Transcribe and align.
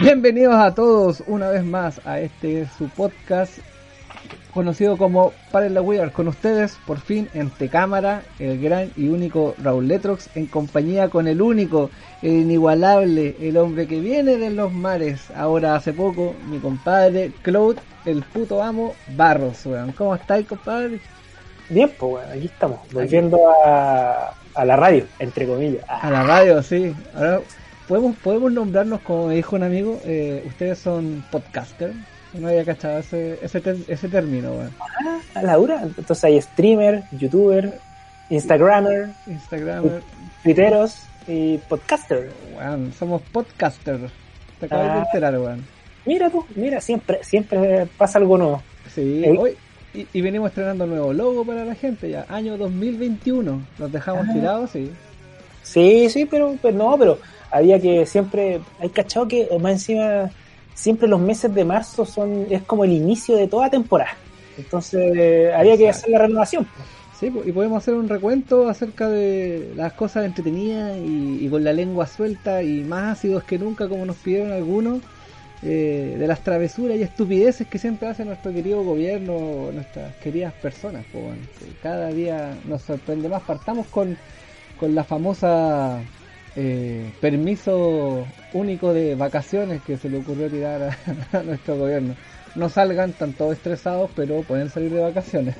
Bienvenidos 0.00 0.56
a 0.56 0.74
todos 0.74 1.22
una 1.28 1.50
vez 1.50 1.64
más 1.64 2.04
a 2.04 2.18
este 2.18 2.66
su 2.76 2.88
podcast 2.88 3.58
conocido 4.52 4.96
como 4.96 5.32
Para 5.52 5.68
la 5.68 5.82
Weird. 5.82 6.10
Con 6.10 6.26
ustedes, 6.26 6.76
por 6.84 6.98
fin, 6.98 7.28
entre 7.32 7.68
cámara, 7.68 8.24
el 8.40 8.60
gran 8.60 8.90
y 8.96 9.06
único 9.06 9.54
Raúl 9.58 9.86
Letrox, 9.86 10.28
en 10.34 10.46
compañía 10.46 11.10
con 11.10 11.28
el 11.28 11.40
único, 11.40 11.90
el 12.22 12.32
inigualable, 12.32 13.36
el 13.40 13.56
hombre 13.56 13.86
que 13.86 14.00
viene 14.00 14.36
de 14.38 14.50
los 14.50 14.72
mares, 14.72 15.30
ahora 15.36 15.76
hace 15.76 15.92
poco, 15.92 16.34
mi 16.50 16.58
compadre 16.58 17.30
Claude, 17.42 17.80
el 18.04 18.24
puto 18.24 18.60
amo 18.60 18.96
Barros. 19.14 19.62
¿Cómo 19.96 20.16
estáis, 20.16 20.44
compadre? 20.48 20.98
Bien, 21.72 21.90
pues 21.98 22.26
aquí 22.28 22.46
estamos, 22.46 22.80
volviendo 22.92 23.38
a, 23.64 24.34
a 24.54 24.64
la 24.64 24.76
radio, 24.76 25.06
entre 25.18 25.46
comillas. 25.46 25.84
A 25.88 26.10
la 26.10 26.22
radio, 26.22 26.62
sí. 26.62 26.94
Ahora, 27.14 27.40
podemos, 27.88 28.16
podemos 28.16 28.52
nombrarnos, 28.52 29.00
como 29.00 29.28
me 29.28 29.36
dijo 29.36 29.56
un 29.56 29.62
amigo, 29.62 29.98
eh, 30.04 30.44
ustedes 30.46 30.78
son 30.78 31.24
podcaster. 31.30 31.92
No 32.34 32.48
había 32.48 32.64
cachado 32.64 32.98
ese, 32.98 33.38
ese, 33.42 33.60
ter- 33.60 33.76
ese 33.88 34.08
término, 34.08 34.50
weón. 34.52 34.70
Ah, 35.34 35.42
Laura, 35.42 35.82
entonces 35.82 36.24
hay 36.24 36.40
streamer, 36.40 37.02
youtuber, 37.12 37.78
instagramer, 38.30 39.08
Instagram, 39.26 39.84
twitteros 40.42 41.02
y 41.26 41.58
podcaster. 41.58 42.30
weón, 42.56 42.92
somos 42.98 43.22
podcasters. 43.32 44.10
Te 44.60 44.66
acabas 44.66 44.86
de 44.86 44.92
Ah. 45.00 45.04
enterar, 45.06 45.38
weón. 45.38 45.64
Mira 46.04 46.28
tú, 46.30 46.44
mira, 46.54 46.80
siempre, 46.80 47.22
siempre 47.22 47.86
pasa 47.96 48.18
algo 48.18 48.36
nuevo. 48.36 48.62
Sí, 48.94 49.24
hoy. 49.38 49.56
Y, 49.94 50.06
y 50.12 50.20
venimos 50.22 50.48
estrenando 50.48 50.86
nuevo 50.86 51.12
logo 51.12 51.44
para 51.44 51.64
la 51.64 51.74
gente 51.74 52.10
ya, 52.10 52.24
año 52.28 52.56
2021. 52.56 53.60
Los 53.78 53.92
dejamos 53.92 54.26
Ah. 54.28 54.32
tirados, 54.32 54.70
sí. 54.70 54.90
Sí, 55.62 56.08
sí, 56.10 56.24
pero, 56.26 56.56
pero 56.60 56.76
no, 56.76 56.96
pero 56.98 57.18
había 57.50 57.78
que 57.78 58.04
siempre, 58.06 58.60
hay 58.80 58.88
cachado 58.88 59.28
que 59.28 59.42
eh, 59.50 59.58
más 59.60 59.72
encima, 59.72 60.30
siempre 60.74 61.06
los 61.08 61.20
meses 61.20 61.54
de 61.54 61.64
marzo 61.64 62.04
son, 62.06 62.46
es 62.50 62.62
como 62.62 62.84
el 62.84 62.92
inicio 62.92 63.36
de 63.36 63.46
toda 63.48 63.70
temporada. 63.70 64.12
Entonces, 64.58 65.12
eh, 65.16 65.52
había 65.54 65.76
que 65.76 65.88
hacer 65.88 66.10
la 66.10 66.18
renovación. 66.18 66.66
Sí, 67.18 67.32
y 67.44 67.52
podemos 67.52 67.78
hacer 67.80 67.94
un 67.94 68.08
recuento 68.08 68.68
acerca 68.68 69.08
de 69.08 69.72
las 69.76 69.92
cosas 69.92 70.24
entretenidas 70.24 70.96
y, 70.98 71.38
y 71.40 71.48
con 71.48 71.62
la 71.62 71.72
lengua 71.72 72.06
suelta 72.08 72.62
y 72.64 72.80
más 72.82 73.18
ácidos 73.18 73.44
que 73.44 73.58
nunca, 73.58 73.88
como 73.88 74.04
nos 74.04 74.16
pidieron 74.16 74.50
algunos, 74.50 74.98
eh, 75.64 76.16
de 76.18 76.26
las 76.26 76.42
travesuras 76.42 76.96
y 76.96 77.02
estupideces 77.02 77.68
que 77.68 77.78
siempre 77.78 78.08
hace 78.08 78.24
nuestro 78.24 78.52
querido 78.52 78.82
gobierno, 78.82 79.70
nuestras 79.72 80.14
queridas 80.16 80.52
personas. 80.54 81.04
que 81.06 81.66
cada 81.80 82.08
día 82.08 82.56
nos 82.64 82.82
sorprende 82.82 83.28
más. 83.28 83.42
Partamos 83.42 83.86
con, 83.86 84.16
con 84.80 84.94
la 84.94 85.04
famosa 85.04 86.00
eh, 86.56 87.12
permiso 87.20 88.26
único 88.52 88.92
de 88.92 89.14
vacaciones 89.14 89.82
que 89.82 89.96
se 89.96 90.10
le 90.10 90.18
ocurrió 90.18 90.50
tirar 90.50 90.96
a, 91.32 91.42
nuestro 91.44 91.76
gobierno. 91.76 92.16
No 92.56 92.68
salgan, 92.68 93.12
tan 93.12 93.32
todos 93.32 93.52
estresados, 93.52 94.10
pero 94.16 94.42
pueden 94.42 94.68
salir 94.68 94.92
de 94.92 95.00
vacaciones. 95.00 95.54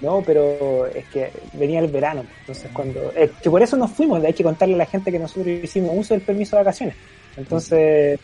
No, 0.00 0.22
pero 0.24 0.86
es 0.86 1.04
que 1.06 1.30
venía 1.54 1.80
el 1.80 1.88
verano, 1.88 2.24
entonces 2.40 2.70
cuando... 2.72 3.12
Es 3.12 3.30
que 3.42 3.50
por 3.50 3.62
eso 3.62 3.76
nos 3.76 3.90
fuimos, 3.90 4.22
hay 4.24 4.32
que 4.32 4.42
contarle 4.42 4.74
a 4.74 4.78
la 4.78 4.86
gente 4.86 5.12
que 5.12 5.18
nosotros 5.18 5.46
hicimos 5.46 5.90
uso 5.94 6.14
del 6.14 6.22
permiso 6.22 6.56
de 6.56 6.62
vacaciones. 6.62 6.96
Entonces, 7.36 8.18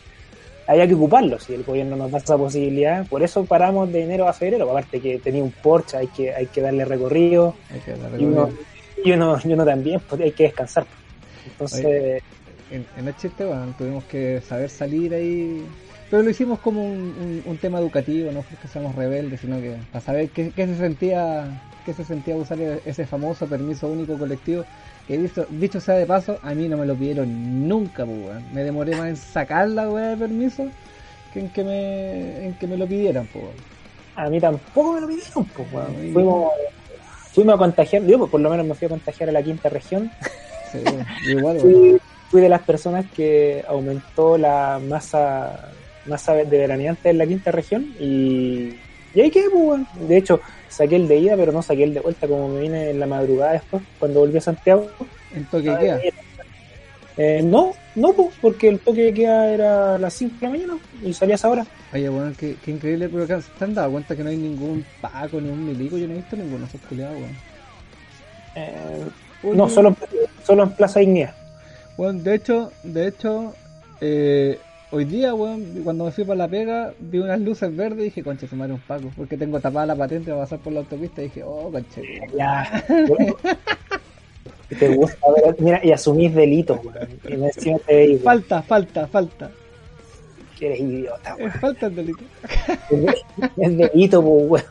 había 0.69 0.87
que 0.87 0.95
ocuparlo, 0.95 1.39
si 1.39 1.53
el 1.53 1.63
gobierno 1.63 1.95
nos 1.97 2.11
da 2.11 2.19
esa 2.19 2.37
posibilidad. 2.37 3.07
Por 3.07 3.23
eso 3.23 3.47
paramos 3.47 3.91
de 3.91 4.03
enero 4.03 4.27
a 4.27 4.33
febrero, 4.33 4.69
aparte 4.71 5.01
que 5.01 5.19
tenía 5.19 5.43
un 5.43 5.53
Porsche, 5.55 5.97
hay 5.97 6.09
que, 6.09 6.33
hay 6.33 6.49
que 6.49 6.61
darle 6.61 6.85
recorrido, 6.85 7.59
Hay 7.69 7.81
que 7.81 7.95
darle 7.95 8.19
y 8.19 8.25
uno, 8.25 8.53
y 8.95 9.11
uno, 9.13 9.37
y 9.43 9.53
uno 9.53 9.65
también, 9.65 10.01
pues 10.07 10.21
hay 10.21 10.33
que 10.33 10.43
descansar. 10.45 10.87
Entonces, 11.43 12.23
en, 12.67 12.89
en 12.93 13.07
el 13.07 13.15
chiste, 13.15 13.45
bueno, 13.45 13.73
tuvimos 13.75 14.05
que 14.05 14.41
saber 14.41 14.69
salir 14.69 15.13
ahí. 15.13 15.75
Pero 16.07 16.23
lo 16.23 16.29
hicimos 16.29 16.59
como 16.59 16.85
un, 16.85 17.15
un- 17.17 17.41
un 17.45 17.59
tema 17.59 17.79
educativo, 17.79 18.31
no 18.31 18.43
porque 18.45 18.67
seamos 18.67 18.95
rebeldes, 18.95 19.41
sino 19.41 19.59
que 19.61 19.85
para 19.91 20.01
saber 20.01 20.31
qué, 20.31 20.53
qué 20.53 20.67
se 20.67 20.75
sentía 20.77 21.61
qué 21.83 21.93
se 21.93 22.03
sentía 22.05 22.35
usar 22.37 22.59
ese 22.61 23.07
famoso 23.07 23.47
permiso 23.49 23.89
único 23.89 24.17
colectivo. 24.17 24.65
Que 25.09 25.17
dicho, 25.17 25.47
dicho 25.49 25.79
sea 25.79 25.95
de 25.95 26.05
paso, 26.05 26.37
a 26.43 26.53
mí 26.53 26.69
no 26.69 26.77
me 26.77 26.85
lo 26.85 26.93
pidieron 26.93 27.67
nunca, 27.67 28.05
pues. 28.05 28.43
Me 28.53 28.63
demoré 28.63 28.95
más 28.95 29.07
en 29.07 29.17
sacar 29.17 29.67
la 29.67 29.89
weá 29.89 30.09
de 30.09 30.17
permiso 30.17 30.67
que 31.33 31.39
en 31.39 31.49
que 31.49 31.63
me, 31.63 32.45
en 32.45 32.53
que 32.53 32.67
me 32.67 32.77
lo 32.77 32.85
pidieran, 32.85 33.27
pues. 33.33 33.45
a 34.15 34.29
mí 34.29 34.39
tampoco 34.39 34.93
me 34.93 35.01
lo 35.01 35.07
pidieron, 35.07 35.45
pues, 35.45 35.73
weón. 35.73 36.13
Fuimos, 36.13 36.53
fuimos 37.33 37.55
a 37.55 37.57
contagiar, 37.57 38.03
yo 38.03 38.19
pues, 38.19 38.29
por 38.29 38.39
lo 38.39 38.51
menos 38.51 38.67
me 38.67 38.75
fui 38.75 38.85
a 38.85 38.89
contagiar 38.89 39.29
a 39.29 39.31
la 39.31 39.41
quinta 39.41 39.67
región. 39.67 40.11
Sí, 40.71 40.83
igual, 41.27 41.59
fui, 41.59 41.99
fui 42.29 42.41
de 42.41 42.49
las 42.49 42.61
personas 42.61 43.07
que 43.15 43.65
aumentó 43.67 44.37
la 44.37 44.79
masa 44.87 45.71
masa 46.05 46.35
de 46.35 46.45
veraneantes 46.45 47.07
en 47.07 47.17
la 47.17 47.25
quinta 47.25 47.51
región 47.51 47.83
y, 47.99 48.75
y 49.13 49.21
ahí 49.21 49.31
quedé, 49.31 49.49
pues, 49.49 49.63
weón. 49.63 49.87
De 50.07 50.17
hecho, 50.17 50.39
saqué 50.67 50.95
el 50.95 51.07
de 51.07 51.17
ida, 51.17 51.35
pero 51.35 51.51
no 51.51 51.61
saqué 51.61 51.83
el 51.83 51.93
de 51.93 51.99
vuelta 51.99 52.27
como 52.27 52.49
me 52.49 52.61
vine 52.61 52.91
en 52.91 52.99
la 52.99 53.07
madrugada 53.07 53.53
después, 53.53 53.83
cuando 53.99 54.19
volví 54.19 54.37
a 54.37 54.41
Santiago. 54.41 54.89
En 55.35 55.45
toque 55.45 55.69
de 55.69 55.77
queda. 55.77 55.99
Eh, 57.17 57.41
no, 57.43 57.73
no, 57.95 58.13
pues, 58.13 58.29
porque 58.41 58.69
el 58.69 58.79
toque 58.79 59.03
de 59.03 59.13
queda 59.13 59.51
era 59.51 59.95
a 59.95 59.97
las 59.97 60.13
5 60.13 60.35
de 60.39 60.45
la 60.45 60.49
mañana 60.51 60.77
y 61.03 61.13
salía 61.13 61.35
a 61.35 61.37
esa 61.37 61.49
hora. 61.49 61.67
Oye, 61.93 62.07
bueno, 62.07 62.33
qué, 62.37 62.55
qué 62.63 62.71
increíble, 62.71 63.09
pero 63.09 63.23
acá 63.23 63.41
¿te 63.57 63.65
han 63.65 63.73
dado 63.73 63.91
cuenta 63.91 64.15
que 64.15 64.23
no 64.23 64.29
hay 64.29 64.37
ningún 64.37 64.85
Paco 65.01 65.41
ni 65.41 65.49
un 65.49 65.65
milico? 65.65 65.97
Yo 65.97 66.07
no 66.07 66.13
he 66.13 66.17
visto 66.17 66.37
ninguno 66.37 66.65
esos 66.65 66.81
culiados, 66.81 67.17
weón. 67.17 67.37
Eh, 68.55 69.05
no, 69.43 69.69
solo, 69.69 69.95
solo 70.45 70.63
en 70.63 70.71
Plaza 70.71 71.01
Ignea. 71.01 71.35
Bueno, 71.97 72.21
de 72.21 72.35
hecho, 72.35 72.71
de 72.83 73.07
hecho, 73.07 73.53
eh, 73.99 74.59
hoy 74.91 75.05
día, 75.05 75.33
weón, 75.33 75.81
cuando 75.83 76.05
me 76.05 76.11
fui 76.11 76.23
para 76.23 76.37
la 76.37 76.47
pega, 76.47 76.93
vi 76.99 77.19
unas 77.19 77.39
luces 77.39 77.75
verdes 77.75 77.99
y 77.99 78.03
dije, 78.05 78.23
concha, 78.23 78.47
se 78.47 78.55
me 78.55 78.65
un 78.65 78.79
Paco, 78.79 79.11
porque 79.15 79.37
tengo 79.37 79.59
tapada 79.59 79.85
la 79.85 79.95
patente 79.95 80.31
para 80.31 80.43
pasar 80.43 80.59
por 80.59 80.73
la 80.73 80.79
autopista 80.79 81.21
y 81.21 81.25
dije, 81.25 81.43
oh, 81.43 81.71
concha. 81.71 82.01
Ya. 82.35 82.83
te 84.79 84.95
gusta 84.95 85.27
ver, 85.35 85.55
mira, 85.59 85.79
y 85.83 85.91
asumís 85.91 86.33
delitos, 86.33 86.79
weón. 86.83 87.09
Y 87.89 88.17
Falta, 88.17 88.61
falta, 88.61 89.07
falta. 89.07 89.51
que 90.57 90.67
eres 90.67 90.79
idiota, 90.79 91.35
weón. 91.35 91.51
falta 91.51 91.87
el 91.87 91.95
delito. 91.95 92.23
Es 93.57 93.77
delito, 93.77 94.21
pues, 94.21 94.49
weón. 94.49 94.65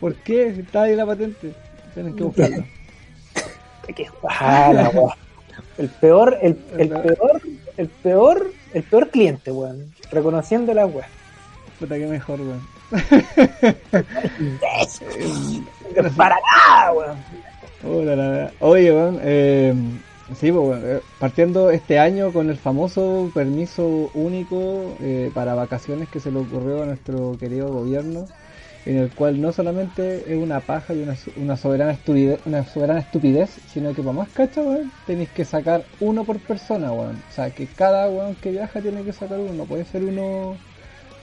¿Por 0.00 0.14
qué? 0.16 0.54
Si 0.54 0.60
Está 0.60 0.82
ahí 0.82 0.96
la 0.96 1.06
patente. 1.06 1.52
Tienen 1.94 2.14
que 2.14 2.24
buscarlo. 2.24 2.64
Que 3.94 4.06
ah, 4.28 4.72
la 4.74 4.88
weón. 4.90 5.12
El 5.76 5.88
peor, 5.88 6.36
el, 6.42 6.58
el 6.76 6.88
peor, 6.88 7.40
el 7.76 7.88
peor, 7.88 8.52
el 8.74 8.82
peor 8.82 9.10
cliente, 9.10 9.50
weón. 9.52 9.92
Reconociendo 10.10 10.74
la 10.74 10.86
weón. 10.86 11.06
Puta 11.78 11.96
que 11.96 12.06
mejor, 12.06 12.40
weón. 12.40 12.66
Para 16.16 16.36
nada, 16.36 16.92
weón. 16.92 17.16
Oh, 17.84 18.02
la, 18.02 18.16
la, 18.16 18.28
la. 18.28 18.52
Oye, 18.60 18.90
weón, 18.92 19.20
eh, 19.22 19.74
sí, 20.38 20.50
pues, 20.50 20.68
weón, 20.68 20.82
eh, 20.84 21.00
partiendo 21.18 21.70
este 21.70 21.98
año 21.98 22.32
con 22.32 22.50
el 22.50 22.56
famoso 22.56 23.30
permiso 23.32 24.10
único 24.14 24.96
eh, 25.00 25.30
para 25.34 25.54
vacaciones 25.54 26.08
que 26.08 26.20
se 26.20 26.30
le 26.32 26.40
ocurrió 26.40 26.82
a 26.82 26.86
nuestro 26.86 27.36
querido 27.38 27.68
gobierno, 27.68 28.26
en 28.88 28.96
el 28.96 29.10
cual 29.10 29.40
no 29.40 29.52
solamente 29.52 30.24
es 30.26 30.36
una 30.36 30.60
paja 30.60 30.94
y 30.94 31.02
una, 31.02 31.14
su- 31.14 31.30
una 31.36 31.56
soberana 31.56 31.92
estupidez, 31.92 32.40
una 32.46 32.64
soberana 32.64 33.00
estupidez, 33.00 33.50
sino 33.72 33.92
que 33.94 34.00
para 34.02 34.14
más 34.14 34.28
cacha, 34.30 34.62
weón, 34.62 34.90
tenéis 35.06 35.28
que 35.28 35.44
sacar 35.44 35.84
uno 36.00 36.24
por 36.24 36.38
persona, 36.38 36.90
weón. 36.92 37.16
O 37.30 37.32
sea, 37.34 37.50
que 37.50 37.66
cada 37.66 38.08
weón 38.08 38.34
que 38.36 38.50
viaja 38.50 38.80
tiene 38.80 39.02
que 39.02 39.12
sacar 39.12 39.38
uno, 39.38 39.52
no 39.52 39.64
puede 39.64 39.84
ser 39.84 40.02
uno 40.04 40.56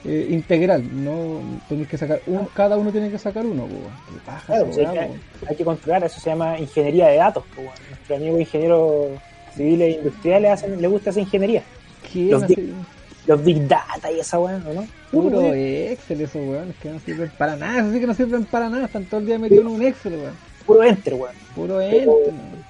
eh, 0.04 0.28
integral, 0.30 0.84
no 1.04 1.40
tenéis 1.68 1.88
que 1.88 1.98
sacar 1.98 2.20
uno, 2.28 2.48
cada 2.54 2.76
uno 2.76 2.92
tiene 2.92 3.10
que 3.10 3.18
sacar 3.18 3.44
uno, 3.44 3.64
weón. 3.64 3.92
Qué 4.08 4.20
paja 4.24 4.46
Claro, 4.46 4.72
sí, 4.72 4.80
hay, 4.80 4.86
que, 4.86 4.98
weón. 5.00 5.20
hay 5.48 5.56
que 5.56 5.64
controlar, 5.64 6.04
eso 6.04 6.20
se 6.20 6.30
llama 6.30 6.58
ingeniería 6.60 7.08
de 7.08 7.16
datos, 7.16 7.42
pues, 7.54 7.66
weón. 7.66 7.78
Nuestro 7.90 8.16
amigo 8.16 8.38
ingeniero 8.38 9.08
civiles 9.56 9.88
e 9.94 9.98
industriales 9.98 10.50
hacen, 10.52 10.80
le 10.80 10.86
gusta 10.86 11.10
esa 11.10 11.20
ingeniería. 11.20 11.62
¿Quién 12.12 12.30
Los 12.30 12.42
así? 12.44 12.54
Los 13.26 13.44
big 13.44 13.66
data 13.66 14.10
y 14.10 14.20
esa 14.20 14.38
weón, 14.38 14.64
¿o 14.66 14.72
¿no? 14.72 14.86
Puro 15.10 15.52
Excel 15.52 16.20
esos 16.20 16.36
weones 16.36 16.76
que 16.76 16.90
no 16.90 16.98
sirven 17.00 17.30
para 17.36 17.56
nada, 17.56 17.80
eso 17.80 17.92
sí 17.92 18.00
que 18.00 18.06
no 18.06 18.14
sirven 18.14 18.44
para 18.44 18.68
nada, 18.68 18.86
están 18.86 19.04
todo 19.04 19.20
el 19.20 19.26
día 19.26 19.38
metidos 19.38 19.66
en 19.66 19.70
un 19.72 19.82
Excel, 19.82 20.14
weón. 20.14 20.34
puro 20.64 20.84
enter, 20.84 21.14
weón. 21.14 21.34
Puro 21.54 21.80
ente, 21.80 22.06
weón. 22.06 22.66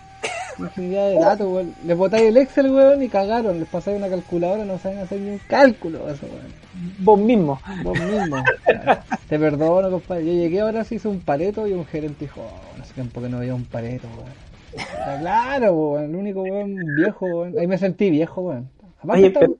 Infinidad 0.58 1.10
de 1.10 1.18
datos, 1.18 1.46
weón. 1.46 1.74
Les 1.84 1.96
botáis 1.96 2.28
el 2.28 2.36
Excel, 2.38 2.70
weón, 2.70 3.02
y 3.02 3.08
cagaron. 3.08 3.58
Les 3.58 3.68
pasáis 3.68 3.98
una 3.98 4.08
calculadora, 4.08 4.64
no 4.64 4.78
saben 4.78 4.98
hacer 4.98 5.20
ni 5.20 5.30
un 5.30 5.40
cálculo, 5.46 6.08
eso, 6.08 6.26
weón. 6.26 6.52
Vos 6.98 7.18
mismo. 7.18 7.60
Vos 7.82 7.98
mismo. 7.98 8.36
Te 9.28 9.38
perdono, 9.38 9.90
compadre. 9.90 10.24
Yo 10.26 10.32
llegué 10.32 10.60
ahora, 10.60 10.84
sí 10.84 10.94
hice 10.94 11.08
un 11.08 11.20
pareto 11.20 11.66
y 11.66 11.72
un 11.72 11.84
gerente 11.84 12.24
dijo, 12.24 12.40
oh, 12.40 12.78
no 12.78 12.84
sé 12.84 12.94
tiempo 12.94 13.20
que 13.20 13.28
no 13.28 13.40
veía 13.40 13.54
un 13.54 13.64
pareto, 13.64 14.08
weón. 14.16 15.20
Claro, 15.20 15.72
weón. 15.74 16.04
El 16.04 16.16
único 16.16 16.42
weón 16.42 16.76
viejo, 16.96 17.26
weón. 17.26 17.58
Ahí 17.58 17.66
me 17.66 17.76
sentí 17.76 18.08
viejo, 18.08 18.40
weón. 18.40 18.70
Aparte, 19.02 19.38
Oye, 19.38 19.56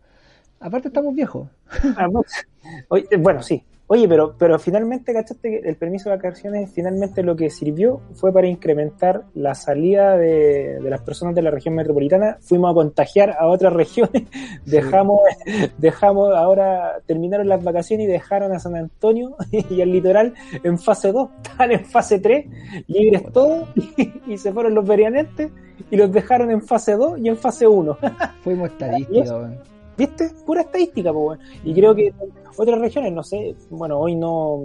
aparte 0.60 0.88
estamos 0.88 1.14
viejos. 1.14 1.48
Ah, 1.96 2.08
oye, 2.88 3.06
bueno, 3.18 3.42
sí. 3.42 3.62
Oye, 3.88 4.08
pero, 4.08 4.34
pero 4.36 4.58
finalmente, 4.58 5.12
¿cachaste 5.12 5.48
que 5.48 5.68
el 5.68 5.76
permiso 5.76 6.10
de 6.10 6.16
vacaciones 6.16 6.72
finalmente 6.74 7.22
lo 7.22 7.36
que 7.36 7.50
sirvió 7.50 8.00
fue 8.14 8.32
para 8.32 8.48
incrementar 8.48 9.22
la 9.34 9.54
salida 9.54 10.16
de, 10.16 10.80
de 10.80 10.90
las 10.90 11.02
personas 11.02 11.36
de 11.36 11.42
la 11.42 11.52
región 11.52 11.76
metropolitana? 11.76 12.36
Fuimos 12.40 12.72
a 12.72 12.74
contagiar 12.74 13.36
a 13.38 13.46
otras 13.46 13.72
regiones, 13.72 14.24
dejamos, 14.64 15.20
dejamos, 15.78 16.34
ahora 16.34 16.96
terminaron 17.06 17.48
las 17.48 17.62
vacaciones 17.62 18.08
y 18.08 18.10
dejaron 18.10 18.52
a 18.52 18.58
San 18.58 18.74
Antonio 18.74 19.36
y 19.70 19.80
al 19.80 19.92
litoral 19.92 20.34
en 20.64 20.80
fase 20.80 21.12
2, 21.12 21.30
están 21.44 21.70
en 21.70 21.84
fase 21.84 22.18
3, 22.18 22.46
libres 22.88 23.22
todos, 23.32 23.68
y, 24.26 24.36
se 24.36 24.52
fueron 24.52 24.74
los 24.74 24.84
verianentes 24.84 25.52
y 25.92 25.96
los 25.96 26.10
dejaron 26.10 26.50
en 26.50 26.60
fase 26.60 26.96
2 26.96 27.20
y 27.20 27.28
en 27.28 27.36
fase 27.36 27.68
1. 27.68 27.98
Fuimos 28.42 28.68
estadísticos, 28.72 29.48
¿Viste? 29.96 30.30
Pura 30.44 30.62
estadística, 30.62 31.12
pues, 31.12 31.40
Y 31.64 31.74
creo 31.74 31.94
que 31.94 32.12
otras 32.56 32.78
regiones, 32.78 33.12
no 33.12 33.22
sé, 33.22 33.54
bueno, 33.70 33.98
hoy 33.98 34.14
no 34.14 34.60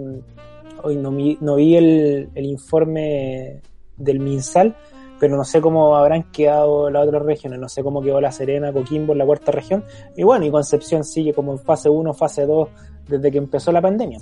hoy 0.82 0.96
no, 0.96 1.10
no 1.10 1.56
vi 1.56 1.76
el, 1.76 2.28
el 2.34 2.44
informe 2.44 3.60
del 3.96 4.20
MinSal, 4.20 4.74
pero 5.20 5.36
no 5.36 5.44
sé 5.44 5.60
cómo 5.60 5.96
habrán 5.96 6.24
quedado 6.32 6.90
las 6.90 7.06
otras 7.06 7.22
regiones, 7.22 7.60
no 7.60 7.68
sé 7.68 7.82
cómo 7.82 8.02
quedó 8.02 8.20
La 8.20 8.32
Serena, 8.32 8.72
Coquimbo, 8.72 9.14
la 9.14 9.24
cuarta 9.24 9.52
región, 9.52 9.84
y 10.16 10.24
bueno, 10.24 10.44
y 10.44 10.50
Concepción 10.50 11.04
sigue 11.04 11.32
como 11.32 11.52
en 11.52 11.58
fase 11.60 11.88
1, 11.88 12.12
fase 12.14 12.46
2 12.46 12.68
desde 13.12 13.30
que 13.30 13.38
empezó 13.38 13.72
la 13.72 13.82
pandemia. 13.82 14.18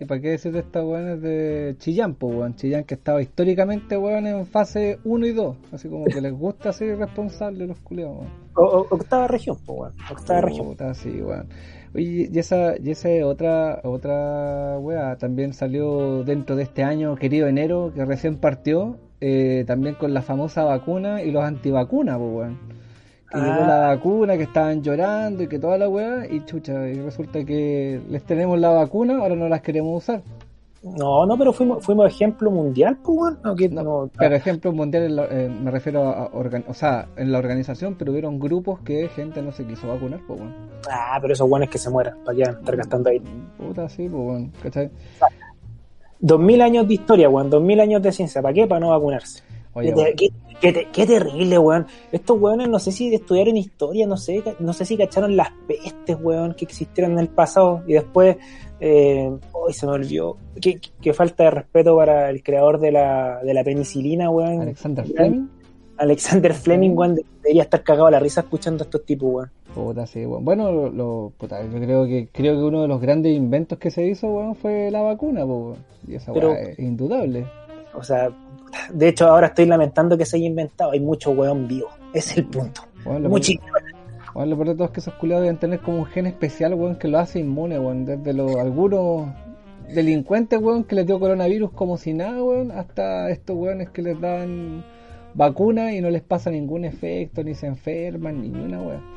¿y 0.00 0.04
para 0.04 0.20
qué 0.20 0.30
decir 0.30 0.52
de 0.52 0.58
estas 0.58 0.84
weones 0.84 1.22
de 1.22 1.76
Chillán, 1.78 2.14
po, 2.14 2.26
weón? 2.26 2.56
Chillán 2.56 2.82
que 2.84 2.94
estaba 2.94 3.22
históricamente, 3.22 3.96
weón, 3.96 4.26
en 4.26 4.44
fase 4.46 4.98
1 5.04 5.26
y 5.26 5.32
2, 5.32 5.56
así 5.72 5.88
como 5.88 6.04
que 6.06 6.20
les 6.20 6.32
gusta 6.32 6.72
ser 6.72 6.88
irresponsables 6.88 7.68
los 7.68 7.78
culeados, 7.78 8.26
octava 8.54 9.28
región, 9.28 9.56
po, 9.64 9.74
weón, 9.74 9.92
octava 10.10 10.40
región. 10.40 10.76
Sí, 10.94 11.22
weón. 11.22 11.46
Oye, 11.94 12.28
y 12.32 12.38
esa, 12.38 12.74
y 12.82 12.90
esa 12.90 13.08
otra, 13.24 13.80
otra 13.84 14.78
weá 14.78 15.16
también 15.16 15.52
salió 15.52 16.24
dentro 16.24 16.56
de 16.56 16.64
este 16.64 16.82
año, 16.82 17.14
querido 17.16 17.46
enero, 17.46 17.92
que 17.94 18.04
recién 18.04 18.36
partió, 18.36 18.98
eh, 19.20 19.64
también 19.66 19.94
con 19.94 20.12
la 20.12 20.22
famosa 20.22 20.64
vacuna 20.64 21.22
y 21.22 21.30
los 21.30 21.44
antivacunas, 21.44 22.18
pues 22.18 22.30
weón. 22.32 22.81
Que 23.32 23.38
llegó 23.38 23.66
la 23.66 23.90
ah. 23.90 23.94
vacuna, 23.94 24.36
que 24.36 24.42
estaban 24.42 24.82
llorando 24.82 25.42
y 25.42 25.48
que 25.48 25.58
toda 25.58 25.78
la 25.78 25.88
weá, 25.88 26.26
y 26.30 26.44
chucha, 26.44 26.86
y 26.88 27.00
resulta 27.00 27.44
que 27.44 28.00
les 28.10 28.22
tenemos 28.24 28.58
la 28.58 28.70
vacuna, 28.70 29.18
ahora 29.18 29.34
no 29.34 29.48
las 29.48 29.62
queremos 29.62 30.02
usar. 30.02 30.22
No, 30.82 31.24
no, 31.26 31.38
pero 31.38 31.52
fuimos, 31.52 31.84
fuimos 31.84 32.12
ejemplo 32.12 32.50
mundial, 32.50 32.98
pues, 33.04 33.36
no, 33.40 34.10
pero 34.18 34.34
ejemplo 34.34 34.72
mundial, 34.72 35.28
eh, 35.30 35.48
me 35.48 35.70
refiero 35.70 36.08
a, 36.08 36.26
o 36.26 36.74
sea, 36.74 37.06
en 37.16 37.30
la 37.30 37.38
organización, 37.38 37.94
pero 37.94 38.10
hubieron 38.10 38.40
grupos 38.40 38.80
que 38.80 39.08
gente 39.08 39.42
no 39.42 39.52
se 39.52 39.64
quiso 39.64 39.86
vacunar, 39.86 40.20
pues, 40.26 40.40
bueno. 40.40 40.54
Ah, 40.90 41.18
pero 41.20 41.34
esos 41.34 41.48
buenos 41.48 41.70
que 41.70 41.78
se 41.78 41.88
mueran, 41.88 42.18
para 42.24 42.36
que 42.36 42.42
estar 42.42 42.76
gastando 42.76 43.10
ahí. 43.10 43.22
Puta, 43.56 43.88
sí, 43.88 44.08
pues, 44.08 44.24
bueno, 44.24 44.50
¿cachai? 44.60 44.90
Dos 46.18 46.40
mil 46.40 46.60
años 46.60 46.88
de 46.88 46.94
historia, 46.94 47.28
weón, 47.28 47.48
dos 47.48 47.62
mil 47.62 47.78
años 47.78 48.02
de 48.02 48.10
ciencia, 48.10 48.42
¿para 48.42 48.52
qué? 48.52 48.66
Para 48.66 48.80
no 48.80 48.90
vacunarse. 48.90 49.44
Oye, 49.74 49.94
qué, 50.60 50.86
qué, 50.92 51.06
terrible, 51.06 51.58
weón. 51.58 51.86
Estos 52.12 52.40
weones 52.40 52.68
no 52.68 52.78
sé 52.78 52.92
si 52.92 53.12
estudiaron 53.14 53.56
historia, 53.56 54.06
no 54.06 54.16
sé, 54.16 54.42
no 54.60 54.72
sé 54.72 54.84
si 54.84 54.96
cacharon 54.96 55.36
las 55.36 55.50
pestes, 55.66 56.16
weón, 56.20 56.54
que 56.54 56.64
existieron 56.64 57.12
en 57.12 57.18
el 57.18 57.28
pasado 57.28 57.82
y 57.86 57.94
después 57.94 58.36
eh, 58.80 59.30
hoy 59.52 59.72
se 59.72 59.86
me 59.86 59.92
olvidó. 59.92 60.36
Qué, 60.60 61.12
falta 61.12 61.44
de 61.44 61.50
respeto 61.50 61.96
para 61.96 62.30
el 62.30 62.42
creador 62.42 62.80
de 62.80 62.92
la, 62.92 63.40
de 63.42 63.54
la 63.54 63.64
penicilina, 63.64 64.30
weón. 64.30 64.60
Alexander 64.60 65.06
Fleming. 65.06 65.48
Alexander 65.96 66.54
Fleming, 66.54 66.90
weón, 66.90 67.18
debería 67.42 67.62
estar 67.62 67.82
cagado 67.82 68.06
a 68.06 68.10
la 68.10 68.20
risa 68.20 68.42
escuchando 68.42 68.82
a 68.82 68.86
estos 68.86 69.04
tipos, 69.04 69.32
weón. 69.32 69.50
Puta, 69.74 70.06
sí, 70.06 70.26
weón. 70.26 70.44
Bueno, 70.44 70.90
lo, 70.90 71.32
puta, 71.38 71.62
yo 71.64 71.78
creo 71.80 72.06
que 72.06 72.28
creo 72.30 72.56
que 72.56 72.62
uno 72.62 72.82
de 72.82 72.88
los 72.88 73.00
grandes 73.00 73.34
inventos 73.34 73.78
que 73.78 73.90
se 73.90 74.06
hizo, 74.06 74.26
weón, 74.28 74.54
fue 74.54 74.90
la 74.90 75.00
vacuna, 75.00 75.44
weón. 75.44 75.76
Y 76.06 76.16
esa 76.16 76.32
Pero, 76.32 76.52
es 76.54 76.78
indudable. 76.78 77.46
O 77.94 78.02
sea, 78.02 78.30
de 78.92 79.08
hecho 79.08 79.26
ahora 79.26 79.48
estoy 79.48 79.66
lamentando 79.66 80.16
que 80.18 80.24
se 80.24 80.36
haya 80.36 80.46
inventado. 80.46 80.92
Hay 80.92 81.00
mucho 81.00 81.30
weón 81.30 81.68
vivo. 81.68 81.88
Es 82.14 82.36
el 82.36 82.46
punto. 82.46 82.82
Bueno, 83.04 83.28
bueno, 84.34 84.50
lo 84.50 84.56
peor 84.56 84.68
de 84.68 84.74
todo 84.74 84.84
es 84.86 84.90
que 84.92 85.00
esos 85.00 85.14
culiados 85.14 85.42
deben 85.42 85.58
tener 85.58 85.80
como 85.80 85.98
un 85.98 86.06
gen 86.06 86.26
especial, 86.26 86.74
weón, 86.74 86.96
que 86.96 87.08
lo 87.08 87.18
hace 87.18 87.40
inmune, 87.40 87.78
weón. 87.78 88.04
Desde 88.06 88.32
los 88.32 88.56
algunos 88.56 89.28
delincuentes, 89.92 90.58
weón, 90.60 90.84
que 90.84 90.94
les 90.94 91.06
dio 91.06 91.20
coronavirus 91.20 91.72
como 91.72 91.98
si 91.98 92.14
nada, 92.14 92.42
weón, 92.42 92.70
hasta 92.70 93.30
estos 93.30 93.56
weones 93.56 93.90
que 93.90 94.02
les 94.02 94.20
dan 94.20 94.84
vacuna 95.34 95.92
y 95.92 96.00
no 96.00 96.10
les 96.10 96.22
pasa 96.22 96.50
ningún 96.50 96.84
efecto, 96.84 97.42
ni 97.44 97.54
se 97.54 97.66
enferman, 97.66 98.40
ni 98.40 98.48
una 98.48 98.80
weón. 98.80 99.11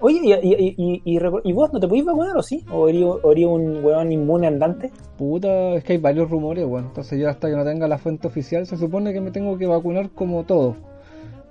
Oye, 0.00 0.20
¿y, 0.42 1.02
y, 1.04 1.52
vos 1.52 1.72
no 1.72 1.80
te 1.80 1.88
podís 1.88 2.04
vacunar 2.04 2.36
o 2.36 2.42
sí? 2.42 2.62
¿O 2.70 2.86
haría 2.86 3.48
un 3.48 3.82
weón 3.82 4.12
inmune 4.12 4.46
andante? 4.46 4.90
Puta, 5.16 5.74
es 5.74 5.84
que 5.84 5.94
hay 5.94 5.98
varios 5.98 6.30
rumores, 6.30 6.66
weón. 6.66 6.86
Entonces 6.86 7.18
yo 7.18 7.28
hasta 7.28 7.48
que 7.48 7.56
no 7.56 7.64
tenga 7.64 7.88
la 7.88 7.96
fuente 7.96 8.26
oficial 8.26 8.66
se 8.66 8.76
supone 8.76 9.14
que 9.14 9.20
me 9.20 9.30
tengo 9.30 9.56
que 9.56 9.66
vacunar 9.66 10.10
como 10.10 10.44
todo. 10.44 10.76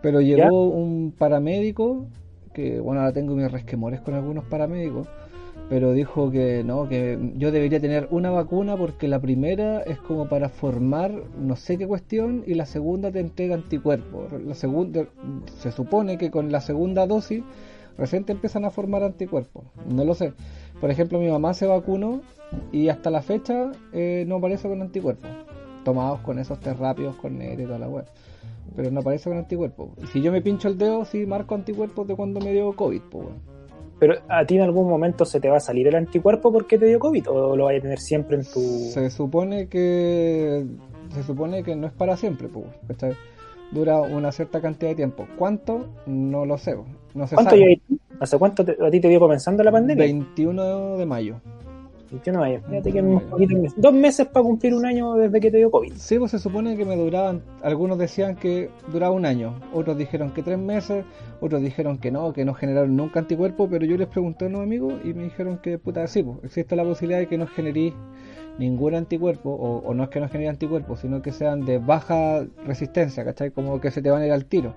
Pero 0.01 0.21
llegó 0.21 0.67
un 0.67 1.13
paramédico 1.17 2.05
que 2.53 2.79
bueno, 2.79 3.01
ahora 3.01 3.13
tengo 3.13 3.35
mis 3.35 3.51
resquemores 3.51 3.99
con 4.01 4.13
algunos 4.13 4.45
paramédicos, 4.45 5.07
pero 5.69 5.91
dijo 5.93 6.31
que 6.31 6.63
no, 6.63 6.87
que 6.87 7.17
yo 7.35 7.51
debería 7.51 7.79
tener 7.79 8.07
una 8.11 8.29
vacuna 8.29 8.77
porque 8.77 9.07
la 9.07 9.19
primera 9.19 9.81
es 9.81 9.97
como 9.99 10.29
para 10.29 10.49
formar 10.49 11.11
no 11.39 11.55
sé 11.55 11.77
qué 11.77 11.87
cuestión 11.87 12.43
y 12.45 12.53
la 12.53 12.65
segunda 12.65 13.11
te 13.11 13.19
entrega 13.19 13.55
anticuerpos. 13.55 14.31
La 14.45 14.53
segunda, 14.53 15.05
se 15.57 15.71
supone 15.71 16.17
que 16.17 16.31
con 16.31 16.51
la 16.51 16.61
segunda 16.61 17.07
dosis 17.07 17.43
recién 17.97 18.23
te 18.23 18.31
empiezan 18.31 18.65
a 18.65 18.71
formar 18.71 19.03
anticuerpos. 19.03 19.65
No 19.87 20.03
lo 20.03 20.13
sé. 20.13 20.33
Por 20.79 20.91
ejemplo, 20.91 21.19
mi 21.19 21.29
mamá 21.29 21.53
se 21.53 21.65
vacunó 21.65 22.21
y 22.71 22.89
hasta 22.89 23.09
la 23.09 23.21
fecha 23.21 23.71
eh, 23.93 24.25
no 24.27 24.37
aparece 24.37 24.67
con 24.67 24.81
anticuerpos. 24.81 25.29
Tomados 25.83 26.21
con 26.21 26.39
esos 26.39 26.59
test 26.59 26.79
rápidos 26.79 27.15
con 27.17 27.37
NET 27.37 27.59
y 27.59 27.63
toda 27.63 27.79
la 27.79 27.89
web 27.89 28.05
pero 28.75 28.91
no 28.91 29.01
aparece 29.01 29.29
con 29.29 29.37
anticuerpos. 29.37 29.89
Y 30.01 30.07
si 30.07 30.21
yo 30.21 30.31
me 30.31 30.41
pincho 30.41 30.67
el 30.67 30.77
dedo, 30.77 31.05
sí 31.05 31.25
marco 31.25 31.55
anticuerpos 31.55 32.07
de 32.07 32.15
cuando 32.15 32.39
me 32.39 32.51
dio 32.51 32.73
COVID, 32.73 33.01
pues, 33.09 33.27
Pero 33.99 34.15
a 34.27 34.45
ti 34.45 34.55
en 34.55 34.61
algún 34.61 34.89
momento 34.89 35.25
se 35.25 35.39
te 35.39 35.49
va 35.49 35.57
a 35.57 35.61
salir 35.61 35.87
el 35.87 35.95
anticuerpo 35.95 36.51
porque 36.51 36.77
te 36.77 36.85
dio 36.85 36.99
COVID 36.99 37.29
o 37.29 37.55
lo 37.55 37.65
vas 37.65 37.77
a 37.77 37.81
tener 37.81 37.99
siempre 37.99 38.37
en 38.37 38.43
tu. 38.43 38.59
Se 38.59 39.09
supone 39.09 39.67
que. 39.67 40.65
Se 41.13 41.23
supone 41.23 41.63
que 41.63 41.75
no 41.75 41.87
es 41.87 41.93
para 41.93 42.17
siempre, 42.17 42.47
pues. 42.47 42.65
Dura 43.71 44.01
una 44.01 44.31
cierta 44.31 44.61
cantidad 44.61 44.91
de 44.91 44.95
tiempo. 44.95 45.27
¿Cuánto? 45.37 45.89
No 46.05 46.45
lo 46.45 46.57
sé. 46.57 46.75
No 47.13 47.27
se 47.27 47.35
¿Cuánto 47.35 47.51
sabe. 47.51 47.81
¿Hace 48.19 48.37
cuánto 48.37 48.63
a 48.63 48.91
ti 48.91 48.99
te 48.99 49.09
dio 49.09 49.19
comenzando 49.19 49.63
la 49.63 49.71
pandemia? 49.71 50.05
21 50.05 50.97
de 50.97 51.05
mayo. 51.05 51.41
21 52.11 52.39
de 52.39 52.45
mayo. 52.45 52.61
Fíjate 52.69 52.91
que 52.91 53.01
un 53.01 53.19
poquito 53.19 53.55
Dos 53.75 53.93
meses 53.93 54.27
para 54.27 54.43
cumplir 54.43 54.73
un 54.73 54.85
año 54.85 55.15
desde 55.15 55.39
que 55.39 55.51
te 55.51 55.57
dio 55.57 55.71
COVID. 55.71 55.93
Sí, 55.95 56.17
pues 56.19 56.31
se 56.31 56.39
supone 56.39 56.77
que 56.77 56.85
me 56.85 56.95
duraban. 56.95 57.41
Algunos 57.61 57.97
decían 57.97 58.35
que 58.35 58.69
duraba 58.91 59.13
un 59.13 59.25
año, 59.25 59.55
otros 59.73 59.97
dijeron 59.97 60.31
que 60.31 60.43
tres 60.43 60.59
meses, 60.59 61.05
otros 61.41 61.61
dijeron 61.61 61.97
que 61.97 62.11
no, 62.11 62.33
que 62.33 62.45
no 62.45 62.53
generaron 62.53 62.95
nunca 62.95 63.19
anticuerpos, 63.19 63.67
pero 63.69 63.85
yo 63.85 63.97
les 63.97 64.07
pregunté 64.07 64.45
a 64.45 64.47
unos 64.47 64.63
amigos 64.63 64.93
y 65.03 65.13
me 65.13 65.23
dijeron 65.23 65.57
que, 65.57 65.77
puta, 65.77 66.07
sí, 66.07 66.23
pues 66.23 66.37
existe 66.43 66.75
la 66.75 66.83
posibilidad 66.83 67.19
de 67.19 67.27
que 67.27 67.37
no 67.37 67.47
generéis 67.47 67.93
ningún 68.57 68.93
anticuerpo, 68.95 69.49
o, 69.49 69.93
no 69.93 70.03
es 70.03 70.09
que 70.09 70.19
no 70.19 70.29
genere 70.29 70.49
anticuerpos, 70.49 70.99
sino 70.99 71.21
que 71.21 71.31
sean 71.31 71.65
de 71.65 71.79
baja 71.79 72.45
resistencia, 72.65 73.23
¿cachai? 73.25 73.51
Como 73.51 73.81
que 73.81 73.91
se 73.91 74.01
te 74.01 74.09
van 74.09 74.21
a 74.21 74.27
ir 74.27 74.31
al 74.31 74.45
tiro. 74.45 74.75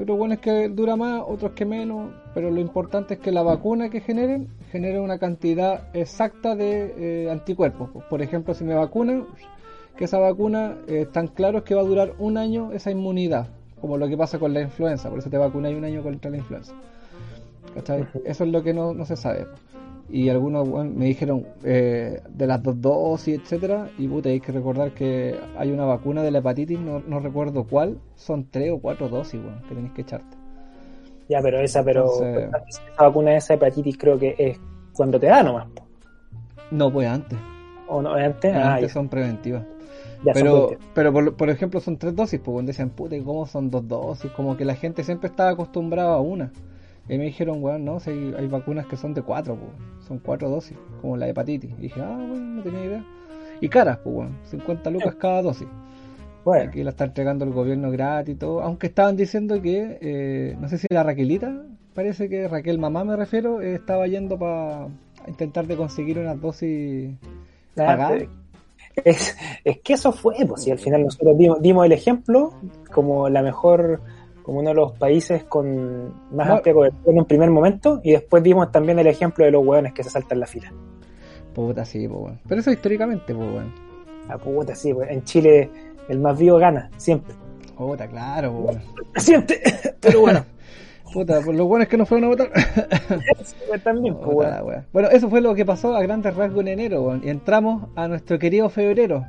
Otros 0.00 0.18
bueno 0.18 0.34
es 0.34 0.40
que 0.40 0.68
dura 0.68 0.96
más, 0.96 1.22
otros 1.26 1.52
que 1.52 1.64
menos, 1.64 2.10
pero 2.34 2.50
lo 2.50 2.60
importante 2.60 3.14
es 3.14 3.20
que 3.20 3.32
la 3.32 3.42
vacuna 3.42 3.88
que 3.88 4.00
generen 4.00 4.48
genere 4.70 5.00
una 5.00 5.18
cantidad 5.18 5.88
exacta 5.94 6.54
de 6.54 7.24
eh, 7.24 7.30
anticuerpos. 7.30 7.88
Por 8.10 8.20
ejemplo, 8.20 8.52
si 8.52 8.64
me 8.64 8.74
vacunan, 8.74 9.26
que 9.96 10.04
esa 10.04 10.18
vacuna 10.18 10.76
eh, 10.86 11.06
tan 11.10 11.28
claro 11.28 11.58
es 11.58 11.64
que 11.64 11.74
va 11.74 11.80
a 11.80 11.84
durar 11.84 12.12
un 12.18 12.36
año 12.36 12.72
esa 12.72 12.90
inmunidad, 12.90 13.48
como 13.80 13.96
lo 13.96 14.06
que 14.06 14.16
pasa 14.16 14.38
con 14.38 14.52
la 14.52 14.60
influenza, 14.60 15.08
por 15.08 15.20
eso 15.20 15.30
te 15.30 15.38
vacunas 15.38 15.72
un 15.72 15.84
año 15.84 16.02
contra 16.02 16.30
la 16.30 16.36
influenza. 16.36 16.74
Eso 18.24 18.44
es 18.44 18.50
lo 18.50 18.62
que 18.62 18.74
no, 18.74 18.94
no 18.94 19.04
se 19.04 19.16
sabe 19.16 19.46
y 20.08 20.28
algunos 20.28 20.68
me 20.68 21.06
dijeron 21.06 21.46
eh, 21.64 22.22
de 22.28 22.46
las 22.46 22.62
dos 22.62 22.80
dosis, 22.80 23.40
etcétera, 23.40 23.90
y 23.98 24.06
puta, 24.06 24.28
hay 24.28 24.40
que 24.40 24.52
recordar 24.52 24.92
que 24.92 25.34
hay 25.58 25.72
una 25.72 25.84
vacuna 25.84 26.22
de 26.22 26.30
la 26.30 26.38
hepatitis, 26.38 26.78
no, 26.78 27.00
no 27.00 27.20
recuerdo 27.20 27.64
cuál, 27.64 27.98
son 28.14 28.48
tres 28.50 28.70
o 28.72 28.78
cuatro 28.78 29.08
dosis, 29.08 29.42
bueno, 29.42 29.60
que 29.68 29.74
tenéis 29.74 29.92
que 29.92 30.02
echarte. 30.02 30.36
Ya, 31.28 31.40
pero 31.42 31.60
esa, 31.60 31.82
pero 31.82 32.06
esa 32.22 32.50
vacuna 32.98 33.32
de 33.32 33.38
esa 33.38 33.54
hepatitis 33.54 33.98
creo 33.98 34.18
que 34.18 34.36
es 34.38 34.60
cuando 34.92 35.18
te 35.18 35.26
da 35.26 35.42
nomás. 35.42 35.66
No, 36.70 36.92
pues 36.92 37.08
antes. 37.08 37.38
¿O 37.88 38.00
no 38.00 38.14
antes? 38.14 38.54
Ah, 38.54 38.74
antes 38.74 38.92
son 38.92 39.08
preventivas. 39.08 39.64
pero, 40.34 40.70
pero 40.94 41.12
por, 41.12 41.36
por, 41.36 41.50
ejemplo, 41.50 41.80
son 41.80 41.98
tres 41.98 42.14
dosis, 42.14 42.38
pues 42.38 42.52
cuando 42.52 42.70
decían, 42.70 42.90
puta, 42.90 43.16
¿cómo 43.24 43.46
son 43.46 43.70
dos 43.70 43.86
dosis? 43.86 44.30
Como 44.32 44.56
que 44.56 44.64
la 44.64 44.76
gente 44.76 45.02
siempre 45.02 45.28
estaba 45.28 45.50
acostumbrada 45.50 46.14
a 46.14 46.20
una. 46.20 46.52
Y 47.08 47.18
me 47.18 47.24
dijeron, 47.24 47.62
weón, 47.62 47.84
no, 47.84 48.00
si 48.00 48.10
hay, 48.10 48.46
vacunas 48.48 48.86
que 48.86 48.96
son 48.96 49.14
de 49.14 49.22
cuatro, 49.22 49.56
son 50.06 50.18
cuatro 50.18 50.50
dosis, 50.50 50.76
como 51.00 51.16
la 51.16 51.28
hepatitis. 51.28 51.70
Y 51.78 51.82
dije, 51.82 52.00
ah, 52.00 52.16
bueno, 52.16 52.36
no 52.36 52.62
tenía 52.62 52.84
idea. 52.84 53.04
Y 53.60 53.68
caras, 53.68 53.98
pues, 54.02 54.16
weón, 54.16 54.36
50 54.44 54.90
lucas 54.90 55.14
cada 55.20 55.42
dosis. 55.42 55.68
Bueno. 56.44 56.68
Aquí 56.68 56.84
la 56.84 56.90
está 56.90 57.04
entregando 57.04 57.44
el 57.44 57.52
gobierno 57.52 57.90
gratis 57.90 58.34
y 58.34 58.38
todo. 58.38 58.62
Aunque 58.62 58.86
estaban 58.88 59.16
diciendo 59.16 59.60
que, 59.60 59.98
eh, 60.00 60.56
no 60.60 60.68
sé 60.68 60.78
si 60.78 60.86
la 60.90 61.02
Raquelita, 61.02 61.64
parece 61.92 62.28
que 62.28 62.46
Raquel 62.46 62.78
Mamá 62.78 63.04
me 63.04 63.16
refiero, 63.16 63.60
eh, 63.60 63.74
estaba 63.74 64.06
yendo 64.06 64.38
para 64.38 64.88
intentar 65.26 65.66
de 65.66 65.76
conseguir 65.76 66.18
una 66.18 66.34
dosis 66.34 67.10
Nada, 67.74 67.96
pagada. 67.96 68.26
Es, 69.04 69.36
es 69.64 69.80
que 69.80 69.94
eso 69.94 70.12
fue, 70.12 70.36
pues 70.46 70.62
si 70.62 70.70
al 70.70 70.78
final 70.78 71.04
nosotros 71.04 71.36
dimos, 71.36 71.60
dimos 71.60 71.84
el 71.84 71.92
ejemplo 71.92 72.54
como 72.92 73.28
la 73.28 73.42
mejor, 73.42 74.00
como 74.46 74.60
uno 74.60 74.68
de 74.68 74.76
los 74.76 74.92
países 74.92 75.42
con 75.42 76.14
más 76.30 76.46
No. 76.46 76.54
amplia 76.54 76.72
cobertura 76.72 77.12
en 77.12 77.18
un 77.18 77.24
primer 77.24 77.50
momento, 77.50 77.98
y 78.04 78.12
después 78.12 78.44
dimos 78.44 78.70
también 78.70 78.96
el 79.00 79.08
ejemplo 79.08 79.44
de 79.44 79.50
los 79.50 79.66
hueones 79.66 79.92
que 79.92 80.04
se 80.04 80.10
saltan 80.10 80.38
la 80.38 80.46
fila. 80.46 80.72
Puta, 81.52 81.84
sí, 81.84 82.06
pues. 82.06 82.34
Pero 82.48 82.60
eso 82.60 82.70
históricamente, 82.70 83.34
pues, 83.34 83.48
weón. 83.50 83.72
La 84.28 84.38
puta, 84.38 84.76
sí, 84.76 84.94
pues, 84.94 85.10
en 85.10 85.24
Chile 85.24 85.68
el 86.08 86.20
más 86.20 86.38
vivo 86.38 86.58
gana, 86.58 86.88
siempre. 86.96 87.34
Puta, 87.76 88.06
claro, 88.06 88.52
pues, 88.52 88.76
weón. 88.76 88.82
Siempre, 89.16 89.60
pero 90.00 90.20
bueno, 90.20 90.44
Puta, 91.12 91.40
por 91.40 91.54
lo 91.54 91.64
bueno 91.66 91.82
es 91.82 91.88
que 91.88 91.96
no 91.96 92.06
fueron 92.06 92.26
a 92.26 92.28
votar. 92.28 92.50
pues, 93.68 93.82
también, 93.84 94.14
pues, 94.14 94.26
Puta 94.28 94.62
bueno. 94.62 94.84
Bueno, 94.92 95.08
eso 95.10 95.28
fue 95.28 95.40
lo 95.40 95.56
que 95.56 95.64
pasó 95.64 95.96
a 95.96 96.02
grandes 96.02 96.36
rasgos 96.36 96.60
en 96.60 96.68
enero. 96.68 97.18
Y 97.20 97.30
entramos 97.30 97.88
a 97.96 98.06
nuestro 98.06 98.38
querido 98.38 98.68
febrero. 98.68 99.24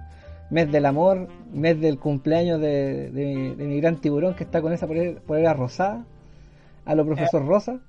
Mes 0.50 0.72
del 0.72 0.86
amor, 0.86 1.28
mes 1.52 1.80
del 1.82 2.00
cumpleaños 2.00 2.62
de, 2.62 3.12
de, 3.12 3.56
de 3.56 3.66
mi 3.66 3.82
gran 3.82 3.98
tiburón 3.98 4.34
que 4.36 4.44
está 4.46 4.62
con 4.62 4.72
esa 4.72 4.88
polera, 4.88 5.20
polera 5.22 5.54
rosada. 5.54 6.06
A 6.86 6.96
lo 6.96 7.06
profesor 7.06 7.46
Rosa. 7.46 7.80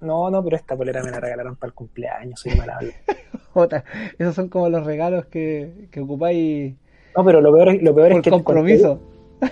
No, 0.00 0.30
no, 0.30 0.44
pero 0.44 0.56
esta 0.56 0.76
polera 0.76 1.02
me 1.02 1.10
la 1.10 1.18
regalaron 1.18 1.56
para 1.56 1.68
el 1.68 1.74
cumpleaños, 1.74 2.38
soy 2.40 2.54
mal 2.56 2.70
habla. 2.70 2.92
Jota, 3.52 3.84
esos 4.18 4.34
son 4.34 4.48
como 4.48 4.68
los 4.68 4.84
regalos 4.84 5.26
que, 5.26 5.88
que 5.90 6.00
ocupáis 6.00 6.74
No, 7.16 7.24
pero 7.24 7.40
lo 7.40 7.52
peor, 7.52 7.68
es- 7.70 7.82
lo 7.82 7.94
peor 7.94 8.12
es 8.12 8.22
que 8.22 8.30
compromiso. 8.30 9.00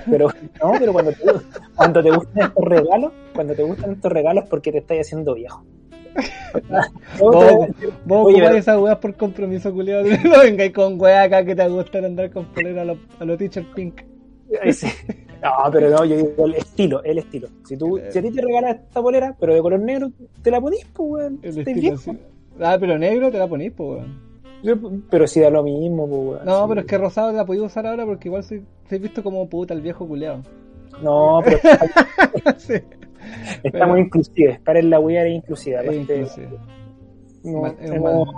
Pero, 0.08 0.28
no, 0.62 0.72
pero 0.78 0.92
cuando 0.92 1.12
te, 1.12 1.18
cuando 1.74 2.02
te 2.02 2.10
gustan 2.10 2.42
estos 2.48 2.64
regalos, 2.64 3.12
cuando 3.34 3.54
te 3.54 3.62
gustan 3.62 3.92
estos 3.92 4.12
regalos 4.12 4.44
porque 4.48 4.72
te 4.72 4.78
estás 4.78 4.98
haciendo 5.00 5.34
viejo. 5.34 5.64
Vos, 7.18 7.68
vos 8.04 8.34
esas 8.54 8.78
weas 8.80 8.98
por 8.98 9.14
compromiso, 9.16 9.72
culiado. 9.72 10.04
No 10.24 10.40
vengáis 10.42 10.72
con 10.72 11.00
weas 11.00 11.26
acá 11.26 11.44
que 11.44 11.54
te 11.54 11.68
gustan 11.68 12.04
andar 12.04 12.30
con 12.30 12.46
polera 12.46 12.82
a 12.82 12.84
los 12.84 12.98
lo 13.20 13.36
teacher 13.36 13.64
pink. 13.74 14.02
Sí. 14.72 14.86
No, 15.42 15.50
pero 15.72 15.90
no, 15.90 16.04
yo 16.04 16.16
digo 16.16 16.44
el 16.44 16.54
estilo, 16.54 17.02
el 17.02 17.18
estilo. 17.18 17.48
Si 17.64 17.76
tú, 17.76 17.98
si 18.10 18.18
a 18.18 18.22
ti 18.22 18.30
te 18.30 18.40
regalas 18.42 18.76
esta 18.76 19.02
polera, 19.02 19.34
pero 19.40 19.54
de 19.54 19.60
color 19.60 19.80
negro, 19.80 20.10
te 20.42 20.50
la 20.50 20.60
ponís, 20.60 20.86
pues, 20.92 21.10
weón. 21.10 21.38
El 21.42 21.58
estilo. 21.58 21.96
Ah, 22.60 22.76
pero 22.78 22.98
negro 22.98 23.30
te 23.30 23.38
la 23.38 23.48
ponís, 23.48 23.72
pues, 23.72 23.88
weón. 24.00 24.20
Yo- 24.62 24.76
Pero 25.10 25.26
si 25.26 25.40
da 25.40 25.50
lo 25.50 25.62
mismo, 25.64 26.06
pues, 26.08 26.20
weón. 26.20 26.44
No, 26.44 26.58
Sí. 26.62 26.64
pero 26.68 26.80
es 26.82 26.86
que 26.86 26.98
rosado 26.98 27.32
la 27.32 27.44
podía 27.44 27.62
usar 27.62 27.86
ahora 27.86 28.04
porque 28.06 28.28
igual 28.28 28.44
soy, 28.44 28.62
soy 28.88 28.98
visto 28.98 29.22
como 29.24 29.48
puta 29.48 29.74
el 29.74 29.80
viejo 29.80 30.06
culeado. 30.06 30.42
No, 31.02 31.40
pero 31.42 31.58
sí, 32.58 32.74
está 33.62 33.70
Pero- 33.70 33.88
muy 33.88 34.00
inclusive. 34.00 34.60
Para 34.64 34.82
la 34.82 34.98
weá 35.00 35.26
es 35.26 35.34
inclusiva. 35.36 35.80
no, 37.44 37.66
hemos, 37.80 38.28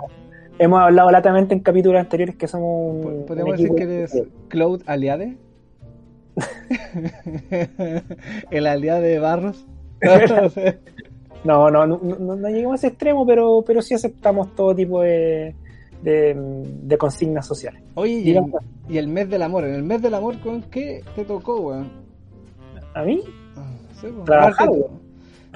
hemos 0.59 0.79
hablado 0.79 1.11
latamente 1.11 1.53
en 1.53 1.59
capítulos 1.61 1.99
anteriores 1.99 2.35
que 2.35 2.47
somos 2.47 2.95
un, 2.95 3.05
un 3.05 3.25
Podemos 3.25 3.57
decir 3.57 3.73
que 3.75 3.83
eres 3.83 4.23
Cloud 4.49 4.81
Aliade. 4.85 5.37
el 8.51 8.67
aliade 8.67 9.07
de 9.07 9.19
Barros. 9.19 9.65
No. 11.43 11.69
No, 11.69 11.85
no, 11.85 11.99
no, 11.99 12.49
lleguemos 12.49 12.73
a 12.73 12.75
ese 12.77 12.87
extremo, 12.87 13.23
pero, 13.23 13.63
pero 13.67 13.79
sí 13.79 13.93
aceptamos 13.93 14.55
todo 14.55 14.73
tipo 14.73 15.03
de, 15.03 15.53
de, 16.01 16.33
de 16.35 16.97
consignas 16.97 17.45
sociales. 17.45 17.83
Oye, 17.93 18.13
y 18.13 18.17
el, 18.17 18.23
Digamos, 18.23 18.51
y 18.89 18.97
el 18.97 19.07
mes 19.07 19.29
del 19.29 19.43
amor. 19.43 19.63
En 19.65 19.75
el 19.75 19.83
mes 19.83 20.01
del 20.01 20.15
amor, 20.15 20.39
¿con 20.39 20.63
qué 20.63 21.03
te 21.15 21.23
tocó, 21.23 21.59
weón? 21.59 21.91
a 22.95 23.03
mí, 23.03 23.21
No 23.95 24.01
sé, 24.01 24.07
pues, 24.09 24.25
Trabajar, 24.25 24.67
aparte- 24.67 24.79
weón. 24.79 25.05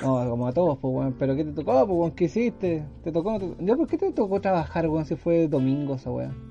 No, 0.01 0.29
como 0.29 0.47
a 0.47 0.53
todos, 0.53 0.77
pues, 0.79 0.93
weón. 0.95 1.15
Pero 1.19 1.35
¿qué 1.35 1.43
te 1.43 1.51
tocó, 1.51 1.71
pues, 1.85 1.99
weón? 1.99 2.11
¿Qué 2.11 2.23
hiciste? 2.25 2.83
¿Te 3.03 3.11
tocó? 3.11 3.33
no 3.33 3.39
te- 3.39 3.65
¿Ya 3.65 3.75
por 3.75 3.87
qué 3.87 3.97
te 3.97 4.11
tocó 4.13 4.39
trabajar, 4.39 4.87
weón? 4.87 5.05
Si 5.05 5.15
fue 5.15 5.47
domingo 5.47 5.95
esa 5.95 6.09
weón. 6.11 6.49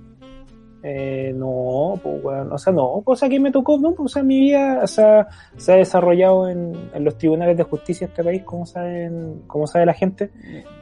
eh, 0.85 1.33
no, 1.35 1.95
pues, 2.01 2.23
weón, 2.23 2.53
o 2.53 2.57
sea, 2.59 2.73
no, 2.73 3.03
cosa 3.05 3.29
que 3.29 3.41
me 3.41 3.51
tocó, 3.51 3.79
no, 3.79 3.95
pues, 3.95 4.13
o 4.13 4.15
sea, 4.15 4.23
mi 4.23 4.39
vida 4.39 4.79
o 4.85 4.87
sea, 4.87 5.27
se 5.57 5.73
ha 5.73 5.77
desarrollado 5.77 6.49
en, 6.49 6.73
en 6.95 7.05
los 7.05 7.19
tribunales 7.19 7.57
de 7.57 7.65
justicia 7.65 8.07
de 8.07 8.13
este 8.13 8.23
país, 8.23 8.45
como 8.45 8.65
saben, 8.65 9.43
como 9.49 9.67
sabe 9.67 9.87
la 9.87 9.95
gente. 9.95 10.31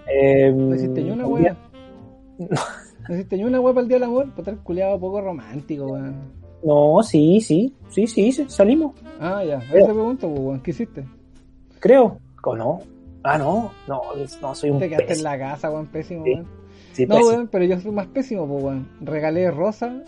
Eh, 0.07 0.53
No 0.53 0.75
hiciste 0.75 1.03
ni 1.03 1.11
una 1.13 1.25
día- 1.39 1.57
No 2.39 3.15
hiciste 3.15 3.37
ni 3.39 3.45
una 3.45 3.59
weá 3.61 3.73
para 3.73 3.83
el 3.85 3.89
día 3.89 3.97
del 3.97 4.05
amor. 4.05 4.29
Para 4.31 4.41
estar 4.41 4.57
culiado 4.65 5.01
poco 5.01 5.21
romántico, 5.23 5.87
weón. 5.87 6.46
No, 6.63 7.03
sí, 7.03 7.41
sí, 7.41 7.75
sí, 7.91 8.07
sí, 8.07 8.33
salimos, 8.49 8.93
Ah, 9.21 9.43
ya. 9.45 9.55
Ahora 9.57 9.87
te 9.87 9.93
pregunto, 9.93 10.29
pues. 10.35 10.63
¿Qué 10.63 10.71
hiciste? 10.71 11.05
creo, 11.81 12.19
o 12.43 12.57
no. 12.57 12.81
Ah, 13.23 13.39
no, 13.39 13.73
no, 13.89 14.03
no, 14.41 14.55
soy 14.55 14.71
un 14.71 14.79
Te 14.79 14.89
quedaste 14.89 15.15
en 15.15 15.23
la 15.23 15.39
casa, 15.39 15.71
pésimo, 15.93 16.25
Sí, 16.25 16.33
weón. 16.33 16.47
sí, 16.93 17.07
No, 17.07 17.17
weón, 17.17 17.49
pero 17.49 17.65
yo 17.65 17.81
soy 17.81 17.91
más 17.91 18.07
pésimo, 18.07 18.47
pues, 18.47 18.63
weón. 18.63 18.89
Regalé 19.01 19.51
rosa 19.51 20.03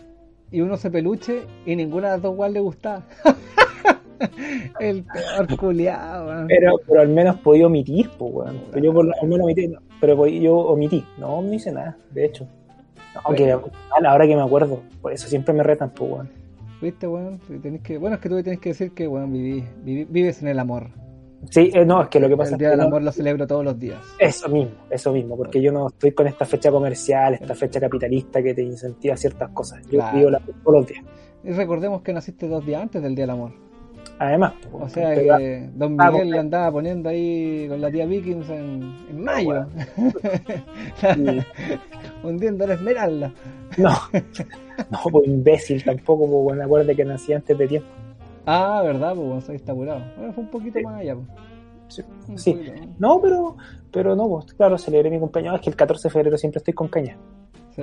y 0.50 0.60
uno 0.60 0.76
se 0.76 0.90
peluche 0.90 1.42
y 1.66 1.76
ninguna 1.76 2.08
de 2.08 2.12
las 2.14 2.22
dos 2.22 2.36
weón 2.36 2.52
le 2.52 2.60
gustaba. 2.60 3.02
el 4.80 5.04
peor 5.04 5.56
culiado, 5.58 6.26
weón. 6.28 6.46
Pero, 6.48 6.80
pero 6.86 7.00
al 7.00 7.08
menos 7.08 7.36
podía 7.40 7.66
omitir, 7.66 8.08
pues, 8.18 8.32
weón. 8.32 8.60
Pero 8.72 8.84
yo 8.84 8.92
por 8.92 9.04
lo 9.04 9.12
al 9.20 9.28
menos 9.28 9.44
omití, 9.44 9.74
pero 10.00 10.26
yo 10.26 10.56
omití. 10.56 11.04
No, 11.18 11.42
no 11.42 11.52
hice 11.52 11.72
nada, 11.72 11.96
de 12.12 12.24
hecho. 12.24 12.46
No, 13.28 13.34
que, 13.34 13.52
a 13.52 14.00
la 14.00 14.14
hora 14.14 14.26
que 14.26 14.36
me 14.36 14.42
acuerdo, 14.42 14.82
por 15.00 15.12
eso 15.12 15.28
siempre 15.28 15.54
me 15.54 15.62
retan, 15.62 15.90
pues, 15.90 16.10
weón. 16.10 16.30
¿Viste, 16.80 17.06
weón? 17.08 17.40
Tenés 17.62 17.80
que... 17.82 17.98
Bueno, 17.98 18.16
es 18.16 18.22
que 18.22 18.28
tú 18.28 18.42
tenés 18.42 18.60
que 18.60 18.68
decir 18.70 18.92
que, 18.92 19.08
weón, 19.08 19.32
viví, 19.32 19.64
viví- 19.84 20.06
vives 20.08 20.40
en 20.42 20.48
el 20.48 20.58
amor. 20.58 20.88
Sí, 21.50 21.70
eh, 21.72 21.84
no, 21.84 22.02
es 22.02 22.08
que 22.08 22.18
lo 22.20 22.28
que 22.28 22.36
pasa 22.36 22.50
El 22.50 22.54
es 22.54 22.58
Día 22.58 22.68
que 22.68 22.70
del 22.72 22.80
no- 22.80 22.86
Amor 22.86 23.02
lo 23.02 23.12
celebro 23.12 23.46
todos 23.46 23.64
los 23.64 23.78
días. 23.78 24.00
eso 24.18 24.48
mismo, 24.48 24.72
eso 24.90 25.12
mismo, 25.12 25.36
porque 25.36 25.60
yo 25.62 25.70
no 25.72 25.88
estoy 25.88 26.10
con 26.12 26.26
esta 26.26 26.44
fecha 26.44 26.70
comercial, 26.70 27.34
esta 27.34 27.54
fecha 27.54 27.78
capitalista 27.80 28.42
que 28.42 28.54
te 28.54 28.62
incentiva 28.62 29.16
ciertas 29.16 29.50
cosas. 29.50 29.82
Yo 29.84 29.98
Claro. 30.00 30.18
vivo 30.18 30.30
la 30.30 30.40
todos 30.40 30.78
los 30.80 30.86
días. 30.86 31.04
Y 31.44 31.50
recordemos 31.52 32.02
que 32.02 32.12
naciste 32.12 32.48
dos 32.48 32.66
días 32.66 32.82
antes 32.82 33.00
del 33.02 33.14
Día 33.14 33.22
del 33.24 33.30
Amor. 33.30 33.52
Además, 34.20 34.52
O 34.72 34.88
sea 34.88 35.14
que 35.14 35.68
Don 35.74 35.96
Miguel 35.96 36.30
le 36.30 36.38
andaba 36.40 36.72
poniendo 36.72 37.08
ahí 37.08 37.66
con 37.68 37.80
la 37.80 37.90
tía 37.90 38.04
Vikings 38.04 38.48
en, 38.50 38.96
en 39.10 39.22
mayo. 39.24 39.66
y- 41.16 41.40
Hundiendo 42.26 42.66
la 42.66 42.74
esmeralda. 42.74 43.32
no, 43.76 43.90
no, 44.90 44.98
pues 45.10 45.26
imbécil 45.28 45.84
tampoco, 45.84 46.26
pues, 46.28 46.42
bueno, 46.44 46.64
acuérdate 46.64 46.96
que 46.96 47.04
nací 47.04 47.32
antes 47.32 47.56
de 47.56 47.66
tiempo. 47.68 47.88
Ah, 48.46 48.82
verdad, 48.84 49.14
pues 49.14 49.26
bueno, 49.28 49.42
está 49.56 49.72
apurado. 49.72 50.02
Bueno, 50.16 50.32
fue 50.32 50.44
un 50.44 50.50
poquito 50.50 50.78
Sí. 50.78 50.84
más 50.84 51.00
allá. 51.00 51.14
pues. 51.14 51.26
Sí. 51.88 52.02
Sí. 52.36 52.52
poquito, 52.54 52.72
¿no? 52.98 53.14
No, 53.14 53.20
pero, 53.20 53.56
pero 53.92 54.16
no, 54.16 54.28
pues 54.28 54.52
claro, 54.54 54.76
celebré 54.78 55.10
mi 55.10 55.18
cumpleaños, 55.18 55.54
es 55.56 55.60
que 55.60 55.70
el 55.70 55.76
14 55.76 56.08
de 56.08 56.12
febrero 56.12 56.36
siempre 56.38 56.58
estoy 56.58 56.74
con 56.74 56.88
caña. 56.88 57.16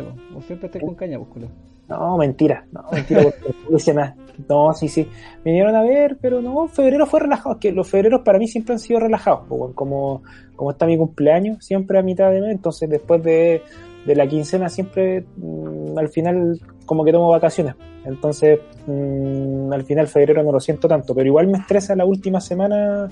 Pues, 0.03 0.33
vos 0.33 0.45
siempre 0.45 0.67
estás 0.67 0.81
con 0.81 0.95
caña, 0.95 1.17
pues, 1.17 1.29
culo. 1.29 1.47
No, 1.87 2.17
mentira, 2.17 2.65
no, 2.71 2.83
mentira, 2.91 3.23
porque 3.23 3.55
no 3.69 3.77
hice 3.77 3.93
nada. 3.93 4.15
No, 4.49 4.73
sí, 4.73 4.89
sí. 4.89 5.07
Me 5.45 5.51
vinieron 5.51 5.75
a 5.75 5.83
ver, 5.83 6.17
pero 6.19 6.41
no, 6.41 6.67
febrero 6.67 7.05
fue 7.05 7.21
relajado. 7.21 7.55
Es 7.55 7.61
que 7.61 7.71
los 7.71 7.87
febreros 7.87 8.21
para 8.25 8.37
mí 8.37 8.47
siempre 8.47 8.73
han 8.73 8.79
sido 8.79 8.99
relajados. 8.99 9.45
como, 9.73 10.23
como 10.55 10.71
está 10.71 10.85
mi 10.85 10.97
cumpleaños, 10.97 11.63
siempre 11.63 11.97
a 11.97 12.03
mitad 12.03 12.31
de 12.31 12.41
mes, 12.41 12.51
entonces 12.51 12.89
después 12.89 13.23
de, 13.23 13.61
de 14.05 14.15
la 14.15 14.27
quincena 14.27 14.67
siempre 14.67 15.25
mm, 15.37 15.97
al 15.97 16.09
final 16.09 16.59
como 16.85 17.05
que 17.05 17.13
tomo 17.13 17.29
vacaciones. 17.29 17.75
Entonces, 18.03 18.59
mm, 18.87 19.71
al 19.71 19.83
final 19.83 20.07
febrero 20.07 20.43
no 20.43 20.51
lo 20.51 20.59
siento 20.59 20.89
tanto, 20.89 21.15
pero 21.15 21.27
igual 21.27 21.47
me 21.47 21.59
estresa 21.59 21.95
la 21.95 22.05
última 22.05 22.41
semana 22.41 23.07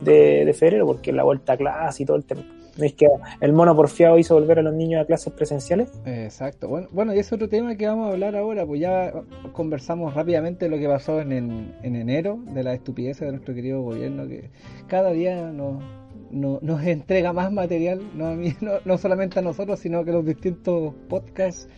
de, 0.00 0.44
de 0.44 0.54
febrero 0.54 0.86
porque 0.86 1.12
la 1.12 1.24
vuelta 1.24 1.54
a 1.54 1.56
clase 1.56 2.04
y 2.04 2.06
todo 2.06 2.16
el 2.16 2.24
tema. 2.24 2.44
¿No 2.76 2.84
es 2.84 2.94
que 2.94 3.06
el 3.40 3.52
mono 3.52 3.74
porfiado 3.74 4.18
hizo 4.18 4.34
volver 4.34 4.58
a 4.58 4.62
los 4.62 4.74
niños 4.74 5.02
a 5.02 5.06
clases 5.06 5.32
presenciales? 5.32 5.90
Exacto. 6.04 6.68
Bueno, 6.68 6.88
bueno, 6.92 7.14
y 7.14 7.18
ese 7.18 7.34
otro 7.34 7.48
tema 7.48 7.76
que 7.76 7.86
vamos 7.86 8.08
a 8.08 8.12
hablar 8.12 8.36
ahora, 8.36 8.64
pues 8.66 8.80
ya 8.80 9.12
conversamos 9.52 10.14
rápidamente 10.14 10.68
lo 10.68 10.78
que 10.78 10.88
pasó 10.88 11.20
en, 11.20 11.32
en, 11.32 11.74
en 11.82 11.96
enero, 11.96 12.38
de 12.54 12.62
la 12.62 12.74
estupidez 12.74 13.20
de 13.20 13.30
nuestro 13.30 13.54
querido 13.54 13.82
gobierno, 13.82 14.26
que 14.28 14.50
cada 14.86 15.10
día 15.10 15.50
nos, 15.50 15.82
nos, 16.30 16.62
nos 16.62 16.82
entrega 16.84 17.32
más 17.32 17.52
material, 17.52 18.00
no, 18.14 18.28
a 18.28 18.34
mí, 18.34 18.54
no, 18.60 18.72
no 18.84 18.98
solamente 18.98 19.38
a 19.38 19.42
nosotros, 19.42 19.78
sino 19.80 20.04
que 20.04 20.12
los 20.12 20.24
distintos 20.24 20.94
podcasts, 21.08 21.68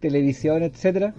televisión, 0.00 0.62
etcétera, 0.62 1.14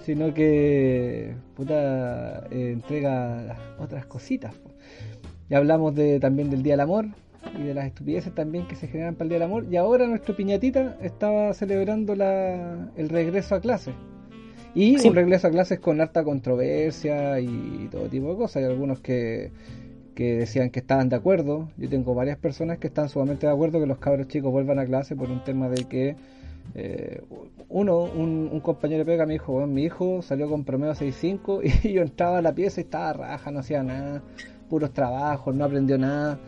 sino 0.00 0.34
que 0.34 1.34
puta, 1.54 2.46
eh, 2.50 2.72
entrega 2.72 3.56
otras 3.78 4.06
cositas. 4.06 4.54
Ya 5.48 5.58
hablamos 5.58 5.94
de, 5.94 6.18
también 6.18 6.50
del 6.50 6.62
Día 6.62 6.74
del 6.74 6.80
Amor 6.80 7.06
y 7.58 7.62
de 7.62 7.74
las 7.74 7.86
estupideces 7.86 8.34
también 8.34 8.66
que 8.66 8.76
se 8.76 8.86
generan 8.88 9.14
para 9.14 9.24
el 9.24 9.28
Día 9.30 9.38
del 9.38 9.46
Amor. 9.48 9.66
Y 9.70 9.76
ahora 9.76 10.06
nuestro 10.06 10.34
piñatita 10.36 10.96
estaba 11.02 11.52
celebrando 11.54 12.14
la, 12.14 12.90
el 12.96 13.08
regreso 13.08 13.54
a 13.54 13.60
clases. 13.60 13.94
Y 14.74 14.98
Sí. 14.98 15.08
un 15.08 15.14
regreso 15.14 15.48
a 15.48 15.50
clases 15.50 15.80
con 15.80 16.00
harta 16.00 16.24
controversia 16.24 17.40
y 17.40 17.88
todo 17.90 18.08
tipo 18.08 18.30
de 18.30 18.36
cosas. 18.36 18.56
Hay 18.56 18.64
algunos 18.64 19.00
que, 19.00 19.50
que 20.14 20.36
decían 20.38 20.70
que 20.70 20.78
estaban 20.80 21.08
de 21.10 21.16
acuerdo. 21.16 21.68
Yo 21.76 21.88
tengo 21.90 22.14
varias 22.14 22.38
personas 22.38 22.78
que 22.78 22.86
están 22.86 23.08
sumamente 23.10 23.46
de 23.46 23.52
acuerdo 23.52 23.80
que 23.80 23.86
los 23.86 23.98
cabros 23.98 24.28
chicos 24.28 24.50
vuelvan 24.50 24.78
a 24.78 24.86
clase 24.86 25.14
por 25.14 25.30
un 25.30 25.44
tema 25.44 25.68
de 25.68 25.84
que 25.84 26.16
eh, 26.74 27.20
uno, 27.68 28.04
un, 28.04 28.48
un 28.50 28.60
compañero 28.60 29.00
de 29.00 29.04
pega 29.04 29.26
me 29.26 29.32
dijo, 29.34 29.52
"Bueno, 29.52 29.66
mi 29.66 29.82
hijo 29.82 30.22
salió 30.22 30.48
con 30.48 30.64
promedio 30.64 30.94
6.5 30.94 31.60
y 31.84 31.92
yo 31.92 32.02
entraba 32.02 32.38
a 32.38 32.42
la 32.42 32.54
pieza 32.54 32.80
y 32.80 32.84
estaba 32.84 33.12
raja, 33.12 33.50
no 33.50 33.58
hacía 33.60 33.82
nada, 33.82 34.22
puros 34.70 34.92
trabajos, 34.92 35.54
no 35.54 35.64
aprendió 35.64 35.98
nada. 35.98 36.38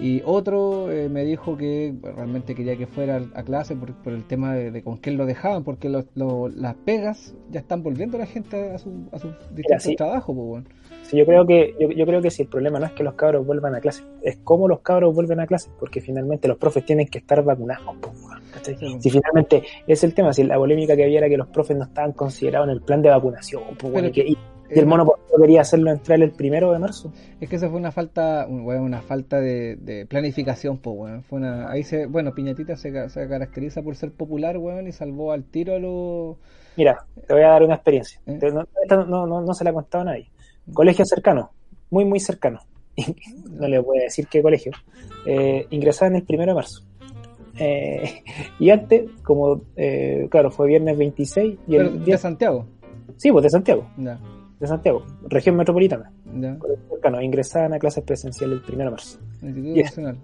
Y 0.00 0.22
otro 0.24 0.90
eh, 0.90 1.08
me 1.08 1.24
dijo 1.24 1.56
que 1.56 1.94
realmente 2.02 2.54
quería 2.54 2.76
que 2.76 2.86
fuera 2.86 3.20
a 3.34 3.42
clase 3.42 3.76
por, 3.76 3.94
por 3.94 4.12
el 4.12 4.24
tema 4.24 4.54
de, 4.54 4.82
con 4.82 4.98
qué 4.98 5.10
lo 5.10 5.26
dejaban, 5.26 5.62
porque 5.62 5.88
las 5.88 6.74
pegas 6.86 7.34
ya 7.50 7.60
están 7.60 7.82
volviendo 7.82 8.16
la 8.16 8.26
gente 8.26 8.70
a, 8.72 8.78
su, 8.78 9.08
a 9.12 9.18
sus 9.18 9.32
distintos 9.54 9.94
trabajos. 9.96 10.34
Pues, 10.34 10.48
bueno. 10.48 10.66
sí, 11.02 11.18
yo 11.18 11.26
creo 11.26 11.46
que 11.46 11.74
yo, 11.78 11.90
yo, 11.90 12.06
creo 12.06 12.22
que 12.22 12.30
si 12.30 12.42
el 12.42 12.48
problema 12.48 12.78
no 12.78 12.86
es 12.86 12.92
que 12.92 13.02
los 13.02 13.14
cabros 13.14 13.46
vuelvan 13.46 13.74
a 13.74 13.80
clase, 13.80 14.02
es 14.22 14.38
cómo 14.42 14.68
los 14.68 14.80
cabros 14.80 15.14
vuelven 15.14 15.40
a 15.40 15.46
clase, 15.46 15.70
porque 15.78 16.00
finalmente 16.00 16.48
los 16.48 16.56
profes 16.56 16.84
tienen 16.84 17.06
que 17.08 17.18
estar 17.18 17.44
vacunados. 17.44 17.96
Pues, 18.00 18.78
si 19.00 19.10
finalmente 19.10 19.62
es 19.86 20.02
el 20.02 20.14
tema, 20.14 20.32
si 20.32 20.44
la 20.44 20.56
polémica 20.56 20.96
que 20.96 21.04
había 21.04 21.18
era 21.18 21.28
que 21.28 21.36
los 21.36 21.48
profes 21.48 21.76
no 21.76 21.84
estaban 21.84 22.12
considerados 22.12 22.68
en 22.68 22.72
el 22.72 22.80
plan 22.80 23.02
de 23.02 23.10
vacunación, 23.10 23.62
pues, 23.78 24.12
que, 24.12 24.20
y 24.22 24.38
el 24.70 24.86
mono 24.86 25.06
quería 25.40 25.62
hacerlo 25.62 25.90
entrar 25.90 26.20
el 26.20 26.32
primero 26.32 26.72
de 26.72 26.78
marzo. 26.78 27.12
Es 27.40 27.48
que 27.48 27.56
esa 27.56 27.68
fue 27.68 27.78
una 27.78 27.90
falta, 27.90 28.46
una 28.48 29.00
falta 29.00 29.40
de, 29.40 30.06
planificación, 30.08 30.78
pues, 30.78 30.96
bueno. 30.96 31.22
Fue 31.22 31.38
una, 31.38 31.70
ahí 31.70 31.82
se, 31.82 32.06
bueno, 32.06 32.34
Piñatita 32.34 32.76
se, 32.76 32.92
caracteriza 32.92 33.82
por 33.82 33.96
ser 33.96 34.12
popular, 34.12 34.58
weón, 34.58 34.86
y 34.86 34.92
salvó 34.92 35.32
al 35.32 35.44
tiro 35.44 35.74
a 35.74 35.78
los... 35.78 36.36
Mira, 36.76 37.04
te 37.26 37.34
voy 37.34 37.42
a 37.42 37.48
dar 37.48 37.62
una 37.62 37.74
experiencia. 37.74 38.20
¿Eh? 38.26 38.38
No, 38.90 39.26
no, 39.26 39.40
no, 39.40 39.54
se 39.54 39.64
la 39.64 39.70
ha 39.70 39.72
contado 39.72 40.02
a 40.02 40.04
nadie. 40.06 40.30
Colegio 40.72 41.04
cercano, 41.04 41.50
muy, 41.90 42.04
muy 42.04 42.20
cercano. 42.20 42.60
no 43.50 43.66
le 43.66 43.78
voy 43.78 43.98
a 43.98 44.02
decir 44.02 44.26
qué 44.28 44.42
colegio. 44.42 44.72
Eh, 45.26 45.66
ingresaba 45.70 46.08
en 46.08 46.16
el 46.16 46.22
primero 46.22 46.52
de 46.52 46.54
marzo. 46.54 46.82
Eh, 47.58 48.22
y 48.58 48.70
antes, 48.70 49.10
como, 49.22 49.62
eh, 49.76 50.28
claro, 50.30 50.50
fue 50.50 50.68
viernes 50.68 50.96
26 50.96 51.58
y 51.66 51.76
el 51.76 52.04
día 52.04 52.14
de 52.14 52.20
Santiago. 52.20 52.66
Sí, 53.16 53.32
pues 53.32 53.42
de 53.42 53.50
Santiago 53.50 53.86
de 54.60 54.66
Santiago, 54.66 55.02
región 55.28 55.56
metropolitana. 55.56 56.12
Ya. 56.38 56.56
Cercano, 56.90 57.22
ingresaban 57.22 57.72
a 57.72 57.78
clases 57.78 58.04
presenciales 58.04 58.60
el 58.68 58.74
1 58.74 58.84
de 58.84 58.90
marzo. 58.90 59.18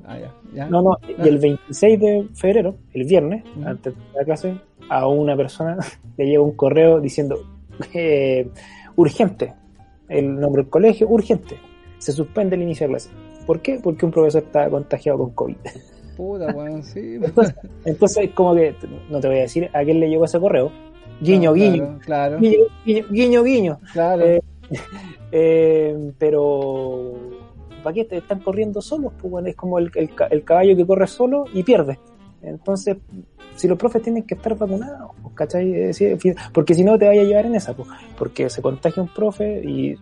Ah, 0.04 0.18
ya. 0.54 0.66
No, 0.68 0.82
no, 0.82 0.98
y 1.08 1.26
el 1.26 1.38
26 1.38 2.00
de 2.00 2.28
febrero, 2.34 2.76
el 2.92 3.04
viernes, 3.04 3.44
antes 3.64 3.94
de 3.94 4.00
la 4.14 4.24
clase, 4.24 4.54
a 4.90 5.08
una 5.08 5.36
persona 5.36 5.78
le 6.18 6.26
llega 6.26 6.42
un 6.42 6.52
correo 6.52 7.00
diciendo 7.00 7.38
eh, 7.94 8.48
urgente, 8.96 9.54
el 10.08 10.38
nombre 10.38 10.62
del 10.62 10.70
colegio, 10.70 11.08
urgente, 11.08 11.56
se 11.98 12.12
suspende 12.12 12.56
el 12.56 12.62
inicio 12.62 12.86
de 12.86 12.92
clase. 12.92 13.10
¿Por 13.46 13.60
qué? 13.60 13.80
Porque 13.82 14.04
un 14.04 14.12
profesor 14.12 14.42
está 14.42 14.68
contagiado 14.68 15.18
con 15.18 15.30
COVID. 15.30 15.56
Puta, 16.16 16.52
bueno, 16.52 16.82
sí. 16.82 17.14
entonces, 17.22 17.54
entonces, 17.84 18.30
como 18.34 18.54
que, 18.54 18.74
no 19.08 19.18
te 19.20 19.28
voy 19.28 19.38
a 19.38 19.42
decir 19.42 19.70
a 19.72 19.82
quién 19.82 20.00
le 20.00 20.10
llegó 20.10 20.26
ese 20.26 20.38
correo, 20.38 20.70
Guiño, 21.20 21.52
guiño. 21.52 21.98
Claro. 22.00 22.38
Guiño, 22.38 23.42
guiño. 23.42 23.80
Claro. 23.92 24.24
Eh, 24.24 24.42
eh, 25.32 26.12
pero, 26.18 27.14
¿para 27.82 27.94
qué 27.94 28.04
te 28.04 28.18
están 28.18 28.40
corriendo 28.40 28.80
solos? 28.82 29.12
Pues 29.20 29.30
bueno, 29.30 29.48
es 29.48 29.56
como 29.56 29.78
el, 29.78 29.90
el, 29.94 30.44
caballo 30.44 30.76
que 30.76 30.86
corre 30.86 31.06
solo 31.06 31.44
y 31.52 31.62
pierde. 31.62 31.98
Entonces, 32.42 32.96
si 33.54 33.66
los 33.66 33.78
profes 33.78 34.02
tienen 34.02 34.24
que 34.24 34.34
estar 34.34 34.56
vacunados, 34.56 35.12
pues, 35.22 35.34
¿cachai? 35.34 35.90
Porque 36.52 36.74
si 36.74 36.84
no 36.84 36.98
te 36.98 37.06
vaya 37.06 37.22
a 37.22 37.24
llevar 37.24 37.46
en 37.46 37.54
esa, 37.54 37.74
pues, 37.74 37.88
porque 38.18 38.50
se 38.50 38.62
contagia 38.62 39.02
un 39.02 39.12
profe 39.12 39.62
y 39.64 39.96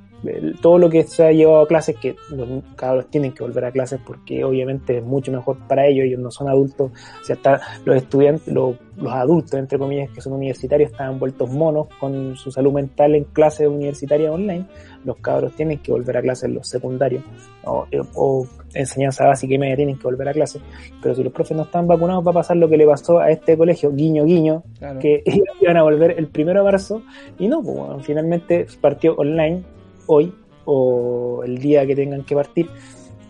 todo 0.61 0.79
lo 0.79 0.91
que 0.91 1.05
se 1.05 1.25
ha 1.25 1.33
llevado 1.33 1.63
a 1.63 1.69
clases, 1.69 1.97
que 1.97 2.17
los 2.31 2.49
cabros 2.77 3.09
tienen 3.11 3.33
que 3.33 3.43
volver 3.43 3.65
a 3.65 3.73
clases 3.73 4.01
porque 4.05 4.45
obviamente 4.45 4.99
es 4.99 5.05
mucho 5.05 5.33
mejor 5.33 5.59
para 5.69 5.87
ellos, 5.87 6.07
ellos 6.07 6.21
no 6.21 6.31
son 6.31 6.49
adultos, 6.49 6.91
o 7.21 7.25
sea, 7.25 7.61
los 7.85 7.97
estudiantes, 7.97 8.53
los, 8.53 8.77
adultos, 9.09 9.55
entre 9.55 9.79
comillas, 9.79 10.11
que 10.11 10.21
son 10.21 10.35
universitarios, 10.35 10.93
están 10.93 11.19
vueltos 11.19 11.51
monos 11.51 11.89
con 11.99 12.37
su 12.37 12.51
salud 12.51 12.73
mental 12.73 13.15
en 13.15 13.25
clases 13.25 13.67
universitarias 13.67 14.31
online, 14.31 14.67
los 15.05 15.17
cabros 15.19 15.55
tienen 15.55 15.79
que 15.79 15.93
volver 15.93 16.17
a 16.17 16.23
clases, 16.23 16.51
los 16.51 16.69
secundarios, 16.69 17.23
o, 17.65 17.87
o 18.15 18.47
enseñanza 18.73 19.27
básica 19.27 19.55
y 19.55 19.59
media 19.59 19.77
tienen 19.77 19.99
que 19.99 20.05
volver 20.05 20.29
a 20.29 20.33
clases, 20.33 20.63
pero 21.03 21.15
si 21.15 21.23
los 21.23 21.33
profes 21.33 21.57
no 21.57 21.65
están 21.65 21.87
vacunados 21.87 22.27
va 22.27 22.31
a 22.31 22.35
pasar 22.35 22.57
lo 22.57 22.69
que 22.69 22.77
le 22.77 22.87
pasó 22.87 23.19
a 23.19 23.31
este 23.31 23.57
colegio, 23.57 23.93
guiño 23.93 24.25
guiño, 24.25 24.63
que 25.01 25.23
iban 25.61 25.77
a 25.77 25.83
volver 25.83 26.15
el 26.19 26.29
primero 26.29 26.61
de 26.61 26.65
marzo, 26.65 27.03
y 27.39 27.49
no, 27.49 27.63
pues, 27.63 28.07
finalmente 28.07 28.67
partió 28.81 29.15
online 29.17 29.63
hoy 30.07 30.33
o 30.65 31.43
el 31.45 31.59
día 31.59 31.87
que 31.87 31.95
tengan 31.95 32.25
que 32.25 32.35
partir. 32.35 32.69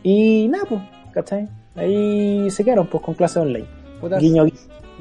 Y 0.02 0.48
nada, 0.48 0.64
pues, 0.68 0.82
¿cachai? 1.12 1.48
Ahí 1.74 2.50
se 2.50 2.64
quedaron 2.64 2.86
pues 2.86 3.02
con 3.02 3.14
clases 3.14 3.38
online. 3.38 3.66
guiño, 4.20 4.46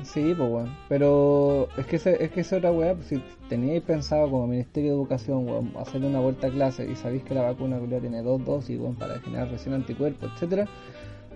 Sí, 0.03 0.33
pues 0.37 0.49
bueno. 0.49 0.75
Pero 0.89 1.69
es 1.77 1.85
que, 1.85 1.95
es 1.95 2.31
que 2.31 2.41
es 2.41 2.53
otra 2.53 2.71
weá, 2.71 2.95
pues, 2.95 3.07
si 3.07 3.23
teníais 3.47 3.81
pensado 3.83 4.29
como 4.29 4.47
Ministerio 4.47 4.91
de 4.91 4.95
Educación, 4.97 5.47
weón, 5.47 5.71
hacerle 5.77 6.07
una 6.07 6.19
vuelta 6.19 6.47
a 6.47 6.49
clase 6.49 6.89
y 6.89 6.95
sabéis 6.95 7.23
que 7.23 7.33
la 7.33 7.43
vacuna 7.43 7.79
tiene 7.99 8.21
dos 8.21 8.43
dosis, 8.43 8.79
weón, 8.79 8.95
para 8.95 9.19
generar 9.19 9.49
recién 9.49 9.75
anticuerpos, 9.75 10.31
etcétera, 10.33 10.67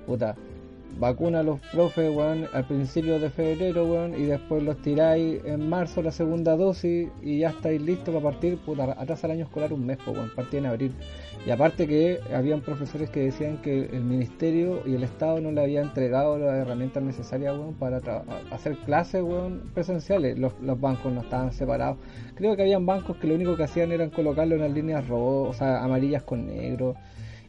puta, 0.06 0.36
vacuna 1.00 1.40
a 1.40 1.44
los 1.44 1.60
profes, 1.72 2.12
al 2.54 2.68
principio 2.68 3.20
de 3.20 3.30
febrero, 3.30 4.08
y 4.18 4.24
después 4.24 4.64
los 4.64 4.78
tiráis 4.82 5.44
en 5.46 5.70
marzo 5.70 6.02
la 6.02 6.12
segunda 6.12 6.56
dosis 6.56 7.10
y 7.22 7.40
ya 7.40 7.50
estáis 7.50 7.82
listos 7.82 8.14
para 8.14 8.32
partir, 8.32 8.60
atrás 8.98 9.24
al 9.24 9.32
año 9.32 9.46
escolar 9.46 9.74
un 9.74 9.86
mes, 9.86 9.98
weón, 10.06 10.32
partir 10.36 10.60
en 10.60 10.66
abril. 10.68 10.96
Y 11.46 11.52
aparte 11.52 11.88
que 11.88 12.20
habían 12.34 12.62
profesores 12.62 13.10
que 13.10 13.22
decían 13.22 13.62
que 13.62 13.86
el 13.86 14.04
ministerio 14.04 14.82
y 14.86 14.96
el 14.96 15.04
Estado 15.04 15.40
no 15.40 15.52
le 15.52 15.62
había 15.62 15.82
entregado 15.82 16.38
las 16.38 16.56
herramientas 16.56 17.04
necesarias, 17.04 17.56
para 17.80 18.02
hacer 18.52 18.78
clases, 18.80 19.24
presenciales. 19.74 20.38
Los, 20.38 20.54
los, 20.62 20.80
bancos 20.80 21.14
no 21.14 21.22
estaban 21.22 21.54
separados. 21.54 21.98
Creo 22.36 22.56
que 22.56 22.64
habían 22.64 22.86
bancos 22.86 23.18
que 23.18 23.28
lo 23.28 23.36
único 23.36 23.56
que 23.56 23.64
hacían 23.64 23.92
era 23.92 24.10
colocarlo 24.10 24.56
en 24.56 24.62
las 24.62 24.72
líneas 24.72 25.08
rojas, 25.08 25.56
o 25.56 25.58
sea, 25.58 25.84
amarillas 25.84 26.24
con 26.24 26.48
negro 26.48 26.96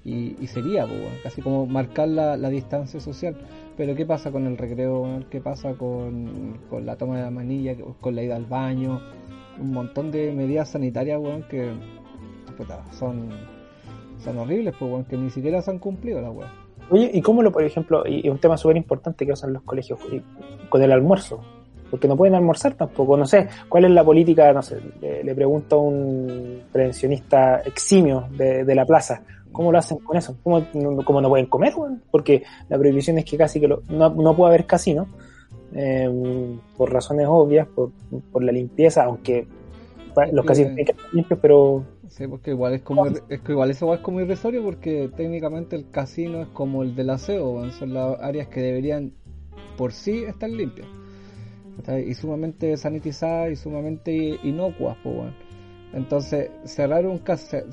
y, 0.09 0.47
sería, 0.47 0.87
pues, 0.87 1.01
casi 1.23 1.43
como 1.43 1.67
marcar 1.67 2.09
la, 2.09 2.49
distancia 2.49 3.01
social. 3.01 3.37
Pero 3.77 3.95
¿qué 3.95 4.07
pasa 4.07 4.31
con 4.31 4.47
el 4.47 4.57
recreo? 4.57 5.23
¿Qué 5.31 5.41
pasa 5.41 5.75
con, 5.75 6.59
la 6.83 6.97
toma 6.97 7.17
de 7.19 7.23
la 7.23 7.31
manilla, 7.31 7.77
con 8.01 8.15
la 8.15 8.23
ida 8.23 8.37
al 8.37 8.47
baño? 8.47 9.01
Un 9.61 9.73
montón 9.73 10.11
de 10.11 10.33
medidas 10.33 10.71
sanitarias, 10.71 11.21
weón, 11.21 11.43
que 11.45 11.73
son, 12.93 13.29
son 14.19 14.39
horribles, 14.39 14.75
pues, 14.79 15.07
que 15.07 15.17
ni 15.17 15.31
siquiera 15.31 15.61
se 15.61 15.71
han 15.71 15.79
cumplido 15.79 16.21
las 16.21 16.35
weón. 16.35 16.51
Oye, 16.91 17.11
¿y 17.13 17.21
cómo 17.21 17.43
lo, 17.43 17.53
por 17.53 17.63
ejemplo, 17.63 18.03
y 18.07 18.29
un 18.31 18.39
tema 18.39 18.57
súper 18.57 18.79
importante 18.79 19.27
que 19.27 19.33
usan 19.33 19.53
los 19.53 19.63
colegios, 19.63 19.99
con 20.71 20.83
el 20.83 20.91
almuerzo? 20.91 21.41
Porque 21.91 22.09
no 22.09 22.17
pueden 22.17 22.35
almorzar 22.35 22.75
tampoco, 22.75 23.17
no 23.17 23.27
sé, 23.27 23.49
¿cuál 23.69 23.85
es 23.85 23.91
la 23.91 24.05
política? 24.05 24.53
No 24.53 24.63
sé, 24.63 24.79
le, 25.01 25.35
pregunto 25.35 25.77
a 25.77 25.83
un 25.83 26.63
prevencionista 26.73 27.61
eximio 27.61 28.29
de, 28.37 28.65
de 28.65 28.75
la 28.75 28.85
plaza, 28.85 29.23
¿Cómo 29.59 29.73
lo 29.73 29.79
hacen 29.79 29.99
con 29.99 30.17
eso? 30.17 30.39
¿Cómo, 30.45 30.65
cómo 31.05 31.21
no 31.21 31.29
pueden 31.29 31.47
comer? 31.47 31.73
Porque 32.13 32.45
la 32.69 32.79
prohibición 32.79 33.19
es 33.19 33.25
que 33.25 33.37
casi 33.37 33.59
que 33.59 33.67
no, 33.67 33.81
no 33.89 34.37
puede 34.37 34.51
haber 34.55 34.67
casino, 34.67 35.09
em, 35.73 36.61
por 36.77 36.93
razones 36.93 37.27
obvias, 37.29 37.67
por, 37.67 37.91
por 38.31 38.45
la 38.45 38.53
limpieza, 38.53 39.03
aunque 39.03 39.49
los 40.31 40.45
casinos 40.47 40.77
tienen 40.77 40.87
que 40.87 40.93
estar 40.93 41.13
limpios, 41.13 41.41
pero... 41.43 41.85
Sí, 42.07 42.29
porque 42.29 42.53
igual 42.53 42.75
es 42.75 42.83
como, 42.83 43.07
es 43.07 43.41
que 43.41 43.51
igual 43.51 43.73
eso 43.73 43.93
es 43.93 43.99
como 43.99 44.21
irrisorio 44.21 44.63
porque 44.63 45.11
técnicamente 45.17 45.75
el 45.75 45.91
casino 45.91 46.43
es 46.43 46.49
como 46.51 46.85
el 46.85 46.95
del 46.95 47.11
aseo, 47.11 47.69
son 47.73 47.95
las 47.95 48.17
áreas 48.21 48.47
que 48.47 48.61
deberían 48.61 49.13
por 49.77 49.93
sí 49.93 50.23
estar 50.23 50.49
limpias. 50.49 50.87
Y 52.07 52.15
sumamente 52.15 52.77
sanitizadas 52.77 53.51
y 53.51 53.57
sumamente 53.57 54.39
inocuas, 54.45 54.97
pues 55.03 55.17
bueno. 55.17 55.48
Entonces, 55.93 56.51
cerrar 56.65 57.07
un, 57.07 57.23
se, 57.37 57.65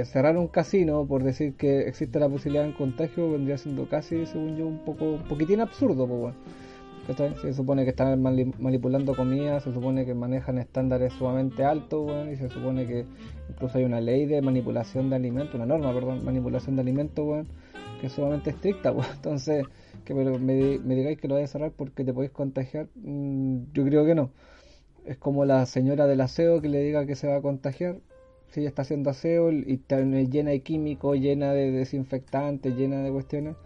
eh, 0.00 0.04
cerrar 0.04 0.36
un 0.36 0.48
casino 0.48 1.06
por 1.06 1.22
decir 1.24 1.54
que 1.54 1.88
existe 1.88 2.20
la 2.20 2.28
posibilidad 2.28 2.66
de 2.66 2.74
contagio 2.74 3.30
vendría 3.30 3.56
siendo 3.56 3.88
casi, 3.88 4.26
según 4.26 4.56
yo, 4.56 4.66
un 4.66 4.84
poco 4.84 5.12
un 5.12 5.22
poquitín 5.22 5.60
absurdo. 5.60 6.06
Pues, 6.06 7.40
Se 7.40 7.54
supone 7.54 7.84
que 7.84 7.90
están 7.90 8.22
manipulando 8.22 9.16
comida, 9.16 9.58
se 9.60 9.72
supone 9.72 10.04
que 10.04 10.14
manejan 10.14 10.58
estándares 10.58 11.14
sumamente 11.14 11.64
altos, 11.64 12.04
bueno, 12.04 12.30
y 12.30 12.36
se 12.36 12.48
supone 12.50 12.86
que 12.86 13.06
incluso 13.48 13.78
hay 13.78 13.84
una 13.84 14.00
ley 14.00 14.26
de 14.26 14.42
manipulación 14.42 15.08
de 15.08 15.16
alimentos, 15.16 15.54
una 15.54 15.66
norma, 15.66 15.94
perdón, 15.94 16.24
manipulación 16.24 16.76
de 16.76 16.82
alimentos, 16.82 17.24
bueno, 17.24 17.46
que 18.00 18.08
es 18.08 18.12
sumamente 18.12 18.50
estricta. 18.50 18.92
Entonces, 19.14 19.64
que 20.04 20.12
me, 20.14 20.38
me, 20.38 20.94
digáis 20.94 21.18
que 21.18 21.26
lo 21.26 21.36
voy 21.36 21.44
a 21.44 21.46
cerrar 21.46 21.72
porque 21.72 22.04
te 22.04 22.12
podéis 22.12 22.32
contagiar, 22.32 22.88
mm, 22.96 23.72
yo 23.72 23.84
creo 23.84 24.04
que 24.04 24.14
no 24.14 24.30
es 25.04 25.16
como 25.16 25.44
la 25.44 25.66
señora 25.66 26.06
del 26.06 26.20
aseo 26.20 26.60
que 26.60 26.68
le 26.68 26.80
diga 26.80 27.06
que 27.06 27.16
se 27.16 27.28
va 27.28 27.36
a 27.36 27.42
contagiar. 27.42 27.98
Si 28.50 28.60
ella 28.60 28.68
está 28.68 28.82
haciendo 28.82 29.10
aseo 29.10 29.52
y 29.52 29.74
está 29.74 30.00
llena 30.00 30.50
de 30.50 30.60
químicos, 30.60 31.18
llena 31.18 31.52
de 31.52 31.70
desinfectantes, 31.70 32.74
llena 32.76 33.02
de 33.02 33.10
cuestiones, 33.10 33.56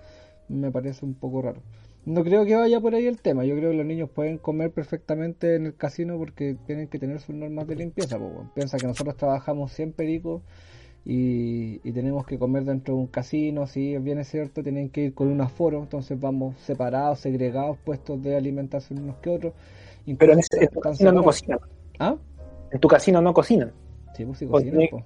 me 0.49 0.70
parece 0.70 1.05
un 1.07 1.14
poco 1.14 1.42
raro. 1.42 1.62
No 2.05 2.23
creo 2.23 2.44
que 2.44 2.55
vaya 2.55 2.81
por 2.81 2.94
ahí 2.94 3.07
el 3.07 3.18
tema, 3.23 3.47
yo 3.47 3.57
creo 3.57 3.70
que 3.70 3.79
los 3.79 3.87
niños 3.87 4.11
pueden 4.11 4.37
comer 4.37 4.70
perfectamente 4.70 5.55
en 5.55 5.64
el 5.66 5.75
casino 5.75 6.18
porque 6.18 6.55
tienen 6.66 6.87
que 6.88 6.99
tener 6.99 7.18
sus 7.20 7.35
normas 7.35 7.66
de 7.66 7.77
limpieza. 7.77 8.18
Piensa 8.55 8.77
que 8.77 8.87
nosotros 8.87 9.16
trabajamos 9.16 9.73
100 9.73 9.92
pericos 9.94 10.42
y, 11.07 11.81
y, 11.83 11.92
tenemos 11.92 12.27
que 12.27 12.38
comer 12.38 12.64
dentro 12.64 12.94
de 12.94 13.01
un 13.01 13.07
casino, 13.07 13.66
si 13.66 13.97
bien 13.99 14.18
es 14.18 14.29
cierto, 14.29 14.62
tienen 14.62 14.90
que 14.90 15.05
ir 15.05 15.14
con 15.14 15.29
un 15.29 15.40
aforo, 15.40 15.83
entonces 15.83 16.18
vamos 16.18 16.57
separados, 16.59 17.20
segregados, 17.20 17.79
puestos 17.85 18.23
de 18.23 18.37
alimentación 18.37 19.03
unos 19.03 19.16
que 19.16 19.31
otros 19.31 19.53
pero 20.12 20.34
en, 20.34 20.40
ese, 20.40 20.66
tu 20.68 20.80
casino 20.80 21.12
no 21.12 21.22
cocinan. 21.22 21.58
¿Ah? 21.98 22.16
En 22.70 22.80
tu 22.80 22.88
casino 22.88 23.22
no 23.22 23.32
cocinan. 23.32 23.72
Sí, 24.14 24.24
pues 24.24 24.38
sí 24.38 24.46
cocinan. 24.46 25.04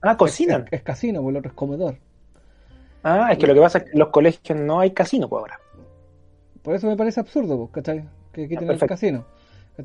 Ah, 0.00 0.16
cocinan. 0.16 0.66
Es, 0.70 0.82
casino, 0.82 1.20
pues 1.22 1.32
el 1.34 1.38
otro 1.38 1.50
es 1.50 1.56
comedor. 1.56 1.96
Ah, 3.02 3.32
es 3.32 3.38
que 3.38 3.46
lo 3.46 3.54
que 3.54 3.60
pasa 3.60 3.78
es 3.78 3.84
que 3.84 3.90
en 3.90 3.98
los 3.98 4.08
colegios 4.08 4.58
no 4.58 4.80
hay 4.80 4.92
casino 4.92 5.28
por 5.28 5.40
ahora. 5.40 5.60
Por 6.62 6.74
eso 6.74 6.86
me 6.86 6.96
parece 6.96 7.20
absurdo, 7.20 7.56
pues, 7.58 7.70
¿cachai? 7.72 8.08
Que 8.32 8.48
quiten 8.48 8.70
el 8.70 8.78
casino. 8.78 9.24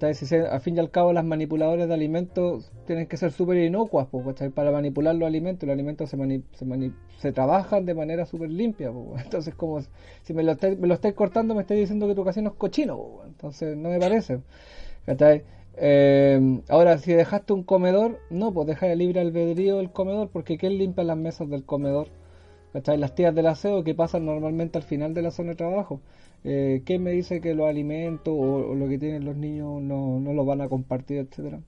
Al 0.02 0.62
fin 0.62 0.76
y 0.76 0.80
al 0.80 0.90
cabo 0.90 1.14
las 1.14 1.24
manipuladoras 1.24 1.88
de 1.88 1.94
alimentos 1.94 2.72
tienen 2.88 3.06
que 3.06 3.16
ser 3.16 3.32
súper 3.32 3.58
inocuas. 3.58 4.08
Para 4.56 4.72
manipular 4.72 5.14
los 5.16 5.28
alimentos, 5.28 5.68
los 5.68 5.74
alimentos 5.74 6.10
se, 6.10 6.18
se, 6.54 6.92
se 7.20 7.32
trabajan 7.32 7.86
de 7.86 7.94
manera 7.94 8.26
súper 8.26 8.50
limpia, 8.50 8.92
entonces 9.24 9.54
como 9.54 9.82
si 10.24 10.34
me 10.34 10.44
lo, 10.44 10.54
estáis, 10.54 10.80
me 10.80 10.88
lo 10.88 11.00
cortando 11.16 11.54
me 11.54 11.62
estáis 11.62 11.82
diciendo 11.82 12.08
que 12.08 12.16
tu 12.16 12.26
casino 12.26 12.50
es 12.50 12.56
cochino, 12.56 13.22
entonces 13.28 13.78
no 13.78 13.90
me 13.90 14.00
parece. 14.00 14.40
Eh, 15.76 16.62
ahora, 16.70 16.98
si 16.98 17.14
dejaste 17.14 17.54
un 17.54 17.64
comedor, 17.64 18.20
no, 18.30 18.54
pues 18.54 18.68
deja 18.68 18.88
de 18.88 18.96
libre 18.96 19.22
albedrío 19.22 19.80
el 19.80 19.92
comedor, 19.92 20.30
porque 20.30 20.58
¿quién 20.58 20.78
limpia 20.78 21.04
las 21.04 21.18
mesas 21.18 21.50
del 21.50 21.66
comedor? 21.66 22.10
¿Cachai? 22.74 22.98
Las 22.98 23.14
tías 23.16 23.34
del 23.36 23.46
aseo 23.46 23.84
que 23.84 23.94
pasan 23.94 24.26
normalmente 24.26 24.78
al 24.80 24.84
final 24.84 25.14
de 25.14 25.22
la 25.22 25.32
zona 25.32 25.52
de 25.52 25.56
trabajo. 25.56 26.02
Eh, 26.44 26.82
¿Quién 26.86 27.04
me 27.04 27.12
dice 27.12 27.40
que 27.40 27.54
los 27.54 27.70
alimentos 27.70 28.34
o, 28.36 28.74
lo 28.76 28.90
que 28.90 28.98
tienen 28.98 29.24
los 29.24 29.38
niños 29.38 29.82
no, 29.82 30.20
no 30.20 30.34
lo 30.34 30.44
van 30.44 30.62
a 30.62 30.68
compartir, 30.68 31.20
etcétera? 31.20 31.60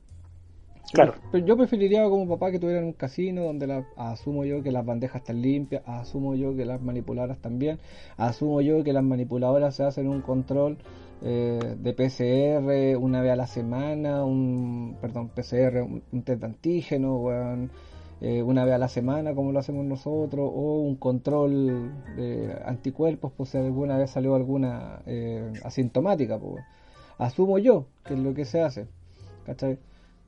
Claro. 0.93 1.13
Yo, 1.33 1.39
yo 1.39 1.57
preferiría 1.57 2.03
como 2.05 2.27
papá 2.27 2.51
que 2.51 2.59
tuvieran 2.59 2.85
un 2.85 2.93
casino 2.93 3.43
donde 3.43 3.67
la, 3.67 3.85
asumo 3.97 4.45
yo 4.45 4.61
que 4.61 4.71
las 4.71 4.85
bandejas 4.85 5.21
están 5.21 5.41
limpias, 5.41 5.83
asumo 5.85 6.35
yo 6.35 6.55
que 6.55 6.65
las 6.65 6.81
manipuladoras 6.81 7.39
también, 7.39 7.79
asumo 8.17 8.61
yo 8.61 8.83
que 8.83 8.93
las 8.93 9.03
manipuladoras 9.03 9.75
se 9.75 9.83
hacen 9.83 10.07
un 10.07 10.21
control 10.21 10.77
eh, 11.21 11.75
de 11.79 11.93
PCR 11.93 12.97
una 12.97 13.21
vez 13.21 13.31
a 13.31 13.35
la 13.35 13.47
semana, 13.47 14.23
un, 14.25 14.97
perdón, 15.01 15.29
PCR, 15.29 15.81
un, 15.81 16.21
test 16.23 16.41
de 16.41 16.45
antígeno, 16.45 17.23
eh, 18.21 18.41
una 18.43 18.65
vez 18.65 18.73
a 18.75 18.77
la 18.77 18.87
semana 18.87 19.35
como 19.35 19.51
lo 19.51 19.59
hacemos 19.59 19.85
nosotros, 19.85 20.49
o 20.53 20.79
un 20.79 20.95
control 20.95 21.91
de 22.15 22.57
anticuerpos, 22.65 23.31
pues 23.35 23.49
si 23.49 23.57
alguna 23.57 23.97
vez 23.97 24.11
salió 24.11 24.35
alguna 24.35 25.01
eh, 25.05 25.51
asintomática, 25.63 26.39
pues. 26.39 26.63
asumo 27.17 27.57
yo 27.59 27.87
que 28.05 28.13
es 28.15 28.19
lo 28.19 28.33
que 28.33 28.45
se 28.45 28.61
hace, 28.61 28.87
¿cachai? 29.45 29.79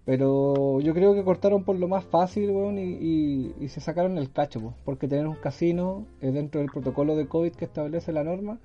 Pero 0.05 0.79
yo 0.81 0.93
creo 0.93 1.13
que 1.13 1.23
cortaron 1.23 1.63
por 1.65 1.77
lo 1.77 1.87
más 1.87 2.05
fácil, 2.05 2.49
y, 2.77 3.53
y, 3.59 3.67
se 3.69 3.81
sacaron 3.81 4.17
el 4.17 4.31
cacho, 4.31 4.61
pues, 4.61 4.75
porque 4.85 5.07
tener 5.07 5.27
un 5.27 5.35
casino 5.35 6.05
dentro 6.21 6.61
del 6.61 6.69
protocolo 6.71 7.15
de 7.15 7.27
COVID 7.27 7.51
que 7.53 7.65
establece 7.65 8.13
la 8.13 8.23
norma 8.23 8.59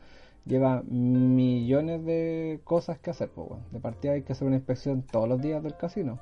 lleva 0.44 0.82
millones 0.82 2.04
de 2.04 2.60
cosas 2.64 2.98
que 2.98 3.10
hacer, 3.10 3.30
pues, 3.30 3.48
De 3.70 3.80
partida 3.80 4.12
hay 4.12 4.22
que 4.22 4.32
hacer 4.32 4.46
una 4.46 4.56
inspección 4.56 5.02
todos 5.02 5.28
los 5.28 5.40
días 5.40 5.62
del 5.62 5.76
casino. 5.76 6.18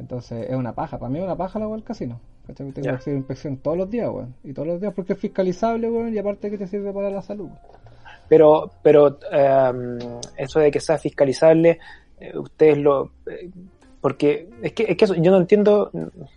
Entonces 0.00 0.46
es 0.48 0.56
una 0.56 0.72
paja, 0.72 0.98
para 0.98 1.10
mí 1.10 1.18
es 1.18 1.24
una 1.24 1.36
paja 1.36 1.58
la 1.58 1.66
del 1.68 1.84
casino. 1.84 2.18
Tengo 2.54 2.72
que 2.72 2.88
hacer 2.88 3.14
inspección 3.14 3.58
todos 3.58 3.76
los 3.76 3.90
días, 3.90 4.08
weón. 4.08 4.34
Y 4.42 4.52
todos 4.52 4.66
los 4.66 4.80
días 4.80 4.92
porque 4.94 5.12
es 5.12 5.18
fiscalizable, 5.18 5.90
weón, 5.90 6.12
y 6.12 6.18
aparte 6.18 6.50
que 6.50 6.58
te 6.58 6.66
sirve 6.66 6.92
para 6.92 7.10
la 7.10 7.22
salud. 7.22 7.50
Pero, 8.28 8.70
pero 8.82 9.18
em, 9.30 9.98
eso 10.36 10.58
de 10.60 10.70
que 10.70 10.80
sea 10.80 10.98
fiscalizable, 10.98 11.78
eh, 12.18 12.36
ustedes 12.36 12.78
lo... 12.78 13.12
Eh, 13.26 13.50
porque 14.00 14.48
es 14.62 14.72
que, 14.72 14.84
es 14.88 14.96
que 14.96 15.06
yo 15.20 15.30
no 15.30 15.36
entiendo, 15.36 15.90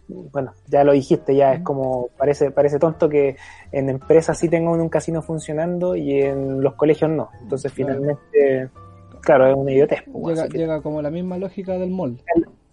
bueno, 0.10 0.52
ya 0.68 0.84
lo 0.84 0.92
dijiste, 0.92 1.34
ya 1.34 1.54
es 1.54 1.62
como, 1.62 2.10
parece, 2.18 2.52
parece 2.52 2.78
tonto 2.78 3.08
que 3.08 3.38
en 3.72 3.90
empresas 3.90 4.38
sí 4.38 4.50
tengan 4.50 4.82
un 4.82 4.90
casino 4.90 5.22
funcionando 5.22 5.96
y 5.96 6.24
en 6.24 6.62
los 6.62 6.74
colegios 6.74 7.10
no. 7.12 7.30
Entonces 7.42 7.72
finalmente, 7.72 8.70
claro, 9.22 9.48
es 9.48 9.56
una 9.56 9.72
idiotez. 9.72 10.00
Pues, 10.12 10.38
llega, 10.38 10.50
llega 10.50 10.82
como 10.82 11.02
la 11.02 11.10
misma 11.10 11.38
lógica 11.38 11.78
del 11.78 11.92
mall. 11.92 12.20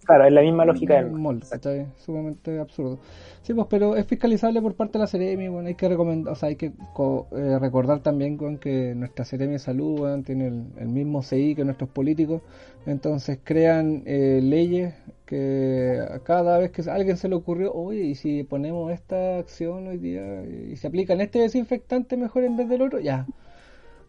Claro, 0.05 0.25
es 0.25 0.33
la 0.33 0.41
misma 0.41 0.65
lógica 0.65 0.95
del 0.95 1.11
mall. 1.11 1.41
Está 1.41 1.71
sumamente 1.97 2.59
absurdo. 2.59 2.99
Sí, 3.43 3.53
pues, 3.53 3.67
pero 3.69 3.95
es 3.95 4.05
fiscalizable 4.07 4.61
por 4.61 4.75
parte 4.75 4.93
de 4.93 4.99
la 4.99 5.07
Ceremi, 5.07 5.47
bueno, 5.47 5.67
hay 5.67 5.75
que 5.75 5.87
recomendar, 5.87 6.33
o 6.33 6.35
sea, 6.35 6.49
hay 6.49 6.55
que 6.55 6.67
eh, 6.67 7.59
recordar 7.59 8.01
también 8.01 8.35
con 8.35 8.57
que 8.57 8.95
nuestra 8.95 9.25
Ceremi 9.25 9.53
de 9.53 9.59
Salud, 9.59 10.23
tiene 10.23 10.47
el, 10.47 10.87
mismo 10.87 11.21
CI 11.21 11.55
que 11.55 11.63
nuestros 11.65 11.89
políticos, 11.89 12.41
entonces 12.85 13.39
crean 13.43 14.03
eh, 14.05 14.39
leyes 14.41 14.95
que 15.25 15.99
cada 16.23 16.57
vez 16.57 16.71
que 16.71 16.89
a 16.89 16.95
alguien 16.95 17.17
se 17.17 17.29
le 17.29 17.35
ocurrió, 17.35 17.71
oye, 17.73 18.01
y 18.01 18.15
si 18.15 18.43
ponemos 18.43 18.91
esta 18.91 19.37
acción 19.37 19.87
hoy 19.87 19.97
día 19.97 20.43
y 20.43 20.75
se 20.77 20.87
aplican 20.87 21.21
este 21.21 21.39
desinfectante 21.39 22.17
mejor 22.17 22.43
en 22.43 22.57
vez 22.57 22.67
del 22.69 22.81
otro, 22.81 22.99
ya. 22.99 23.27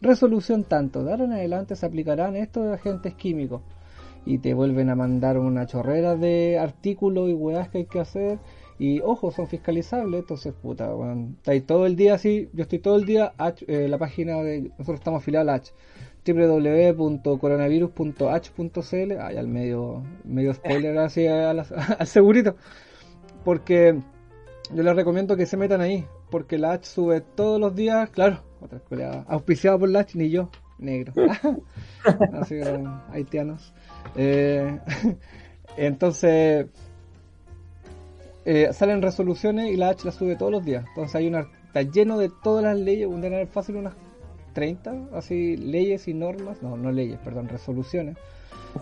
Resolución 0.01 0.65
tanto, 0.65 1.05
de 1.05 1.13
ahora 1.13 1.25
en 1.25 1.33
adelante 1.33 1.77
se 1.77 1.87
aplicarán 1.87 2.35
estos 2.35 2.67
agentes 2.73 3.15
químicos 3.15 3.63
y 4.25 4.39
te 4.39 4.55
vuelven 4.55 4.91
a 4.91 4.95
mandar 4.95 5.39
una 5.39 5.67
chorrera 5.67 6.17
de 6.17 6.59
artículos 6.59 7.29
y 7.29 7.35
weas 7.35 7.69
que 7.69 7.79
hay 7.79 7.87
que 7.87 8.01
hacer 8.01 8.39
y 8.83 9.01
ojo, 9.01 9.31
son 9.31 9.47
fiscalizables, 9.47 10.21
entonces 10.21 10.53
puta, 10.55 10.93
bueno, 10.93 11.37
ahí 11.47 11.61
todo 11.61 11.87
el 11.87 11.95
día 11.95 12.15
así, 12.15 12.49
yo 12.53 12.63
estoy 12.63 12.81
todo 12.81 12.97
el 12.97 13.05
día, 13.05 13.33
eh, 13.69 13.87
la 13.89 13.97
página 13.97 14.43
de, 14.43 14.71
nosotros 14.71 14.99
estamos 14.99 15.23
afiliados 15.23 15.49
a 15.51 15.55
H, 15.55 15.73
www.coronavirus.h.cl, 16.27 19.13
ay, 19.21 19.37
al 19.37 19.47
medio, 19.47 20.03
medio 20.25 20.53
spoiler 20.55 20.99
así 20.99 21.27
al, 21.29 21.65
segurito, 22.07 22.57
porque 23.45 24.01
yo 24.75 24.83
les 24.83 24.97
recomiendo 24.97 25.37
que 25.37 25.47
se 25.47 25.57
metan 25.57 25.81
ahí, 25.81 26.05
porque 26.29 26.59
la 26.59 26.73
H 26.73 26.87
sube 26.87 27.21
todos 27.21 27.61
los 27.61 27.77
días, 27.77 28.11
claro, 28.11 28.41
otra 28.61 28.79
escuela 28.79 29.25
auspiciado 29.29 29.79
por 29.79 29.91
la 29.91 30.01
H, 30.01 30.19
ni 30.19 30.29
yo, 30.29 30.51
negro, 30.79 31.13
así 32.33 32.57
que 32.57 32.85
haitianos. 33.13 33.73
Eh, 34.17 34.79
entonces, 35.77 36.67
eh, 38.45 38.73
salen 38.73 39.03
resoluciones 39.03 39.71
y 39.71 39.77
la 39.77 39.91
H 39.91 40.05
la 40.05 40.13
sube 40.13 40.37
todos 40.37 40.53
los 40.53 40.65
días. 40.65 40.85
Entonces 40.89 41.15
hay 41.15 41.29
una, 41.29 41.47
está 41.67 41.83
lleno 41.83 42.19
de 42.19 42.31
todas 42.43 42.65
las 42.65 42.79
leyes, 42.79 43.07
un 43.07 43.21
tener 43.21 43.47
fácil 43.47 43.77
unas 43.77 43.95
30, 44.53 45.09
así, 45.15 45.57
leyes 45.57 46.09
y 46.09 46.15
normas, 46.15 46.63
no, 46.63 46.77
no 46.77 46.93
leyes, 46.93 47.19
perdón, 47.21 47.49
resoluciones, 47.49 48.17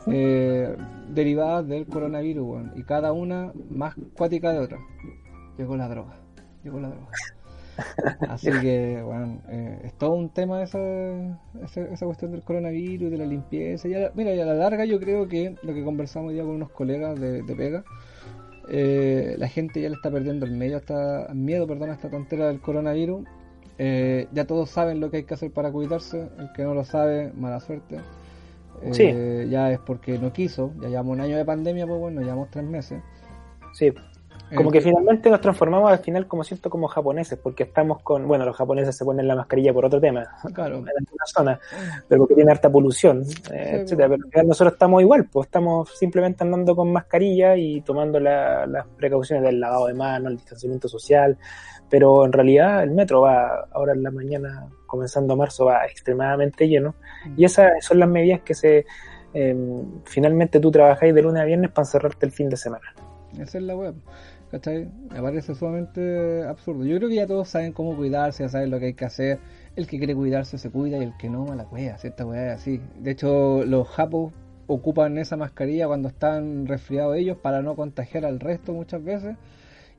eh, 0.06 0.76
derivadas 1.08 1.68
del 1.68 1.86
coronavirus, 1.86 2.62
y 2.76 2.82
cada 2.82 3.12
una 3.12 3.52
más 3.70 3.94
cuática 4.16 4.52
de 4.52 4.58
otra. 4.58 4.78
Llegó 5.58 5.76
la 5.76 5.88
droga, 5.88 6.16
llegó 6.64 6.80
la 6.80 6.88
droga. 6.88 7.10
Así 8.28 8.50
que, 8.60 9.02
bueno, 9.02 9.40
eh, 9.48 9.80
es 9.84 9.94
todo 9.94 10.12
un 10.12 10.30
tema 10.30 10.62
esa, 10.62 10.78
esa, 11.62 12.06
cuestión 12.06 12.32
del 12.32 12.42
coronavirus, 12.42 13.10
de 13.10 13.18
la 13.18 13.26
limpieza. 13.26 13.88
mira, 14.14 14.34
y 14.34 14.40
a 14.40 14.44
la 14.44 14.54
larga 14.54 14.84
yo 14.84 15.00
creo 15.00 15.28
que 15.28 15.56
lo 15.62 15.74
que 15.74 15.84
conversamos 15.84 16.34
ya 16.34 16.42
con 16.42 16.52
unos 16.52 16.70
colegas 16.70 17.20
de, 17.20 17.42
de 17.42 17.56
Pega, 17.56 17.84
eh, 18.72 19.34
la 19.36 19.48
gente 19.48 19.80
ya 19.80 19.88
le 19.88 19.96
está 19.96 20.10
perdiendo 20.10 20.46
el 20.46 20.52
medio 20.52 20.76
hasta, 20.76 21.28
miedo 21.34 21.66
perdón, 21.66 21.90
a 21.90 21.94
esta 21.94 22.08
tontera 22.08 22.46
del 22.46 22.60
coronavirus. 22.60 23.26
Eh, 23.78 24.28
ya 24.32 24.46
todos 24.46 24.70
saben 24.70 25.00
lo 25.00 25.10
que 25.10 25.18
hay 25.18 25.24
que 25.24 25.34
hacer 25.34 25.50
para 25.50 25.72
cuidarse. 25.72 26.28
El 26.38 26.52
que 26.52 26.62
no 26.62 26.74
lo 26.74 26.84
sabe, 26.84 27.32
mala 27.32 27.60
suerte. 27.60 27.98
Eh, 28.82 29.48
ya 29.50 29.72
es 29.72 29.80
porque 29.80 30.18
no 30.18 30.32
quiso. 30.32 30.72
Ya 30.80 30.88
llevamos 30.88 31.14
un 31.14 31.20
año 31.20 31.36
de 31.36 31.44
pandemia, 31.44 31.86
pues 31.86 31.98
bueno, 31.98 32.20
llevamos 32.20 32.48
tres 32.50 32.64
meses. 32.64 33.02
Sí. 33.72 33.92
Como 34.54 34.70
que 34.70 34.80
finalmente 34.80 35.30
nos 35.30 35.40
transformamos 35.40 35.90
al 35.90 35.98
final, 35.98 36.26
como 36.26 36.42
siento, 36.44 36.70
como 36.70 36.88
japoneses, 36.88 37.38
porque 37.38 37.64
estamos 37.64 38.02
con, 38.02 38.26
bueno, 38.26 38.44
los 38.44 38.56
japoneses 38.56 38.96
se 38.96 39.04
ponen 39.04 39.28
la 39.28 39.36
mascarilla 39.36 39.72
por 39.72 39.84
otro 39.84 40.00
tema, 40.00 40.26
claro. 40.52 40.76
en 40.76 40.88
alguna 40.88 41.24
zona, 41.26 41.60
pero 42.08 42.20
porque 42.20 42.34
tiene 42.34 42.50
harta 42.50 42.70
polución, 42.70 43.22
eh, 43.52 43.82
etcétera. 43.82 44.08
Pero 44.08 44.28
final 44.28 44.48
nosotros 44.48 44.72
estamos 44.74 45.02
igual, 45.02 45.28
pues 45.30 45.46
estamos 45.46 45.90
simplemente 45.96 46.42
andando 46.44 46.74
con 46.74 46.92
mascarilla 46.92 47.56
y 47.56 47.80
tomando 47.82 48.18
las 48.18 48.86
precauciones 48.96 49.44
del 49.44 49.60
lavado 49.60 49.86
de 49.86 49.94
manos, 49.94 50.32
el 50.32 50.38
distanciamiento 50.38 50.88
social, 50.88 51.38
pero 51.88 52.24
en 52.24 52.32
realidad 52.32 52.82
el 52.82 52.90
metro 52.90 53.22
va, 53.22 53.68
ahora 53.72 53.92
en 53.92 54.02
la 54.02 54.10
mañana, 54.10 54.68
comenzando 54.86 55.36
marzo, 55.36 55.66
va 55.66 55.84
extremadamente 55.86 56.68
lleno, 56.68 56.94
y 57.36 57.44
esas 57.44 57.84
son 57.84 57.98
las 57.98 58.08
medidas 58.08 58.40
que 58.40 58.54
se, 58.54 58.86
eh, 59.34 59.56
finalmente 60.04 60.60
tú 60.60 60.70
trabajáis 60.70 61.14
de 61.14 61.22
lunes 61.22 61.42
a 61.42 61.44
viernes 61.44 61.70
para 61.70 61.84
cerrarte 61.84 62.26
el 62.26 62.32
fin 62.32 62.48
de 62.48 62.56
semana. 62.56 62.94
Esa 63.38 63.58
es 63.58 63.64
la 63.64 63.76
web. 63.76 63.94
¿Cachai? 64.50 64.88
Me 65.10 65.22
parece 65.22 65.54
sumamente 65.54 66.42
absurdo. 66.44 66.84
Yo 66.84 66.96
creo 66.96 67.08
que 67.08 67.16
ya 67.16 67.26
todos 67.26 67.48
saben 67.48 67.72
cómo 67.72 67.96
cuidarse, 67.96 68.42
ya 68.42 68.48
saben 68.48 68.70
lo 68.70 68.78
que 68.78 68.86
hay 68.86 68.94
que 68.94 69.04
hacer. 69.04 69.38
El 69.76 69.86
que 69.86 69.98
quiere 69.98 70.14
cuidarse 70.14 70.58
se 70.58 70.70
cuida 70.70 70.98
y 70.98 71.04
el 71.04 71.16
que 71.16 71.30
no, 71.30 71.54
la 71.54 71.64
cuida, 71.64 71.96
cierta 71.98 72.26
weá 72.26 72.54
así. 72.54 72.80
De 72.98 73.12
hecho, 73.12 73.64
los 73.64 73.88
japos 73.88 74.32
ocupan 74.66 75.18
esa 75.18 75.36
mascarilla 75.36 75.86
cuando 75.86 76.08
están 76.08 76.66
resfriados 76.66 77.16
ellos 77.16 77.36
para 77.38 77.62
no 77.62 77.76
contagiar 77.76 78.24
al 78.24 78.40
resto 78.40 78.72
muchas 78.72 79.02
veces. 79.02 79.36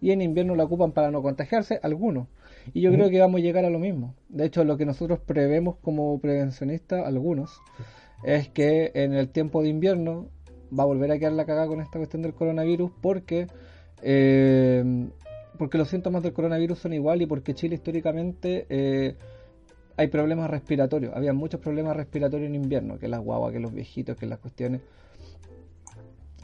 Y 0.02 0.12
en 0.12 0.22
invierno 0.22 0.56
la 0.56 0.64
ocupan 0.64 0.92
para 0.92 1.12
no 1.12 1.22
contagiarse 1.22 1.80
algunos. 1.84 2.28
Y 2.74 2.82
yo 2.82 2.92
creo 2.92 3.10
que 3.10 3.20
vamos 3.20 3.40
a 3.40 3.44
llegar 3.44 3.66
a 3.66 3.70
lo 3.70 3.80
mismo. 3.80 4.16
De 4.30 4.46
hecho, 4.46 4.64
lo 4.64 4.78
que 4.78 4.86
nosotros 4.86 5.20
prevemos 5.20 5.78
como 5.82 6.20
prevencionistas, 6.20 7.06
algunos, 7.06 7.62
es 8.24 8.50
que 8.50 8.92
en 8.96 9.14
el 9.14 9.30
tiempo 9.30 9.62
de 9.62 9.70
invierno 9.70 10.30
va 10.78 10.84
a 10.84 10.88
volver 10.88 11.12
a 11.12 11.20
quedar 11.20 11.34
la 11.34 11.46
cagada 11.46 11.68
con 11.68 11.82
esta 11.82 12.00
cuestión 12.00 12.22
del 12.22 12.34
coronavirus 12.34 12.92
porque 13.02 13.48
eh, 14.02 15.10
porque 15.58 15.78
los 15.78 15.90
síntomas 15.90 16.24
del 16.24 16.34
coronavirus 16.34 16.80
son 16.80 16.94
igual 16.94 17.22
y 17.22 17.28
porque 17.28 17.54
Chile 17.54 17.76
históricamente 17.76 18.66
eh, 18.70 19.16
hay 19.96 20.08
problemas 20.08 20.50
respiratorios. 20.50 21.16
Había 21.16 21.34
muchos 21.34 21.60
problemas 21.60 21.96
respiratorios 21.96 22.48
en 22.48 22.56
invierno, 22.56 22.98
que 22.98 23.08
las 23.08 23.22
guaguas, 23.22 23.54
que 23.54 23.60
los 23.60 23.72
viejitos, 23.72 24.18
que 24.18 24.26
las 24.26 24.40
cuestiones. 24.40 24.82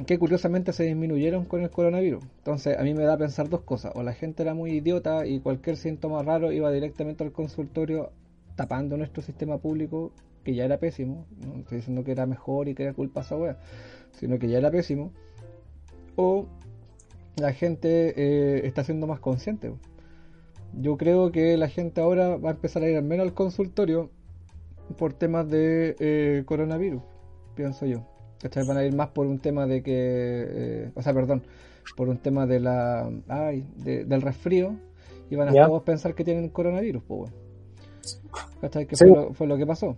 que 0.05 0.19
curiosamente 0.19 0.71
se 0.71 0.83
disminuyeron 0.83 1.45
con 1.45 1.63
el 1.63 1.71
coronavirus. 1.71 2.23
Entonces 2.37 2.77
a 2.77 2.83
mí 2.83 2.93
me 2.93 3.03
da 3.05 3.13
a 3.13 3.17
pensar 3.17 3.49
dos 3.49 3.61
cosas. 3.61 3.93
O 3.95 4.03
la 4.03 4.13
gente 4.13 4.43
era 4.43 4.53
muy 4.53 4.71
idiota 4.73 5.25
y 5.25 5.39
cualquier 5.39 5.77
síntoma 5.77 6.21
raro 6.21 6.51
iba 6.51 6.71
directamente 6.71 7.23
al 7.23 7.31
consultorio 7.31 8.11
tapando 8.55 8.97
nuestro 8.97 9.23
sistema 9.23 9.57
público, 9.57 10.11
que 10.43 10.53
ya 10.53 10.65
era 10.65 10.77
pésimo. 10.77 11.25
No 11.43 11.61
estoy 11.61 11.77
diciendo 11.77 12.03
que 12.03 12.11
era 12.11 12.27
mejor 12.27 12.67
y 12.67 12.75
que 12.75 12.83
era 12.83 12.93
culpa 12.93 13.21
esa 13.21 13.35
wea, 13.35 13.57
sino 14.11 14.37
que 14.37 14.47
ya 14.47 14.59
era 14.59 14.69
pésimo. 14.69 15.11
O 16.15 16.47
la 17.37 17.53
gente 17.53 18.13
eh, 18.17 18.67
está 18.67 18.83
siendo 18.83 19.07
más 19.07 19.19
consciente. 19.19 19.71
Yo 20.73 20.97
creo 20.97 21.31
que 21.31 21.57
la 21.57 21.69
gente 21.69 22.01
ahora 22.01 22.37
va 22.37 22.49
a 22.49 22.53
empezar 22.53 22.83
a 22.83 22.89
ir 22.89 22.97
al 22.97 23.03
menos 23.03 23.25
al 23.25 23.33
consultorio 23.33 24.09
por 24.97 25.13
temas 25.13 25.49
de 25.49 25.95
eh, 25.99 26.43
coronavirus, 26.45 27.01
pienso 27.55 27.85
yo. 27.85 28.05
Van 28.67 28.77
a 28.77 28.83
ir 28.83 28.93
más 28.93 29.09
por 29.09 29.25
un 29.25 29.39
tema 29.39 29.65
de 29.65 29.81
que, 29.81 29.93
eh, 29.95 30.91
o 30.93 31.01
sea, 31.01 31.13
perdón, 31.13 31.43
por 31.95 32.09
un 32.09 32.17
tema 32.17 32.45
de 32.45 32.59
la, 32.59 33.09
ay, 33.27 33.65
del 33.77 34.21
resfrío 34.21 34.75
y 35.29 35.35
van 35.35 35.49
a 35.49 35.65
todos 35.65 35.83
pensar 35.83 36.13
que 36.13 36.23
tienen 36.23 36.49
coronavirus, 36.49 37.03
pues. 37.03 37.31
¿Cachai? 38.61 38.85
Que 38.85 38.95
fue, 38.95 39.47
lo, 39.47 39.57
que 39.57 39.65
pasó. 39.65 39.97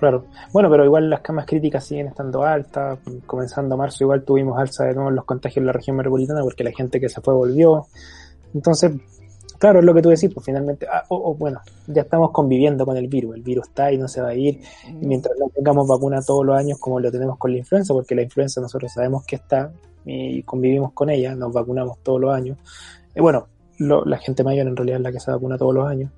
Claro. 0.00 0.24
Bueno, 0.50 0.70
pero 0.70 0.82
igual 0.86 1.10
las 1.10 1.20
camas 1.20 1.44
críticas 1.44 1.84
siguen 1.84 2.06
estando 2.06 2.42
altas. 2.42 2.98
Comenzando 3.26 3.76
marzo 3.76 4.02
igual 4.04 4.24
tuvimos 4.24 4.58
alza 4.58 4.84
de 4.84 4.94
nuevo 4.94 5.10
los 5.10 5.26
contagios 5.26 5.58
en 5.58 5.66
la 5.66 5.72
región 5.72 5.94
metropolitana 5.96 6.40
porque 6.40 6.64
la 6.64 6.72
gente 6.72 6.98
que 6.98 7.10
se 7.10 7.20
fue 7.20 7.34
volvió. 7.34 7.86
Entonces, 8.54 8.92
Claro, 9.58 9.80
es 9.80 9.84
lo 9.84 9.92
que 9.92 10.00
tú 10.00 10.08
decís, 10.08 10.30
pues 10.32 10.46
finalmente, 10.46 10.86
ah, 10.90 11.04
o, 11.10 11.34
bueno, 11.34 11.60
ya 11.86 12.00
estamos 12.00 12.30
conviviendo 12.30 12.86
con 12.86 12.96
el 12.96 13.08
virus, 13.08 13.36
el 13.36 13.42
virus 13.42 13.68
está 13.68 13.92
y 13.92 13.98
no 13.98 14.08
se 14.08 14.22
va 14.22 14.28
a 14.28 14.34
ir, 14.34 14.58
mientras 15.02 15.38
no 15.38 15.50
tengamos 15.54 15.86
vacuna 15.86 16.22
todos 16.22 16.46
los 16.46 16.56
años 16.56 16.78
como 16.78 16.98
lo 16.98 17.12
tenemos 17.12 17.36
con 17.36 17.52
la 17.52 17.58
influenza, 17.58 17.92
porque 17.92 18.14
la 18.14 18.22
influenza 18.22 18.62
nosotros 18.62 18.90
sabemos 18.90 19.22
que 19.26 19.36
está 19.36 19.70
y 20.06 20.42
convivimos 20.44 20.94
con 20.94 21.10
ella, 21.10 21.34
nos 21.34 21.52
vacunamos 21.52 21.98
todos 22.02 22.22
los 22.22 22.34
años. 22.34 22.56
Y 23.14 23.20
bueno, 23.20 23.48
la 23.78 24.16
gente 24.16 24.42
mayor 24.42 24.66
en 24.66 24.76
realidad 24.76 24.96
es 24.96 25.02
la 25.02 25.12
que 25.12 25.20
se 25.20 25.30
vacuna 25.30 25.58
todos 25.58 25.74
los 25.74 25.86
años, 25.86 26.10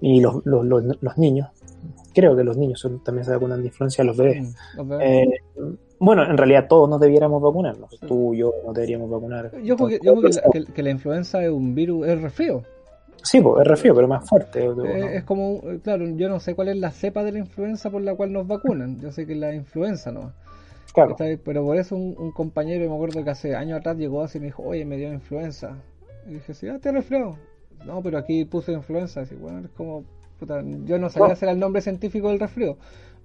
y 0.00 0.20
los, 0.20 0.36
los, 0.46 0.64
los, 0.64 1.18
niños, 1.18 1.48
creo 2.16 2.34
que 2.34 2.42
los 2.42 2.56
niños 2.56 2.82
también 3.04 3.24
se 3.24 3.30
vacunan 3.30 3.60
de 3.60 3.68
influenza, 3.68 4.02
los 4.02 4.16
bebés. 4.16 4.56
Mm, 4.76 4.92
eh, 5.00 5.40
bueno, 5.98 6.24
en 6.24 6.36
realidad 6.36 6.66
todos 6.66 6.88
nos 6.88 6.98
debiéramos 6.98 7.42
vacunarnos, 7.42 7.90
tú 8.00 8.32
y 8.32 8.38
yo 8.38 8.52
no 8.64 8.72
deberíamos 8.72 9.10
vacunar. 9.10 9.52
Yo 9.62 9.76
creo 9.76 9.88
que, 9.88 10.64
que, 10.72 10.82
la 10.82 10.90
influenza 10.90 11.44
es 11.44 11.50
un 11.50 11.74
virus, 11.74 12.06
es 12.08 12.20
resfrío. 12.20 12.62
Sí, 13.22 13.40
pues 13.40 13.62
es 13.62 13.68
refrío, 13.68 13.94
pero 13.94 14.08
más 14.08 14.26
fuerte. 14.26 14.64
Eh, 14.64 15.16
es 15.16 15.24
como, 15.24 15.60
claro, 15.82 16.06
yo 16.08 16.28
no 16.28 16.40
sé 16.40 16.54
cuál 16.54 16.68
es 16.68 16.76
la 16.76 16.90
cepa 16.90 17.22
de 17.22 17.32
la 17.32 17.40
influenza 17.40 17.90
por 17.90 18.00
la 18.00 18.14
cual 18.14 18.32
nos 18.32 18.46
vacunan. 18.46 19.00
Yo 19.00 19.10
sé 19.10 19.26
que 19.26 19.32
es 19.32 19.38
la 19.38 19.54
influenza, 19.54 20.12
¿no? 20.12 20.32
Claro. 20.94 21.16
Pero 21.18 21.64
por 21.64 21.76
eso 21.76 21.96
un, 21.96 22.32
compañero, 22.32 22.88
me 22.88 22.94
acuerdo 22.94 23.22
que 23.24 23.30
hace 23.30 23.54
años 23.54 23.80
atrás 23.80 23.96
llegó 23.98 24.22
así 24.22 24.38
y 24.38 24.40
me 24.40 24.46
dijo, 24.46 24.62
oye, 24.62 24.84
me 24.84 24.96
dio 24.96 25.12
influenza. 25.12 25.76
Y 26.26 26.34
dije, 26.34 26.54
sí, 26.54 26.68
ah, 26.68 26.78
te 26.78 26.92
resfriado. 26.92 27.36
No, 27.84 28.02
pero 28.02 28.16
aquí 28.16 28.44
puse 28.44 28.72
influenza. 28.72 29.22
Así, 29.22 29.34
bueno, 29.34 29.60
es 29.60 29.70
como, 29.70 30.04
puta, 30.38 30.62
yo 30.84 30.98
no 30.98 31.10
sabía 31.10 31.32
hacer 31.32 31.48
el 31.48 31.58
nombre 31.58 31.82
científico 31.82 32.28
del 32.28 32.40
resfrío. 32.40 32.76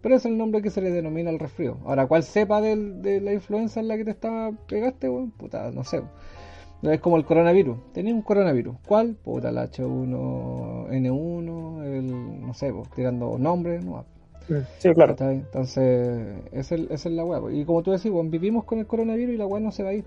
Pero 0.01 0.15
es 0.15 0.25
el 0.25 0.37
nombre 0.37 0.61
que 0.61 0.71
se 0.71 0.81
le 0.81 0.91
denomina 0.91 1.29
el 1.29 1.39
resfrío. 1.39 1.77
Ahora, 1.85 2.07
¿cuál 2.07 2.23
cepa 2.23 2.59
de 2.59 3.21
la 3.21 3.33
influenza 3.33 3.79
en 3.79 3.87
la 3.87 3.95
que 3.97 4.05
te 4.05 4.11
estaba 4.11 4.51
pegaste, 4.67 5.07
bueno? 5.07 5.31
Puta, 5.37 5.71
no 5.71 5.83
sé. 5.83 6.01
Es 6.81 6.99
como 6.99 7.17
el 7.17 7.25
coronavirus. 7.25 7.77
Tenía 7.93 8.11
un 8.13 8.23
coronavirus. 8.23 8.77
¿Cuál? 8.87 9.15
Puta, 9.15 9.49
el 9.49 9.57
H1N1, 9.57 11.83
el, 11.83 12.41
no 12.41 12.53
sé, 12.55 12.73
tirando 12.95 13.37
nombres, 13.37 13.85
no. 13.85 14.03
Sí, 14.79 14.91
claro. 14.93 15.15
Entonces, 15.19 16.41
esa 16.51 16.75
es, 16.75 17.05
la 17.05 17.23
weá. 17.23 17.39
Y 17.53 17.63
como 17.65 17.83
tú 17.83 17.91
decís, 17.91 18.11
vivimos 18.25 18.65
con 18.65 18.79
el 18.79 18.87
coronavirus 18.87 19.35
y 19.35 19.37
la 19.37 19.45
weá 19.45 19.61
no 19.61 19.71
se 19.71 19.83
va 19.83 19.89
a 19.89 19.93
ir. 19.93 20.05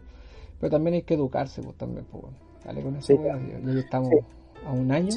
Pero 0.59 0.73
también 0.73 0.95
hay 0.95 1.03
que 1.03 1.14
educarse, 1.14 1.62
pues 1.62 1.77
también, 1.77 2.05
pues, 2.11 2.25
Dale 2.64 2.83
con 2.83 2.97
eso, 2.97 3.07
sí, 3.07 3.17
Ya 3.23 3.38
estamos 3.79 4.11
a 4.67 4.73
un 4.73 4.90
año. 4.90 5.14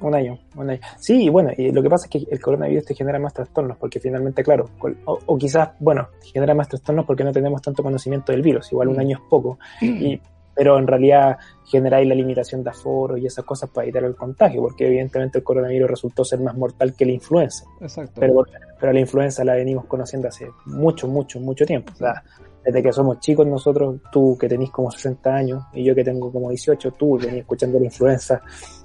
Un 0.00 0.14
año, 0.14 0.38
un 0.56 0.70
año. 0.70 0.80
Sí, 0.98 1.24
y 1.24 1.28
bueno, 1.28 1.50
y 1.56 1.72
lo 1.72 1.82
que 1.82 1.88
pasa 1.88 2.06
es 2.06 2.10
que 2.10 2.30
el 2.30 2.40
coronavirus 2.40 2.84
te 2.84 2.94
genera 2.94 3.18
más 3.18 3.32
trastornos, 3.32 3.78
porque 3.78 3.98
finalmente, 3.98 4.42
claro, 4.42 4.68
o, 5.06 5.18
o 5.24 5.38
quizás, 5.38 5.70
bueno, 5.80 6.08
genera 6.22 6.54
más 6.54 6.68
trastornos 6.68 7.06
porque 7.06 7.24
no 7.24 7.32
tenemos 7.32 7.62
tanto 7.62 7.82
conocimiento 7.82 8.32
del 8.32 8.42
virus, 8.42 8.70
igual 8.72 8.88
un 8.88 8.96
mm. 8.96 9.00
año 9.00 9.16
es 9.16 9.22
poco, 9.28 9.58
y 9.80 10.20
pero 10.56 10.78
en 10.78 10.86
realidad 10.86 11.36
generáis 11.66 12.08
la 12.08 12.14
limitación 12.14 12.64
de 12.64 12.70
aforo 12.70 13.18
y 13.18 13.26
esas 13.26 13.44
cosas 13.44 13.68
para 13.68 13.84
evitar 13.84 14.04
el 14.04 14.16
contagio, 14.16 14.62
porque 14.62 14.86
evidentemente 14.86 15.38
el 15.38 15.44
coronavirus 15.44 15.90
resultó 15.90 16.24
ser 16.24 16.40
más 16.40 16.56
mortal 16.56 16.94
que 16.94 17.04
la 17.04 17.12
influenza. 17.12 17.66
Exacto. 17.78 18.18
Pero, 18.18 18.42
pero 18.80 18.92
la 18.92 19.00
influenza 19.00 19.44
la 19.44 19.54
venimos 19.54 19.84
conociendo 19.84 20.28
hace 20.28 20.48
mucho, 20.64 21.08
mucho, 21.08 21.38
mucho 21.40 21.66
tiempo. 21.66 21.92
O 21.92 21.96
sea, 21.96 22.22
desde 22.64 22.82
que 22.82 22.90
somos 22.90 23.20
chicos 23.20 23.46
nosotros, 23.46 24.00
tú 24.10 24.38
que 24.40 24.48
tenés 24.48 24.70
como 24.70 24.90
60 24.90 25.30
años 25.30 25.62
y 25.74 25.84
yo 25.84 25.94
que 25.94 26.02
tengo 26.02 26.32
como 26.32 26.48
18, 26.48 26.90
tú 26.92 27.18
venís 27.18 27.40
escuchando 27.40 27.78
la 27.78 27.84
influenza 27.84 28.40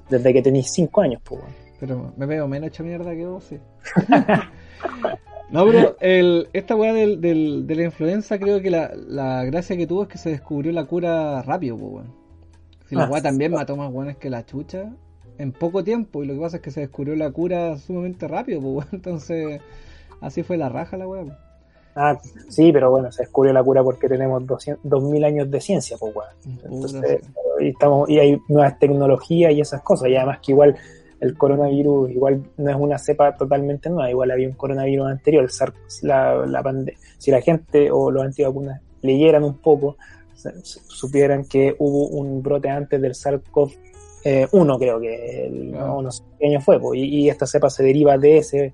desde 0.08 0.32
que 0.32 0.42
tenés 0.42 0.70
5 0.70 1.00
años. 1.00 1.22
Pues, 1.24 1.40
Pero 1.80 2.12
me 2.16 2.26
veo 2.26 2.46
menos 2.48 2.68
hecho 2.68 2.84
mierda 2.84 3.12
que 3.14 3.26
vos, 3.26 3.44
sí. 3.44 3.58
No, 5.52 5.66
pero 5.66 5.96
el, 6.00 6.48
esta 6.54 6.74
weá 6.74 6.94
del, 6.94 7.20
del, 7.20 7.66
de 7.66 7.74
la 7.74 7.82
influenza, 7.82 8.38
creo 8.38 8.62
que 8.62 8.70
la, 8.70 8.90
la, 8.94 9.44
gracia 9.44 9.76
que 9.76 9.86
tuvo 9.86 10.04
es 10.04 10.08
que 10.08 10.16
se 10.16 10.30
descubrió 10.30 10.72
la 10.72 10.86
cura 10.86 11.42
rápido, 11.42 11.76
pues, 11.76 11.92
weón. 11.92 12.14
Si 12.88 12.94
la 12.94 13.04
ah, 13.04 13.10
weá 13.10 13.20
también 13.20 13.52
mató 13.52 13.76
más 13.76 13.92
weones 13.92 14.16
que 14.16 14.30
la 14.30 14.46
chucha 14.46 14.90
en 15.36 15.52
poco 15.52 15.84
tiempo, 15.84 16.24
y 16.24 16.26
lo 16.26 16.32
que 16.32 16.40
pasa 16.40 16.56
es 16.56 16.62
que 16.62 16.70
se 16.70 16.80
descubrió 16.80 17.14
la 17.16 17.30
cura 17.30 17.76
sumamente 17.76 18.26
rápido, 18.28 18.62
pues, 18.62 18.72
weón. 18.76 18.88
Entonces, 18.92 19.60
así 20.22 20.42
fue 20.42 20.56
la 20.56 20.70
raja 20.70 20.96
la 20.96 21.06
weá. 21.06 21.38
Ah, 21.94 22.18
sí, 22.48 22.72
pero 22.72 22.90
bueno, 22.90 23.12
se 23.12 23.22
descubrió 23.22 23.52
la 23.52 23.62
cura 23.62 23.82
porque 23.82 24.08
tenemos 24.08 24.42
2000 24.82 25.24
años 25.24 25.50
de 25.50 25.60
ciencia, 25.60 25.96
pues, 25.98 26.14
weón. 26.14 26.30
Entonces, 26.64 27.20
y, 27.60 27.68
estamos, 27.68 28.08
y 28.08 28.18
hay 28.18 28.40
nuevas 28.48 28.78
tecnologías 28.78 29.52
y 29.52 29.60
esas 29.60 29.82
cosas, 29.82 30.08
y 30.08 30.16
además 30.16 30.38
que 30.42 30.52
igual 30.52 30.76
el 31.20 31.36
coronavirus 31.38 32.10
igual 32.10 32.42
no 32.56 32.70
es 32.70 32.76
una 32.76 32.98
cepa 32.98 33.36
totalmente 33.36 33.88
nueva, 33.88 34.10
igual 34.10 34.30
había 34.32 34.48
un 34.48 34.54
coronavirus 34.54 35.06
anterior, 35.08 35.48
la, 36.02 36.46
la 36.46 36.84
si 37.18 37.30
la 37.30 37.40
gente 37.40 37.90
o 37.92 38.10
los 38.10 38.24
antivacunas 38.24 38.80
leyeran 39.02 39.44
un 39.44 39.58
poco, 39.58 39.96
supieran 40.62 41.44
que 41.44 41.76
hubo 41.78 42.08
un 42.08 42.42
brote 42.42 42.70
antes 42.70 43.00
del 43.00 43.12
SARS-CoV-1, 43.14 43.76
eh, 44.24 44.48
creo 44.50 45.00
que 45.00 45.48
no, 45.52 46.10
sé 46.10 46.24
qué 46.40 46.48
año 46.48 46.60
fue, 46.60 46.80
y, 46.94 47.28
esta 47.28 47.46
cepa 47.46 47.70
se 47.70 47.84
deriva 47.84 48.18
de 48.18 48.38
ese 48.38 48.72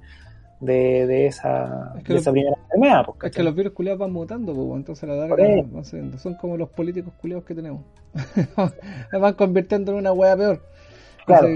de, 0.61 1.07
de 1.07 1.27
esa, 1.27 1.95
esa 2.07 2.33
primera 2.33 2.57
enfermedad. 2.65 3.07
es 3.23 3.31
que 3.31 3.43
los 3.43 3.55
virus 3.55 3.73
culiados 3.73 4.01
van 4.01 4.13
mutando, 4.13 4.53
entonces 4.75 5.09
la 5.09 5.15
larga 5.15 5.65
son 6.19 6.35
como 6.35 6.57
los 6.57 6.69
políticos 6.71 7.13
culiados 7.21 7.45
que 7.45 7.55
tenemos. 7.55 7.83
van 9.13 9.35
convirtiendo 9.35 9.93
en 9.93 9.99
una 9.99 10.13
hueá 10.13 10.37
peor. 10.37 10.61
Claro, 11.27 11.47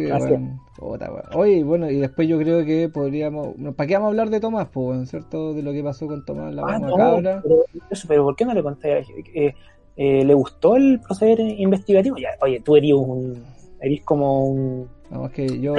Oye, 1.35 1.65
bueno, 1.65 1.91
y 1.91 1.97
después 1.97 2.29
yo 2.29 2.39
creo 2.39 2.65
que 2.65 2.91
podríamos. 2.91 3.55
¿Para 3.75 3.87
qué 3.87 3.95
vamos 3.95 4.09
a 4.09 4.11
hablar 4.11 4.29
de 4.29 4.41
Tomás, 4.41 4.69
pues, 4.71 5.09
¿cierto? 5.09 5.55
De 5.55 5.63
lo 5.63 5.73
que 5.73 5.83
pasó 5.83 6.07
con 6.07 6.25
Tomás, 6.25 6.53
la 6.53 6.63
ah, 6.63 7.21
Pero, 7.43 7.65
pero 8.07 8.25
¿por 8.25 8.37
qué 8.37 8.45
no 8.45 8.53
le 8.53 8.63
conté? 8.63 8.99
Eh, 9.35 9.55
eh, 9.97 10.25
¿Le 10.25 10.35
gustó 10.35 10.77
el 10.77 11.01
proceder 11.01 11.41
investigativo? 11.41 12.17
Ya, 12.19 12.31
oye, 12.41 12.61
tú 12.61 12.77
eres 12.77 12.93
un. 12.93 13.45
Eres 13.81 14.05
como 14.05 14.47
un. 14.47 14.89
No, 15.11 15.27
es 15.27 15.33
que 15.33 15.61
yo. 15.61 15.75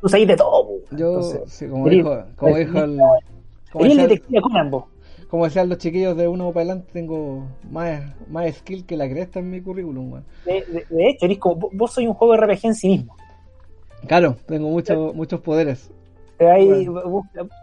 Tú 0.00 0.08
sabes 0.08 0.28
de 0.28 0.36
todo, 0.36 0.68
Yo, 0.90 1.22
sí, 1.46 1.66
como 1.66 1.88
dijo, 1.88 2.24
como 2.36 2.56
dijo 2.56 2.78
el. 2.78 2.98
Como 3.72 3.84
el 3.84 3.96
detective 3.96 4.40
Conan, 4.40 4.70
como 5.28 5.44
decían 5.44 5.68
los 5.68 5.78
chiquillos 5.78 6.16
de 6.16 6.26
uno 6.26 6.52
para 6.52 6.64
adelante, 6.64 6.88
tengo 6.92 7.46
más, 7.70 8.02
más 8.28 8.54
skill 8.56 8.86
que 8.86 8.96
la 8.96 9.08
cresta 9.08 9.40
en 9.40 9.50
mi 9.50 9.60
currículum, 9.60 10.22
de, 10.46 10.84
de, 10.88 11.08
hecho, 11.08 11.26
eres 11.26 11.38
como, 11.38 11.68
vos 11.72 11.92
sois 11.92 12.08
un 12.08 12.14
juego 12.14 12.34
de 12.34 12.40
RPG 12.40 12.66
en 12.66 12.74
sí 12.74 12.88
mismo. 12.88 13.14
Claro, 14.06 14.36
tengo 14.46 14.70
muchos 14.70 15.14
muchos 15.14 15.40
poderes. 15.40 15.90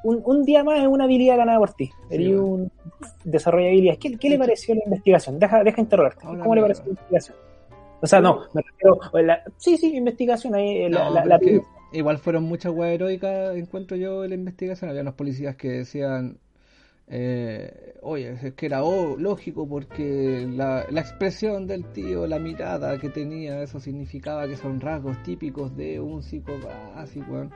un, 0.03 0.43
día 0.43 0.63
más 0.63 0.81
es 0.81 0.87
una 0.87 1.05
habilidad 1.05 1.37
ganada 1.37 1.57
por 1.59 1.73
ti. 1.73 1.89
Sería 2.09 2.39
un 2.39 2.71
desarrollo 3.23 3.65
de 3.65 3.71
habilidades. 3.71 3.99
¿Qué, 3.99 4.29
le 4.29 4.37
pareció 4.37 4.75
la 4.75 4.81
investigación? 4.85 5.39
Deja, 5.39 5.63
deja 5.63 5.81
interrogarte. 5.81 6.25
¿Cómo 6.25 6.55
le 6.55 6.61
pareció 6.61 6.83
la 6.85 6.89
investigación? 6.91 7.37
O 8.01 8.07
sea, 8.07 8.19
no, 8.19 8.41
me 8.53 8.61
refiero. 8.61 8.99
sí, 9.57 9.77
sí, 9.77 9.95
investigación. 9.95 10.53
Ahí, 10.55 10.89
la, 10.89 11.39
igual 11.95 12.17
fueron 12.19 12.43
muchas 12.43 12.71
weas 12.73 12.93
heroicas, 12.93 13.55
encuentro 13.55 13.97
yo, 13.97 14.23
en 14.23 14.29
la 14.29 14.35
investigación. 14.35 14.89
Había 14.89 15.01
unos 15.01 15.15
policías 15.15 15.55
que 15.55 15.69
decían 15.69 16.39
eh, 17.07 17.93
oye, 18.01 18.31
es 18.41 18.53
que 18.55 18.65
era 18.65 18.79
lógico 18.79 19.67
porque 19.67 20.47
la, 20.49 20.85
la, 20.89 21.01
expresión 21.01 21.67
del 21.67 21.85
tío, 21.91 22.25
la 22.25 22.39
mirada 22.39 22.97
que 22.97 23.09
tenía, 23.09 23.61
eso 23.61 23.79
significaba 23.79 24.47
que 24.47 24.57
son 24.57 24.79
rasgos 24.79 25.21
típicos 25.23 25.75
de 25.77 25.99
un 25.99 26.23
psicopático. 26.23 27.49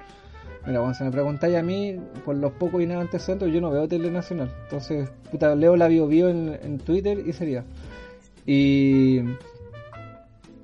Mira, 0.68 0.80
cuando 0.80 0.94
se 0.94 1.04
me 1.04 1.12
preguntáis 1.12 1.56
a 1.56 1.64
mí, 1.64 2.00
por 2.26 2.36
los 2.36 2.52
pocos 2.54 2.82
y 2.82 2.86
nada 2.86 3.02
antecedentes, 3.02 3.52
yo 3.52 3.62
no 3.62 3.72
veo 3.72 3.88
Tele 3.88 4.12
Nacional. 4.12 4.54
Entonces, 4.64 5.10
puta, 5.32 5.56
leo 5.56 5.76
la 5.76 5.88
bio 5.88 6.06
bio 6.08 6.30
en, 6.30 6.60
en 6.62 6.78
Twitter 6.78 7.24
y 7.26 7.34
sería. 7.34 7.66
Y 8.46 9.22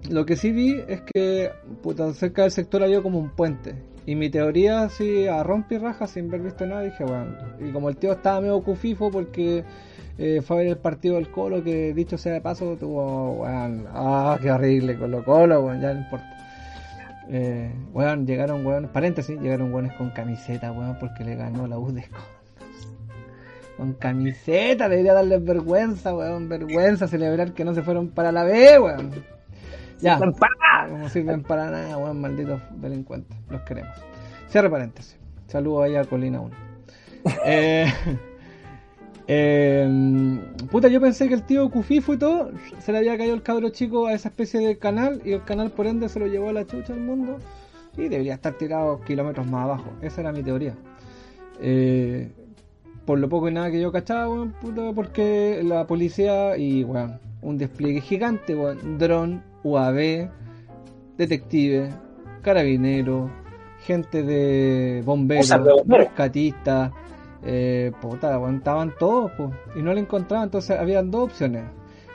lo 0.10 0.26
que 0.26 0.36
sí 0.36 0.52
vi 0.52 0.82
es 0.88 1.02
que 1.02 1.52
puta, 1.82 2.13
cerca 2.13 2.44
del 2.44 2.52
sector 2.52 2.84
había 2.84 3.02
como 3.02 3.20
un 3.20 3.30
puente 3.30 3.76
y 4.06 4.15
mi 4.15 4.30
teoría 4.30 4.84
así 4.84 5.28
a 5.28 5.41
rompe 5.44 5.80
raja 5.80 6.06
sin 6.06 6.28
haber 6.28 6.41
visto 6.41 6.65
nada, 6.65 6.82
dije, 6.84 7.04
bueno, 7.04 7.36
y 7.60 7.72
como 7.72 7.89
el 7.89 7.98
tío 7.98 8.13
estaba 8.13 8.39
medio 8.39 8.62
cufifo 8.62 9.10
porque 9.10 9.63
eh, 10.18 10.41
fue 10.41 10.58
a 10.58 10.60
ver 10.60 10.68
el 10.68 10.78
partido 10.78 11.15
del 11.15 11.30
Colo, 11.30 11.63
que 11.63 11.94
dicho 11.94 12.18
sea 12.18 12.34
de 12.34 12.41
paso, 12.41 12.78
tuvo, 12.80 13.41
weón, 13.41 13.88
ah, 13.91 14.38
qué 14.41 14.52
horrible 14.52 14.98
Colo 14.98 15.24
Colo, 15.24 15.62
weón, 15.62 15.82
ya 15.82 15.94
no 15.94 16.02
importa. 16.02 16.32
Eh, 17.30 17.72
weón, 17.94 18.28
llegaron, 18.28 18.65
weón, 18.65 18.89
paréntesis, 18.94 19.39
llegaron 19.41 19.74
weones 19.74 19.94
con 19.94 20.12
camiseta, 20.12 20.72
weón, 20.72 20.98
porque 21.00 21.24
le 21.24 21.36
ganó 21.36 21.65
la 21.68 21.80
UDESCO. 21.80 22.20
Con 23.78 23.94
camiseta, 23.94 24.88
debería 24.88 25.13
darles 25.13 25.44
vergüenza, 25.44 26.15
weón, 26.15 26.48
vergüenza 26.48 27.08
celebrar 27.08 27.54
que 27.54 27.65
no 27.65 27.74
se 27.74 27.82
fueron 27.82 28.10
para 28.10 28.32
la 28.32 28.44
B, 28.44 28.80
weón. 28.80 29.35
Ya, 30.02 30.20
no 30.20 31.10
sirven 31.10 31.44
para 31.44 31.70
nada, 31.72 31.98
weón, 31.98 32.20
malditos 32.20 32.62
delincuentes, 32.82 33.38
los 33.50 33.62
queremos. 33.62 33.96
Cierre 34.50 34.70
paréntesis. 34.70 35.18
Saludos 35.48 35.86
ahí 35.86 35.96
a 35.96 36.04
Colina 36.04 36.42
1. 36.42 36.56
eh, 37.46 37.92
eh, 39.28 40.40
puta, 40.70 40.88
yo 40.88 41.02
pensé 41.02 41.28
que 41.28 41.34
el 41.34 41.44
tío 41.44 41.70
Cufifo 41.70 42.14
y 42.14 42.18
todo 42.18 42.52
se 42.80 42.92
le 42.92 43.00
había 43.00 43.18
caído 43.18 43.34
el 43.34 43.42
cabro 43.42 43.70
chico 43.70 44.08
a 44.08 44.14
esa 44.14 44.30
especie 44.30 44.60
de 44.60 44.78
canal 44.78 45.22
y 45.26 45.32
el 45.32 45.44
canal 45.44 45.72
por 45.72 45.88
ende 45.88 46.10
se 46.10 46.20
lo 46.20 46.28
llevó 46.28 46.50
a 46.50 46.54
la 46.54 46.68
chucha 46.68 46.94
al 46.94 47.00
mundo 47.00 47.40
y 47.98 48.08
debería 48.10 48.36
estar 48.36 48.54
tirado 48.54 49.02
kilómetros 49.02 49.48
más 49.48 49.64
abajo. 49.64 49.92
Esa 50.02 50.22
era 50.22 50.32
mi 50.32 50.44
teoría. 50.44 50.76
Eh, 51.62 52.32
por 53.06 53.20
lo 53.20 53.30
poco 53.30 53.50
y 53.50 53.54
nada 53.54 53.72
que 53.72 53.80
yo 53.80 53.92
cachaba, 53.92 54.46
puta, 54.62 54.92
porque 54.94 55.62
la 55.64 55.86
policía 55.88 56.58
y, 56.58 56.84
bueno, 56.84 57.20
un 57.42 57.58
despliegue 57.58 58.02
gigante, 58.02 58.56
weón, 58.56 58.98
dron, 58.98 59.44
UAV, 59.65 60.30
detective, 61.17 61.89
carabinero, 62.41 63.30
gente 63.82 64.23
de 64.23 65.01
bomberos, 65.06 65.54
rescatistas 65.88 66.91
eh, 67.47 67.91
puta, 68.01 68.34
aguantaban 68.34 68.95
todos, 68.97 69.32
pues, 69.38 69.51
y 69.75 69.82
no 69.84 69.93
le 69.93 70.01
encontraban, 70.01 70.45
entonces 70.45 70.80
habían 70.80 71.12
dos 71.12 71.25
opciones. 71.25 71.63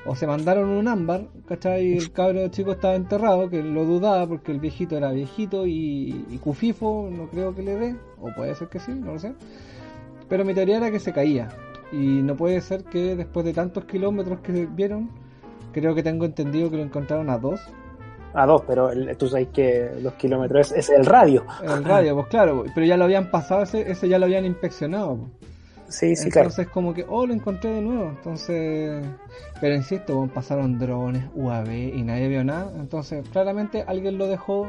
O 0.05 0.17
se 0.17 0.27
mandaron 0.27 0.71
un 0.71 0.89
ámbar, 0.89 1.29
¿cachai? 1.47 1.87
Y 1.87 1.99
el 1.99 2.11
cabro 2.11 2.49
chico 2.49 2.73
estaba 2.73 2.97
enterrado, 2.97 3.49
que 3.49 3.63
lo 3.63 3.85
dudaba 3.85 4.27
porque 4.27 4.51
el 4.51 4.59
viejito 4.59 4.97
era 4.97 5.13
viejito 5.13 5.67
y, 5.67 6.41
cufifo, 6.43 7.09
no 7.13 7.29
creo 7.29 7.55
que 7.55 7.63
le 7.63 7.77
dé, 7.77 7.97
o 8.21 8.35
puede 8.35 8.55
ser 8.57 8.69
que 8.69 8.81
sí, 8.81 8.93
no 8.93 9.13
lo 9.13 9.19
sé. 9.19 9.35
Pero 10.29 10.45
mi 10.45 10.55
teoría 10.55 10.79
era 10.79 10.91
que 10.91 10.99
se 10.99 11.13
caía. 11.13 11.49
Y 11.93 12.23
no 12.23 12.35
puede 12.37 12.61
ser 12.61 12.85
que 12.85 13.15
después 13.15 13.45
de 13.45 13.53
tantos 13.53 13.85
kilómetros 13.85 14.41
que 14.41 14.67
vieron, 14.67 15.11
creo 15.73 15.95
que 15.95 16.03
tengo 16.03 16.25
entendido 16.25 16.71
que 16.71 16.77
lo 16.77 16.83
encontraron 16.83 17.31
a 17.31 17.39
dos, 17.39 17.61
a 18.35 18.47
dos, 18.47 18.63
pero 18.67 18.91
tú 19.17 19.29
sabes 19.29 19.49
que 19.49 19.91
los 20.03 20.15
kilómetros 20.15 20.73
es, 20.73 20.89
el 20.89 21.05
radio. 21.05 21.45
El 21.63 21.85
radio, 21.85 22.15
pues 22.15 22.29
claro, 22.29 22.65
pero 22.75 22.87
ya 22.87 22.97
lo 22.97 23.05
habían 23.05 23.31
pasado, 23.31 23.63
ese, 23.63 23.91
ese 23.91 24.09
ya 24.09 24.19
lo 24.19 24.27
habían 24.27 24.45
inspeccionado. 24.45 25.29
Sí, 25.89 26.15
sí, 26.15 26.29
Entonces 26.29 26.69
como 26.69 26.95
que, 26.95 27.05
oh, 27.09 27.27
lo 27.27 27.35
encontré 27.35 27.71
de 27.71 27.83
nuevo. 27.83 28.11
Entonces, 28.11 29.05
pero 29.61 29.75
insisto, 29.75 30.31
pasaron 30.33 30.79
drones, 30.79 31.25
UAV 31.35 31.69
y 31.69 32.03
nadie 32.03 32.29
vio 32.29 32.45
nada. 32.45 32.73
Entonces, 32.79 33.29
claramente 33.31 33.85
alguien 33.87 34.17
lo 34.17 34.29
dejó 34.29 34.69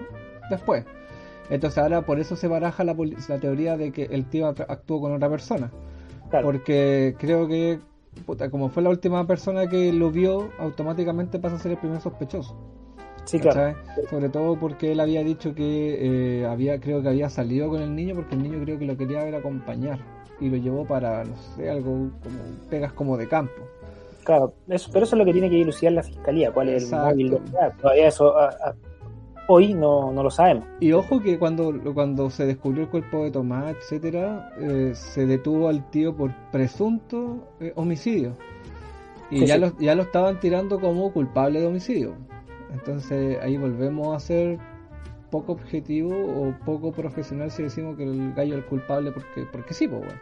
después. 0.49 0.83
Entonces 1.51 1.77
ahora 1.77 2.01
por 2.01 2.19
eso 2.19 2.35
se 2.35 2.47
baraja 2.47 2.83
la, 2.83 2.95
la 3.27 3.37
teoría 3.39 3.77
de 3.77 3.91
que 3.91 4.05
el 4.05 4.25
tío 4.25 4.47
actuó 4.47 4.99
con 4.99 5.13
otra 5.13 5.29
persona. 5.29 5.69
Porque 6.31 7.15
creo 7.19 7.47
que, 7.47 7.79
puta, 8.25 8.49
como 8.49 8.69
fue 8.69 8.83
la 8.83 8.89
última 8.89 9.25
persona 9.25 9.67
que 9.67 9.91
lo 9.93 10.11
vio, 10.11 10.49
automáticamente 10.59 11.39
pasa 11.39 11.55
a 11.55 11.59
ser 11.59 11.73
el 11.73 11.77
primer 11.77 12.01
sospechoso. 12.01 12.55
Sí, 13.25 13.39
claro. 13.39 13.75
Sobre 14.09 14.29
todo 14.29 14.57
porque 14.57 14.91
él 14.91 14.99
había 14.99 15.23
dicho 15.23 15.53
que 15.53 16.41
eh, 16.41 16.45
había, 16.45 16.79
creo 16.79 17.01
que 17.01 17.09
había 17.09 17.29
salido 17.29 17.69
con 17.69 17.81
el 17.81 17.95
niño 17.95 18.15
porque 18.15 18.35
el 18.35 18.43
niño 18.43 18.59
creo 18.63 18.79
que 18.79 18.85
lo 18.85 18.97
quería 18.97 19.23
ver 19.23 19.35
acompañar 19.35 19.99
y 20.39 20.49
lo 20.49 20.57
llevó 20.57 20.85
para, 20.85 21.23
no 21.23 21.35
sé, 21.55 21.69
algo 21.69 21.91
como 22.23 22.39
pegas 22.69 22.93
como 22.93 23.17
de 23.17 23.27
campo. 23.27 23.61
Claro, 24.23 24.53
eso, 24.67 24.89
pero 24.91 25.05
eso 25.05 25.15
es 25.15 25.19
lo 25.19 25.25
que 25.25 25.33
tiene 25.33 25.49
que 25.49 25.55
dilucidar 25.55 25.93
la 25.93 26.03
fiscalía, 26.03 26.51
cuál 26.51 26.69
es 26.69 26.91
el 26.91 26.99
móvil. 26.99 27.37
Todavía 27.79 28.07
eso 28.07 28.33
hoy 29.47 29.73
no, 29.73 30.11
no, 30.11 30.23
lo 30.23 30.31
sabemos. 30.31 30.65
Y 30.79 30.91
ojo 30.91 31.19
que 31.19 31.37
cuando, 31.37 31.73
cuando 31.93 32.29
se 32.29 32.45
descubrió 32.45 32.83
el 32.83 32.89
cuerpo 32.89 33.23
de 33.23 33.31
Tomás, 33.31 33.75
etcétera, 33.75 34.51
eh, 34.59 34.91
se 34.93 35.25
detuvo 35.25 35.69
al 35.69 35.89
tío 35.89 36.15
por 36.15 36.33
presunto 36.51 37.47
eh, 37.59 37.73
homicidio. 37.75 38.35
Y 39.29 39.45
ya, 39.45 39.57
Lo, 39.57 39.77
ya 39.79 39.95
lo 39.95 40.03
estaban 40.03 40.39
tirando 40.39 40.79
como 40.79 41.11
culpable 41.11 41.61
de 41.61 41.67
homicidio. 41.67 42.15
Entonces 42.73 43.39
ahí 43.41 43.57
volvemos 43.57 44.15
a 44.15 44.19
ser 44.19 44.59
poco 45.29 45.53
objetivo 45.53 46.11
o 46.13 46.53
poco 46.65 46.91
profesional 46.91 47.49
si 47.49 47.63
decimos 47.63 47.95
que 47.95 48.03
el 48.03 48.33
gallo 48.33 48.55
es 48.55 48.63
el 48.63 48.65
culpable 48.65 49.11
porque, 49.11 49.45
porque 49.51 49.73
sí, 49.73 49.87
pues 49.87 50.01
bueno. 50.01 50.19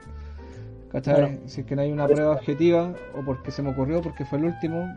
¿Cachai? 0.92 1.40
si 1.46 1.62
es 1.62 1.68
que 1.68 1.76
no 1.76 1.84
hay 1.84 1.92
una 1.92 2.08
prueba 2.08 2.32
objetiva 2.32 2.94
o 3.16 3.22
porque 3.24 3.52
se 3.52 3.62
me 3.62 3.70
ocurrió, 3.70 4.02
porque 4.02 4.26
fue 4.26 4.40
el 4.40 4.46
último, 4.46 4.88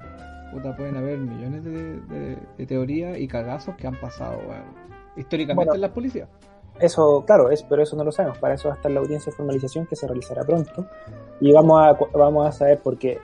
puta, 0.52 0.76
pueden 0.76 0.96
haber 0.96 1.18
millones 1.18 1.64
de, 1.64 2.66
teorías 2.66 3.18
y 3.18 3.26
cagazos 3.26 3.74
que 3.76 3.86
han 3.86 3.98
pasado, 4.00 4.38
históricamente 5.16 5.74
en 5.74 5.80
las 5.80 5.90
policías. 5.90 6.28
Eso, 6.80 7.24
claro, 7.26 7.50
es, 7.50 7.62
pero 7.62 7.82
eso 7.82 7.96
no 7.96 8.04
lo 8.04 8.12
sabemos. 8.12 8.38
Para 8.38 8.54
eso 8.54 8.68
va 8.68 8.74
a 8.74 8.76
estar 8.76 8.90
la 8.90 9.00
audiencia 9.00 9.30
de 9.30 9.36
formalización 9.36 9.86
que 9.86 9.96
se 9.96 10.06
realizará 10.06 10.42
pronto. 10.42 10.86
Y 11.40 11.52
vamos 11.52 11.82
a, 11.82 11.92
vamos 12.16 12.46
a 12.46 12.52
saber 12.52 12.80
porque, 12.82 13.18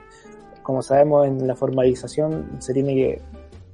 como 0.63 0.83
sabemos, 0.83 1.27
en 1.27 1.47
la 1.47 1.57
formalización 1.57 2.61
se 2.61 2.75
tiene 2.75 2.95
que 2.95 3.23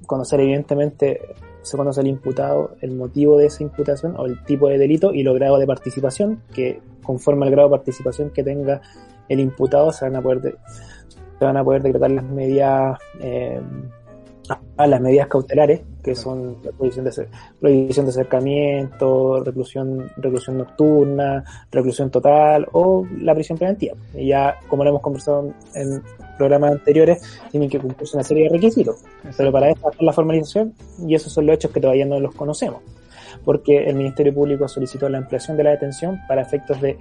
conocer 0.07 0.41
evidentemente, 0.41 1.35
se 1.63 1.77
conoce 1.77 2.03
el 2.03 2.07
imputado, 2.07 2.77
el 2.81 2.95
motivo 2.95 3.37
de 3.37 3.47
esa 3.47 3.63
imputación 3.63 4.15
o 4.19 4.27
el 4.27 4.43
tipo 4.45 4.69
de 4.69 4.79
delito 4.79 5.13
y 5.13 5.23
los 5.23 5.35
grados 5.35 5.59
de 5.59 5.67
participación, 5.67 6.43
que 6.55 6.81
conforme 7.03 7.47
al 7.47 7.53
grado 7.53 7.69
de 7.69 7.77
participación 7.77 8.31
que 8.31 8.43
tenga 8.43 8.81
el 9.29 9.41
imputado 9.41 9.93
se 9.93 10.05
van 10.05 10.17
a 10.17 10.23
poder, 10.23 10.59
se 11.45 11.47
van 11.47 11.57
a 11.59 11.65
poder 11.65 11.83
decretar 11.83 12.11
las 12.11 12.25
medidas 12.25 12.99
eh, 13.21 13.61
a 14.77 14.87
las 14.87 15.01
medidas 15.01 15.29
cautelares, 15.29 15.83
que 16.03 16.15
son 16.15 16.57
la 16.63 16.73
prohibición 16.73 17.05
de, 17.05 17.29
prohibición 17.61 18.07
de 18.07 18.11
acercamiento, 18.11 19.43
reclusión, 19.43 20.11
reclusión 20.17 20.59
nocturna, 20.59 21.45
reclusión 21.71 22.11
total 22.11 22.67
o 22.73 23.07
la 23.21 23.35
prisión 23.35 23.59
preventiva. 23.59 23.95
Y 24.15 24.29
ya, 24.29 24.57
como 24.69 24.85
lo 24.85 24.91
hemos 24.91 25.03
conversado 25.03 25.53
en 25.75 26.03
programas 26.37 26.73
anteriores, 26.73 27.23
tienen 27.51 27.69
que 27.71 27.79
cumplirse 27.79 28.17
una 28.17 28.25
serie 28.25 28.45
de 28.45 28.51
requisitos. 28.51 28.97
Pero 29.37 29.53
para 29.53 29.71
eso 29.71 29.89
hacer 29.89 30.03
la 30.03 30.13
formalización 30.13 30.75
y 31.07 31.15
esos 31.15 31.33
son 31.33 31.47
los 31.47 31.57
hechos 31.57 31.71
que 31.71 31.81
todavía 31.81 32.07
no 32.07 32.21
los 32.21 32.35
conocemos. 32.35 32.81
Porque 33.45 33.85
el 33.85 33.97
Ministerio 33.97 34.35
Público 34.35 34.67
solicitó 34.69 35.09
la 35.09 35.19
ampliación 35.19 35.57
de 35.57 35.65
la 35.65 35.71
detención 35.71 36.21
para 36.27 36.43
efectos 36.43 36.81
de 36.81 36.99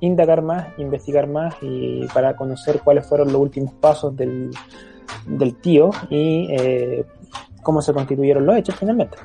indagar 0.00 0.42
más, 0.42 0.68
investigar 0.78 1.26
más 1.26 1.54
y 1.62 2.06
para 2.12 2.36
conocer 2.36 2.80
cuáles 2.82 3.06
fueron 3.06 3.32
los 3.32 3.40
últimos 3.40 3.72
pasos 3.74 4.16
del, 4.16 4.50
del 5.26 5.56
tío 5.56 5.90
y 6.10 6.48
eh, 6.50 7.04
cómo 7.62 7.82
se 7.82 7.92
constituyeron 7.92 8.46
los 8.46 8.56
hechos 8.56 8.76
finalmente. 8.76 9.16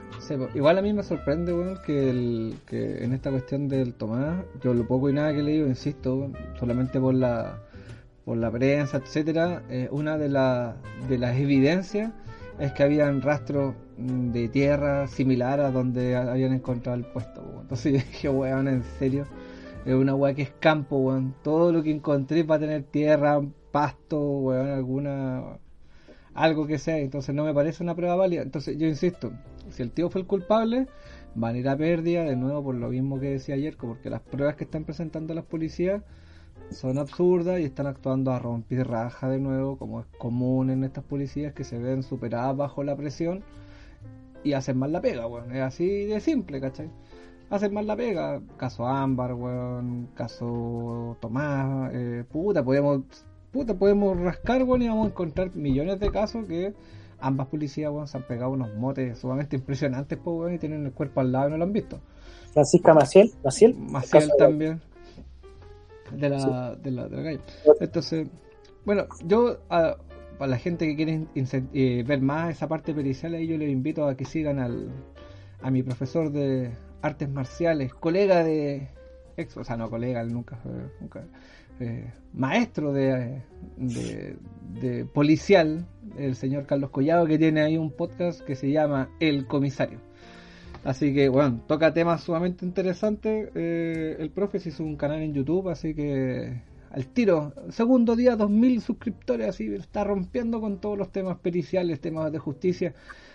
igual 0.55 0.77
a 0.77 0.81
mí 0.81 0.93
me 0.93 1.03
sorprende, 1.03 1.53
bueno, 1.53 1.81
que, 1.85 2.09
el, 2.09 2.55
que 2.65 3.03
en 3.03 3.13
esta 3.13 3.29
cuestión 3.29 3.67
del 3.67 3.93
Tomás, 3.93 4.43
yo 4.63 4.73
lo 4.73 4.87
poco 4.87 5.09
y 5.09 5.13
nada 5.13 5.33
que 5.33 5.39
he 5.39 5.43
leído, 5.43 5.67
insisto, 5.67 6.31
solamente 6.57 6.99
por 6.99 7.13
la 7.13 7.59
por 8.25 8.37
la 8.37 8.51
prensa, 8.51 8.97
etcétera, 8.97 9.63
eh, 9.69 9.87
una 9.91 10.17
de, 10.17 10.29
la, 10.29 10.75
de 11.09 11.17
las 11.17 11.37
evidencias 11.37 12.11
es 12.59 12.71
que 12.73 12.83
habían 12.83 13.21
rastros 13.21 13.73
de 13.97 14.47
tierra 14.49 15.07
similar 15.07 15.59
a 15.59 15.71
donde 15.71 16.15
habían 16.15 16.53
encontrado 16.53 16.97
el 16.97 17.05
puesto. 17.05 17.43
Entonces 17.61 17.93
yo 17.93 17.97
dije, 17.97 18.29
weón, 18.29 18.67
en 18.67 18.83
serio, 18.99 19.25
es 19.85 19.93
una 19.93 20.15
weá 20.15 20.33
que 20.33 20.43
es 20.43 20.51
campo, 20.59 20.97
weón. 20.97 21.35
Todo 21.43 21.71
lo 21.71 21.83
que 21.83 21.91
encontré 21.91 22.43
para 22.43 22.61
tener 22.61 22.83
tierra, 22.83 23.41
pasto, 23.71 24.19
weón, 24.19 24.69
alguna 24.69 25.59
algo 26.33 26.65
que 26.65 26.77
sea, 26.77 26.97
entonces 26.97 27.35
no 27.35 27.43
me 27.43 27.53
parece 27.53 27.83
una 27.83 27.95
prueba 27.95 28.15
válida. 28.15 28.41
Entonces 28.41 28.77
yo 28.77 28.87
insisto, 28.87 29.31
si 29.69 29.83
el 29.83 29.91
tío 29.91 30.09
fue 30.09 30.21
el 30.21 30.27
culpable, 30.27 30.87
van 31.35 31.55
a 31.55 31.57
ir 31.57 31.69
a 31.69 31.77
pérdida 31.77 32.23
de 32.23 32.35
nuevo 32.35 32.63
por 32.63 32.75
lo 32.75 32.89
mismo 32.89 33.19
que 33.19 33.29
decía 33.29 33.55
ayer, 33.55 33.75
porque 33.77 34.09
las 34.09 34.21
pruebas 34.21 34.55
que 34.55 34.63
están 34.63 34.85
presentando 34.85 35.33
las 35.33 35.45
policías 35.45 36.03
son 36.69 36.97
absurdas 36.97 37.59
y 37.59 37.63
están 37.63 37.87
actuando 37.87 38.31
a 38.31 38.39
romper 38.39 38.87
raja 38.87 39.29
de 39.29 39.39
nuevo, 39.39 39.77
como 39.77 40.01
es 40.01 40.05
común 40.17 40.69
en 40.69 40.83
estas 40.83 41.03
policías 41.03 41.53
que 41.53 41.63
se 41.63 41.77
ven 41.79 42.03
superadas 42.03 42.55
bajo 42.55 42.83
la 42.83 42.95
presión 42.95 43.43
y 44.43 44.53
hacen 44.53 44.77
mal 44.77 44.91
la 44.91 45.01
pega, 45.01 45.27
weón. 45.27 45.51
Es 45.51 45.61
así 45.61 46.05
de 46.05 46.19
simple, 46.21 46.61
¿cachai? 46.61 46.89
Hacen 47.51 47.73
mal 47.73 47.85
la 47.85 47.95
pega. 47.95 48.41
Caso 48.57 48.87
Ámbar, 48.87 49.35
weón. 49.35 50.09
Caso 50.15 51.17
Tomás. 51.21 51.91
Eh, 51.93 52.23
puta, 52.31 52.63
podemos 52.63 53.03
puta, 53.51 53.77
podemos 53.77 54.17
rascar, 54.19 54.63
bueno, 54.63 54.85
y 54.85 54.87
vamos 54.87 55.07
a 55.07 55.09
encontrar 55.09 55.55
millones 55.55 55.99
de 55.99 56.09
casos 56.09 56.45
que 56.45 56.73
ambas 57.19 57.47
policías, 57.47 57.91
bueno, 57.91 58.07
se 58.07 58.17
han 58.17 58.23
pegado 58.23 58.51
unos 58.51 58.73
motes 58.75 59.19
sumamente 59.19 59.55
impresionantes, 59.57 60.17
pues, 60.17 60.55
y 60.55 60.57
tienen 60.57 60.85
el 60.85 60.91
cuerpo 60.91 61.19
al 61.19 61.31
lado 61.31 61.49
y 61.49 61.51
no 61.51 61.57
lo 61.57 61.65
han 61.65 61.73
visto. 61.73 61.99
Francisca 62.53 62.93
Maciel, 62.93 63.31
Maciel, 63.43 63.75
Maciel 63.75 64.29
también, 64.37 64.81
de 66.11 66.29
la, 66.29 66.75
de 66.75 66.91
la, 66.91 67.07
de 67.07 67.17
la 67.17 67.23
calle. 67.23 67.39
Entonces, 67.79 68.27
bueno, 68.85 69.05
yo 69.25 69.59
a, 69.69 69.97
la 70.39 70.57
gente 70.57 70.87
que 70.87 70.95
quiere 70.95 71.27
eh, 71.35 72.03
ver 72.05 72.21
más 72.21 72.51
esa 72.51 72.67
parte 72.67 72.93
pericial, 72.93 73.37
yo 73.37 73.57
les 73.57 73.69
invito 73.69 74.07
a 74.07 74.15
que 74.15 74.25
sigan 74.25 74.59
al, 74.59 74.89
a 75.61 75.69
mi 75.69 75.83
profesor 75.83 76.31
de 76.31 76.71
artes 77.01 77.29
marciales, 77.29 77.93
colega 77.93 78.43
de 78.43 78.87
ex, 79.37 79.57
o 79.57 79.63
sea, 79.63 79.77
no 79.77 79.89
colega, 79.89 80.23
nunca 80.23 80.59
nunca, 80.99 81.23
eh, 81.79 82.11
maestro 82.33 82.93
de, 82.93 83.41
de, 83.77 85.05
policial, 85.05 85.85
el 86.17 86.35
señor 86.35 86.65
Carlos 86.65 86.91
Collado, 86.91 87.25
que 87.25 87.37
tiene 87.37 87.61
ahí 87.61 87.77
un 87.77 87.91
podcast 87.91 88.41
que 88.41 88.55
se 88.55 88.71
llama 88.71 89.09
El 89.19 89.47
Comisario. 89.47 89.99
Así 90.83 91.13
que, 91.13 91.29
bueno, 91.29 91.61
toca 91.67 91.93
temas 91.93 92.23
sumamente 92.23 92.65
interesantes. 92.65 93.49
Eh, 93.55 94.17
el 94.19 94.31
profe 94.31 94.59
se 94.59 94.69
hizo 94.69 94.83
un 94.83 94.95
canal 94.95 95.21
en 95.21 95.33
YouTube, 95.33 95.69
así 95.69 95.93
que 95.93 96.61
al 96.91 97.07
tiro, 97.07 97.53
segundo 97.69 98.15
día, 98.15 98.35
2000 98.35 98.81
suscriptores, 98.81 99.47
así 99.47 99.73
está 99.73 100.03
rompiendo 100.03 100.59
con 100.59 100.79
todos 100.79 100.97
los 100.97 101.11
temas 101.11 101.37
periciales, 101.37 102.01
temas 102.01 102.31
de 102.31 102.39
justicia. 102.39 102.93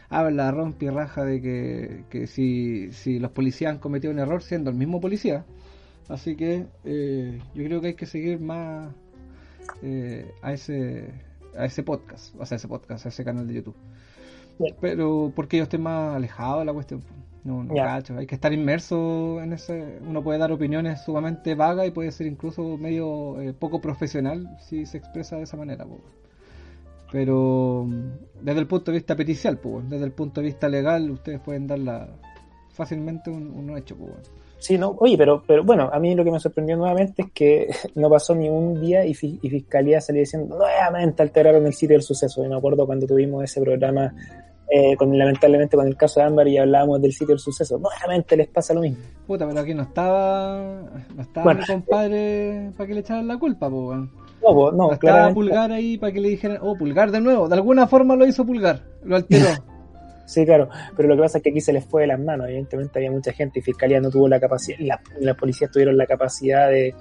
Habla, 0.09 0.51
rompe 0.53 0.87
y 0.87 0.91
raja 0.91 1.25
de 1.25 1.41
que, 1.41 2.05
que 2.11 2.27
si, 2.27 2.93
si 2.93 3.19
los 3.19 3.33
policías 3.33 3.73
han 3.73 3.79
cometido 3.79 4.13
un 4.13 4.19
error 4.19 4.43
siendo 4.43 4.71
el 4.71 4.77
mismo 4.77 5.01
policía. 5.01 5.45
Así 6.09 6.37
que 6.37 6.67
eh, 6.85 7.41
yo 7.55 7.65
creo 7.65 7.81
que 7.81 7.89
hay 7.89 7.95
que 7.95 8.07
seguir 8.07 8.41
más 8.41 8.93
eh, 9.83 10.31
a 10.43 10.53
ese 10.53 11.11
a 11.57 11.65
ese 11.65 11.83
podcast, 11.83 12.35
o 12.39 12.45
sea, 12.45 12.57
ese 12.57 12.69
podcast, 12.69 13.07
a 13.07 13.09
ese 13.09 13.25
canal 13.25 13.47
de 13.47 13.55
YouTube. 13.55 13.77
Pero 14.81 15.33
porque 15.35 15.59
yo 15.59 15.65
estoy 15.65 15.79
más 15.79 16.17
alejado 16.17 16.61
de 16.61 16.65
la 16.65 16.73
cuestión. 16.73 17.03
No, 17.45 17.63
no 17.63 17.75
cacho. 17.75 18.17
Hay 18.17 18.27
que 18.27 18.35
estar 18.35 18.53
inmerso 18.53 19.41
en 19.41 19.53
ese. 19.53 19.99
Uno 20.07 20.23
puede 20.23 20.39
dar 20.39 20.51
opiniones 20.51 21.03
sumamente 21.03 21.55
vagas 21.55 21.87
y 21.87 21.91
puede 21.91 22.11
ser 22.11 22.27
incluso 22.27 22.77
medio 22.77 23.41
eh, 23.41 23.53
poco 23.53 23.81
profesional 23.81 24.57
si 24.61 24.85
se 24.87 24.99
expresa 24.99 25.37
de 25.37 25.43
esa 25.43 25.57
manera. 25.57 25.87
Pero 27.17 27.87
mm, 27.89 28.45
desde 28.45 28.61
el 28.61 28.67
punto 28.67 28.91
de 28.91 28.99
vista 28.99 29.17
pericial, 29.17 29.57
pues, 29.57 29.89
desde 29.89 30.05
el 30.05 30.13
punto 30.13 30.43
de 30.43 30.49
vista 30.49 30.69
legal, 30.69 31.11
ustedes 31.11 31.41
pueden 31.41 31.67
darla 31.67 32.11
fácilmente 32.69 33.31
un, 33.31 33.49
un 33.57 33.79
hecho. 33.79 33.97
Pues, 33.97 34.31
Sí, 34.59 34.77
no, 34.77 34.95
oye, 34.99 35.17
pero, 35.17 35.43
pero 35.47 35.65
bueno, 35.65 35.89
a 35.91 35.99
mí 35.99 36.15
lo 36.15 36.25
que 36.25 36.31
me 36.31 36.39
sorprendió 36.39 36.77
nuevamente 36.77 37.23
es 37.23 37.33
que 37.33 37.69
no 37.95 38.11
pasó 38.11 38.35
ni 38.35 38.51
un 38.51 38.79
día 38.79 39.07
y, 39.07 39.15
Fiscalía 39.15 40.03
salió 40.03 40.21
diciendo 40.21 40.59
nuevamente 40.59 41.23
alteraron 41.23 41.65
el 41.65 41.73
sitio 41.73 41.95
del 41.95 42.03
suceso. 42.03 42.45
Y 42.45 42.49
me 42.49 42.57
acuerdo 42.57 42.85
cuando 42.85 43.07
tuvimos 43.07 43.45
ese 43.45 43.63
programa, 43.63 44.15
eh, 44.71 44.95
con, 44.97 45.17
lamentablemente 45.17 45.75
con 45.75 45.87
el 45.87 45.97
caso 45.97 46.21
de 46.21 46.27
Ámbar 46.27 46.49
y 46.49 46.59
hablábamos 46.59 47.01
del 47.01 47.13
sitio 47.13 47.29
del 47.29 47.39
suceso. 47.39 47.79
Nuevamente 47.79 48.37
les 48.37 48.49
pasa 48.49 48.75
lo 48.75 48.83
mismo. 48.83 49.03
Puta, 49.27 49.49
pero 49.49 49.61
aquí 49.61 49.73
no 49.73 49.85
estaba, 49.85 50.83
no 51.15 51.23
estaba 51.23 51.55
mi 51.55 51.65
compadre 51.65 52.73
para 52.77 52.87
que 52.87 52.93
le 52.93 53.01
echaran 53.01 53.27
la 53.27 53.39
culpa, 53.39 53.71
pues, 53.71 54.01
No, 54.43 54.73
no, 54.73 54.93
estaba 54.93 55.33
Pulgar 55.33 55.73
ahí 55.73 55.99
para 55.99 56.13
que 56.13 56.21
le 56.21 56.29
dijeran, 56.29 56.59
oh, 56.61 56.77
Pulgar 56.77 57.11
de 57.11 57.21
nuevo. 57.21 57.49
De 57.49 57.55
alguna 57.55 57.87
forma 57.87 58.17
lo 58.17 58.27
hizo 58.27 58.45
Pulgar, 58.45 58.83
lo 59.03 59.17
alteró. 59.17 59.47
Sí, 60.27 60.45
claro, 60.45 60.69
pero 60.97 61.09
lo 61.09 61.15
que 61.15 61.23
pasa 61.23 61.39
es 61.39 61.45
que 61.45 61.51
aquí 61.51 61.61
se 61.61 61.73
les 61.73 61.85
fue 61.85 62.03
de 62.03 62.09
las 62.09 62.19
manos, 62.19 62.49
evidentemente 62.49 62.99
había 62.99 63.13
mucha 63.13 63.33
gente 63.33 63.61
y 63.61 63.63
Fiscalía 63.63 64.01
no 64.01 64.11
tuvo 64.11 64.27
la 64.27 64.41
capacidad, 64.41 64.77
la, 64.81 65.01
las 65.21 65.37
policías 65.37 65.71
tuvieron 65.71 65.97
la 65.97 66.05
capacidad 66.05 66.69
de, 66.69 66.95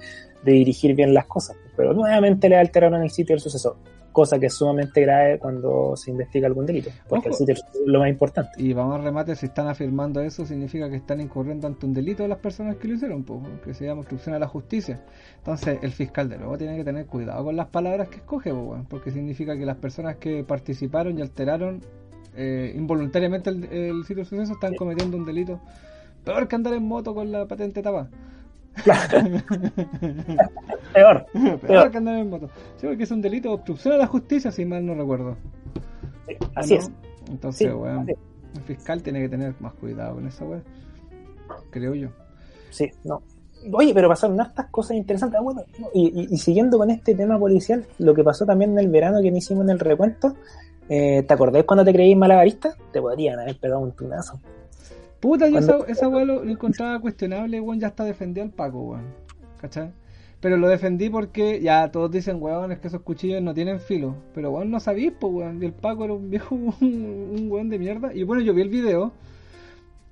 dirigir 0.44 0.94
bien 0.94 1.12
las 1.12 1.26
cosas, 1.26 1.56
pero 1.76 1.92
nuevamente 1.92 2.48
le 2.48 2.56
alteraron 2.56 3.02
el 3.02 3.10
sitio 3.10 3.34
del 3.34 3.40
suceso, 3.40 3.78
cosa 4.16 4.38
que 4.38 4.46
es 4.46 4.54
sumamente 4.54 5.02
grave 5.02 5.38
cuando 5.38 5.94
se 5.94 6.10
investiga 6.10 6.46
algún 6.46 6.64
delito, 6.64 6.88
porque 7.06 7.28
el 7.28 7.34
sitio 7.34 7.52
es 7.52 7.62
lo 7.84 7.98
más 7.98 8.08
importante. 8.08 8.52
Y 8.56 8.72
vamos 8.72 8.98
a 8.98 9.04
remate, 9.04 9.36
si 9.36 9.44
están 9.44 9.68
afirmando 9.68 10.22
eso, 10.22 10.46
significa 10.46 10.88
que 10.88 10.96
están 10.96 11.20
incurriendo 11.20 11.66
ante 11.66 11.84
un 11.84 11.92
delito 11.92 12.22
de 12.22 12.30
las 12.30 12.38
personas 12.38 12.76
que 12.76 12.88
lo 12.88 12.94
hicieron, 12.94 13.24
pues, 13.24 13.42
que 13.62 13.74
se 13.74 13.84
llama 13.84 14.00
obstrucción 14.00 14.34
a 14.34 14.38
la 14.38 14.48
justicia. 14.48 15.02
Entonces, 15.36 15.80
el 15.82 15.92
fiscal 15.92 16.30
de 16.30 16.38
nuevo 16.38 16.56
tiene 16.56 16.78
que 16.78 16.84
tener 16.84 17.04
cuidado 17.04 17.44
con 17.44 17.56
las 17.56 17.66
palabras 17.66 18.08
que 18.08 18.16
escoge, 18.16 18.54
pues, 18.54 18.80
porque 18.88 19.10
significa 19.10 19.54
que 19.54 19.66
las 19.66 19.76
personas 19.76 20.16
que 20.16 20.42
participaron 20.44 21.18
y 21.18 21.20
alteraron 21.20 21.82
eh, 22.34 22.72
involuntariamente 22.74 23.50
el, 23.50 23.64
el, 23.64 24.02
sitio 24.04 24.22
de 24.22 24.30
suceso 24.30 24.54
están 24.54 24.76
cometiendo 24.76 25.18
un 25.18 25.26
delito 25.26 25.60
peor 26.24 26.48
que 26.48 26.56
andar 26.56 26.72
en 26.72 26.88
moto 26.88 27.14
con 27.14 27.30
la 27.30 27.44
patente 27.44 27.82
tapada. 27.82 28.08
peor, 31.32 31.58
peor, 31.60 31.90
que 31.90 31.96
andar 31.98 32.18
en 32.18 32.30
moto. 32.30 32.48
Sí, 32.76 32.86
porque 32.86 33.04
es 33.04 33.10
un 33.10 33.20
delito 33.20 33.48
de 33.48 33.54
obstrucción 33.54 33.94
a 33.94 33.98
la 33.98 34.06
justicia, 34.06 34.50
si 34.50 34.64
mal 34.64 34.84
no 34.84 34.94
recuerdo. 34.94 35.36
así 36.54 36.74
es. 36.74 36.90
Entonces, 37.28 37.70
el 37.70 38.62
fiscal 38.62 39.02
tiene 39.02 39.20
que 39.20 39.28
tener 39.28 39.54
más 39.60 39.74
cuidado 39.74 40.14
con 40.14 40.26
esa 40.26 40.44
weón. 40.44 40.64
Creo 41.70 41.94
yo. 41.94 42.08
Sí, 42.70 42.90
no. 43.04 43.22
Oye, 43.72 43.92
pero 43.94 44.08
pasaron 44.08 44.40
estas 44.40 44.66
cosas 44.66 44.96
interesantes. 44.96 45.38
Ah, 45.38 45.42
bueno, 45.42 45.62
y, 45.92 46.28
y, 46.32 46.36
siguiendo 46.38 46.78
con 46.78 46.90
este 46.90 47.14
tema 47.14 47.38
policial, 47.38 47.86
lo 47.98 48.14
que 48.14 48.22
pasó 48.22 48.46
también 48.46 48.72
en 48.72 48.78
el 48.78 48.88
verano 48.88 49.20
que 49.22 49.32
me 49.32 49.38
hicimos 49.38 49.64
en 49.64 49.70
el 49.70 49.78
recuento, 49.80 50.36
eh, 50.88 51.24
¿Te 51.26 51.34
acordás 51.34 51.64
cuando 51.64 51.84
te 51.84 51.92
creí 51.92 52.14
malabarista? 52.14 52.76
Te 52.92 53.00
podrían 53.00 53.40
haber 53.40 53.58
pegado 53.58 53.80
un 53.80 53.92
tunazo. 53.92 54.40
Puta, 55.20 55.48
yo 55.48 55.58
esa, 55.58 55.78
esa 55.88 56.08
lo, 56.08 56.44
encontraba 56.44 57.00
cuestionable, 57.00 57.60
weón, 57.60 57.80
ya 57.80 57.88
está 57.88 58.04
defendido 58.04 58.44
al 58.44 58.52
Paco, 58.52 58.80
weón. 58.80 59.04
¿Cachai? 59.60 59.90
Pero 60.40 60.56
lo 60.56 60.68
defendí 60.68 61.08
porque 61.08 61.60
ya 61.60 61.90
todos 61.90 62.10
dicen, 62.10 62.36
weón, 62.40 62.72
es 62.72 62.78
que 62.78 62.88
esos 62.88 63.00
cuchillos 63.02 63.42
no 63.42 63.54
tienen 63.54 63.80
filo. 63.80 64.16
Pero 64.34 64.50
weón, 64.50 64.70
no 64.70 64.80
sabís, 64.80 65.12
pues, 65.18 65.32
weón. 65.32 65.62
Y 65.62 65.66
el 65.66 65.72
Paco 65.72 66.04
era 66.04 66.14
un 66.14 66.30
viejo, 66.30 66.54
un, 66.80 67.46
weón 67.50 67.68
de 67.68 67.78
mierda. 67.78 68.14
Y 68.14 68.22
bueno, 68.22 68.42
yo 68.42 68.54
vi 68.54 68.62
el 68.62 68.68
video. 68.68 69.12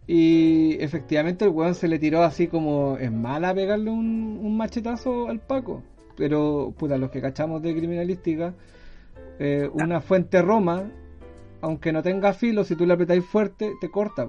Y 0.06 0.76
efectivamente 0.80 1.44
el 1.44 1.50
weón 1.50 1.74
se 1.74 1.88
le 1.88 1.98
tiró 1.98 2.22
así 2.22 2.46
como 2.46 2.98
es 2.98 3.10
mala 3.10 3.54
pegarle 3.54 3.90
un, 3.90 4.38
un 4.42 4.56
machetazo 4.56 5.28
al 5.28 5.40
Paco. 5.40 5.82
Pero, 6.16 6.74
puta, 6.78 6.98
los 6.98 7.10
que 7.10 7.20
cachamos 7.20 7.62
de 7.62 7.74
criminalística 7.74 8.54
eh, 9.38 9.68
una 9.72 10.00
fuente 10.00 10.42
Roma, 10.42 10.90
aunque 11.60 11.92
no 11.92 12.02
tenga 12.02 12.32
filo, 12.32 12.64
si 12.64 12.76
tú 12.76 12.86
le 12.86 12.94
apretáis 12.94 13.24
fuerte, 13.24 13.72
te 13.80 13.90
corta. 13.90 14.28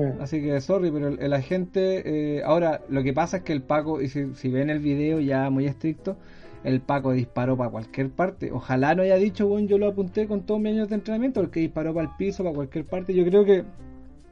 Mm. 0.00 0.20
Así 0.20 0.40
que, 0.42 0.60
sorry, 0.60 0.90
pero 0.90 1.08
el, 1.08 1.32
agente. 1.32 2.38
Eh, 2.38 2.42
ahora, 2.44 2.82
lo 2.88 3.02
que 3.02 3.12
pasa 3.12 3.38
es 3.38 3.42
que 3.42 3.52
el 3.52 3.62
Paco, 3.62 4.00
y 4.00 4.08
si, 4.08 4.48
ven 4.48 4.70
el 4.70 4.80
video 4.80 5.20
ya 5.20 5.50
muy 5.50 5.66
estricto, 5.66 6.16
el 6.64 6.80
Paco 6.80 7.12
disparó 7.12 7.56
para 7.56 7.70
cualquier 7.70 8.10
parte. 8.10 8.52
Ojalá 8.52 8.94
no 8.94 9.02
haya 9.02 9.16
dicho, 9.16 9.46
bueno, 9.46 9.68
yo 9.68 9.78
lo 9.78 9.88
apunté 9.88 10.26
con 10.26 10.42
todos 10.42 10.60
mis 10.60 10.72
años 10.72 10.88
de 10.88 10.96
entrenamiento, 10.96 11.40
porque 11.40 11.60
disparó 11.60 11.94
para 11.94 12.08
el 12.08 12.16
piso, 12.16 12.42
para 12.42 12.54
cualquier 12.54 12.84
parte. 12.86 13.14
Yo 13.14 13.24
creo 13.24 13.44
que 13.44 13.64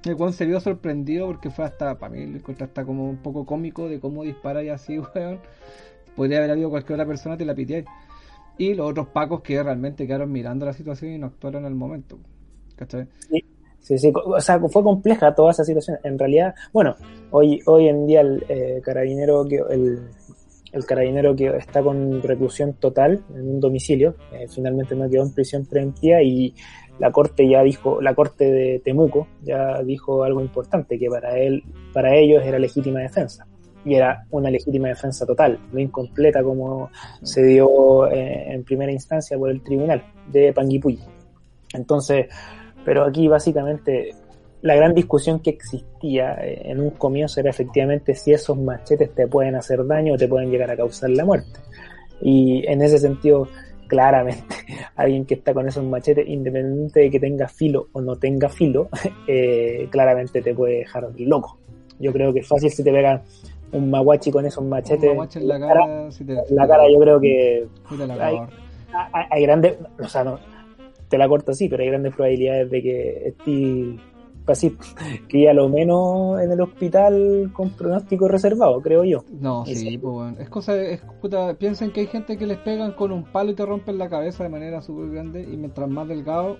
el 0.05 0.15
Juan 0.15 0.33
se 0.33 0.47
vio 0.47 0.61
sorprendido 0.61 1.27
porque 1.27 1.51
fue 1.51 1.65
hasta, 1.65 1.99
para 1.99 2.15
mí, 2.15 2.27
lo 2.27 2.41
hasta 2.65 2.85
como 2.85 3.09
un 3.09 3.19
poco 3.19 3.45
cómico 3.45 3.89
de 3.89 4.01
cómo 4.01 4.25
dispara 4.25 4.63
y 4.63 4.69
así, 4.69 4.99
weón. 5.15 5.39
Podría 6.17 6.39
haber 6.39 6.51
habido 6.51 6.71
cualquier 6.71 6.95
otra 6.95 7.07
persona, 7.07 7.37
te 7.37 7.45
la 7.45 7.55
pitié 7.55 7.85
y 8.59 8.75
los 8.75 8.91
otros 8.91 9.07
pacos 9.09 9.41
que 9.41 9.63
realmente 9.63 10.07
quedaron 10.07 10.31
mirando 10.33 10.67
la 10.67 10.73
situación 10.73 11.13
y 11.13 11.19
no 11.19 11.29
actuaron 11.29 11.65
en 11.65 11.69
el 11.69 11.75
momento. 11.77 12.19
¿Cachai? 12.77 13.07
Sí, 13.31 13.45
sí, 13.97 14.13
o 14.13 14.41
sea, 14.41 14.61
fue 14.61 14.83
compleja 14.83 15.35
toda 15.35 15.53
esa 15.53 15.65
situación. 15.65 15.99
En 16.03 16.19
realidad, 16.19 16.55
bueno, 16.73 16.97
hoy, 17.31 17.61
hoy 17.67 17.89
en 17.89 18.07
día 18.07 18.21
el 18.21 18.45
eh, 18.49 18.81
carabinero 18.83 19.47
que 19.47 19.57
el, 19.71 20.01
el, 20.73 20.85
carabinero 20.85 21.35
que 21.35 21.47
está 21.57 21.83
con 21.83 22.21
reclusión 22.23 22.75
total 22.75 23.23
en 23.35 23.49
un 23.49 23.61
domicilio, 23.61 24.15
eh, 24.33 24.47
finalmente 24.49 24.95
no 24.95 25.09
quedó 25.09 25.23
en 25.23 25.33
prisión 25.33 25.65
preventiva 25.65 26.21
y 26.23 26.55
la 26.99 27.13
corte 27.13 27.49
ya 27.49 27.63
dijo, 27.63 28.03
la 28.03 28.15
corte 28.15 28.45
de 28.51 28.81
Temuco 28.85 29.29
ya 29.43 29.83
dijo 29.83 30.25
algo 30.25 30.41
importante, 30.41 30.99
que 30.99 31.09
para 31.09 31.39
él, 31.39 31.63
para 31.93 32.15
ellos 32.15 32.45
era 32.45 32.59
legítima 32.59 33.01
defensa 33.01 33.47
y 33.85 33.95
era 33.95 34.27
una 34.31 34.51
legítima 34.51 34.89
defensa 34.89 35.25
total, 35.25 35.59
no 35.73 35.79
incompleta 35.79 36.43
como 36.43 36.91
se 37.23 37.43
dio 37.45 38.07
eh, 38.09 38.53
en 38.53 38.65
primera 38.65 38.93
instancia 38.93 39.39
por 39.39 39.51
el 39.51 39.63
tribunal 39.63 40.03
de 40.31 40.53
Panguipulli. 40.53 40.99
Entonces, 41.73 42.27
pero 42.89 43.05
aquí 43.05 43.29
básicamente 43.29 44.15
la 44.63 44.75
gran 44.75 44.95
discusión 44.95 45.41
que 45.41 45.51
existía 45.51 46.33
eh, 46.43 46.71
en 46.71 46.81
un 46.81 46.89
comienzo 46.93 47.39
era 47.39 47.51
efectivamente 47.51 48.15
si 48.15 48.33
esos 48.33 48.57
machetes 48.57 49.15
te 49.15 49.27
pueden 49.27 49.57
hacer 49.57 49.87
daño 49.87 50.15
o 50.15 50.17
te 50.17 50.27
pueden 50.27 50.51
llegar 50.51 50.71
a 50.71 50.77
causar 50.77 51.11
la 51.11 51.27
muerte. 51.27 51.61
Y 52.23 52.67
en 52.67 52.81
ese 52.81 52.99
sentido, 52.99 53.47
claramente, 53.89 54.57
alguien 54.97 55.27
que 55.27 55.35
está 55.35 55.53
con 55.53 55.69
esos 55.69 55.85
machetes, 55.85 56.27
independiente 56.27 57.01
de 57.01 57.11
que 57.11 57.21
tenga 57.21 57.47
filo 57.47 57.89
o 57.93 58.01
no 58.01 58.17
tenga 58.17 58.49
filo, 58.49 58.89
eh, 59.29 59.87
claramente 59.91 60.41
te 60.41 60.55
puede 60.55 60.79
dejar 60.79 61.11
loco. 61.19 61.59
Yo 61.99 62.11
creo 62.11 62.33
que 62.33 62.41
es 62.41 62.49
fácil 62.49 62.71
si 62.71 62.83
te 62.83 62.91
pegan 62.91 63.21
un 63.73 63.91
maguachi 63.91 64.31
con 64.31 64.47
esos 64.47 64.65
machetes. 64.65 65.11
en 65.37 65.47
la 65.47 65.61
cara, 65.61 66.09
la 66.49 66.67
cara 66.67 66.85
yo 66.91 66.99
creo 67.01 67.21
que 67.21 67.67
hay, 69.31 69.43
grandes, 69.43 69.77
o 70.03 70.09
sea, 70.09 70.25
no, 70.25 70.39
te 71.09 71.19
la 71.19 71.29
corto 71.29 71.53
así, 71.53 71.69
pero 71.69 71.83
hay 71.83 71.89
grandes 71.89 72.15
probabilidades 72.15 72.71
de 72.71 72.83
que 72.83 73.29
esté 73.29 73.99
así, 74.53 74.77
que 75.29 75.43
ya 75.43 75.53
lo 75.53 75.69
menos 75.69 76.41
en 76.41 76.51
el 76.53 76.61
hospital 76.61 77.51
con 77.53 77.71
pronóstico 77.71 78.29
reservado, 78.29 78.81
creo 78.81 79.05
yo. 79.05 79.25
No, 79.41 79.65
sí, 79.67 79.99
pues 79.99 80.13
bueno. 80.13 80.37
Es 80.39 80.49
cosa, 80.49 80.81
es, 80.81 81.01
puta, 81.21 81.55
piensen 81.55 81.91
que 81.91 82.01
hay 82.01 82.07
gente 82.07 82.37
que 82.37 82.47
les 82.47 82.59
pegan 82.59 82.93
con 82.93 83.13
un 83.13 83.25
palo 83.25 83.51
y 83.51 83.55
te 83.55 83.65
rompen 83.65 83.99
la 83.99 84.09
cabeza 84.09 84.45
de 84.45 84.49
manera 84.49 84.83
súper 84.83 85.11
grande 85.11 85.43
y 85.43 85.57
mientras 85.57 85.89
más 85.89 86.09
delgado, 86.09 86.59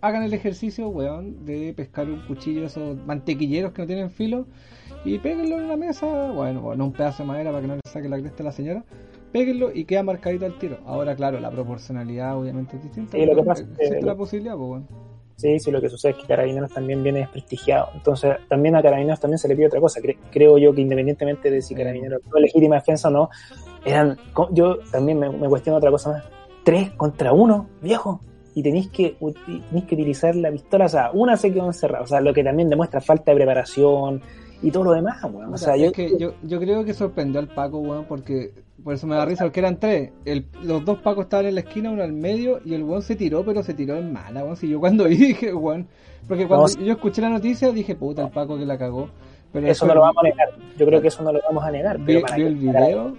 hagan 0.00 0.22
el 0.22 0.34
ejercicio, 0.34 0.88
weón, 0.88 1.44
de 1.44 1.72
pescar 1.74 2.08
un 2.08 2.20
cuchillo, 2.26 2.64
esos 2.64 2.96
mantequilleros 3.04 3.72
que 3.72 3.82
no 3.82 3.86
tienen 3.86 4.10
filo 4.10 4.46
y 5.04 5.18
péguenlo 5.18 5.58
en 5.58 5.64
una 5.64 5.76
mesa, 5.76 6.30
bueno, 6.30 6.74
no 6.76 6.84
un 6.84 6.92
pedazo 6.92 7.24
de 7.24 7.26
madera 7.26 7.50
para 7.50 7.62
que 7.62 7.68
no 7.68 7.74
le 7.74 7.80
saque 7.84 8.08
la 8.08 8.20
cresta 8.20 8.42
a 8.42 8.46
la 8.46 8.52
señora, 8.52 8.84
péguenlo 9.32 9.70
y 9.72 9.84
queda 9.84 10.02
marcadito 10.02 10.46
al 10.46 10.58
tiro. 10.58 10.78
Ahora, 10.86 11.16
claro, 11.16 11.40
la 11.40 11.50
proporcionalidad 11.50 12.38
obviamente 12.38 12.76
es 12.76 12.82
distinta. 12.82 13.12
Sí, 13.16 13.26
lo 13.26 13.34
que 13.34 13.42
pasa 13.42 13.64
es 13.78 14.04
la 14.04 14.14
posibilidad, 14.14 14.56
pues 14.56 14.68
bueno. 14.68 14.86
Sí, 15.36 15.58
sí, 15.58 15.70
lo 15.70 15.80
que 15.80 15.88
sucede 15.88 16.12
es 16.12 16.18
que 16.18 16.26
Carabineros 16.26 16.70
también 16.72 17.02
viene 17.02 17.20
desprestigiado. 17.20 17.88
Entonces, 17.94 18.36
también 18.48 18.76
a 18.76 18.82
Carabineros 18.82 19.18
también 19.18 19.38
se 19.38 19.48
le 19.48 19.56
pide 19.56 19.66
otra 19.66 19.80
cosa. 19.80 20.00
creo 20.30 20.58
yo 20.58 20.72
que 20.72 20.82
independientemente 20.82 21.50
de 21.50 21.62
si 21.62 21.74
Carabineros 21.74 22.22
fue 22.30 22.40
legítima 22.42 22.76
defensa 22.76 23.08
o 23.08 23.10
no, 23.10 23.30
eran, 23.84 24.16
yo 24.52 24.78
también 24.92 25.18
me, 25.18 25.30
me 25.30 25.48
cuestiono 25.48 25.78
otra 25.78 25.90
cosa 25.90 26.10
más. 26.10 26.24
Tres 26.62 26.90
contra 26.92 27.32
uno, 27.32 27.68
viejo 27.80 28.20
y 28.54 28.62
tenéis 28.62 28.88
que, 28.88 29.16
tenéis 29.46 29.84
que 29.86 29.94
utilizar 29.94 30.36
la 30.36 30.50
pistola, 30.50 30.86
o 30.86 30.88
sea, 30.88 31.10
una 31.12 31.36
se 31.36 31.52
quedó 31.52 31.66
encerrada, 31.66 32.04
o 32.04 32.06
sea, 32.06 32.20
lo 32.20 32.34
que 32.34 32.44
también 32.44 32.68
demuestra 32.68 33.00
falta 33.00 33.32
de 33.32 33.36
preparación 33.36 34.20
y 34.62 34.70
todo 34.70 34.84
lo 34.84 34.92
demás, 34.92 35.22
weón. 35.24 35.52
O 35.52 35.56
sea, 35.56 35.76
yo... 35.76 35.90
Que 35.90 36.16
yo, 36.18 36.34
yo 36.42 36.60
creo 36.60 36.84
que 36.84 36.94
sorprendió 36.94 37.40
al 37.40 37.48
Paco, 37.48 37.78
weón, 37.78 38.04
porque 38.04 38.52
por 38.82 38.94
eso 38.94 39.06
me 39.06 39.16
da 39.16 39.24
risa, 39.24 39.44
porque 39.44 39.60
eran 39.60 39.78
tres. 39.78 40.10
El, 40.24 40.46
los 40.62 40.84
dos 40.84 40.98
Pacos 40.98 41.24
estaban 41.24 41.46
en 41.46 41.54
la 41.54 41.60
esquina, 41.60 41.90
uno 41.90 42.02
al 42.02 42.12
medio, 42.12 42.60
y 42.64 42.74
el 42.74 42.82
weón 42.82 43.02
se 43.02 43.16
tiró, 43.16 43.44
pero 43.44 43.62
se 43.62 43.74
tiró 43.74 43.96
en 43.96 44.12
mala, 44.12 44.42
weón. 44.44 44.56
Si 44.56 44.68
yo 44.68 44.80
cuando 44.80 45.04
vi 45.04 45.16
dije, 45.28 45.54
weón, 45.54 45.88
porque 46.28 46.46
cuando 46.46 46.68
yo 46.80 46.92
escuché 46.92 47.22
la 47.22 47.30
noticia 47.30 47.70
dije, 47.72 47.94
puta, 47.94 48.22
el 48.22 48.30
Paco 48.30 48.58
que 48.58 48.66
la 48.66 48.78
cagó. 48.78 49.08
Pero 49.52 49.66
eso 49.66 49.86
no 49.86 49.94
lo 49.94 50.00
vamos 50.00 50.16
a 50.24 50.28
negar, 50.28 50.48
yo 50.78 50.86
creo 50.86 51.00
que 51.02 51.08
eso 51.08 51.22
no 51.22 51.32
lo 51.32 51.40
vamos 51.46 51.62
a 51.62 51.70
negar. 51.70 52.00
Pero 52.06 52.26
el 52.36 52.56
video? 52.56 53.16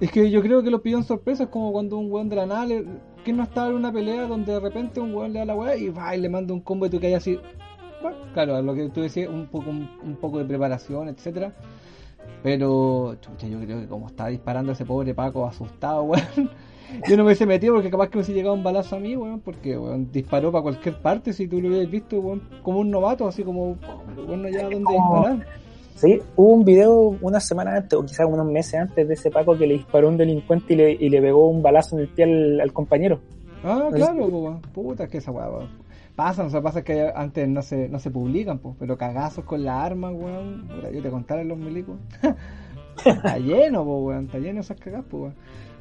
Es 0.00 0.10
que 0.10 0.30
yo 0.30 0.40
creo 0.40 0.62
que 0.62 0.70
lo 0.70 0.80
pidió 0.80 0.96
en 0.96 1.04
sorpresa, 1.04 1.44
es 1.44 1.48
como 1.50 1.72
cuando 1.72 1.98
un 1.98 2.10
weón 2.10 2.28
de 2.28 2.36
la 2.36 2.46
nada 2.46 2.64
le, 2.64 2.86
¿Quién 3.24 3.36
no 3.36 3.42
estaba 3.42 3.68
en 3.68 3.74
una 3.74 3.92
pelea 3.92 4.26
donde 4.26 4.52
de 4.52 4.60
repente 4.60 4.98
un 4.98 5.14
weón 5.14 5.32
le 5.32 5.40
da 5.40 5.44
la 5.44 5.54
weá 5.54 5.76
y 5.76 5.88
va 5.90 6.16
y 6.16 6.20
le 6.20 6.28
manda 6.28 6.54
un 6.54 6.60
combo 6.60 6.86
y 6.86 6.90
tú 6.90 6.98
que 6.98 7.08
hay 7.08 7.14
así? 7.14 7.38
Bueno, 8.00 8.16
claro, 8.32 8.62
lo 8.62 8.74
que 8.74 8.88
tú 8.88 9.02
decías, 9.02 9.28
un 9.28 9.46
poco, 9.46 9.68
un, 9.68 10.16
poco 10.18 10.38
de 10.38 10.46
preparación, 10.46 11.08
etcétera. 11.08 11.52
Pero, 12.42 13.16
chucha, 13.20 13.46
yo 13.46 13.60
creo 13.60 13.80
que 13.80 13.86
como 13.86 14.06
estaba 14.06 14.30
disparando 14.30 14.72
ese 14.72 14.84
pobre 14.84 15.14
Paco 15.14 15.46
asustado, 15.46 16.02
weón. 16.04 16.50
Yo 17.08 17.16
no 17.16 17.22
me 17.22 17.28
hubiese 17.28 17.46
metido 17.46 17.74
porque 17.74 17.88
capaz 17.88 18.08
que 18.08 18.16
me 18.16 18.20
hubiese 18.20 18.32
llegado 18.32 18.54
un 18.54 18.64
balazo 18.64 18.96
a 18.96 18.98
mí, 18.98 19.16
weón, 19.16 19.40
porque 19.40 19.78
weón, 19.78 20.10
disparó 20.10 20.50
para 20.50 20.62
cualquier 20.62 21.00
parte 21.00 21.32
si 21.32 21.46
tú 21.46 21.60
lo 21.60 21.68
hubieras 21.68 21.90
visto, 21.90 22.18
weón, 22.18 22.42
como 22.62 22.80
un 22.80 22.90
novato, 22.90 23.28
así 23.28 23.44
como, 23.44 23.76
bueno, 24.26 24.48
ya 24.48 24.62
dónde 24.62 24.78
disparar. 24.78 25.46
Sí, 25.94 26.18
hubo 26.34 26.54
un 26.54 26.64
video 26.64 27.16
una 27.20 27.40
semana 27.40 27.76
antes, 27.76 27.98
o 27.98 28.02
quizás 28.02 28.26
unos 28.26 28.46
meses 28.46 28.74
antes 28.80 29.06
de 29.06 29.14
ese 29.14 29.30
Paco 29.30 29.56
que 29.56 29.66
le 29.66 29.74
disparó 29.74 30.08
un 30.08 30.16
delincuente 30.16 30.72
y 30.72 30.76
le, 30.76 30.92
y 30.92 31.10
le 31.10 31.20
pegó 31.20 31.48
un 31.48 31.62
balazo 31.62 31.94
en 31.94 32.02
el 32.02 32.08
pie 32.08 32.24
al, 32.24 32.72
compañero. 32.72 33.20
Ah, 33.62 33.90
claro, 33.92 34.60
puta, 34.72 35.06
que 35.06 35.18
esa 35.18 35.30
weá, 35.30 35.46
Pasan, 36.20 36.48
o 36.48 36.50
sea, 36.50 36.60
pasa 36.60 36.84
que 36.84 37.10
antes 37.14 37.48
no 37.48 37.62
se, 37.62 37.88
no 37.88 37.98
se 37.98 38.10
publican, 38.10 38.58
pues, 38.58 38.76
pero 38.78 38.98
cagazos 38.98 39.42
con 39.46 39.64
la 39.64 39.82
arma, 39.82 40.10
weón. 40.10 40.68
Yo 40.92 41.00
te 41.00 41.08
contaré 41.08 41.46
los 41.46 41.56
milicos. 41.56 41.96
está 43.06 43.38
lleno, 43.38 43.86
pues, 43.86 44.02
weón, 44.02 44.26
está 44.26 44.38
lleno 44.38 44.60
esas 44.60 44.78
cagas, 44.78 45.02
pues, 45.08 45.32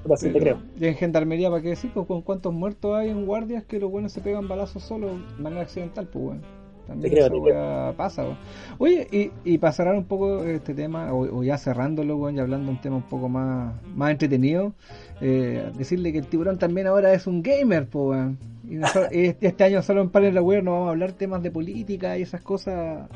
weón. 0.08 0.18
te 0.18 0.40
creo. 0.40 0.62
Y 0.80 0.86
en 0.86 0.96
gendarmería, 0.96 1.50
¿para 1.50 1.62
qué 1.62 1.68
decir? 1.68 1.92
Pues, 1.94 2.08
con 2.08 2.22
cuántos 2.22 2.54
muertos 2.54 2.96
hay 2.96 3.10
en 3.10 3.26
guardias 3.26 3.66
que 3.66 3.82
los 3.82 3.92
buenos 3.92 4.14
se 4.14 4.22
pegan 4.22 4.48
balazos 4.48 4.82
solo 4.82 5.10
de 5.10 5.44
manera 5.44 5.64
accidental, 5.64 6.08
pues, 6.08 6.24
weón. 6.24 6.59
También 6.90 7.18
eso 7.20 7.94
pasa. 7.96 8.26
Oye, 8.80 9.08
y, 9.12 9.32
y 9.44 9.58
para 9.60 9.74
cerrar 9.74 9.96
un 9.96 10.06
poco 10.06 10.44
este 10.44 10.74
tema, 10.74 11.14
o, 11.14 11.44
ya 11.44 11.58
cerrándolo, 11.58 12.30
y 12.32 12.40
hablando 12.40 12.66
de 12.66 12.72
un 12.72 12.82
tema 12.82 12.96
un 12.96 13.04
poco 13.04 13.30
más, 13.30 13.76
más 13.96 14.12
entretenido, 14.12 14.74
eh, 15.22 15.72
decirle 15.78 16.12
que 16.12 16.18
el 16.18 16.28
tiburón 16.28 16.58
también 16.58 16.88
ahora 16.88 17.14
es 17.14 17.28
un 17.28 17.44
gamer, 17.44 17.88
pues, 17.88 18.32
y, 19.12 19.36
este 19.46 19.64
año 19.64 19.84
solo 19.84 20.02
en 20.02 20.10
Panel 20.10 20.38
Aware 20.38 20.64
no 20.64 20.72
vamos 20.72 20.88
a 20.88 20.92
hablar 20.92 21.12
temas 21.12 21.44
de 21.44 21.52
política 21.52 22.18
y 22.18 22.24
esas 22.24 22.42
cosas, 22.42 23.08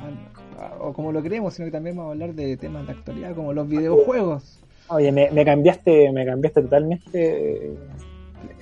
o 0.80 0.94
como 0.94 1.12
lo 1.12 1.24
creemos, 1.24 1.56
sino 1.56 1.66
que 1.66 1.72
también 1.72 1.96
vamos 1.96 2.12
a 2.12 2.14
hablar 2.14 2.36
de 2.36 2.56
temas 2.58 2.86
de 2.86 2.94
actualidad, 2.94 3.34
como 3.34 3.54
los 3.54 3.68
videojuegos. 3.68 4.60
Oye, 4.90 5.12
me, 5.12 5.32
me 5.32 5.44
cambiaste, 5.44 6.12
me 6.12 6.26
cambiaste 6.26 6.62
totalmente 6.62 7.76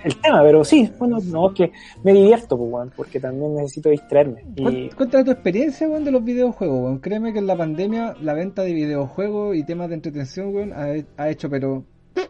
el 0.04 0.16
tema, 0.20 0.42
pero 0.44 0.64
sí, 0.64 0.92
bueno, 0.98 1.18
no, 1.24 1.50
es 1.50 1.56
que 1.56 1.72
me 2.04 2.14
divierto, 2.14 2.58
pues, 2.58 2.92
porque 2.96 3.20
también 3.20 3.56
necesito 3.56 3.90
distraerme. 3.90 4.46
Y... 4.56 4.90
Cuéntame 4.90 5.24
tu 5.24 5.32
experiencia, 5.32 5.88
weón, 5.88 6.04
de 6.04 6.12
los 6.12 6.24
videojuegos, 6.24 6.84
weón. 6.84 7.00
Créeme 7.00 7.34
que 7.34 7.40
en 7.40 7.48
la 7.48 7.56
pandemia 7.56 8.16
la 8.22 8.34
venta 8.34 8.64
de 8.64 8.74
videojuegos 8.74 9.56
y 9.56 9.64
temas 9.64 9.90
de 9.90 9.96
entretención, 9.96 10.54
weón, 10.54 10.74
ha, 10.74 11.30
hecho, 11.30 11.50
pero... 11.50 11.84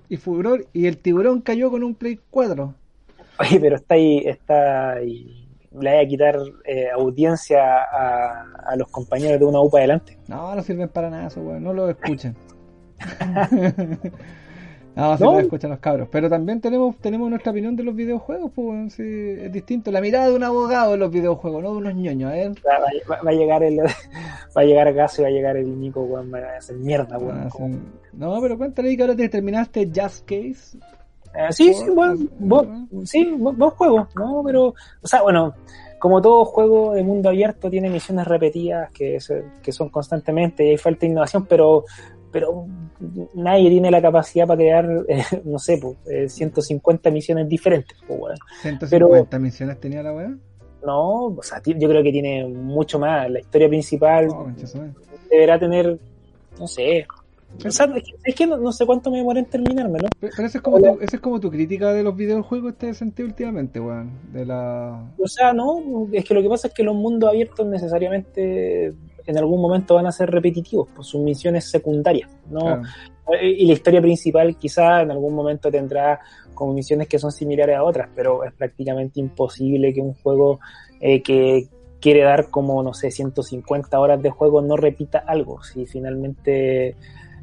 Y 0.09 0.17
furor, 0.17 0.67
y 0.73 0.87
el 0.87 0.97
tiburón 0.97 1.41
cayó 1.41 1.71
con 1.71 1.83
un 1.83 1.95
Play 1.95 2.19
4. 2.29 2.75
Oye, 3.39 3.59
pero 3.59 3.77
está 3.77 3.95
ahí, 3.95 4.17
está 4.25 4.91
ahí. 4.91 5.47
Le 5.79 5.91
voy 5.93 6.05
a 6.05 6.07
quitar 6.07 6.35
eh, 6.65 6.89
audiencia 6.93 7.59
a, 7.83 8.45
a, 8.65 8.75
los 8.75 8.89
compañeros 8.89 9.39
de 9.39 9.45
una 9.45 9.61
UPA 9.61 9.79
adelante. 9.79 10.17
No, 10.27 10.53
no 10.53 10.61
sirven 10.61 10.89
para 10.89 11.09
nada 11.09 11.27
eso, 11.27 11.41
weón. 11.41 11.63
No 11.63 11.73
lo 11.73 11.89
escuchen. 11.89 12.35
No, 14.95 15.17
se 15.17 15.39
escuchan 15.39 15.71
los 15.71 15.79
cabros. 15.79 16.09
Pero 16.11 16.29
también 16.29 16.59
tenemos 16.59 16.97
tenemos 16.97 17.29
nuestra 17.29 17.51
opinión 17.51 17.75
de 17.75 17.83
los 17.83 17.95
videojuegos, 17.95 18.51
pues 18.53 18.93
sí, 18.93 19.03
es 19.39 19.51
distinto. 19.51 19.91
La 19.91 20.01
mirada 20.01 20.29
de 20.29 20.35
un 20.35 20.43
abogado 20.43 20.93
en 20.93 20.99
los 20.99 21.11
videojuegos, 21.11 21.63
no 21.63 21.71
de 21.71 21.77
unos 21.77 21.95
ñoños, 21.95 22.33
¿eh? 22.33 22.51
Va, 22.67 23.29
a 23.29 23.33
llegar 23.33 23.63
el 23.63 23.79
va 24.57 24.61
a 24.61 24.63
llegar 24.63 24.93
Gas 24.93 25.19
y 25.19 25.21
va 25.21 25.27
a 25.29 25.31
llegar 25.31 25.57
el 25.57 25.79
Nico, 25.79 26.01
weón, 26.01 26.33
va 26.33 26.39
a 26.39 26.57
hacer 26.57 26.75
mierda, 26.75 27.17
weón. 27.17 27.47
Ah, 27.47 27.49
no, 28.13 28.41
pero 28.41 28.57
cuéntale 28.57 28.95
que 28.95 29.01
ahora 29.01 29.15
te 29.15 29.29
terminaste 29.29 29.89
Just 29.93 30.25
Case. 30.25 30.77
Eh, 31.33 31.47
sí, 31.51 31.73
sí, 31.73 31.85
buen, 31.89 32.29
sí, 33.05 33.31
buen 33.37 33.69
juego, 33.71 34.07
¿no? 34.15 34.43
Pero, 34.45 34.73
o 35.01 35.07
sea, 35.07 35.21
bueno, 35.21 35.53
como 35.97 36.21
todo 36.21 36.43
juego 36.43 36.93
de 36.93 37.03
mundo 37.03 37.29
abierto 37.29 37.69
tiene 37.69 37.89
misiones 37.89 38.27
repetidas 38.27 38.91
que, 38.91 39.17
que 39.61 39.71
son 39.71 39.89
constantemente 39.89 40.65
y 40.65 40.69
hay 40.71 40.77
falta 40.77 41.01
de 41.01 41.07
innovación, 41.07 41.45
pero 41.45 41.85
pero 42.31 42.65
nadie 43.33 43.69
tiene 43.69 43.91
la 43.91 44.01
capacidad 44.01 44.47
para 44.47 44.57
crear, 44.57 44.89
eh, 45.07 45.23
no 45.43 45.59
sé, 45.59 45.79
pues, 45.81 46.33
150 46.33 47.09
eh, 47.09 47.11
misiones 47.11 47.49
diferentes. 47.49 47.97
Pues, 48.07 48.39
¿150 48.63 49.39
misiones 49.39 49.79
tenía 49.79 50.01
la 50.03 50.13
weá? 50.13 50.35
No, 50.85 51.25
o 51.25 51.43
sea, 51.43 51.61
yo 51.63 51.89
creo 51.89 52.03
que 52.03 52.11
tiene 52.11 52.47
mucho 52.47 52.97
más. 52.99 53.29
La 53.29 53.39
historia 53.39 53.69
principal 53.69 54.27
oh, 54.29 54.47
deberá 55.29 55.59
tener, 55.59 55.99
no 56.59 56.67
sé. 56.67 57.05
es 57.63 58.35
que, 58.35 58.47
no, 58.47 58.71
sé 58.71 58.85
cuánto 58.85 59.11
me 59.11 59.17
demoré 59.17 59.41
en 59.41 59.45
terminarme, 59.45 59.99
¿no? 59.99 60.09
Pero, 60.19 60.33
esa 60.33 60.57
es, 60.57 60.61
como 60.61 60.79
tu, 60.79 60.97
es 60.99 61.19
como 61.19 61.39
tu 61.39 61.51
crítica 61.51 61.93
de 61.93 62.01
los 62.01 62.15
videojuegos 62.15 62.71
este 62.71 62.93
sentido 62.95 63.27
últimamente, 63.27 63.79
weón. 63.79 64.11
De 64.33 64.43
la... 64.43 65.03
O 65.19 65.27
sea, 65.27 65.53
no, 65.53 66.07
es 66.11 66.25
que 66.25 66.33
lo 66.33 66.41
que 66.41 66.49
pasa 66.49 66.67
es 66.69 66.73
que 66.73 66.83
los 66.83 66.95
mundos 66.95 67.29
abiertos 67.29 67.67
necesariamente 67.67 68.93
en 69.25 69.37
algún 69.37 69.61
momento 69.61 69.95
van 69.95 70.07
a 70.07 70.11
ser 70.11 70.29
repetitivos 70.29 70.89
por 70.89 71.05
sus 71.05 71.21
misiones 71.21 71.69
secundarias, 71.69 72.29
¿no? 72.49 72.81
Y 73.41 73.65
la 73.65 73.73
historia 73.73 74.01
principal 74.01 74.57
quizá 74.57 75.01
en 75.01 75.11
algún 75.11 75.33
momento 75.33 75.71
tendrá 75.71 76.19
como 76.53 76.73
misiones 76.73 77.07
que 77.07 77.17
son 77.17 77.31
similares 77.31 77.77
a 77.77 77.83
otras, 77.83 78.09
pero 78.15 78.43
es 78.43 78.53
prácticamente 78.53 79.19
imposible 79.19 79.93
que 79.93 80.01
un 80.01 80.13
juego 80.15 80.59
eh, 80.99 81.21
que 81.21 81.67
quiere 81.99 82.23
dar 82.23 82.49
como, 82.49 82.83
no 82.83 82.93
sé, 82.93 83.11
150 83.11 83.99
horas 83.99 84.21
de 84.21 84.31
juego 84.31 84.61
no 84.61 84.75
repita 84.75 85.19
algo, 85.19 85.63
si 85.63 85.85
finalmente 85.85 86.95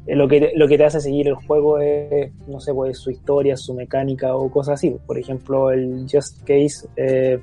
eh, 0.09 0.15
lo 0.15 0.27
que, 0.27 0.51
lo 0.55 0.67
que 0.67 0.77
te 0.77 0.85
hace 0.85 1.01
seguir 1.01 1.27
el 1.27 1.35
juego 1.35 1.79
es, 1.79 2.31
no 2.47 2.59
sé, 2.59 2.73
pues 2.73 2.97
su 2.97 3.11
historia, 3.11 3.55
su 3.55 3.73
mecánica 3.73 4.35
o 4.35 4.49
cosas 4.49 4.75
así. 4.75 4.95
Por 5.05 5.17
ejemplo, 5.17 5.71
el 5.71 6.07
Just 6.11 6.39
Case, 6.41 6.87
eh, 6.95 7.39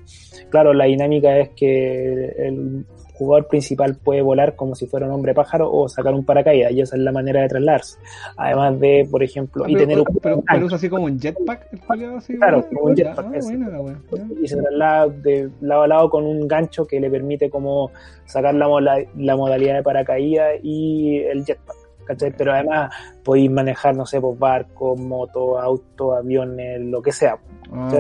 claro, 0.51 0.75
la 0.75 0.87
dinámica 0.87 1.39
es 1.39 1.51
que 1.51 2.25
el, 2.39 2.85
jugador 3.17 3.49
principal 3.49 3.97
puede 3.97 4.23
volar 4.23 4.57
como 4.57 4.75
si 4.75 4.87
fuera 4.87 5.07
un 5.07 5.13
hombre 5.13 5.35
pájaro 5.35 5.71
o 5.73 5.89
sacar 5.89 6.15
un 6.15 6.25
paracaídas, 6.25 6.73
y 6.73 6.81
esa 6.81 6.97
es 6.97 7.03
la 7.03 7.13
manera 7.13 7.41
de 7.43 7.49
trasladarse. 7.49 7.99
Además 8.37 8.79
de, 8.81 9.09
por 9.11 9.23
ejemplo, 9.23 9.65
y 9.67 9.75
tener 9.75 9.99
un. 9.99 10.07
Pero, 10.23 10.43
usa 10.65 10.77
así 10.77 10.89
como 10.89 11.05
un 11.05 11.19
jetpack, 11.19 11.69
así, 12.17 12.37
Claro, 12.37 12.67
como 12.69 12.87
un 12.87 12.97
jetpack. 12.97 13.27
Ah, 13.27 14.27
y 14.43 14.49
se 14.49 14.57
traslada 14.57 15.09
de 15.09 15.51
lado 15.61 15.83
a 15.83 15.89
lado 15.89 16.11
con 16.11 16.25
un 16.25 16.47
gancho 16.47 16.87
que 16.87 17.01
le 17.01 17.11
permite 17.11 17.51
como 17.51 17.91
sacar 18.25 18.55
la, 18.55 18.67
la 19.17 19.37
modalidad 19.37 19.75
de 19.75 19.83
paracaídas 19.83 20.55
y 20.63 21.19
el 21.19 21.45
jetpack. 21.45 21.77
¿cachai? 22.07 22.33
Pero 22.37 22.53
además 22.53 22.95
podéis 23.25 23.51
manejar, 23.51 23.97
no 23.97 24.07
sé, 24.07 24.21
pues 24.21 24.39
barcos, 24.39 24.99
motos, 24.99 25.61
autos, 25.61 26.17
aviones, 26.17 26.81
lo 26.81 27.03
que 27.03 27.13
sea. 27.13 27.39
Ah, 27.73 27.91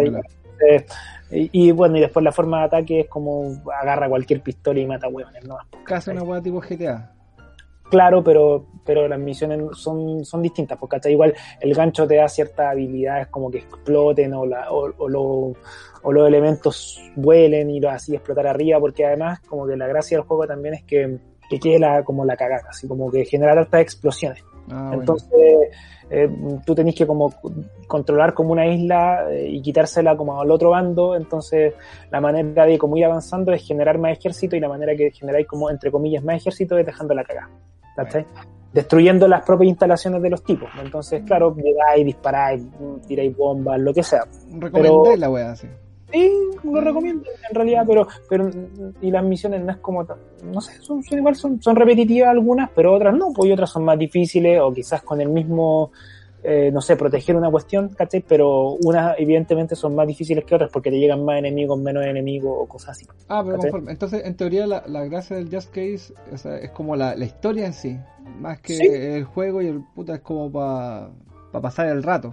y, 1.30 1.70
bueno, 1.72 1.96
y 1.96 2.00
después 2.00 2.24
la 2.24 2.32
forma 2.32 2.60
de 2.60 2.64
ataque 2.64 3.00
es 3.00 3.08
como 3.08 3.62
agarra 3.80 4.08
cualquier 4.08 4.40
pistola 4.42 4.80
y 4.80 4.86
mata 4.86 5.08
hueones, 5.08 5.44
¿no? 5.46 5.56
Casi 5.84 6.10
una 6.10 6.22
hueá 6.22 6.40
tipo 6.40 6.60
GTA. 6.60 7.12
Claro, 7.90 8.22
pero, 8.22 8.66
pero 8.84 9.06
las 9.06 9.18
misiones 9.18 9.78
son, 9.78 10.24
son 10.24 10.42
distintas, 10.42 10.76
porque 10.76 10.96
hasta 10.96 11.10
igual 11.10 11.34
el 11.60 11.72
gancho 11.72 12.06
te 12.06 12.16
da 12.16 12.28
ciertas 12.28 12.72
habilidades 12.72 13.28
como 13.28 13.50
que 13.50 13.58
exploten 13.58 14.34
o, 14.34 14.44
la, 14.44 14.72
o, 14.72 14.88
o, 14.98 15.54
o 16.02 16.12
los 16.12 16.28
elementos 16.28 17.00
vuelen 17.14 17.70
y 17.70 17.78
lo 17.78 17.90
así 17.90 18.14
explotar 18.14 18.48
arriba, 18.48 18.80
porque 18.80 19.06
además 19.06 19.40
como 19.40 19.66
que 19.66 19.76
la 19.76 19.86
gracia 19.86 20.18
del 20.18 20.26
juego 20.26 20.46
también 20.46 20.74
es 20.74 20.82
que, 20.82 21.18
que 21.48 21.60
quede 21.60 21.78
la, 21.78 22.02
como 22.02 22.24
la 22.24 22.36
cagada, 22.36 22.70
así 22.70 22.88
como 22.88 23.10
que 23.10 23.24
generar 23.24 23.56
altas 23.56 23.82
explosiones. 23.82 24.42
Ah, 24.70 24.90
Entonces, 24.94 25.30
eh, 26.10 26.28
tú 26.64 26.74
tenés 26.74 26.94
que 26.94 27.06
como 27.06 27.32
controlar 27.86 28.34
como 28.34 28.52
una 28.52 28.66
isla 28.66 29.26
eh, 29.30 29.48
y 29.48 29.62
quitársela 29.62 30.16
como 30.16 30.40
al 30.40 30.50
otro 30.50 30.70
bando, 30.70 31.16
entonces 31.16 31.74
la 32.10 32.20
manera 32.20 32.66
de 32.66 32.78
como 32.78 32.96
ir 32.96 33.04
avanzando 33.04 33.52
es 33.52 33.66
generar 33.66 33.98
más 33.98 34.16
ejército 34.18 34.56
y 34.56 34.60
la 34.60 34.68
manera 34.68 34.94
que 34.96 35.10
generáis 35.10 35.46
como 35.46 35.70
entre 35.70 35.90
comillas 35.90 36.22
más 36.24 36.36
ejército 36.36 36.78
es 36.78 36.86
dejando 36.86 37.14
la 37.14 37.24
cagada, 37.24 37.50
Destruyendo 38.72 39.26
las 39.26 39.42
propias 39.42 39.70
instalaciones 39.70 40.20
de 40.20 40.28
los 40.28 40.44
tipos. 40.44 40.68
Entonces, 40.78 41.22
claro, 41.24 41.56
llegáis, 41.56 42.04
disparáis, 42.04 42.62
tiráis 43.06 43.34
bombas, 43.34 43.80
lo 43.80 43.94
que 43.94 44.02
sea. 44.02 44.24
Recomendáis 44.52 45.18
la 45.18 45.30
wea, 45.30 45.56
sí. 45.56 45.66
Sí, 46.12 46.30
lo 46.62 46.80
recomiendo 46.80 47.24
en 47.48 47.54
realidad, 47.54 47.84
pero 47.86 48.06
pero 48.28 48.50
y 49.00 49.10
las 49.10 49.24
misiones 49.24 49.64
no 49.64 49.72
es 49.72 49.78
como, 49.78 50.06
no 50.44 50.60
sé, 50.60 50.80
son, 50.80 51.02
son 51.02 51.18
igual, 51.18 51.34
son, 51.34 51.60
son 51.60 51.76
repetitivas 51.76 52.30
algunas, 52.30 52.70
pero 52.70 52.94
otras 52.94 53.14
no, 53.14 53.32
pues 53.32 53.50
y 53.50 53.52
otras 53.52 53.70
son 53.70 53.84
más 53.84 53.98
difíciles 53.98 54.60
o 54.60 54.72
quizás 54.72 55.02
con 55.02 55.20
el 55.20 55.28
mismo 55.28 55.90
eh, 56.48 56.70
no 56.72 56.80
sé, 56.80 56.94
proteger 56.94 57.34
una 57.34 57.50
cuestión, 57.50 57.88
¿cachai? 57.88 58.20
Pero 58.20 58.76
unas 58.84 59.16
evidentemente 59.18 59.74
son 59.74 59.96
más 59.96 60.06
difíciles 60.06 60.44
que 60.44 60.54
otras 60.54 60.70
porque 60.70 60.90
te 60.90 60.98
llegan 61.00 61.24
más 61.24 61.40
enemigos, 61.40 61.76
menos 61.76 62.04
enemigos 62.04 62.56
o 62.56 62.66
cosas 62.68 62.90
así. 62.90 63.06
Ah, 63.26 63.42
pero 63.44 63.58
conforme. 63.58 63.90
Entonces, 63.90 64.24
en 64.24 64.36
teoría, 64.36 64.64
la, 64.64 64.84
la 64.86 65.04
gracia 65.06 65.34
del 65.34 65.52
Just 65.52 65.70
Case 65.70 66.14
o 66.32 66.38
sea, 66.38 66.56
es 66.58 66.70
como 66.70 66.94
la, 66.94 67.16
la, 67.16 67.24
historia 67.24 67.66
en 67.66 67.72
sí, 67.72 67.98
más 68.38 68.60
que 68.60 68.76
¿Sí? 68.76 68.86
el 68.86 69.24
juego 69.24 69.60
y 69.60 69.66
el 69.66 69.82
puta 69.92 70.14
es 70.14 70.20
como 70.20 70.52
para 70.52 71.10
pa 71.50 71.60
pasar 71.60 71.88
el 71.88 72.04
rato. 72.04 72.32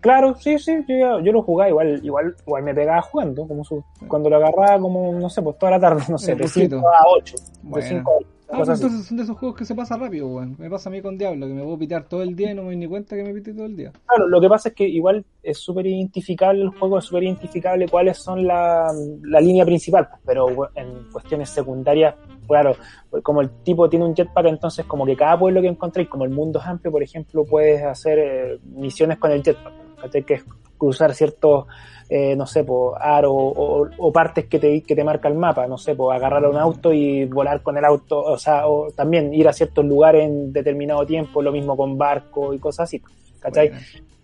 Claro, 0.00 0.34
sí, 0.38 0.58
sí, 0.58 0.84
yo, 0.86 1.20
yo 1.20 1.32
lo 1.32 1.42
jugaba 1.42 1.70
igual, 1.70 2.00
igual, 2.02 2.34
igual 2.46 2.62
me 2.62 2.74
pegaba 2.74 3.00
jugando, 3.02 3.46
como 3.46 3.64
su, 3.64 3.82
cuando 4.06 4.28
lo 4.28 4.36
agarraba 4.36 4.78
como, 4.78 5.12
no 5.12 5.30
sé, 5.30 5.40
pues 5.42 5.58
toda 5.58 5.72
la 5.72 5.80
tarde, 5.80 6.02
no 6.08 6.18
sé, 6.18 6.34
de 6.34 6.42
poquito. 6.44 6.76
5 6.76 6.88
a 6.88 7.04
8, 7.16 7.36
Bueno. 7.62 7.84
de 7.84 7.88
5 7.90 8.10
a 8.10 8.14
8. 8.16 8.26
Ah, 8.50 8.62
así. 8.62 8.72
entonces 8.72 9.06
son 9.06 9.16
de 9.18 9.22
esos 9.24 9.36
juegos 9.36 9.58
que 9.58 9.64
se 9.66 9.74
pasa 9.74 9.96
rápido, 9.98 10.26
weón. 10.26 10.56
Me 10.58 10.70
pasa 10.70 10.88
a 10.88 10.92
mí 10.92 11.02
con 11.02 11.18
Diablo, 11.18 11.46
que 11.46 11.52
me 11.52 11.62
puedo 11.62 11.78
pitear 11.78 12.04
todo 12.04 12.22
el 12.22 12.34
día 12.34 12.50
y 12.50 12.54
no 12.54 12.62
me 12.62 12.68
doy 12.68 12.76
ni 12.76 12.86
cuenta 12.86 13.14
que 13.14 13.22
me 13.22 13.34
pité 13.34 13.52
todo 13.52 13.66
el 13.66 13.76
día. 13.76 13.92
Claro, 14.06 14.26
lo 14.26 14.40
que 14.40 14.48
pasa 14.48 14.70
es 14.70 14.74
que 14.74 14.88
igual 14.88 15.22
es 15.42 15.58
súper 15.58 15.86
identificable 15.86 16.62
el 16.62 16.70
juego, 16.70 16.98
es 16.98 17.04
súper 17.04 17.24
identificable 17.24 17.88
cuáles 17.88 18.16
son 18.16 18.46
la, 18.46 18.90
la 19.22 19.40
línea 19.40 19.66
principal, 19.66 20.08
pero 20.24 20.48
en 20.74 21.10
cuestiones 21.12 21.50
secundarias, 21.50 22.14
claro, 22.48 22.74
pues 23.10 23.22
como 23.22 23.40
el 23.40 23.50
tipo 23.62 23.88
tiene 23.88 24.04
un 24.04 24.14
jetpack, 24.14 24.46
entonces 24.46 24.84
como 24.86 25.06
que 25.06 25.16
cada 25.16 25.38
pueblo 25.38 25.60
que 25.60 25.68
encontréis, 25.68 26.08
como 26.08 26.24
el 26.24 26.30
mundo 26.30 26.58
es 26.58 26.66
amplio, 26.66 26.90
por 26.90 27.02
ejemplo, 27.02 27.44
puedes 27.44 27.82
hacer 27.84 28.18
eh, 28.18 28.58
misiones 28.64 29.18
con 29.18 29.30
el 29.30 29.42
jetpack, 29.42 29.72
¿cachai? 30.00 30.24
que 30.24 30.34
es 30.34 30.44
cruzar 30.76 31.14
ciertos, 31.14 31.66
eh, 32.08 32.34
no 32.36 32.46
sé, 32.46 32.64
po, 32.64 32.96
aros 32.98 33.32
o, 33.34 33.88
o 33.98 34.12
partes 34.12 34.46
que 34.46 34.58
te, 34.58 34.82
que 34.82 34.94
te 34.94 35.04
marca 35.04 35.28
el 35.28 35.34
mapa, 35.34 35.66
no 35.66 35.76
sé, 35.76 35.94
pues 35.94 36.16
agarrar 36.16 36.44
un 36.46 36.56
auto 36.56 36.92
y 36.92 37.24
volar 37.26 37.62
con 37.62 37.76
el 37.76 37.84
auto, 37.84 38.18
o 38.18 38.38
sea, 38.38 38.66
o 38.66 38.90
también 38.92 39.34
ir 39.34 39.46
a 39.48 39.52
ciertos 39.52 39.84
lugares 39.84 40.24
en 40.24 40.52
determinado 40.52 41.04
tiempo, 41.04 41.42
lo 41.42 41.52
mismo 41.52 41.76
con 41.76 41.98
barco 41.98 42.54
y 42.54 42.58
cosas 42.58 42.84
así, 42.84 43.02
¿cachai? 43.40 43.72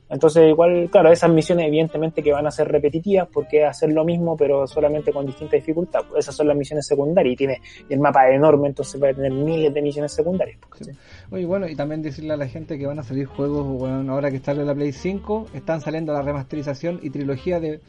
Entonces, 0.09 0.49
igual, 0.49 0.89
claro, 0.91 1.11
esas 1.11 1.31
misiones 1.31 1.67
evidentemente 1.67 2.23
que 2.23 2.33
van 2.33 2.47
a 2.47 2.51
ser 2.51 2.69
repetitivas 2.69 3.29
porque 3.33 3.65
hacer 3.65 3.91
lo 3.93 4.05
mismo, 4.05 4.37
pero 4.37 4.67
solamente 4.67 5.13
con 5.13 5.27
distinta 5.27 5.57
dificultad. 5.57 6.03
Esas 6.17 6.35
son 6.35 6.49
las 6.49 6.57
misiones 6.57 6.87
secundarias 6.87 7.33
y 7.33 7.37
tiene 7.37 7.61
y 7.89 7.95
el 7.95 8.01
mapa 8.01 8.29
es 8.29 8.37
enorme, 8.37 8.69
entonces 8.69 9.03
va 9.03 9.09
a 9.09 9.15
tener 9.15 9.33
miles 9.33 9.73
de 9.73 9.83
misiones 9.83 10.13
secundarias. 10.13 10.59
pues, 10.69 10.87
Sí. 10.87 10.93
¿sí? 10.93 10.99
Oye, 11.31 11.47
bueno, 11.47 11.69
y 11.69 11.75
también 11.75 12.03
decirle 12.03 12.35
a 12.35 12.37
la 12.37 12.47
gente 12.47 12.79
que 12.79 12.87
van 12.87 12.99
a 12.99 13.03
salir 13.03 13.27
juegos, 13.27 13.67
bueno, 13.67 14.13
ahora 14.13 14.31
que 14.31 14.37
está 14.37 14.53
la 14.55 14.75
Play 14.75 14.93
5, 14.93 15.47
están 15.55 15.81
saliendo 15.81 16.13
la 16.13 16.23
remasterización 16.23 17.01
y 17.03 17.11
trilogía 17.11 17.61
de. 17.61 17.81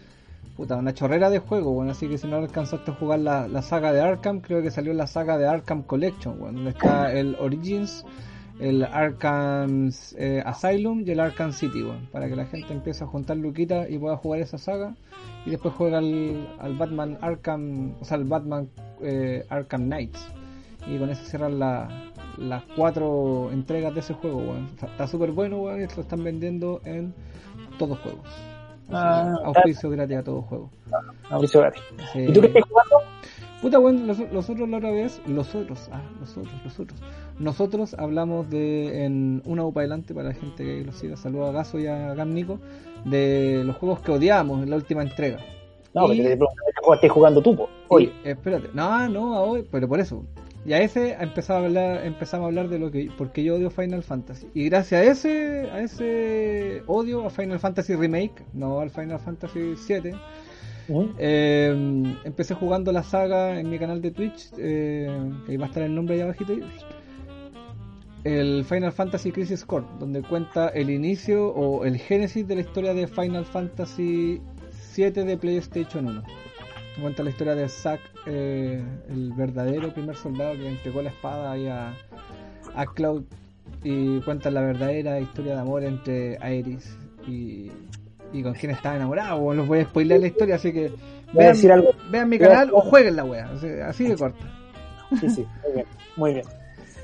Puta, 0.55 0.77
una 0.77 0.93
chorrera 0.93 1.29
de 1.29 1.39
juegos, 1.39 1.73
bueno, 1.73 1.91
así 1.91 2.07
que 2.07 2.17
si 2.17 2.27
no 2.27 2.37
alcanzaste 2.37 2.89
a 2.91 2.93
jugar 2.93 3.19
la, 3.19 3.45
la 3.45 3.61
saga 3.61 3.91
de 3.91 3.99
Arkham, 3.99 4.39
creo 4.39 4.61
que 4.61 4.71
salió 4.71 4.93
la 4.93 5.05
saga 5.05 5.37
de 5.37 5.45
Arkham 5.45 5.83
Collection, 5.83 6.39
bueno, 6.39 6.55
donde 6.55 6.71
está 6.71 7.11
el 7.11 7.35
Origins, 7.39 8.05
el 8.59 8.83
Arkham 8.83 9.91
eh, 10.17 10.41
Asylum 10.45 11.03
y 11.05 11.11
el 11.11 11.19
Arkham 11.19 11.51
City, 11.51 11.81
bueno, 11.81 12.01
para 12.11 12.27
que 12.29 12.35
la 12.35 12.45
gente 12.45 12.71
empiece 12.73 13.03
a 13.03 13.07
juntar 13.07 13.37
luquitas 13.37 13.89
y 13.89 13.97
pueda 13.97 14.15
jugar 14.17 14.39
esa 14.39 14.57
saga 14.57 14.95
y 15.45 15.49
después 15.51 15.73
juega 15.75 15.97
al, 15.97 16.47
al 16.59 16.75
Batman 16.77 17.17
Arkham, 17.21 17.93
o 17.99 18.05
sea, 18.05 18.17
al 18.17 18.23
Batman 18.23 18.69
eh, 19.01 19.45
Arkham 19.49 19.85
Knights 19.85 20.25
y 20.87 20.97
con 20.97 21.09
eso 21.09 21.23
cierran 21.25 21.59
la- 21.59 21.89
las 22.37 22.63
cuatro 22.75 23.49
entregas 23.51 23.93
de 23.93 24.01
ese 24.01 24.13
juego, 24.13 24.37
weón. 24.39 24.67
Está- 24.81 25.07
súper 25.07 25.31
bueno, 25.31 25.57
weón, 25.59 25.81
y 25.81 25.85
lo 25.95 26.01
están 26.01 26.23
vendiendo 26.23 26.81
en 26.85 27.13
todos 27.79 27.97
juegos. 27.99 28.25
O 28.87 28.91
sea, 28.91 29.21
Ah, 29.31 29.35
auspicio 29.45 29.89
gratis 29.89 30.17
a 30.17 30.23
todos 30.23 30.45
juegos. 30.45 30.69
Mauricio 31.31 31.61
Gatti. 31.61 31.79
Sí. 32.13 32.19
¿Y 32.27 32.33
tú 32.33 32.41
qué 32.41 32.47
estás 32.47 32.63
jugando? 32.69 32.97
Puta, 33.61 33.79
weón, 33.79 34.05
los, 34.05 34.19
los 34.31 34.49
otros 34.49 34.69
la 34.69 34.77
otra 34.77 34.91
vez, 34.91 35.19
los 35.27 35.55
otros, 35.55 35.89
ah, 35.91 36.01
los 36.19 36.37
otros, 36.37 36.53
los 36.63 36.79
otros. 36.79 36.99
Nosotros 37.39 37.93
hablamos 37.95 38.49
de, 38.49 39.05
en 39.05 39.41
una 39.45 39.63
UPA 39.63 39.81
adelante, 39.81 40.13
para 40.13 40.29
la 40.29 40.35
gente 40.35 40.63
que 40.63 40.83
lo 40.83 40.91
siga, 40.91 41.17
saludos 41.17 41.49
a 41.49 41.51
Gaso 41.53 41.79
y 41.79 41.87
a 41.87 42.13
Gam 42.13 42.33
Nico, 42.33 42.59
de 43.05 43.63
los 43.65 43.75
juegos 43.77 44.01
que 44.01 44.11
odiamos 44.11 44.61
en 44.63 44.69
la 44.69 44.75
última 44.75 45.01
entrega. 45.01 45.39
No, 45.93 46.03
Y- 46.05 46.07
porque 46.07 46.21
te 46.23 46.29
pregunto, 46.37 46.53
¿qué 46.65 46.73
juego 46.81 46.93
estás 46.95 47.11
jugando 47.11 47.41
tú? 47.41 47.55
po? 47.55 47.69
Oye, 47.87 48.11
Y, 48.23 48.29
espérate, 48.29 48.69
no, 48.73 49.09
no, 49.09 49.35
a 49.35 49.41
hoy, 49.41 49.65
pero 49.71 49.87
por 49.87 49.99
eso. 49.99 50.23
Y 50.65 50.73
a 50.73 50.81
ese 50.81 51.13
empezaba 51.19 51.59
a 51.61 51.65
hablar, 51.65 52.05
empezamos 52.05 52.45
a 52.45 52.47
hablar 52.47 52.69
de 52.69 52.79
lo 52.79 52.89
que 52.91 53.09
porque 53.17 53.43
yo 53.43 53.55
odio 53.55 53.69
Final 53.69 54.01
Fantasy. 54.03 54.47
Y 54.55 54.65
gracias 54.65 54.99
a 55.01 55.03
ese, 55.11 55.69
a 55.71 55.79
ese 55.81 56.81
odio 56.87 57.25
a 57.25 57.29
Final 57.29 57.59
Fantasy 57.59 57.95
Remake, 57.95 58.43
no 58.53 58.79
al 58.79 58.89
Final 58.89 59.19
Fantasy 59.19 59.75
7, 59.77 60.15
¿Mm? 60.87 61.03
eh, 61.17 62.15
empecé 62.23 62.53
jugando 62.53 62.91
la 62.91 63.03
saga 63.03 63.59
en 63.59 63.69
mi 63.69 63.79
canal 63.79 64.01
de 64.01 64.11
Twitch, 64.11 64.49
eh, 64.57 65.09
ahí 65.47 65.57
va 65.57 65.65
a 65.65 65.67
estar 65.69 65.83
el 65.83 65.95
nombre 65.95 66.15
ahí 66.15 66.21
abajito. 66.21 66.53
El 68.23 68.65
Final 68.65 68.91
Fantasy 68.91 69.31
Crisis 69.31 69.63
Core, 69.63 69.85
donde 69.99 70.21
cuenta 70.23 70.69
el 70.69 70.89
inicio 70.89 71.49
o 71.49 71.85
el 71.85 71.97
génesis 71.97 72.47
de 72.47 72.55
la 72.55 72.61
historia 72.61 72.93
de 72.93 73.07
Final 73.07 73.45
Fantasy 73.45 74.41
7 74.71 75.23
de 75.23 75.37
PlayStation 75.37 76.07
1. 76.07 76.23
Cuenta 77.01 77.23
la 77.23 77.29
historia 77.29 77.55
de 77.55 77.67
Zack, 77.67 77.99
eh, 78.25 78.81
el 79.09 79.33
verdadero 79.33 79.93
primer 79.93 80.15
soldado 80.15 80.53
que 80.53 80.67
entregó 80.67 81.01
la 81.01 81.09
espada 81.09 81.51
ahí 81.51 81.67
a, 81.67 81.93
a 82.73 82.85
Cloud. 82.85 83.23
Y 83.83 84.19
cuenta 84.21 84.49
la 84.49 84.61
verdadera 84.61 85.19
historia 85.19 85.53
de 85.53 85.61
amor 85.61 85.83
entre 85.83 86.37
Aeris 86.41 86.97
y, 87.27 87.69
y 88.39 88.43
con 88.43 88.53
quién 88.53 88.71
estaba 88.71 88.95
enamorado. 88.95 89.39
Bueno, 89.39 89.61
los 89.61 89.67
voy 89.67 89.79
a 89.79 89.83
spoilear 89.85 90.19
la 90.19 90.27
historia, 90.27 90.55
así 90.55 90.71
que 90.73 90.89
Voy 90.89 91.43
vean, 91.43 91.53
decir 91.53 91.71
algo. 91.71 91.89
vean 92.09 92.29
mi 92.29 92.37
Voy 92.37 92.47
canal 92.47 92.69
o 92.73 92.81
jueguen 92.81 93.15
la 93.15 93.25
wea. 93.25 93.49
o 93.51 93.83
así 93.89 94.07
de 94.07 94.15
corta. 94.15 94.45
Sí, 95.19 95.29
sí, 95.29 95.45
muy 95.63 95.73
bien, 95.73 95.85
muy 96.17 96.33
bien. 96.33 96.45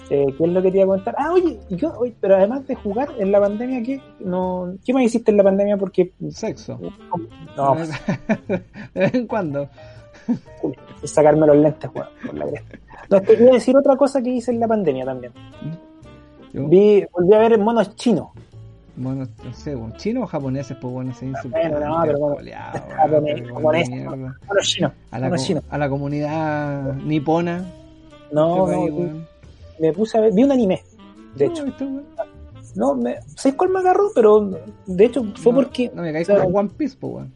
Eh, 0.09 0.25
¿Qué 0.37 0.43
es 0.43 0.49
lo 0.51 0.61
que 0.61 0.71
te 0.71 0.77
iba 0.77 0.83
a 0.83 0.97
contar? 0.97 1.15
Ah, 1.17 1.31
oye, 1.31 1.57
yo, 1.69 1.93
oye, 1.97 2.13
pero 2.19 2.35
además 2.35 2.67
de 2.67 2.75
jugar 2.75 3.09
en 3.17 3.31
la 3.31 3.39
pandemia, 3.39 3.81
¿qué, 3.81 4.01
no, 4.19 4.73
¿qué 4.85 4.93
más 4.93 5.03
hiciste 5.03 5.31
en 5.31 5.37
la 5.37 5.43
pandemia? 5.43 5.77
Porque, 5.77 6.11
Sexo. 6.31 6.77
no, 7.55 7.75
de 8.47 8.61
vez 8.93 9.13
en 9.13 9.25
cuando. 9.27 9.69
Sacarme 11.05 11.47
los 11.47 11.55
lentes, 11.55 11.89
weón, 11.93 12.07
por 12.25 12.35
la 12.37 12.45
cresta. 12.47 12.77
No, 13.09 13.21
que 13.21 13.33
iba 13.33 13.51
a 13.51 13.53
decir 13.53 13.75
otra 13.77 13.95
cosa 13.95 14.21
que 14.21 14.29
hice 14.31 14.51
en 14.51 14.59
la 14.59 14.67
pandemia 14.67 15.05
también. 15.05 15.31
Yo, 16.53 16.67
Vi, 16.67 17.05
volví 17.13 17.33
a 17.33 17.39
ver 17.39 17.57
monos 17.57 17.95
chinos. 17.95 18.29
Bueno, 18.95 19.27
no 19.43 19.53
sé, 19.53 19.75
bueno, 19.75 19.95
chinos 19.97 20.23
o 20.23 20.27
japoneses, 20.27 20.77
pues 20.79 20.93
bueno, 20.93 21.13
se 21.13 21.25
no, 21.25 21.37
pero 21.43 22.19
bueno, 22.19 22.51
japonés, 22.95 23.47
japonés, 23.47 23.89
Monos 23.89 24.67
chinos. 24.67 24.91
a, 25.11 25.19
la, 25.19 25.29
co- 25.29 25.37
chinos. 25.37 25.63
a 25.69 25.77
la 25.77 25.89
comunidad 25.89 26.93
nipona. 26.95 27.65
No, 28.31 28.69
este 28.69 28.75
no, 28.75 28.95
weón. 28.95 29.27
me 29.79 29.93
puse 29.93 30.17
a 30.17 30.21
ver, 30.21 30.33
vi 30.33 30.43
un 30.43 30.51
anime, 30.51 30.81
de 31.35 31.45
hecho. 31.45 31.65
No, 32.75 32.95
me, 32.95 33.17
¿sabes 33.35 33.57
cuál 33.57 33.69
me 33.71 33.79
agarró? 33.79 34.11
Pero, 34.15 34.49
de 34.85 35.05
hecho, 35.05 35.25
fue 35.35 35.53
porque... 35.53 35.91
No 35.93 36.03
me 36.03 36.13
caí 36.13 36.21
o 36.21 36.25
sea, 36.25 36.41
como 36.41 36.59
One 36.59 36.69
Piece, 36.77 36.95
pues 36.99 37.13
weón. 37.13 37.33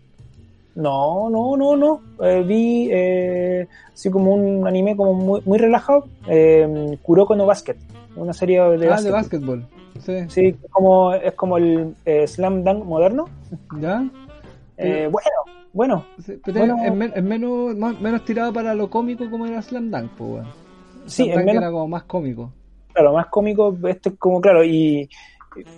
No, 0.75 1.29
no, 1.29 1.55
no, 1.55 1.75
no. 1.75 2.01
Eh, 2.21 2.43
vi 2.45 2.89
eh, 2.91 3.67
así 3.93 4.09
como 4.09 4.33
un 4.33 4.67
anime 4.67 4.95
como 4.95 5.13
muy, 5.13 5.41
muy 5.45 5.57
relajado. 5.57 6.07
Eh, 6.27 6.97
Kuroko 7.01 7.35
no 7.35 7.45
Basket. 7.45 7.77
Una 8.15 8.33
serie 8.33 8.61
de 8.61 8.85
ah, 8.85 8.89
básquet. 8.89 9.05
de 9.05 9.11
básquetbol. 9.11 9.67
Sí. 9.99 10.55
Como, 10.71 11.13
es 11.13 11.33
como 11.33 11.57
el 11.57 11.95
eh, 12.05 12.27
Slam 12.27 12.63
Dunk 12.63 12.83
moderno. 12.85 13.25
¿Ya? 13.79 14.05
Eh, 14.77 15.07
bueno, 15.11 15.29
bueno. 15.73 16.05
Sí, 16.23 16.39
pero 16.43 16.59
Bueno. 16.59 16.75
es, 16.83 16.93
men- 16.93 17.13
es 17.15 17.23
menos, 17.23 17.75
más- 17.75 17.99
menos 17.99 18.23
tirado 18.25 18.51
para 18.53 18.73
lo 18.75 18.89
cómico 18.89 19.29
como 19.29 19.45
era 19.45 19.61
Slam 19.61 19.89
Dunk, 19.91 20.11
pues. 20.17 20.43
Sí, 21.05 21.23
Slam 21.25 21.29
es 21.29 21.35
Dunk 21.35 21.45
menos, 21.45 21.61
era 21.63 21.71
como 21.71 21.87
más 21.87 22.03
cómico. 22.03 22.51
claro, 22.93 23.13
más 23.13 23.27
cómico. 23.27 23.75
Este 23.87 24.09
es 24.09 24.15
como, 24.17 24.41
claro, 24.41 24.63
y 24.63 25.09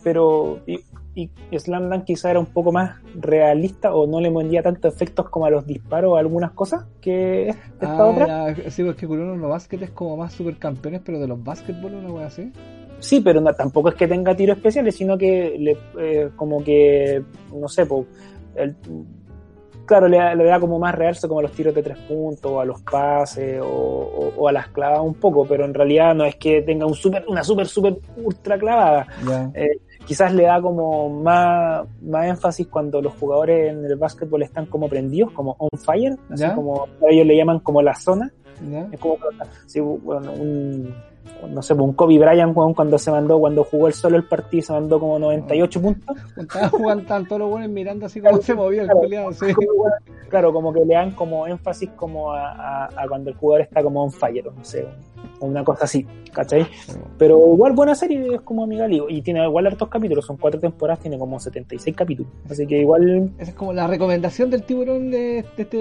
pero 0.03 0.59
y, 0.65 0.79
y 1.15 1.29
Slam 1.59 1.89
Dunk 1.89 2.03
quizá 2.05 2.31
era 2.31 2.39
un 2.39 2.47
poco 2.47 2.71
más 2.71 2.95
realista 3.19 3.93
o 3.93 4.07
no 4.07 4.19
le 4.19 4.29
vendía 4.31 4.63
tantos 4.63 4.91
efectos 4.93 5.29
como 5.29 5.45
a 5.45 5.51
los 5.51 5.67
disparos 5.67 6.11
o 6.11 6.15
a 6.15 6.19
algunas 6.19 6.51
cosas 6.51 6.85
que 6.99 7.49
esta 7.49 7.97
Ah, 7.97 8.05
otra. 8.07 8.53
ya, 8.55 8.71
sí, 8.71 8.83
porque 8.83 9.05
Kuroko 9.07 9.35
no 9.35 9.49
Basket 9.49 9.77
es 9.83 9.91
como 9.91 10.17
más 10.17 10.33
supercampeones, 10.33 11.01
pero 11.05 11.19
de 11.19 11.27
los 11.27 11.43
básquetbol 11.43 11.93
una 11.93 12.09
wea 12.11 12.25
así. 12.27 12.51
Sí, 12.99 13.21
pero 13.21 13.39
no- 13.41 13.53
tampoco 13.53 13.89
es 13.89 13.95
que 13.95 14.07
tenga 14.07 14.35
tiros 14.35 14.57
especiales, 14.57 14.95
sino 14.95 15.17
que 15.17 15.55
le, 15.59 15.77
eh, 15.99 16.29
como 16.35 16.63
que, 16.63 17.21
no 17.53 17.67
sé, 17.67 17.85
el- 18.55 18.75
claro, 19.85 20.07
le, 20.07 20.17
da- 20.17 20.35
le 20.35 20.43
da 20.45 20.59
como 20.59 20.79
más 20.79 20.93
realce 20.95 21.27
como 21.27 21.39
a 21.39 21.43
los 21.43 21.51
tiros 21.53 21.73
de 21.73 21.83
tres 21.83 21.97
puntos, 21.99 22.51
o 22.51 22.59
a 22.59 22.65
los 22.65 22.81
pases, 22.81 23.61
o, 23.61 23.65
o- 23.65 24.33
o 24.35 24.47
a 24.47 24.51
las 24.51 24.67
clavadas 24.69 25.03
un 25.05 25.13
poco, 25.13 25.45
pero 25.45 25.63
en 25.65 25.73
realidad 25.73 26.13
no 26.15 26.25
es 26.25 26.35
que 26.35 26.61
tenga 26.61 26.85
un 26.85 26.93
super, 26.95 27.23
una 27.27 27.43
super, 27.43 27.67
super 27.67 27.97
ultra 28.17 28.57
clavada. 28.57 29.07
Eh, 29.53 29.79
quizás 30.05 30.33
le 30.33 30.43
da 30.43 30.61
como 30.61 31.09
más, 31.09 31.85
más 32.01 32.27
énfasis 32.27 32.67
cuando 32.67 33.01
los 33.01 33.13
jugadores 33.13 33.71
en 33.71 33.85
el 33.85 33.95
básquetbol 33.95 34.41
están 34.43 34.65
como 34.65 34.89
prendidos, 34.89 35.31
como 35.31 35.55
on 35.59 35.69
fire, 35.79 36.17
así 36.31 36.43
Ya. 36.43 36.55
como 36.55 36.87
ellos 37.09 37.25
le 37.25 37.37
llaman 37.37 37.59
como 37.59 37.81
la 37.81 37.93
zona. 37.95 38.31
Es 38.91 38.99
como 38.99 39.17
sí, 39.67 39.79
bueno, 39.79 40.31
un, 40.33 40.93
no 41.49 41.61
sé, 41.61 41.73
un 41.73 41.93
Kobe 41.93 42.17
Bryant, 42.19 42.55
weón, 42.55 42.73
cuando 42.73 42.97
se 42.97 43.11
mandó, 43.11 43.39
cuando 43.39 43.63
jugó 43.63 43.87
el 43.87 43.93
solo 43.93 44.17
el 44.17 44.25
partido, 44.25 44.63
se 44.63 44.73
mandó 44.73 44.99
como 44.99 45.19
98 45.19 45.81
puntos. 45.81 46.17
Estaba 46.37 46.69
jugando 46.69 47.05
tanto 47.05 47.37
los 47.37 47.49
buenos 47.49 47.69
mirando 47.69 48.05
así 48.05 48.21
como 48.21 48.41
se 48.41 48.53
movía 48.53 48.83
el 48.83 48.89
culiado, 48.89 49.31
sí. 49.33 49.53
Claro, 50.29 50.51
como 50.51 50.73
que 50.73 50.83
le 50.83 50.93
dan 50.93 51.11
como 51.11 51.47
énfasis 51.47 51.89
como 51.95 52.33
a, 52.33 52.85
a, 52.85 53.07
cuando 53.07 53.29
el 53.29 53.35
jugador 53.35 53.61
está 53.61 53.81
como 53.81 54.03
on 54.03 54.11
fire, 54.11 54.45
no 54.45 54.63
sé, 54.63 54.85
una 55.39 55.63
cosa 55.63 55.85
así, 55.85 56.05
¿cachai? 56.33 56.67
Pero 57.17 57.53
igual 57.53 57.73
buena 57.73 57.95
serie, 57.95 58.35
es 58.35 58.41
como 58.41 58.63
amiga 58.63 58.87
y 58.89 59.21
tiene 59.21 59.43
igual 59.45 59.67
hartos 59.67 59.87
capítulos, 59.87 60.25
son 60.25 60.37
cuatro 60.37 60.59
temporadas, 60.59 60.99
tiene 60.99 61.17
como 61.17 61.39
76 61.39 61.95
capítulos, 61.95 62.31
así 62.49 62.67
que 62.67 62.79
igual... 62.79 63.31
Esa 63.37 63.51
es 63.51 63.57
como 63.57 63.73
la 63.73 63.87
recomendación 63.87 64.49
del 64.49 64.63
tiburón 64.63 65.11
de, 65.11 65.39
este, 65.57 65.77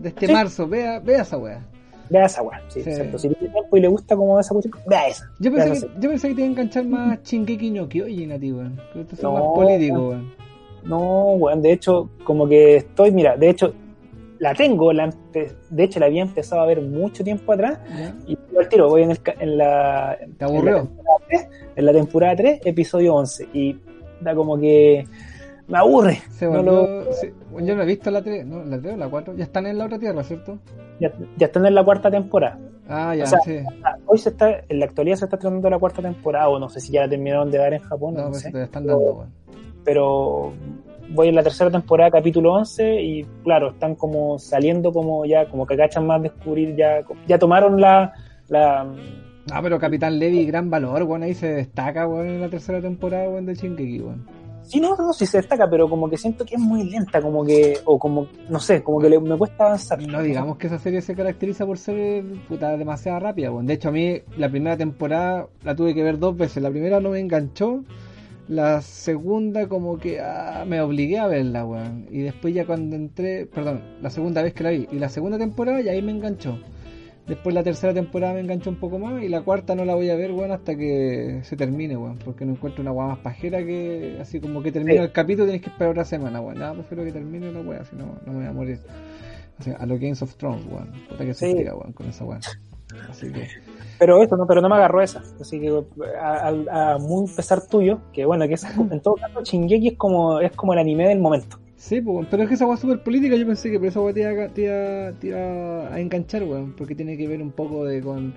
de 0.00 0.08
este 0.08 0.32
marzo, 0.32 0.66
vea, 0.66 0.98
vea 0.98 1.22
esa 1.22 1.38
weá. 1.38 1.64
Vea 2.10 2.26
esa 2.26 2.42
weá, 2.42 2.60
sí, 2.68 2.80
exacto. 2.80 3.18
Si 3.18 3.28
tiene 3.28 3.52
tiempo 3.52 3.76
y 3.76 3.80
le 3.80 3.88
gusta 3.88 4.16
como 4.16 4.38
esa 4.38 4.52
cuestión, 4.52 4.74
vea 4.86 5.06
esa. 5.06 5.30
Yo 5.38 5.52
pensé, 5.52 5.86
que, 5.86 5.92
yo 6.00 6.10
pensé 6.10 6.28
que 6.28 6.34
te 6.34 6.40
iba 6.40 6.48
a 6.48 6.50
enganchar 6.50 6.84
más 6.84 7.22
Chingeki 7.22 7.70
no 7.70 7.88
Kyojin 7.88 8.32
a 8.32 8.38
ti, 8.38 8.52
weón. 8.52 8.80
Que 8.92 9.00
esto 9.02 9.14
es 9.14 9.22
más 9.22 9.42
político, 9.54 10.08
weón. 10.08 10.32
No, 10.82 11.32
weón, 11.34 11.62
de 11.62 11.72
hecho, 11.72 12.10
como 12.24 12.48
que 12.48 12.76
estoy, 12.76 13.12
mira, 13.12 13.36
de 13.36 13.50
hecho, 13.50 13.72
la 14.40 14.54
tengo, 14.54 14.92
la 14.92 15.14
de 15.32 15.84
hecho 15.84 16.00
la 16.00 16.06
había 16.06 16.22
empezado 16.22 16.62
a 16.62 16.66
ver 16.66 16.80
mucho 16.80 17.22
tiempo 17.22 17.52
atrás 17.52 17.78
y 18.26 18.36
al 18.58 18.68
tiro 18.68 18.88
voy 18.88 19.02
en, 19.02 19.10
el, 19.10 19.20
en 19.38 19.58
la 19.58 20.18
¿Te 20.38 20.44
aburrió? 20.44 20.78
En 20.78 20.96
la, 20.96 21.26
3, 21.28 21.48
en 21.76 21.86
la, 21.86 21.92
temporada 21.92 22.36
3, 22.36 22.60
episodio 22.64 23.14
11 23.16 23.48
y 23.52 23.76
da 24.20 24.34
como 24.34 24.58
que 24.58 25.06
me 25.70 25.78
aburre. 25.78 26.20
Se 26.30 26.46
volvió, 26.46 27.12
sí, 27.12 27.28
yo 27.62 27.76
no 27.76 27.82
he 27.82 27.86
visto 27.86 28.10
la 28.10 28.22
3, 28.22 28.44
¿no? 28.44 28.64
La 28.64 28.80
3 28.80 28.94
o 28.94 28.96
la 28.96 29.08
4, 29.08 29.36
ya 29.36 29.44
están 29.44 29.66
en 29.66 29.78
la 29.78 29.86
otra 29.86 29.98
tierra, 29.98 30.22
¿cierto? 30.24 30.58
Ya, 30.98 31.12
ya 31.36 31.46
están 31.46 31.64
en 31.64 31.74
la 31.74 31.84
cuarta 31.84 32.10
temporada. 32.10 32.58
Ah, 32.88 33.14
ya, 33.14 33.24
o 33.24 33.26
sea, 33.26 33.38
sí. 33.44 33.58
Hoy 34.06 34.18
se 34.18 34.30
está, 34.30 34.64
en 34.68 34.80
la 34.80 34.86
actualidad 34.86 35.16
se 35.16 35.26
está 35.26 35.38
tratando 35.38 35.70
la 35.70 35.78
cuarta 35.78 36.02
temporada, 36.02 36.48
o 36.48 36.58
no 36.58 36.68
sé 36.68 36.80
si 36.80 36.92
ya 36.92 37.02
la 37.02 37.08
terminaron 37.08 37.50
de 37.50 37.58
dar 37.58 37.72
en 37.72 37.80
Japón. 37.80 38.14
No, 38.14 38.24
no 38.24 38.30
pues 38.30 38.42
sé. 38.42 38.50
te 38.50 38.64
están 38.64 38.84
dando, 38.84 39.14
bueno. 39.14 39.32
Pero 39.84 40.52
voy 41.10 41.28
en 41.28 41.36
la 41.36 41.42
tercera 41.42 41.70
temporada, 41.70 42.10
capítulo 42.10 42.52
11, 42.54 43.02
y 43.02 43.24
claro, 43.44 43.70
están 43.70 43.94
como 43.94 44.38
saliendo 44.38 44.92
como 44.92 45.24
ya, 45.24 45.48
como 45.48 45.66
que 45.66 45.76
cachan 45.76 46.06
más 46.06 46.20
descubrir, 46.20 46.74
ya, 46.76 47.02
ya 47.28 47.38
tomaron 47.38 47.80
la... 47.80 48.12
la 48.48 48.86
ah, 49.52 49.60
pero 49.62 49.78
Capitán 49.78 50.18
Levy, 50.18 50.44
gran 50.46 50.68
valor, 50.68 51.04
bueno, 51.04 51.26
ahí 51.26 51.34
se 51.34 51.48
destaca, 51.48 52.06
bueno, 52.06 52.32
en 52.32 52.40
la 52.40 52.48
tercera 52.48 52.80
temporada, 52.80 53.28
bueno, 53.28 53.48
de 53.48 53.54
Shingeki, 53.54 53.98
bueno. 54.00 54.39
Sí, 54.70 54.80
no, 54.80 54.94
no, 54.94 55.12
sí 55.12 55.26
se 55.26 55.38
destaca, 55.38 55.68
pero 55.68 55.90
como 55.90 56.08
que 56.08 56.16
siento 56.16 56.44
que 56.44 56.54
es 56.54 56.60
muy 56.60 56.88
lenta, 56.88 57.20
como 57.20 57.44
que, 57.44 57.78
o 57.84 57.98
como, 57.98 58.28
no 58.48 58.60
sé, 58.60 58.84
como 58.84 59.00
que 59.00 59.10
le, 59.10 59.18
me 59.18 59.36
cuesta 59.36 59.64
avanzar. 59.64 60.00
No 60.06 60.22
digamos 60.22 60.58
que 60.58 60.68
esa 60.68 60.78
serie 60.78 61.02
se 61.02 61.16
caracteriza 61.16 61.66
por 61.66 61.76
ser 61.76 62.24
puta 62.48 62.76
demasiado 62.76 63.18
rápida, 63.18 63.50
bueno. 63.50 63.66
De 63.66 63.74
hecho, 63.74 63.88
a 63.88 63.90
mí 63.92 64.22
la 64.36 64.48
primera 64.48 64.76
temporada 64.76 65.48
la 65.64 65.74
tuve 65.74 65.92
que 65.92 66.04
ver 66.04 66.20
dos 66.20 66.36
veces. 66.36 66.62
La 66.62 66.70
primera 66.70 67.00
no 67.00 67.10
me 67.10 67.18
enganchó, 67.18 67.82
la 68.46 68.80
segunda 68.80 69.68
como 69.68 69.98
que 69.98 70.20
ah, 70.20 70.64
me 70.64 70.80
obligué 70.80 71.18
a 71.18 71.26
verla, 71.26 71.64
weón. 71.64 72.06
Y 72.08 72.18
después 72.20 72.54
ya 72.54 72.64
cuando 72.64 72.94
entré, 72.94 73.46
perdón, 73.46 73.82
la 74.00 74.10
segunda 74.10 74.40
vez 74.40 74.54
que 74.54 74.62
la 74.62 74.70
vi, 74.70 74.86
y 74.92 75.00
la 75.00 75.08
segunda 75.08 75.36
temporada 75.36 75.80
ya 75.80 75.90
ahí 75.90 76.00
me 76.00 76.12
enganchó. 76.12 76.60
Después 77.30 77.54
la 77.54 77.62
tercera 77.62 77.94
temporada 77.94 78.34
me 78.34 78.40
enganchó 78.40 78.70
un 78.70 78.80
poco 78.80 78.98
más 78.98 79.22
y 79.22 79.28
la 79.28 79.42
cuarta 79.42 79.76
no 79.76 79.84
la 79.84 79.94
voy 79.94 80.10
a 80.10 80.16
ver, 80.16 80.32
weón, 80.32 80.50
hasta 80.50 80.76
que 80.76 81.38
se 81.44 81.56
termine, 81.56 81.96
weón. 81.96 82.18
Porque 82.18 82.44
no 82.44 82.54
encuentro 82.54 82.82
una 82.82 82.90
weá 82.90 83.06
más 83.06 83.18
pajera 83.20 83.64
que 83.64 84.18
así 84.20 84.40
como 84.40 84.60
que 84.60 84.72
termina 84.72 85.00
el 85.00 85.12
capítulo 85.12 85.44
tienes 85.44 85.62
que 85.62 85.70
esperar 85.70 85.92
otra 85.92 86.04
semana, 86.04 86.40
weón. 86.40 86.58
Nada, 86.58 86.74
prefiero 86.74 87.04
que 87.04 87.12
termine 87.12 87.52
la 87.52 87.60
weá, 87.60 87.84
si 87.84 87.94
no, 87.94 88.18
no 88.26 88.32
me 88.32 88.38
voy 88.40 88.46
a 88.48 88.52
morir. 88.52 88.80
O 89.60 89.62
sea, 89.62 89.76
a 89.76 89.86
los 89.86 90.00
Games 90.00 90.20
of 90.22 90.34
Thrones, 90.34 90.66
weón. 90.68 90.90
Puta 91.08 91.24
que 91.24 91.32
se 91.32 91.54
tira, 91.54 91.76
weón, 91.76 91.92
con 91.92 92.08
esa 92.08 92.24
weá. 92.24 92.40
Así 93.08 93.30
que... 93.30 93.46
Pero 94.00 94.20
eso, 94.20 94.36
no, 94.36 94.44
pero 94.44 94.60
no 94.60 94.68
me 94.68 94.74
agarró 94.74 95.00
esa. 95.00 95.22
Así 95.40 95.60
que 95.60 95.84
a, 96.20 96.98
muy 96.98 97.30
pesar 97.30 97.64
tuyo, 97.64 98.00
que 98.12 98.24
bueno, 98.24 98.48
que 98.48 98.54
es, 98.54 98.64
en 98.64 99.00
todo 99.00 99.14
caso 99.14 99.44
Shingeki 99.44 99.88
es 99.88 99.96
como, 99.96 100.40
es 100.40 100.50
como 100.56 100.72
el 100.72 100.80
anime 100.80 101.06
del 101.06 101.20
momento. 101.20 101.60
Sí, 101.80 102.02
pues, 102.02 102.28
pero 102.30 102.42
es 102.42 102.48
que 102.50 102.56
esa 102.56 102.66
weá 102.66 102.74
es 102.74 102.80
súper 102.80 103.02
política, 103.02 103.34
yo 103.36 103.46
pensé 103.46 103.70
que 103.70 103.78
por 103.78 103.88
esa 103.88 104.02
weá 104.02 104.12
te 104.12 104.20
iba, 104.20 104.48
te, 104.48 105.14
te 105.18 105.26
iba, 105.28 105.88
a 105.88 105.98
enganchar, 105.98 106.44
weón, 106.44 106.74
porque 106.76 106.94
tiene 106.94 107.16
que 107.16 107.26
ver 107.26 107.40
un 107.40 107.52
poco 107.52 107.86
de 107.86 108.02
con, 108.02 108.34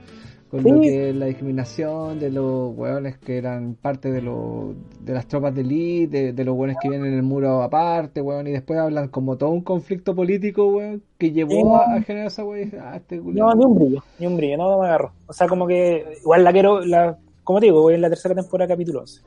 con 0.49 0.63
lo 0.63 0.79
que 0.79 1.09
es 1.09 1.15
la 1.15 1.25
discriminación 1.25 2.21
de 2.21 2.31
los 2.31 2.73
weones 2.73 3.17
que 3.17 3.37
eran 3.37 3.75
parte 3.75 4.13
de, 4.13 4.21
lo, 4.21 4.75
de 5.01 5.13
las 5.13 5.27
tropas 5.27 5.53
de 5.53 5.59
elite, 5.59 6.31
de, 6.31 6.45
los 6.45 6.55
weones 6.55 6.77
que 6.81 6.87
vienen 6.87 7.11
en 7.11 7.15
el 7.15 7.23
muro 7.23 7.61
aparte, 7.61 8.21
weón, 8.21 8.47
y 8.47 8.51
después 8.51 8.79
hablan 8.79 9.09
como 9.09 9.35
todo 9.37 9.49
un 9.49 9.61
conflicto 9.61 10.15
político, 10.15 10.77
weón, 10.77 11.03
que 11.17 11.33
llevó 11.33 11.75
a, 11.75 12.01
generar 12.01 12.27
esa 12.27 12.45
weá 12.45 12.65
ah, 12.79 12.95
este 12.95 13.17
No, 13.17 13.53
ni 13.53 13.65
un 13.65 13.75
brillo, 13.75 14.03
ni 14.19 14.25
un 14.25 14.37
brillo, 14.37 14.55
no 14.55 14.79
me 14.79 14.87
agarro. 14.87 15.11
O 15.27 15.33
sea, 15.33 15.49
como 15.49 15.67
que 15.67 16.15
igual 16.21 16.45
la 16.45 16.53
quiero, 16.53 16.79
la, 16.79 17.19
como 17.43 17.59
te 17.59 17.65
digo, 17.65 17.81
voy 17.81 17.95
en 17.95 18.01
la 18.01 18.09
tercera 18.09 18.33
temporada, 18.33 18.69
capítulo 18.69 19.01
11. 19.01 19.21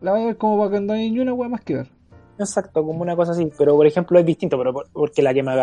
La 0.00 0.12
voy 0.12 0.22
a 0.22 0.26
ver 0.26 0.36
como 0.36 0.58
para 0.58 0.78
que 0.78 0.80
no 0.80 0.92
hay 0.92 1.10
ni 1.10 1.18
una 1.18 1.34
weá 1.34 1.48
más 1.48 1.62
que 1.62 1.74
ver. 1.74 1.97
Exacto, 2.38 2.84
como 2.84 3.02
una 3.02 3.16
cosa 3.16 3.32
así. 3.32 3.50
Pero 3.56 3.74
por 3.74 3.86
ejemplo 3.86 4.18
es 4.18 4.26
distinto, 4.26 4.56
pero 4.58 4.72
porque 4.92 5.22
la 5.22 5.34
que 5.34 5.42
me, 5.42 5.54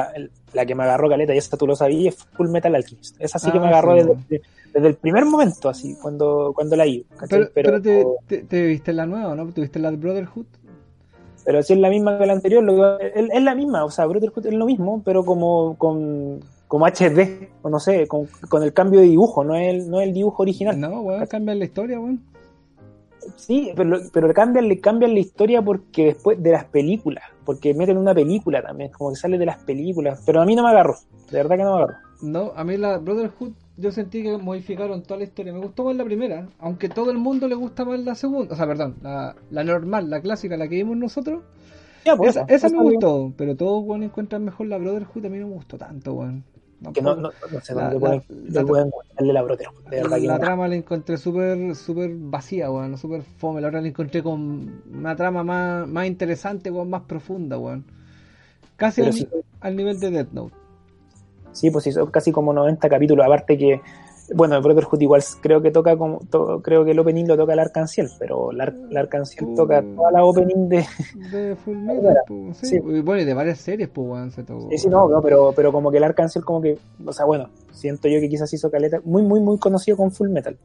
la 0.53 0.65
que 0.65 0.75
me 0.75 0.83
agarró 0.83 1.09
caleta, 1.09 1.33
y 1.33 1.37
esa 1.37 1.57
tú 1.57 1.67
lo 1.67 1.75
sabías, 1.75 2.15
es 2.15 2.23
Full 2.35 2.49
Metal 2.49 2.73
Alchemist. 2.75 3.15
Esa 3.19 3.39
sí 3.39 3.51
que 3.51 3.59
me 3.59 3.67
ah, 3.67 3.69
agarró 3.69 3.95
desde, 3.95 4.41
desde 4.73 4.87
el 4.87 4.95
primer 4.95 5.25
momento, 5.25 5.69
así, 5.69 5.95
cuando, 6.01 6.51
cuando 6.53 6.75
la 6.75 6.85
iba. 6.85 7.05
Pero, 7.29 7.49
pero, 7.53 7.81
te, 7.81 8.05
te, 8.43 8.65
viste 8.65 8.93
la 8.93 9.05
nueva, 9.05 9.35
¿no? 9.35 9.47
¿Te 9.51 9.61
viste 9.61 9.79
la 9.79 9.91
de 9.91 9.97
Brotherhood? 9.97 10.45
Pero 11.45 11.61
si 11.61 11.73
es 11.73 11.79
la 11.79 11.89
misma 11.89 12.17
que 12.17 12.25
la 12.25 12.33
anterior, 12.33 12.63
lo, 12.63 12.99
es, 12.99 13.13
es, 13.15 13.43
la 13.43 13.55
misma, 13.55 13.85
o 13.85 13.91
sea, 13.91 14.05
Brotherhood 14.05 14.47
es 14.47 14.53
lo 14.53 14.65
mismo, 14.65 15.01
pero 15.05 15.23
como 15.23 15.77
con 15.77 16.41
como 16.67 16.87
HD, 16.87 17.49
o 17.61 17.69
no 17.69 17.79
sé, 17.79 18.07
con, 18.07 18.27
con 18.49 18.63
el 18.63 18.73
cambio 18.73 18.99
de 18.99 19.05
dibujo, 19.05 19.43
no 19.43 19.55
es 19.55 19.75
el, 19.75 19.89
no 19.89 20.01
es 20.01 20.07
el 20.07 20.13
dibujo 20.13 20.43
original. 20.43 20.79
No, 20.79 21.01
weón, 21.01 21.25
cambia 21.27 21.53
la 21.55 21.65
historia, 21.65 21.99
weón. 21.99 22.21
Sí, 23.35 23.71
pero, 23.75 23.99
pero 24.13 24.33
cambian, 24.33 24.67
le 24.67 24.79
cambian 24.79 25.13
la 25.13 25.19
historia 25.19 25.61
porque 25.61 26.05
después 26.05 26.41
de 26.41 26.51
las 26.51 26.65
películas, 26.65 27.23
porque 27.45 27.73
meten 27.73 27.97
una 27.97 28.13
película 28.13 28.61
también, 28.61 28.91
como 28.91 29.11
que 29.11 29.15
sale 29.17 29.37
de 29.37 29.45
las 29.45 29.63
películas, 29.63 30.21
pero 30.25 30.41
a 30.41 30.45
mí 30.45 30.55
no 30.55 30.63
me 30.63 30.69
agarró, 30.69 30.97
de 31.31 31.37
verdad 31.37 31.57
que 31.57 31.63
no 31.63 31.75
me 31.75 31.83
agarró. 31.83 31.97
No, 32.21 32.53
a 32.55 32.63
mí 32.63 32.77
la 32.77 32.97
Brotherhood 32.97 33.53
yo 33.77 33.91
sentí 33.91 34.23
que 34.23 34.37
modificaron 34.37 35.03
toda 35.03 35.17
la 35.17 35.25
historia. 35.25 35.53
Me 35.53 35.59
gustó 35.59 35.83
más 35.83 35.95
la 35.95 36.05
primera, 36.05 36.47
aunque 36.59 36.87
todo 36.87 37.11
el 37.11 37.17
mundo 37.17 37.47
le 37.47 37.55
gusta 37.55 37.83
más 37.83 37.99
la 37.99 38.15
segunda. 38.15 38.53
O 38.53 38.57
sea, 38.57 38.65
perdón, 38.65 38.95
la, 39.01 39.35
la 39.51 39.63
normal, 39.63 40.09
la 40.09 40.21
clásica, 40.21 40.55
la 40.55 40.67
que 40.67 40.75
vimos 40.75 40.97
nosotros. 40.97 41.43
Pues, 42.17 42.35
esa, 42.35 42.45
esa, 42.47 42.69
me 42.69 42.83
gustó, 42.83 43.33
pero 43.35 43.55
todos 43.55 43.83
bueno, 43.83 44.05
encuentran 44.05 44.45
mejor 44.45 44.67
la 44.67 44.77
Brotherhood. 44.77 45.25
A 45.25 45.29
mí 45.29 45.39
no 45.39 45.47
me 45.47 45.53
gustó 45.55 45.77
tanto, 45.77 46.13
bueno. 46.13 46.43
Que 46.93 47.01
no, 47.01 47.15
no, 47.15 47.31
no 47.51 47.61
sé 47.61 47.73
dónde 47.73 47.99
pueden, 47.99 48.91
de 49.19 49.33
la 49.33 49.41
Brotherhood. 49.41 49.89
De 49.89 50.01
verdad 50.01 50.19
la, 50.19 50.39
trama 50.39 50.67
la 50.67 50.75
encontré 50.75 51.17
súper 51.17 51.75
super 51.75 52.11
vacía, 52.13 52.69
bueno, 52.69 52.97
súper 52.97 53.21
fome. 53.21 53.61
La 53.61 53.67
verdad 53.67 53.81
la 53.81 53.89
encontré 53.89 54.23
con 54.23 54.81
una 54.93 55.15
trama 55.15 55.43
más, 55.43 55.87
más 55.87 56.07
interesante, 56.07 56.69
bueno, 56.69 56.89
más 56.89 57.03
profunda, 57.03 57.57
bueno. 57.57 57.83
Casi 58.75 59.01
al, 59.01 59.13
al 59.61 59.75
nivel 59.75 59.99
de 59.99 60.11
Death 60.11 60.31
Note. 60.31 60.55
Sí, 61.51 61.71
pues 61.71 61.85
sí, 61.85 61.91
son 61.93 62.11
casi 62.11 62.33
como 62.33 62.51
90 62.51 62.89
capítulos. 62.89 63.25
Aparte 63.25 63.57
que, 63.57 63.81
bueno, 64.33 64.55
el 64.55 64.61
Brotherhood 64.61 65.01
igual 65.01 65.23
creo 65.41 65.61
que 65.61 65.71
toca 65.71 65.97
como, 65.97 66.19
creo 66.61 66.83
que 66.83 66.91
el 66.91 66.99
opening 66.99 67.25
lo 67.25 67.37
toca 67.37 67.53
el 67.53 67.59
Arcanciel, 67.59 68.09
pero 68.17 68.51
el, 68.51 68.61
Ar, 68.61 68.73
uh, 68.73 69.55
toca 69.55 69.83
toda 69.95 70.11
la 70.11 70.23
opening 70.23 70.69
de. 70.69 70.85
De 71.31 71.55
Full 71.55 71.77
Metal, 71.85 72.17
pues, 72.27 72.57
sí. 72.57 72.79
Bueno, 72.79 73.21
y 73.21 73.25
de 73.25 73.33
varias 73.33 73.59
series, 73.59 73.89
pues, 73.89 74.07
bueno, 74.07 74.31
se 74.31 74.43
tocó. 74.43 74.67
Sí, 74.71 74.77
sí, 74.77 74.89
no, 74.89 75.07
no, 75.07 75.21
pero, 75.21 75.53
pero 75.55 75.71
como 75.71 75.91
que 75.91 75.97
el 75.97 76.03
Arcanciel, 76.03 76.43
como 76.43 76.61
que, 76.61 76.77
o 77.05 77.13
sea, 77.13 77.25
bueno, 77.25 77.49
siento 77.71 78.07
yo 78.07 78.19
que 78.19 78.29
quizás 78.29 78.51
hizo 78.53 78.71
caleta, 78.71 79.01
muy, 79.03 79.21
muy, 79.21 79.39
muy 79.39 79.57
conocido 79.59 79.97
con 79.97 80.11
Full 80.11 80.29
Metal. 80.29 80.57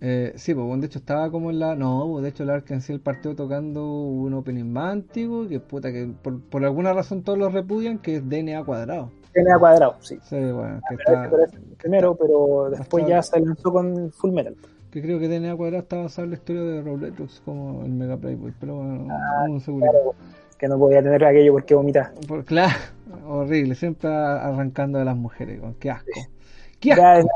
Eh, 0.00 0.34
sí, 0.36 0.54
pues 0.54 0.66
bueno, 0.66 0.82
de 0.82 0.88
hecho 0.88 0.98
estaba 0.98 1.30
como 1.30 1.50
en 1.50 1.58
la. 1.58 1.74
No, 1.74 2.06
pues, 2.10 2.22
de 2.22 2.28
hecho 2.28 2.42
el 2.42 2.50
Arkansas 2.50 2.98
partió 3.00 3.34
tocando 3.34 3.86
un 3.86 4.34
opening 4.34 4.64
más 4.64 4.92
antiguo 4.92 5.48
que 5.48 5.58
puta 5.58 5.90
que 5.90 6.06
por, 6.22 6.40
por 6.40 6.64
alguna 6.64 6.92
razón 6.92 7.22
todos 7.22 7.38
lo 7.38 7.48
repudian, 7.48 7.98
que 7.98 8.16
es 8.16 8.28
DNA 8.28 8.62
cuadrado. 8.64 9.10
DNA 9.36 9.58
cuadrado, 9.58 9.96
sí. 10.00 10.18
Sí, 10.22 10.36
bueno, 10.36 10.80
que 10.88 10.94
está, 10.94 11.30
primero, 11.78 12.14
pero 12.14 12.70
después 12.70 13.06
ya 13.06 13.22
se 13.22 13.38
lanzó 13.40 13.72
con 13.72 14.10
Full 14.12 14.32
Metal. 14.32 14.56
Que 14.90 15.02
creo 15.02 15.18
que 15.18 15.28
DNA 15.28 15.54
cuadrado 15.56 15.82
está 15.82 15.96
basado 15.96 16.24
en 16.24 16.30
la 16.30 16.36
historia 16.36 16.62
de 16.62 16.82
Robletrux 16.82 17.42
como 17.44 17.84
el 17.84 17.90
Mega 17.90 18.16
Playboy, 18.16 18.52
pero 18.58 18.76
bueno, 18.76 19.08
ah, 19.10 19.46
no 19.48 19.60
seguro. 19.60 19.90
Claro, 19.90 20.14
que 20.58 20.68
no 20.68 20.78
podía 20.78 21.02
tener 21.02 21.24
aquello 21.24 21.52
porque 21.52 21.74
vomita. 21.74 22.12
Por, 22.26 22.44
claro, 22.44 22.74
horrible, 23.28 23.74
siempre 23.74 24.08
arrancando 24.10 24.98
de 24.98 25.04
las 25.04 25.16
mujeres, 25.16 25.60
qué 25.78 25.90
asco. 25.90 26.20
¡Qué 26.80 26.92
asco! 26.92 27.30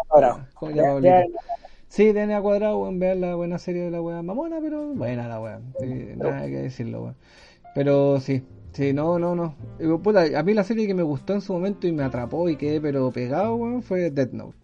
Ya, 0.75 1.01
ya, 1.01 1.25
Sí, 1.89 2.13
DNA 2.13 2.41
cuadrado, 2.41 2.79
weón, 2.79 3.01
vean 3.01 3.21
la 3.21 3.35
buena 3.35 3.59
serie 3.59 3.83
de 3.83 3.91
la 3.91 4.01
weá 4.01 4.23
mamona, 4.23 4.61
pero 4.63 4.95
buena 4.95 5.27
la 5.27 5.41
weá. 5.41 5.61
nada 6.17 6.47
que 6.47 6.63
decirlo, 6.63 7.03
weón. 7.03 7.17
Pero 7.75 8.21
sí, 8.21 8.45
sí, 8.73 8.93
no, 8.93 9.19
no, 9.19 9.35
no. 9.35 9.55
Puta, 10.03 10.39
a 10.39 10.43
mí 10.43 10.55
la 10.55 10.65
serie 10.65 10.87
que 10.87 10.95
me 10.95 11.03
gustó 11.03 11.35
en 11.35 11.41
su 11.41 11.53
momento 11.53 11.87
y 11.87 11.93
me 11.93 12.03
atrapó 12.03 12.49
y 12.49 12.57
quedé 12.57 12.81
pero 12.81 13.11
pegado, 13.11 13.57
weón, 13.57 13.83
fue 13.83 14.11
Death 14.11 14.33
Note. 14.33 14.57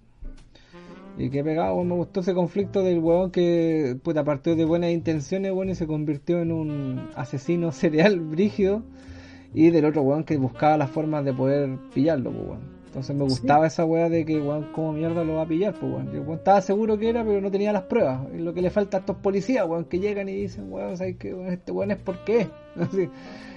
Y 1.18 1.30
quedé 1.30 1.44
pegado, 1.44 1.74
weón, 1.74 1.88
me 1.88 1.94
gustó 1.94 2.20
ese 2.20 2.34
conflicto 2.34 2.82
del 2.82 2.98
weón 2.98 3.30
que, 3.30 3.96
puta, 4.02 4.22
partió 4.24 4.54
de 4.54 4.64
buenas 4.64 4.90
intenciones, 4.90 5.52
weón, 5.52 5.70
y 5.70 5.74
se 5.74 5.86
convirtió 5.86 6.40
en 6.40 6.52
un 6.52 7.08
asesino 7.14 7.72
serial 7.72 8.20
brígido. 8.20 8.82
Y 9.54 9.70
del 9.70 9.86
otro 9.86 10.02
weón 10.02 10.24
que 10.24 10.36
buscaba 10.36 10.76
las 10.76 10.90
formas 10.90 11.24
de 11.24 11.32
poder 11.32 11.78
pillarlo, 11.94 12.30
weón. 12.30 12.76
Entonces 12.96 13.14
me 13.14 13.24
gustaba 13.24 13.66
esa 13.66 13.84
weá 13.84 14.08
de 14.08 14.24
que, 14.24 14.40
weón, 14.40 14.72
como 14.72 14.92
mierda 14.92 15.22
lo 15.22 15.34
va 15.34 15.42
a 15.42 15.46
pillar, 15.46 15.74
pues, 15.74 15.92
weón. 15.92 16.12
Yo 16.12 16.22
weón, 16.22 16.38
estaba 16.38 16.60
seguro 16.60 16.98
que 16.98 17.08
era, 17.08 17.24
pero 17.24 17.40
no 17.40 17.50
tenía 17.50 17.72
las 17.72 17.82
pruebas. 17.82 18.20
Es 18.34 18.40
lo 18.40 18.54
que 18.54 18.62
le 18.62 18.70
falta 18.70 18.98
a 18.98 19.00
estos 19.00 19.16
policías, 19.16 19.66
weón, 19.66 19.84
que 19.84 19.98
llegan 19.98 20.28
y 20.28 20.34
dicen, 20.34 20.72
weón, 20.72 20.96
¿sabes 20.96 21.16
qué? 21.16 21.34
Weón, 21.34 21.52
este 21.52 21.72
weón 21.72 21.90
es 21.90 21.98
porque 21.98 22.40
es. 22.40 22.48
Así. 22.76 23.08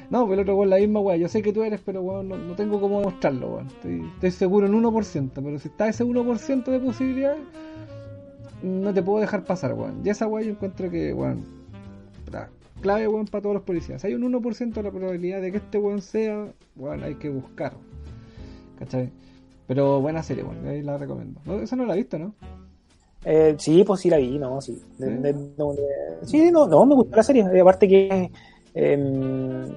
No, 0.09 0.23
pero 0.23 0.33
el 0.35 0.39
otro 0.41 0.55
weón, 0.55 0.69
la 0.71 0.77
misma 0.77 0.99
weá. 1.01 1.17
Yo 1.17 1.27
sé 1.27 1.41
que 1.41 1.53
tú 1.53 1.63
eres, 1.63 1.81
pero 1.85 2.01
weón, 2.01 2.29
no, 2.29 2.37
no 2.37 2.55
tengo 2.55 2.81
cómo 2.81 2.99
demostrarlo, 2.99 3.55
weón. 3.55 3.67
Estoy, 3.67 4.01
estoy 4.15 4.31
seguro 4.31 4.65
en 4.67 4.73
1%, 4.73 5.31
pero 5.35 5.59
si 5.59 5.67
está 5.67 5.87
ese 5.87 6.03
1% 6.03 6.63
de 6.71 6.79
posibilidades, 6.79 7.39
no 8.63 8.93
te 8.93 9.03
puedo 9.03 9.19
dejar 9.19 9.43
pasar, 9.45 9.73
weón. 9.73 10.01
Y 10.03 10.09
esa 10.09 10.27
weá 10.27 10.43
yo 10.43 10.51
encuentro 10.51 10.89
que, 10.89 11.13
weón, 11.13 11.43
clave, 12.81 13.07
weón, 13.07 13.25
para 13.27 13.41
todos 13.41 13.53
los 13.55 13.63
policías. 13.63 14.03
Hay 14.03 14.13
un 14.15 14.23
1% 14.23 14.73
de 14.73 14.83
la 14.83 14.91
probabilidad 14.91 15.41
de 15.41 15.51
que 15.51 15.57
este 15.57 15.77
weón 15.77 16.01
sea, 16.01 16.47
weón, 16.75 17.03
hay 17.03 17.15
que 17.15 17.29
buscar. 17.29 17.73
¿Cachai? 18.79 19.11
Pero 19.67 20.01
buena 20.01 20.23
serie, 20.23 20.43
weón, 20.43 20.65
ahí 20.67 20.81
la 20.81 20.97
recomiendo. 20.97 21.39
No, 21.45 21.59
esa 21.59 21.75
no 21.75 21.85
la 21.85 21.93
he 21.93 21.97
visto, 21.97 22.17
¿no? 22.17 22.33
Eh, 23.25 23.55
sí, 23.59 23.83
pues 23.83 23.99
sí 23.99 24.09
la 24.09 24.17
vi, 24.17 24.39
no, 24.39 24.59
sí. 24.61 24.81
¿Sí? 24.97 25.03
de- 25.03 25.33
no, 25.57 25.73
de- 25.73 26.25
sí, 26.25 26.49
no, 26.51 26.65
no, 26.67 26.85
me 26.85 26.95
gustó 26.95 27.17
la 27.17 27.23
serie. 27.23 27.43
Aparte 27.61 27.87
que 27.87 28.31
eh, 28.73 29.67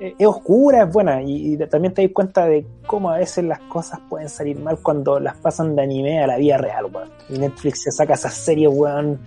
es 0.00 0.26
oscura, 0.26 0.84
es 0.84 0.92
buena. 0.92 1.22
Y, 1.22 1.54
y 1.54 1.56
también 1.66 1.94
te 1.94 2.02
das 2.02 2.12
cuenta 2.12 2.46
de 2.46 2.66
cómo 2.86 3.10
a 3.10 3.18
veces 3.18 3.44
las 3.44 3.60
cosas 3.60 4.00
pueden 4.08 4.28
salir 4.28 4.58
mal 4.58 4.78
cuando 4.82 5.18
las 5.20 5.36
pasan 5.36 5.74
de 5.76 5.82
anime 5.82 6.22
a 6.22 6.26
la 6.26 6.36
vida 6.36 6.56
real, 6.56 6.86
weón. 6.86 7.08
Y 7.28 7.38
Netflix 7.38 7.82
se 7.82 7.90
saca 7.90 8.14
esas 8.14 8.34
series, 8.34 8.70
weón. 8.72 9.20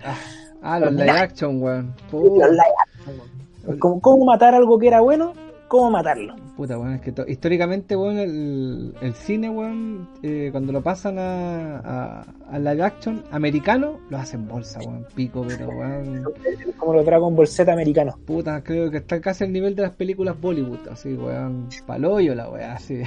Ah, 0.62 0.78
los 0.78 0.92
live 0.92 1.10
action, 1.10 1.62
weón. 1.62 1.94
los 2.12 2.50
live 2.50 2.74
action, 2.86 3.18
weón. 3.18 3.78
¿Cómo, 3.78 4.00
cómo 4.00 4.24
matar 4.24 4.54
algo 4.54 4.78
que 4.78 4.88
era 4.88 5.00
bueno? 5.00 5.32
¿Cómo 5.72 5.90
matarlo? 5.90 6.36
puta, 6.54 6.78
weón, 6.78 6.92
es 6.92 7.00
que 7.00 7.14
históricamente, 7.28 7.96
weón, 7.96 8.18
el, 8.18 8.94
el 9.00 9.14
cine, 9.14 9.48
weón, 9.48 10.06
eh, 10.22 10.50
cuando 10.52 10.70
lo 10.70 10.82
pasan 10.82 11.18
a, 11.18 11.78
a, 11.78 12.26
a 12.50 12.58
live 12.58 12.82
action 12.82 13.24
americano, 13.30 13.98
lo 14.10 14.18
hacen 14.18 14.46
bolsa, 14.46 14.80
weón, 14.80 15.06
pico, 15.14 15.42
pero, 15.48 15.68
weón, 15.70 16.24
Como 16.76 16.92
los 16.92 17.06
Dragon 17.06 17.34
Ball 17.34 17.46
Z 17.46 17.72
americanos. 17.72 18.16
puta, 18.26 18.62
creo 18.62 18.90
que 18.90 18.98
está 18.98 19.18
casi 19.22 19.44
al 19.44 19.52
nivel 19.54 19.74
de 19.74 19.80
las 19.84 19.92
películas 19.92 20.38
Bollywood, 20.38 20.88
así, 20.90 21.14
weón, 21.14 21.70
paloyo 21.86 22.34
la 22.34 22.50
weá, 22.50 22.74
así. 22.74 23.00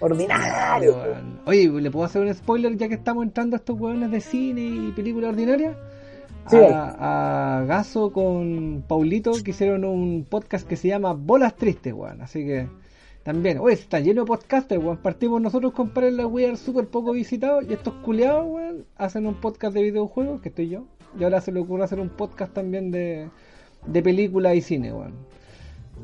Ordinario. 0.00 0.96
Weón. 0.96 1.38
Oye, 1.46 1.68
¿le 1.68 1.90
puedo 1.92 2.04
hacer 2.04 2.22
un 2.22 2.34
spoiler 2.34 2.76
ya 2.76 2.88
que 2.88 2.94
estamos 2.94 3.22
entrando 3.22 3.54
a 3.54 3.58
estos 3.58 3.78
weones 3.78 4.10
de 4.10 4.20
cine 4.20 4.60
y 4.60 4.90
películas 4.90 5.30
ordinarias? 5.30 5.76
Sí, 6.48 6.56
a, 6.56 7.60
a 7.60 7.64
Gaso 7.64 8.12
con 8.12 8.84
Paulito 8.86 9.32
que 9.42 9.52
hicieron 9.52 9.84
un 9.84 10.26
podcast 10.28 10.66
que 10.68 10.76
se 10.76 10.88
llama 10.88 11.14
Bolas 11.14 11.56
Tristes, 11.56 11.94
weón. 11.94 12.20
Así 12.20 12.44
que 12.44 12.68
también, 13.22 13.58
oye, 13.58 13.74
está 13.74 14.00
lleno 14.00 14.22
de 14.22 14.26
podcasters, 14.26 14.82
weón. 14.82 14.98
Partimos 14.98 15.40
nosotros 15.40 15.72
con 15.72 15.90
la 15.94 16.26
Weird 16.26 16.56
súper 16.56 16.88
poco 16.88 17.12
visitados 17.12 17.64
y 17.68 17.72
estos 17.72 17.94
culiados, 17.94 18.44
weón, 18.46 18.84
hacen 18.96 19.26
un 19.26 19.34
podcast 19.34 19.74
de 19.74 19.82
videojuegos, 19.82 20.42
que 20.42 20.50
estoy 20.50 20.68
yo. 20.68 20.84
Y 21.18 21.24
ahora 21.24 21.40
se 21.40 21.50
le 21.50 21.60
ocurre 21.60 21.84
hacer 21.84 22.00
un 22.00 22.10
podcast 22.10 22.52
también 22.52 22.90
de, 22.90 23.30
de 23.86 24.02
películas 24.02 24.54
y 24.54 24.60
cine, 24.60 24.92
weón. 24.92 25.14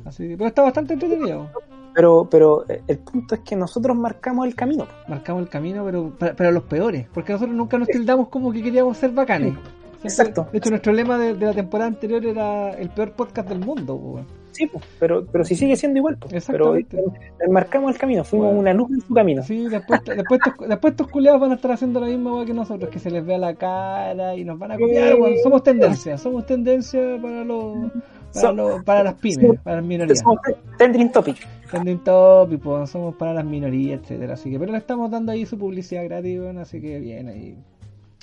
Así 0.06 0.26
que, 0.26 0.36
pero 0.38 0.48
está 0.48 0.62
bastante 0.62 0.94
entretenido. 0.94 1.50
Pero, 1.94 2.28
pero 2.30 2.64
eh, 2.70 2.80
el 2.86 2.98
punto 2.98 3.34
es 3.34 3.40
que 3.42 3.56
nosotros 3.56 3.94
marcamos 3.94 4.46
el 4.46 4.54
camino. 4.54 4.86
marcamos 5.06 5.42
el 5.42 5.48
camino, 5.50 5.84
pero 5.84 6.16
para, 6.18 6.34
para 6.34 6.50
los 6.50 6.62
peores, 6.62 7.06
porque 7.12 7.32
nosotros 7.32 7.54
nunca 7.54 7.76
nos 7.76 7.88
tildamos 7.88 8.28
como 8.28 8.52
que 8.52 8.62
queríamos 8.62 8.96
ser 8.96 9.10
bacanes. 9.10 9.54
Exacto. 10.02 10.48
De 10.52 10.58
hecho, 10.58 10.70
nuestro 10.70 10.92
lema 10.92 11.18
de, 11.18 11.34
de 11.34 11.46
la 11.46 11.52
temporada 11.54 11.88
anterior 11.88 12.24
era 12.24 12.70
el 12.72 12.88
peor 12.90 13.12
podcast 13.12 13.48
del 13.48 13.58
mundo. 13.60 14.24
Sí, 14.52 14.66
pues, 14.66 14.84
pero, 14.98 15.24
pero 15.26 15.44
si 15.44 15.54
sigue 15.54 15.76
siendo 15.76 15.98
igual. 15.98 16.16
pues. 16.18 16.44
Pero 16.46 16.74
Exactamente. 16.74 17.20
eh, 17.44 17.48
marcamos 17.48 17.92
el 17.92 17.98
camino, 17.98 18.24
fuimos 18.24 18.46
Bueno. 18.48 18.60
una 18.60 18.72
luz 18.74 18.90
en 18.90 19.00
su 19.00 19.14
camino. 19.14 19.42
Sí, 19.42 19.68
después, 19.68 20.00
después, 20.04 20.40
estos, 20.44 20.68
después 20.68 20.90
estos 20.92 21.08
culeados 21.08 21.40
van 21.40 21.52
a 21.52 21.54
estar 21.54 21.70
haciendo 21.72 22.00
la 22.00 22.06
misma 22.08 22.34
weá 22.36 22.46
que 22.46 22.54
nosotros, 22.54 22.90
que 22.90 22.98
se 22.98 23.10
les 23.10 23.24
vea 23.24 23.38
la 23.38 23.54
cara 23.54 24.34
y 24.36 24.44
nos 24.44 24.58
van 24.58 24.72
a 24.72 24.78
copiar. 24.78 25.16
Somos 25.42 25.62
tendencia, 25.62 26.18
somos 26.18 26.44
tendencia 26.46 27.00
para 27.22 27.44
los 27.44 27.90
para, 28.32 28.40
So- 28.48 28.52
los- 28.52 28.84
para 28.84 29.02
las 29.04 29.14
pymes, 29.14 29.60
para 29.60 29.76
las 29.76 29.84
minorías. 29.84 30.18
Somos 30.20 30.38
Trending 30.78 31.10
Topic. 31.12 31.36
Trending 31.70 31.98
topic, 32.02 32.60
pues, 32.60 32.90
somos 32.90 33.14
para 33.14 33.32
las 33.32 33.44
minorías, 33.44 34.00
etcétera. 34.02 34.34
Así 34.34 34.50
que, 34.50 34.58
pero 34.58 34.72
le 34.72 34.78
estamos 34.78 35.08
dando 35.10 35.30
ahí 35.30 35.46
su 35.46 35.56
publicidad 35.56 36.02
gratis, 36.04 36.40
weón, 36.40 36.58
así 36.58 36.80
que 36.80 36.98
bien 36.98 37.28
ahí. 37.28 37.56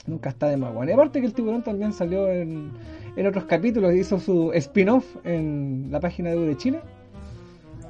Nunca 0.08 0.30
está 0.30 0.48
de 0.48 0.58
más, 0.58 0.74
weón. 0.74 0.90
Y 0.90 0.94
aparte 0.94 1.20
que 1.20 1.28
el 1.28 1.34
tiburón 1.34 1.62
también 1.62 1.92
salió 1.94 2.28
en, 2.32 2.72
en 3.16 3.28
otros 3.28 3.44
capítulos, 3.46 3.94
hizo 3.94 4.20
su 4.20 4.52
spin-off 4.54 5.06
en 5.26 5.90
la 5.92 6.00
página 6.00 6.30
de 6.32 6.38
U 6.38 6.42
de 6.42 6.56
Chile. 6.58 6.80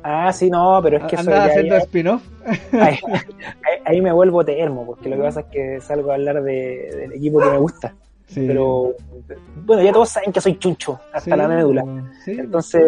Ah, 0.04 0.32
sí, 0.32 0.50
no, 0.50 0.80
pero 0.82 0.98
es 0.98 1.04
que 1.06 1.16
eso 1.16 1.32
haciendo 1.36 1.76
spin-off. 1.78 2.24
ahí, 2.74 2.98
ahí- 3.06 3.82
ahí 3.86 4.02
me 4.02 4.12
vuelvo 4.12 4.44
termo, 4.46 4.86
porque 4.86 5.10
lo 5.10 5.18
que 5.18 5.22
pasa 5.24 5.40
es 5.42 5.46
que 5.48 5.82
salgo 5.82 6.12
a 6.12 6.16
hablar 6.16 6.42
de- 6.44 6.96
del 6.98 7.14
equipo 7.14 7.40
que 7.40 7.50
me 7.50 7.58
gusta. 7.58 7.94
Sí. 8.28 8.46
Pero, 8.48 8.94
bueno, 9.66 9.82
ya 9.84 9.92
todos 9.94 10.10
saben 10.10 10.32
que 10.34 10.42
soy 10.42 10.58
chuncho, 10.60 11.00
hasta 11.14 11.32
Sí, 11.32 11.38
la 11.38 11.48
médula. 11.48 11.84
Sí. 12.26 12.32
Entonces, 12.32 12.84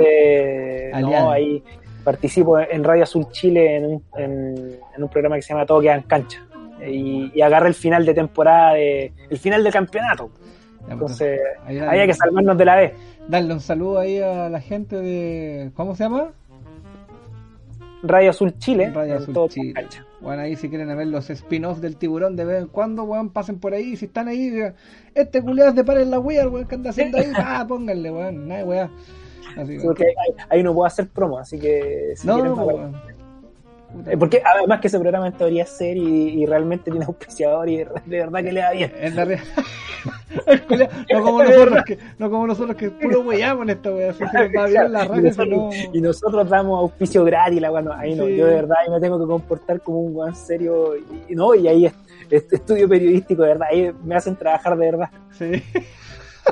no, 1.01 1.31
ahí 1.31 1.63
participo 2.03 2.59
en 2.59 2.83
Radio 2.83 3.03
Azul 3.03 3.27
Chile 3.31 3.77
en 3.77 3.85
un, 3.85 4.03
en, 4.17 4.77
en 4.95 5.03
un 5.03 5.09
programa 5.09 5.35
que 5.37 5.41
se 5.41 5.53
llama 5.53 5.65
Todo 5.65 5.79
queda 5.81 5.95
en 5.95 6.01
cancha. 6.03 6.45
Y, 6.87 7.31
y 7.35 7.41
agarra 7.41 7.67
el 7.67 7.73
final 7.73 8.05
de 8.05 8.13
temporada, 8.13 8.73
de, 8.73 9.11
el 9.29 9.37
final 9.37 9.63
del 9.63 9.73
campeonato. 9.73 10.29
Ya, 10.81 10.85
pues, 10.85 10.91
Entonces, 10.93 11.39
ahí 11.65 11.75
dale- 11.75 11.89
había 11.91 12.05
que 12.07 12.13
salvarnos 12.13 12.57
de 12.57 12.65
la 12.65 12.75
vez. 12.75 12.93
darle 13.27 13.53
un 13.53 13.59
saludo 13.59 13.99
ahí 13.99 14.19
a 14.19 14.49
la 14.49 14.61
gente 14.61 14.95
de. 14.95 15.71
¿Cómo 15.75 15.95
se 15.95 16.03
llama? 16.05 16.29
Radio 18.01 18.29
Azul 18.29 18.57
Chile, 18.59 18.89
Radio 18.93 19.15
en 19.17 19.21
Azul 19.21 19.49
Chile. 19.49 19.73
en. 19.77 19.87
Bueno, 20.21 20.41
ahí 20.41 20.55
si 20.55 20.69
quieren 20.69 20.87
ver 20.97 21.07
los 21.07 21.29
spin-offs 21.29 21.81
del 21.81 21.97
tiburón 21.97 22.35
de 22.37 22.45
vez 22.45 22.61
en 22.61 22.67
cuando, 22.67 23.03
weón, 23.03 23.29
pasen 23.29 23.59
por 23.59 23.73
ahí. 23.73 23.95
Si 23.97 24.05
están 24.05 24.27
ahí, 24.29 24.49
digan, 24.49 24.75
este 25.15 25.41
culiado 25.41 25.69
es 25.71 25.75
de 25.75 25.83
Paren 25.83 26.09
la 26.09 26.19
weá, 26.19 26.47
weón, 26.47 26.65
que 26.67 26.75
anda 26.75 26.89
haciendo 26.91 27.17
ahí, 27.17 27.25
ah, 27.35 27.65
pónganle, 27.67 28.09
weón, 28.11 28.47
nada, 28.47 28.63
weá. 28.65 28.89
Así 29.57 29.73
que- 29.73 29.79
Sí, 29.79 29.85
porque 29.85 30.03
ahí, 30.05 30.45
ahí 30.49 30.63
no 30.63 30.73
puedo 30.73 30.85
hacer 30.85 31.09
promo, 31.09 31.37
así 31.39 31.59
que 31.59 32.13
si 32.15 32.25
no, 32.27 32.35
quieren 32.35 32.53
weón. 32.53 33.01
Eh, 34.05 34.17
Porque 34.17 34.41
además 34.45 34.79
que 34.81 34.87
ese 34.87 34.99
programa 34.99 35.27
en 35.27 35.33
teoría 35.33 35.63
es 35.63 35.69
serio 35.69 36.03
y, 36.07 36.43
y 36.43 36.45
realmente 36.45 36.91
tiene 36.91 37.05
auspiciador 37.05 37.67
y 37.69 37.77
de, 37.77 37.87
verdad 38.05 38.43
que 38.43 38.51
le 38.51 38.59
da 38.61 38.71
bien. 38.71 38.93
Es 38.99 39.15
la 39.15 39.25
re- 39.25 39.39
El 40.45 40.61
culiao, 40.63 40.89
no 41.11 41.23
como 41.23 41.43
nosotros 41.43 41.83
que, 41.85 41.99
no 42.19 42.29
como 42.29 42.47
nosotros 42.47 42.75
que 42.77 42.91
puro 42.91 43.21
weyamos 43.21 43.63
en 43.63 43.69
esta 43.71 43.91
wea, 43.91 44.13
no. 45.47 45.69
y 45.93 46.01
nosotros 46.01 46.47
damos 46.49 46.79
auspicio 46.79 47.23
gratis, 47.25 47.59
la 47.61 47.69
bueno, 47.71 47.91
ahí 47.93 48.13
no, 48.15 48.25
Sí. 48.25 48.35
yo 48.37 48.45
de 48.45 48.53
verdad 48.53 48.77
ahí 48.85 48.91
me 48.91 48.99
tengo 48.99 49.19
que 49.19 49.25
comportar 49.25 49.81
como 49.81 50.01
un 50.01 50.13
guan 50.13 50.35
serio 50.35 50.95
y, 50.95 51.33
y 51.33 51.35
no, 51.35 51.55
y 51.55 51.67
ahí 51.67 51.85
es, 51.87 51.93
es 52.29 52.51
estudio 52.53 52.87
periodístico, 52.87 53.41
de 53.41 53.49
verdad, 53.49 53.67
ahí 53.71 53.91
me 54.03 54.15
hacen 54.15 54.35
trabajar 54.35 54.77
de 54.77 54.85
verdad. 54.91 55.09
Sí. 55.31 55.51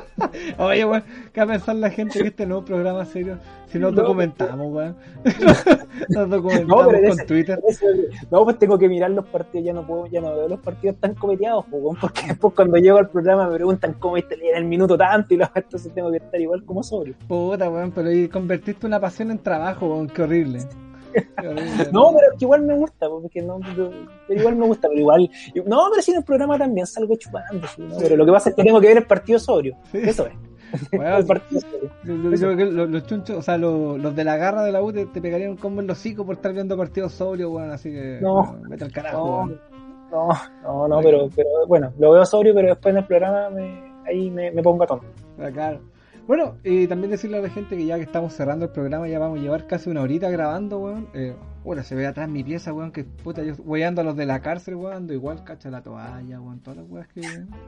Oye, 0.58 0.86
weón, 0.86 1.04
¿qué 1.34 1.42
va 1.42 1.46
a 1.46 1.56
pensar 1.56 1.76
la 1.76 1.90
gente 1.90 2.20
que 2.20 2.28
este 2.28 2.46
no 2.46 2.56
es 2.56 2.60
un 2.60 2.66
programa 2.66 3.06
serio? 3.06 3.38
Si 3.68 3.80
nos 3.80 3.94
No, 3.94 4.02
documentamos, 4.02 4.68
weón. 4.72 4.96
Nos 6.10 6.28
No, 6.28 6.38
documentamos 6.38 7.18
con 7.18 7.28
Twitter. 7.28 7.60
No, 8.32 8.44
pues 8.44 8.58
tengo 8.60 8.78
que 8.78 8.88
mirar 8.88 9.12
los 9.12 9.26
partidos, 9.26 9.66
ya 9.66 9.74
no 9.74 9.86
puedo, 9.86 10.08
ya 10.08 10.22
no 10.22 10.36
veo 10.36 10.48
los 10.48 10.60
partidos 10.60 10.98
tan 11.00 11.16
cometeados, 11.16 11.66
pues, 11.70 11.84
weón, 11.84 11.98
porque 12.00 12.22
después 12.28 12.54
cuando 12.54 12.78
llego 12.78 12.98
al 12.98 13.10
programa 13.10 13.48
me 13.48 13.56
preguntan 13.56 13.94
cómo 13.94 14.16
viste 14.16 14.36
en 14.36 14.56
el 14.56 14.66
minuto 14.66 14.98
tanto 14.98 15.34
y 15.34 15.38
lo, 15.38 15.50
entonces 15.56 15.94
tengo 15.94 16.12
que 16.12 16.18
estar 16.18 16.40
igual 16.40 16.64
como 16.64 16.84
sobrio. 16.84 17.16
Puta, 17.28 17.70
weón, 17.70 17.92
pero 17.92 18.10
ahí 18.10 18.28
convertiste 18.28 18.86
una 18.88 19.00
pasión 19.00 19.32
en 19.32 19.40
trabajo, 19.40 19.88
weón, 19.88 20.08
qué 20.08 20.22
horrible. 20.22 20.60
No, 21.92 22.12
pero 22.14 22.32
es 22.32 22.38
que 22.40 22.46
igual 22.46 22.62
me 22.64 22.76
gusta, 22.76 23.08
porque 23.10 23.42
no, 23.42 23.60
pero, 23.60 23.92
pero 24.28 24.40
igual 24.40 24.56
me 24.56 24.66
gusta, 24.68 24.88
pero 24.88 25.00
igual, 25.00 25.30
no, 25.66 25.88
pero 25.90 26.02
si 26.02 26.12
en 26.12 26.18
el 26.18 26.24
programa 26.24 26.58
también 26.58 26.86
salgo 26.88 27.16
chupando, 27.16 27.68
pero 28.00 28.16
lo 28.16 28.26
que 28.26 28.32
pasa 28.32 28.50
es 28.50 28.56
que 28.56 28.64
tengo 28.64 28.80
que 28.82 28.88
ver 28.88 28.98
el 28.98 29.06
partido 29.08 29.40
sobrio, 29.40 29.76
Sí. 29.92 30.00
eso 30.04 30.28
es, 30.28 30.34
los, 32.04 32.90
los 32.90 33.04
chunchos, 33.06 33.38
o 33.38 33.42
sea, 33.42 33.58
los, 33.58 34.00
los 34.00 34.16
de 34.16 34.24
la 34.24 34.36
garra 34.38 34.64
de 34.64 34.72
la 34.72 34.82
U 34.84 34.92
te, 34.92 35.06
te 35.06 35.22
pegarían 35.22 35.52
un 35.52 35.58
combo 35.58 35.82
en 35.82 35.88
los 35.88 35.98
hocico 35.98 36.26
por 36.26 36.36
estar 36.36 36.54
viendo 36.54 36.76
partidos 36.78 37.14
sobrios, 37.14 37.52
weón, 37.52 37.72
así 37.72 37.90
que. 37.92 38.20
No. 38.22 38.58
vete 38.68 38.84
al 38.84 38.92
carajo, 38.92 39.46
No, 40.12 40.28
no, 40.28 40.30
no, 40.64 40.88
no, 40.88 41.02
pero, 41.02 41.30
pero 41.36 41.50
bueno, 41.68 41.94
lo 41.98 42.12
veo 42.12 42.26
sobrio, 42.26 42.54
pero 42.54 42.70
después 42.70 42.94
en 42.94 42.98
el 43.00 43.06
programa 43.06 43.50
me, 43.50 43.94
ahí 44.08 44.30
me, 44.30 44.52
me 44.52 44.62
pongo 44.62 44.84
a 44.84 44.88
tono. 44.88 45.04
Ah, 45.40 45.50
claro. 45.52 45.80
Bueno, 46.28 46.56
y 46.64 46.88
también 46.88 47.10
decirle 47.12 47.38
a 47.38 47.42
la 47.42 47.50
gente 47.50 47.78
que 47.78 47.86
ya 47.86 47.96
que 47.96 48.02
estamos 48.02 48.34
cerrando 48.34 48.66
el 48.66 48.72
programa, 48.72 49.08
ya 49.08 49.18
vamos 49.18 49.40
a 49.40 49.42
llevar 49.42 49.66
casi 49.66 49.90
una 49.90 50.02
horita 50.02 50.30
grabando, 50.30 50.78
weón. 50.80 51.08
Eh, 51.14 51.34
bueno, 51.64 51.84
se 51.84 51.96
ve 51.96 52.06
atrás 52.06 52.28
mi 52.28 52.44
pieza, 52.44 52.74
weón, 52.74 52.92
que 52.92 53.06
puta, 53.06 53.44
yo 53.44 53.54
weyando 53.60 54.02
a 54.02 54.04
los 54.04 54.18
de 54.18 54.26
la 54.26 54.42
cárcel, 54.42 54.76
weón, 54.76 54.94
ando 54.94 55.14
igual, 55.14 55.46
cacha 55.46 55.70
la 55.70 55.82
toalla, 55.82 56.42
weón, 56.42 56.60
todas 56.60 56.80
las 56.80 56.90
weas 56.90 57.08
que. 57.08 57.22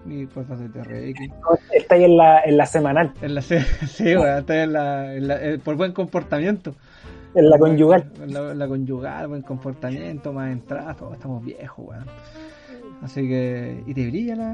Ni 0.05 0.25
cosas 0.27 0.59
de 0.59 0.67
TRX. 0.67 1.33
Está 1.73 1.95
ahí 1.95 2.03
en 2.03 2.17
la, 2.17 2.41
en 2.41 2.57
la 2.57 2.65
semanal, 2.65 3.13
En 3.21 3.33
la, 3.35 3.41
se- 3.41 3.61
sí, 3.87 4.15
weón, 4.17 4.39
estoy 4.39 4.57
en 4.57 4.73
la, 4.73 5.15
en 5.15 5.27
la- 5.29 5.41
eh, 5.41 5.57
por 5.59 5.75
buen 5.77 5.93
comportamiento. 5.93 6.75
en 7.35 7.49
la 7.49 7.57
conyugal. 7.57 8.11
En 8.21 8.33
la, 8.33 8.51
en 8.51 8.59
la 8.59 8.67
conyugal, 8.67 9.27
buen 9.29 9.41
comportamiento, 9.41 10.33
más 10.33 10.51
entrada, 10.51 10.93
todos 10.95 11.13
estamos 11.13 11.45
viejos, 11.45 11.85
weón. 11.87 12.05
Así 13.01 13.21
que. 13.25 13.81
Y 13.87 13.93
te 13.93 14.05
brilla 14.07 14.35
la. 14.35 14.51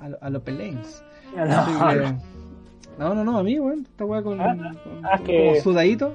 A, 0.00 0.08
lo- 0.08 0.18
a 0.20 0.30
los 0.30 0.42
pelanes. 0.42 1.04
Así 1.38 1.72
No, 1.78 1.88
que- 1.88 1.96
No, 1.96 2.33
no, 2.98 3.24
no, 3.24 3.38
a 3.38 3.42
mí, 3.42 3.58
weón. 3.58 3.80
Esta 3.82 4.04
weá 4.04 4.22
con, 4.22 4.40
Ah, 4.40 4.54
con- 4.56 5.04
ah, 5.04 5.16
con- 5.18 5.26
que- 5.26 5.48
como 5.48 5.60
sudadito. 5.62 6.14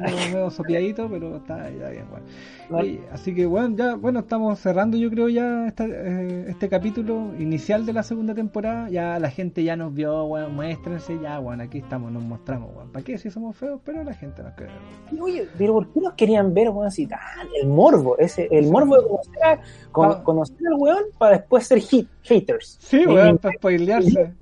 medio 0.00 0.48
sopiadito, 0.50 1.08
pero 1.10 1.36
está, 1.36 1.68
bien, 1.68 2.04
bueno. 2.10 2.98
así 3.12 3.34
que 3.34 3.44
bueno, 3.46 3.76
ya 3.76 3.96
bueno, 3.96 4.20
estamos 4.20 4.58
cerrando 4.60 4.96
yo 4.96 5.10
creo 5.10 5.28
ya 5.28 5.66
eh, 5.76 6.46
este 6.48 6.68
capítulo 6.68 7.32
inicial 7.38 7.84
de 7.84 7.92
la 7.92 8.02
segunda 8.02 8.32
temporada. 8.34 8.88
Ya 8.90 9.18
la 9.18 9.28
gente 9.30 9.64
ya 9.64 9.76
nos 9.76 9.92
vio, 9.92 10.26
bueno, 10.28 10.48
muéstrense 10.50 11.18
ya, 11.20 11.38
bueno, 11.40 11.64
aquí 11.64 11.78
estamos, 11.78 12.12
nos 12.12 12.22
mostramos, 12.22 12.72
bueno. 12.72 12.90
¿Para 12.92 13.04
qué 13.04 13.18
si 13.18 13.30
somos 13.30 13.56
feos? 13.56 13.80
Pero 13.84 14.04
la 14.04 14.14
gente 14.14 14.42
nos 14.42 14.54
cree. 14.54 14.68
oye, 15.20 15.46
pero 15.58 15.74
¿por 15.74 15.88
qué 15.92 16.00
nos 16.00 16.14
querían 16.14 16.54
ver, 16.54 16.70
bueno, 16.70 16.88
así, 16.88 17.08
el 17.60 17.68
morbo, 17.68 18.16
ese, 18.18 18.48
el 18.52 18.70
morbo 18.70 18.96
de 18.96 19.02
conocer, 19.08 19.42
a, 19.42 20.22
conocer 20.22 20.56
al 20.68 20.74
weón 20.78 21.04
para 21.18 21.38
después 21.38 21.66
ser 21.66 21.80
hit, 21.80 22.08
haters. 22.22 22.78
Sí, 22.80 23.04
weón, 23.04 23.36
para 23.36 23.54
spoilearse. 23.56 24.32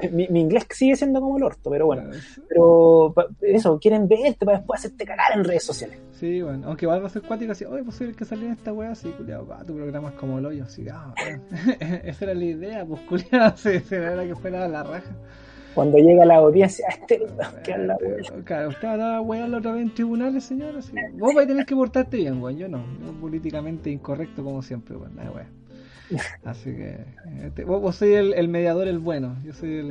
Mi, 0.12 0.40
inglés 0.40 0.66
sigue 0.70 0.96
siendo 0.96 1.20
como 1.20 1.36
el 1.36 1.42
orto, 1.42 1.70
pero 1.70 1.86
bueno. 1.86 2.10
Pero 2.48 3.14
eso, 3.40 3.78
quieren 3.78 4.08
verte 4.08 4.44
para 4.44 4.58
después 4.58 4.80
hacerte 4.80 5.04
cagar 5.04 5.32
en 5.34 5.44
redes 5.44 5.64
sociales. 5.64 5.98
Sí, 6.12 6.42
bueno, 6.42 6.68
aunque 6.68 6.86
va 6.86 6.96
a 6.96 7.08
ser 7.08 7.22
cuático 7.22 7.52
así, 7.52 7.64
oye, 7.64 7.82
posible 7.82 8.14
que 8.14 8.24
saliera 8.24 8.52
esta 8.52 8.72
wea 8.72 8.90
así, 8.90 9.08
culiado, 9.10 9.46
tu 9.66 9.74
programa 9.74 10.10
es 10.10 10.14
como 10.16 10.38
el 10.38 10.46
hoyo, 10.46 10.64
así, 10.64 10.86
ah, 10.88 11.14
esa 12.04 12.24
era 12.24 12.34
la 12.34 12.44
idea, 12.44 12.84
pues 12.84 13.00
culiado, 13.02 13.56
se 13.56 13.82
era 13.90 14.24
que 14.24 14.36
fuera 14.36 14.68
la 14.68 14.82
raja. 14.82 15.10
Cuando 15.74 15.98
llega 15.98 16.24
la 16.24 16.36
audiencia, 16.36 16.88
este, 16.88 17.22
que 17.62 17.78
la 17.78 17.96
Claro, 18.44 18.70
usted 18.70 18.96
la 18.96 19.20
wea 19.20 19.46
la 19.46 19.58
otra 19.58 19.72
vez 19.72 19.82
en 19.82 19.94
tribunales, 19.94 20.42
señor, 20.44 20.76
así. 20.76 20.92
Vos 21.12 21.32
vais 21.32 21.46
a 21.46 21.48
tener 21.48 21.64
que 21.64 21.76
portarte 21.76 22.16
bien, 22.16 22.42
weón, 22.42 22.58
yo 22.58 22.68
no, 22.68 22.84
yo 23.00 23.12
políticamente 23.20 23.88
incorrecto 23.88 24.42
como 24.42 24.62
siempre, 24.62 24.96
weón, 24.96 25.14
nada, 25.14 25.30
weón. 25.30 25.59
Así 26.44 26.70
que 26.70 26.98
este, 27.44 27.64
vos, 27.64 27.94
sois 27.94 28.16
el, 28.16 28.48
mediador, 28.48 28.88
el 28.88 28.98
bueno. 28.98 29.36
Yo 29.44 29.52
soy 29.52 29.88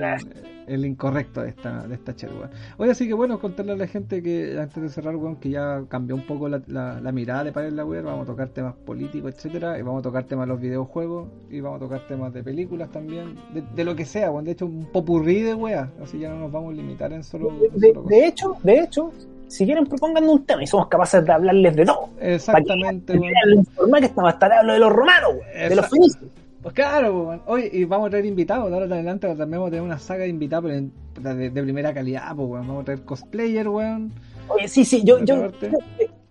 el, 0.68 0.86
incorrecto 0.86 1.42
de 1.42 1.50
esta, 1.50 1.88
de 1.88 1.96
esta 1.96 2.16
chat, 2.16 2.30
Oye, 2.78 2.92
así 2.92 3.08
que 3.08 3.14
bueno, 3.14 3.40
contarle 3.40 3.74
a 3.74 3.76
la 3.76 3.88
gente 3.88 4.22
que 4.22 4.60
antes 4.60 4.82
de 4.82 4.90
cerrar, 4.90 5.16
weón, 5.16 5.38
que 5.38 5.50
ya 5.50 5.84
cambió 5.88 6.16
un 6.16 6.26
poco 6.26 6.50
la, 6.50 6.62
la, 6.68 7.12
mirada 7.12 7.44
de 7.44 7.52
Pared 7.52 7.72
la 7.72 7.86
web. 7.86 8.04
Vamos 8.04 8.24
a 8.24 8.32
tocar 8.32 8.50
temas 8.50 8.76
políticos, 8.76 9.34
etcétera 9.36 9.80
Y 9.80 9.82
vamos 9.82 10.00
a 10.00 10.04
tocar 10.04 10.26
temas 10.26 10.48
de 10.48 10.54
los 10.54 10.62
videojuegos. 10.62 11.30
Y 11.50 11.60
vamos 11.62 11.78
a 11.78 11.86
tocar 11.86 12.08
temas 12.08 12.34
de 12.34 12.44
películas 12.44 12.92
también. 12.92 13.36
De, 13.76 13.84
lo 13.84 13.96
que 13.96 14.06
sea, 14.06 14.32
weón. 14.32 14.46
De 14.46 14.52
hecho, 14.52 14.66
un 14.66 14.86
popurrí 14.86 15.42
de 15.42 15.54
weas. 15.54 15.90
Así 16.02 16.20
ya 16.20 16.30
no 16.30 16.40
nos 16.40 16.52
vamos 16.52 16.74
a 16.74 16.76
limitar 16.76 17.14
en 17.14 17.24
solo. 17.24 17.52
de 17.76 18.28
hecho, 18.28 18.58
de 18.64 18.80
hecho, 18.80 19.12
si 19.50 19.66
quieren 19.66 19.86
propongan 19.86 20.30
un 20.30 20.46
tema 20.46 20.64
y 20.64 20.68
somos 20.68 20.88
capaces 20.88 21.26
de 21.26 21.34
hablarles 21.34 21.76
de 21.76 21.86
todo. 21.86 22.10
Exactamente. 22.22 23.18
Para 23.18 23.98
que, 23.98 24.00
que 24.00 24.06
estaba 24.06 24.30
hasta 24.30 24.60
hablo 24.60 24.74
de 24.74 24.80
los 24.80 24.92
romanos, 24.92 25.36
de 25.54 25.76
los 25.76 25.90
fenicios. 25.90 26.30
Pues 26.62 26.76
claro, 26.76 27.42
hoy 27.46 27.70
y 27.72 27.86
vamos 27.86 28.08
a 28.08 28.10
traer 28.10 28.26
invitados, 28.26 28.72
ahora 28.72 28.86
adelante 28.86 29.28
también 29.28 29.52
vamos 29.52 29.68
a 29.68 29.72
tener 29.72 29.82
una 29.82 29.98
saga 29.98 30.24
de 30.24 30.30
invitados 30.30 30.70
de, 30.70 31.52
primera 31.52 31.94
calidad, 31.94 32.36
pues 32.36 32.50
vamos 32.50 32.82
a 32.82 32.86
traer 32.86 33.06
cosplayer, 33.06 33.68
weón. 33.70 34.12
Oye, 34.50 34.68
sí, 34.68 34.84
sí, 34.84 35.02
yo, 35.06 35.24
yo, 35.24 35.46
eh, 35.46 35.72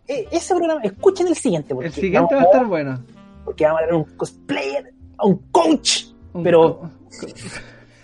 eh, 0.07 0.29
ese 0.31 0.55
programa, 0.55 0.83
escuchen 0.83 1.29
el 1.29 1.35
siguiente. 1.35 1.75
el 1.81 1.93
siguiente 1.93 2.35
va 2.35 2.43
a 2.43 2.45
estar 2.45 2.67
bueno. 2.67 3.03
Porque 3.45 3.65
vamos 3.65 3.81
a 3.81 3.85
tener 3.87 3.95
un 3.95 4.17
cosplayer, 4.17 4.93
a 5.17 5.27
un 5.27 5.37
coach, 5.51 6.05
pero... 6.43 6.91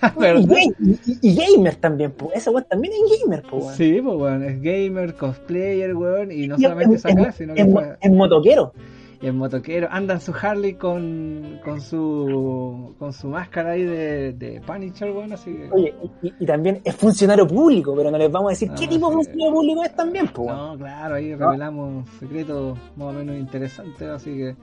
y, 1.23 1.35
gamer 1.35 1.77
también, 1.77 2.13
pues. 2.13 2.37
Ese 2.37 2.51
weón 2.51 2.67
también 2.69 2.95
es 2.95 3.21
gamer, 3.21 3.43
pues, 3.43 3.65
weón. 3.65 3.77
Sí, 3.77 4.01
pues, 4.03 4.17
weón. 4.17 4.45
Es 4.45 4.63
gamer, 4.63 5.15
cosplayer, 5.15 5.95
weón. 5.95 6.33
Y 6.33 6.49
no 6.49 6.59
solamente 6.59 6.97
esa 6.97 7.15
clase, 7.15 7.39
sino 7.39 7.55
que. 7.55 7.97
Es 8.01 8.11
motoquero. 8.11 8.73
Y 9.21 9.31
motoquero. 9.31 9.89
Anda 9.91 10.15
en 10.15 10.21
su 10.21 10.35
Harley 10.39 10.75
con, 10.75 11.61
con 11.65 11.81
su 11.81 12.95
con 12.99 13.13
su 13.13 13.29
máscara 13.29 13.71
ahí 13.71 13.85
de, 13.85 14.33
de 14.35 14.61
Punisher, 14.61 15.11
weón. 15.13 15.33
Así 15.33 15.55
que... 15.55 15.71
Oye, 15.71 15.95
y, 16.23 16.45
también 16.45 16.81
es 16.85 16.95
funcionario 16.95 17.47
público, 17.47 17.95
pero 17.97 18.11
no 18.11 18.19
les 18.19 18.31
vamos 18.31 18.49
a 18.49 18.51
decir 18.51 18.71
qué 18.79 18.87
tipo 18.87 19.09
de 19.09 19.15
funcionario 19.15 19.53
público 19.53 19.85
es 19.85 19.97
también, 19.97 20.29
pues. 20.29 20.49
No, 20.49 20.77
claro, 20.77 21.15
ahí 21.15 21.35
revelamos 21.35 22.09
secretos 22.19 22.79
más 22.97 23.09
o 23.09 23.13
menos 23.13 23.37
interesantes, 23.37 24.09
así 24.09 24.37
que. 24.37 24.57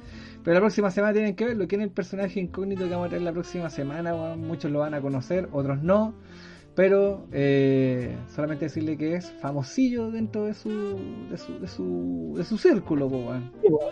Pero 0.44 0.56
la 0.56 0.60
próxima 0.60 0.92
semana 0.92 1.14
tienen 1.14 1.36
que 1.36 1.46
verlo. 1.46 1.68
¿Quién 1.68 1.82
es 1.82 1.88
el 1.88 1.94
personaje 1.94 2.40
incógnito 2.40 2.84
que 2.86 2.90
vamos 2.92 3.08
a 3.08 3.10
tener 3.10 3.24
la 3.24 3.34
próxima 3.34 3.70
semana? 3.70 4.14
muchos 4.36 4.72
lo 4.72 4.80
van 4.80 4.94
a 4.94 5.02
conocer, 5.02 5.48
otros 5.52 5.82
no. 5.82 6.14
Pero 6.74 7.28
eh, 7.34 8.16
solamente 8.34 8.66
decirle 8.66 8.96
que 8.96 9.16
es 9.16 9.30
famosillo 9.42 10.10
dentro 10.10 10.46
de 10.46 10.54
su 10.54 10.70
de 11.30 11.38
su, 11.38 11.60
de 11.60 11.68
su, 11.68 12.34
de 12.38 12.46
su 12.46 12.58
círculo, 12.58 13.12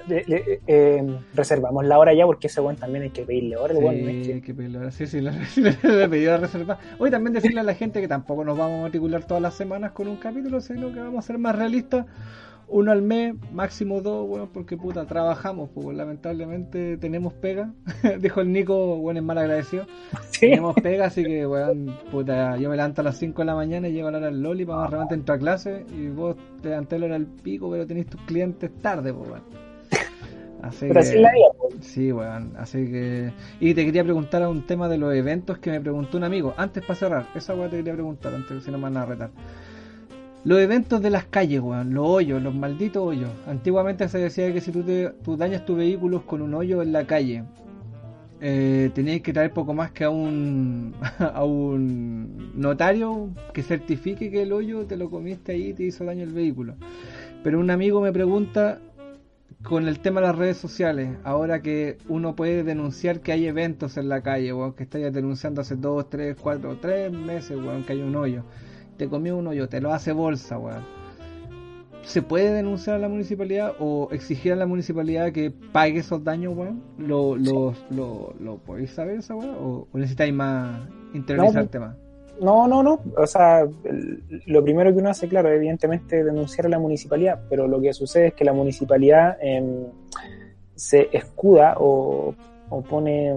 eh, 0.08 1.20
reservamos 1.36 1.86
la 1.86 2.00
hora 2.00 2.14
ya 2.14 2.26
porque 2.26 2.48
ese 2.48 2.62
buen 2.62 2.78
también 2.78 3.04
hay 3.04 3.10
que 3.10 3.24
pedirle 3.24 3.58
hora. 3.58 3.76
Sí, 3.76 4.32
hay 4.32 4.42
que 4.42 4.54
pedirle 4.54 4.78
hora. 4.78 4.92
Sí, 4.92 5.08
sí, 5.08 5.20
le, 5.20 5.32
he 5.32 6.08
pedido 6.10 6.38
reservar. 6.38 6.78
Hoy 7.00 7.12
también 7.12 7.34
decirle 7.34 7.60
a 7.60 7.64
la 7.64 7.74
gente 7.74 8.00
que 8.00 8.08
tampoco 8.08 8.46
nos 8.46 8.58
vamos 8.58 8.80
a 8.80 8.84
matricular 8.84 9.26
todas 9.26 9.44
las 9.44 9.56
semanas 9.56 9.92
con 9.92 10.08
un 10.08 10.16
capítulo, 10.16 10.62
sino 10.62 10.94
que 10.94 11.02
vamos 11.02 11.26
a 11.26 11.28
ser 11.28 11.38
más 11.38 11.58
realistas 11.58 12.06
uno 12.70 12.92
al 12.92 13.02
mes, 13.02 13.36
máximo 13.52 14.02
dos, 14.02 14.28
bueno, 14.28 14.50
porque 14.52 14.78
puta, 14.78 15.06
trabajamos, 15.06 15.70
pues 15.74 15.96
lamentablemente 15.96 16.98
tenemos 16.98 17.34
pega. 17.34 17.74
Dijo 18.20 18.42
el 18.42 18.52
Nico, 18.52 18.98
bueno, 18.98 19.20
es 19.20 19.26
mal 19.26 19.38
agradecido. 19.38 19.86
Tenemos 20.40 20.76
pega, 20.76 21.08
así 21.08 21.24
que, 21.24 21.46
weón, 21.46 21.98
puta, 22.12 22.56
yo 22.58 22.70
me 22.70 22.76
levanto 22.76 23.02
a 23.02 23.04
las 23.04 23.18
5 23.18 23.42
de 23.42 23.46
la 23.46 23.56
mañana 23.56 23.90
y 23.90 23.94
llego 23.94 24.08
a 24.08 24.12
la 24.12 24.20
hora 24.20 24.28
del 24.28 24.42
Loli 24.42 24.66
para 24.66 24.80
más 24.80 24.90
remate 24.90 25.16
entro 25.16 25.36
a 25.36 25.38
clase 25.38 25.86
y 25.98 26.08
vos 26.08 26.38
te 26.62 26.70
levanté 26.70 26.96
a 26.96 27.00
la 27.00 27.06
hora 27.08 27.14
del 27.16 27.28
pico, 27.28 27.70
pero 27.70 27.86
tenéis 27.86 28.08
tus 28.08 28.22
clientes 28.22 28.72
tarde, 28.82 29.14
pues, 29.14 29.30
weón. 29.30 29.44
Así 30.62 30.88
pero 30.88 31.00
así 31.00 31.18
la 31.18 31.32
vida, 31.32 31.48
pues. 31.58 31.74
Sí, 31.86 32.12
weón, 32.12 32.54
así 32.58 32.86
que... 32.86 33.32
Y 33.60 33.74
te 33.74 33.86
quería 33.86 34.04
preguntar 34.04 34.44
a 34.44 34.50
un 34.50 34.66
tema 34.66 34.88
de 34.90 34.98
los 34.98 35.14
eventos 35.14 35.58
que 35.58 35.72
me 35.72 35.82
preguntó 35.82 36.18
un 36.18 36.24
amigo, 36.24 36.54
antes 36.58 36.84
para 36.84 36.96
cerrar, 36.96 37.28
esa 37.36 37.56
weón 37.56 37.70
te 37.70 37.78
quería 37.78 37.94
preguntar, 37.94 38.34
antes 38.34 38.64
si 38.64 38.72
no 38.72 38.78
me 38.78 38.84
van 38.84 38.98
a 38.98 39.06
retar. 39.06 39.32
Los 40.46 40.60
eventos 40.60 41.02
de 41.02 41.10
las 41.10 41.26
calles, 41.26 41.60
weón, 41.60 41.94
los 41.94 42.08
hoyos, 42.08 42.42
los 42.42 42.56
malditos 42.56 43.04
hoyos. 43.04 43.30
Antiguamente 43.46 44.08
se 44.08 44.20
decía 44.20 44.54
que 44.54 44.62
si 44.62 44.72
tú, 44.72 44.84
te, 44.84 45.12
dañas 45.38 45.66
tu 45.66 45.76
vehículo 45.76 46.26
con 46.26 46.42
un 46.42 46.54
hoyo 46.54 46.82
en 46.82 46.94
la 46.94 47.06
calle, 47.06 47.44
eh, 48.40 48.90
tenías 48.96 49.20
que 49.20 49.34
traer 49.34 49.52
poco 49.52 49.74
más 49.74 49.92
que 49.92 50.06
a 50.06 50.10
un, 50.10 50.94
a 51.20 51.44
un 51.44 52.54
notario 52.56 53.30
que 53.54 53.64
certifique 53.64 54.32
que 54.32 54.44
el 54.44 54.54
hoyo 54.54 54.86
te 54.86 54.96
lo 54.96 55.10
comiste 55.10 55.52
ahí 55.52 55.70
y 55.70 55.74
te 55.74 55.84
hizo 55.84 56.06
daño 56.06 56.24
el 56.24 56.32
vehículo. 56.32 56.76
Pero 57.44 57.60
un 57.60 57.70
amigo 57.70 58.00
me 58.00 58.14
pregunta 58.14 58.80
con 59.62 59.90
el 59.90 60.00
tema 60.00 60.22
de 60.22 60.28
las 60.28 60.38
redes 60.38 60.56
sociales, 60.56 61.18
ahora 61.26 61.62
que 61.62 61.98
uno 62.08 62.34
puede 62.34 62.64
denunciar 62.64 63.20
que 63.20 63.34
hay 63.34 63.46
eventos 63.46 63.98
en 63.98 64.08
la 64.08 64.22
calle, 64.22 64.54
weón, 64.54 64.72
que 64.72 64.84
estáis 64.84 65.12
denunciando 65.12 65.60
hace 65.60 65.76
2, 65.76 66.10
3, 66.10 66.38
4, 66.40 66.78
3 66.80 67.12
meses, 67.12 67.58
weón, 67.58 67.84
que 67.84 67.92
hay 67.92 68.02
un 68.02 68.16
hoyo 68.16 68.46
te 69.00 69.08
comió 69.08 69.38
un 69.38 69.48
hoyo, 69.48 69.70
te 69.70 69.80
lo 69.80 69.94
hace 69.94 70.12
bolsa, 70.12 70.60
weón. 70.60 70.84
¿Se 72.04 72.22
puede 72.22 72.52
denunciar 72.52 72.98
a 72.98 73.00
la 73.00 73.08
municipalidad 73.08 73.74
o 73.80 74.10
exigir 74.12 74.52
a 74.52 74.56
la 74.58 74.66
municipalidad 74.66 75.32
que 75.32 75.52
pague 75.52 76.00
esos 76.00 76.22
daños, 76.24 76.56
weón? 76.56 76.84
¿Lo, 76.98 77.38
lo, 77.38 77.74
lo, 77.90 78.58
podéis 78.58 78.92
saber 78.92 79.20
esa 79.20 79.36
weón? 79.36 79.56
¿O, 79.58 79.88
necesitáis 79.94 80.34
más 80.34 80.82
interiorizar 81.14 81.64
el 81.64 81.70
tema? 81.70 81.96
No, 82.42 82.68
no, 82.68 82.84
no. 82.84 83.00
O 83.18 83.26
sea, 83.26 83.66
lo 84.46 84.64
primero 84.64 84.92
que 84.92 85.00
uno 85.00 85.10
hace, 85.10 85.30
claro, 85.30 85.50
evidentemente 85.50 86.24
denunciar 86.24 86.68
a 86.68 86.70
la 86.70 86.80
municipalidad, 86.80 87.40
pero 87.50 87.68
lo 87.68 87.80
que 87.80 87.94
sucede 87.94 88.28
es 88.28 88.34
que 88.34 88.44
la 88.44 88.54
municipalidad 88.54 89.38
em, 89.42 89.86
se 90.76 91.10
escuda 91.14 91.76
o, 91.78 92.36
o 92.70 92.82
pone 92.82 93.34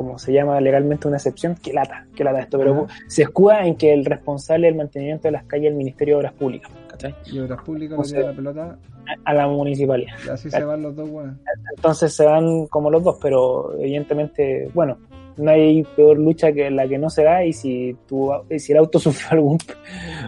como 0.00 0.18
se 0.18 0.32
llama 0.32 0.58
legalmente 0.62 1.06
una 1.06 1.18
excepción, 1.18 1.56
que 1.56 1.74
lata, 1.74 2.06
que 2.16 2.24
lata 2.24 2.40
esto, 2.40 2.56
pero 2.56 2.86
se 3.06 3.24
escuda 3.24 3.66
en 3.66 3.76
que 3.76 3.92
el 3.92 4.06
responsable 4.06 4.66
del 4.66 4.74
mantenimiento 4.74 5.28
de 5.28 5.32
las 5.32 5.44
calles 5.44 5.66
es 5.66 5.72
el 5.72 5.76
Ministerio 5.76 6.14
de 6.14 6.18
Obras 6.20 6.32
Públicas. 6.32 6.70
¿cachai? 6.88 7.14
Y 7.26 7.38
Obras 7.38 7.62
Públicas 7.62 8.10
le 8.10 8.22
la 8.22 8.32
pelota 8.32 8.78
a 9.22 9.34
la 9.34 9.46
municipalidad. 9.46 10.14
Y 10.24 10.30
así 10.30 10.50
se 10.50 10.64
van 10.64 10.80
los 10.80 10.96
dos, 10.96 11.10
bueno. 11.10 11.36
Entonces 11.76 12.14
se 12.14 12.24
van 12.24 12.66
como 12.68 12.90
los 12.90 13.04
dos, 13.04 13.18
pero 13.20 13.78
evidentemente, 13.78 14.70
bueno, 14.72 14.96
no 15.36 15.50
hay 15.50 15.82
peor 15.82 16.18
lucha 16.18 16.50
que 16.50 16.70
la 16.70 16.88
que 16.88 16.96
no 16.96 17.10
se 17.10 17.24
da 17.24 17.44
y 17.44 17.52
si 17.52 17.94
tu, 18.08 18.30
si 18.58 18.72
el 18.72 18.78
auto 18.78 18.98
sufrió 18.98 19.32
algún 19.32 19.58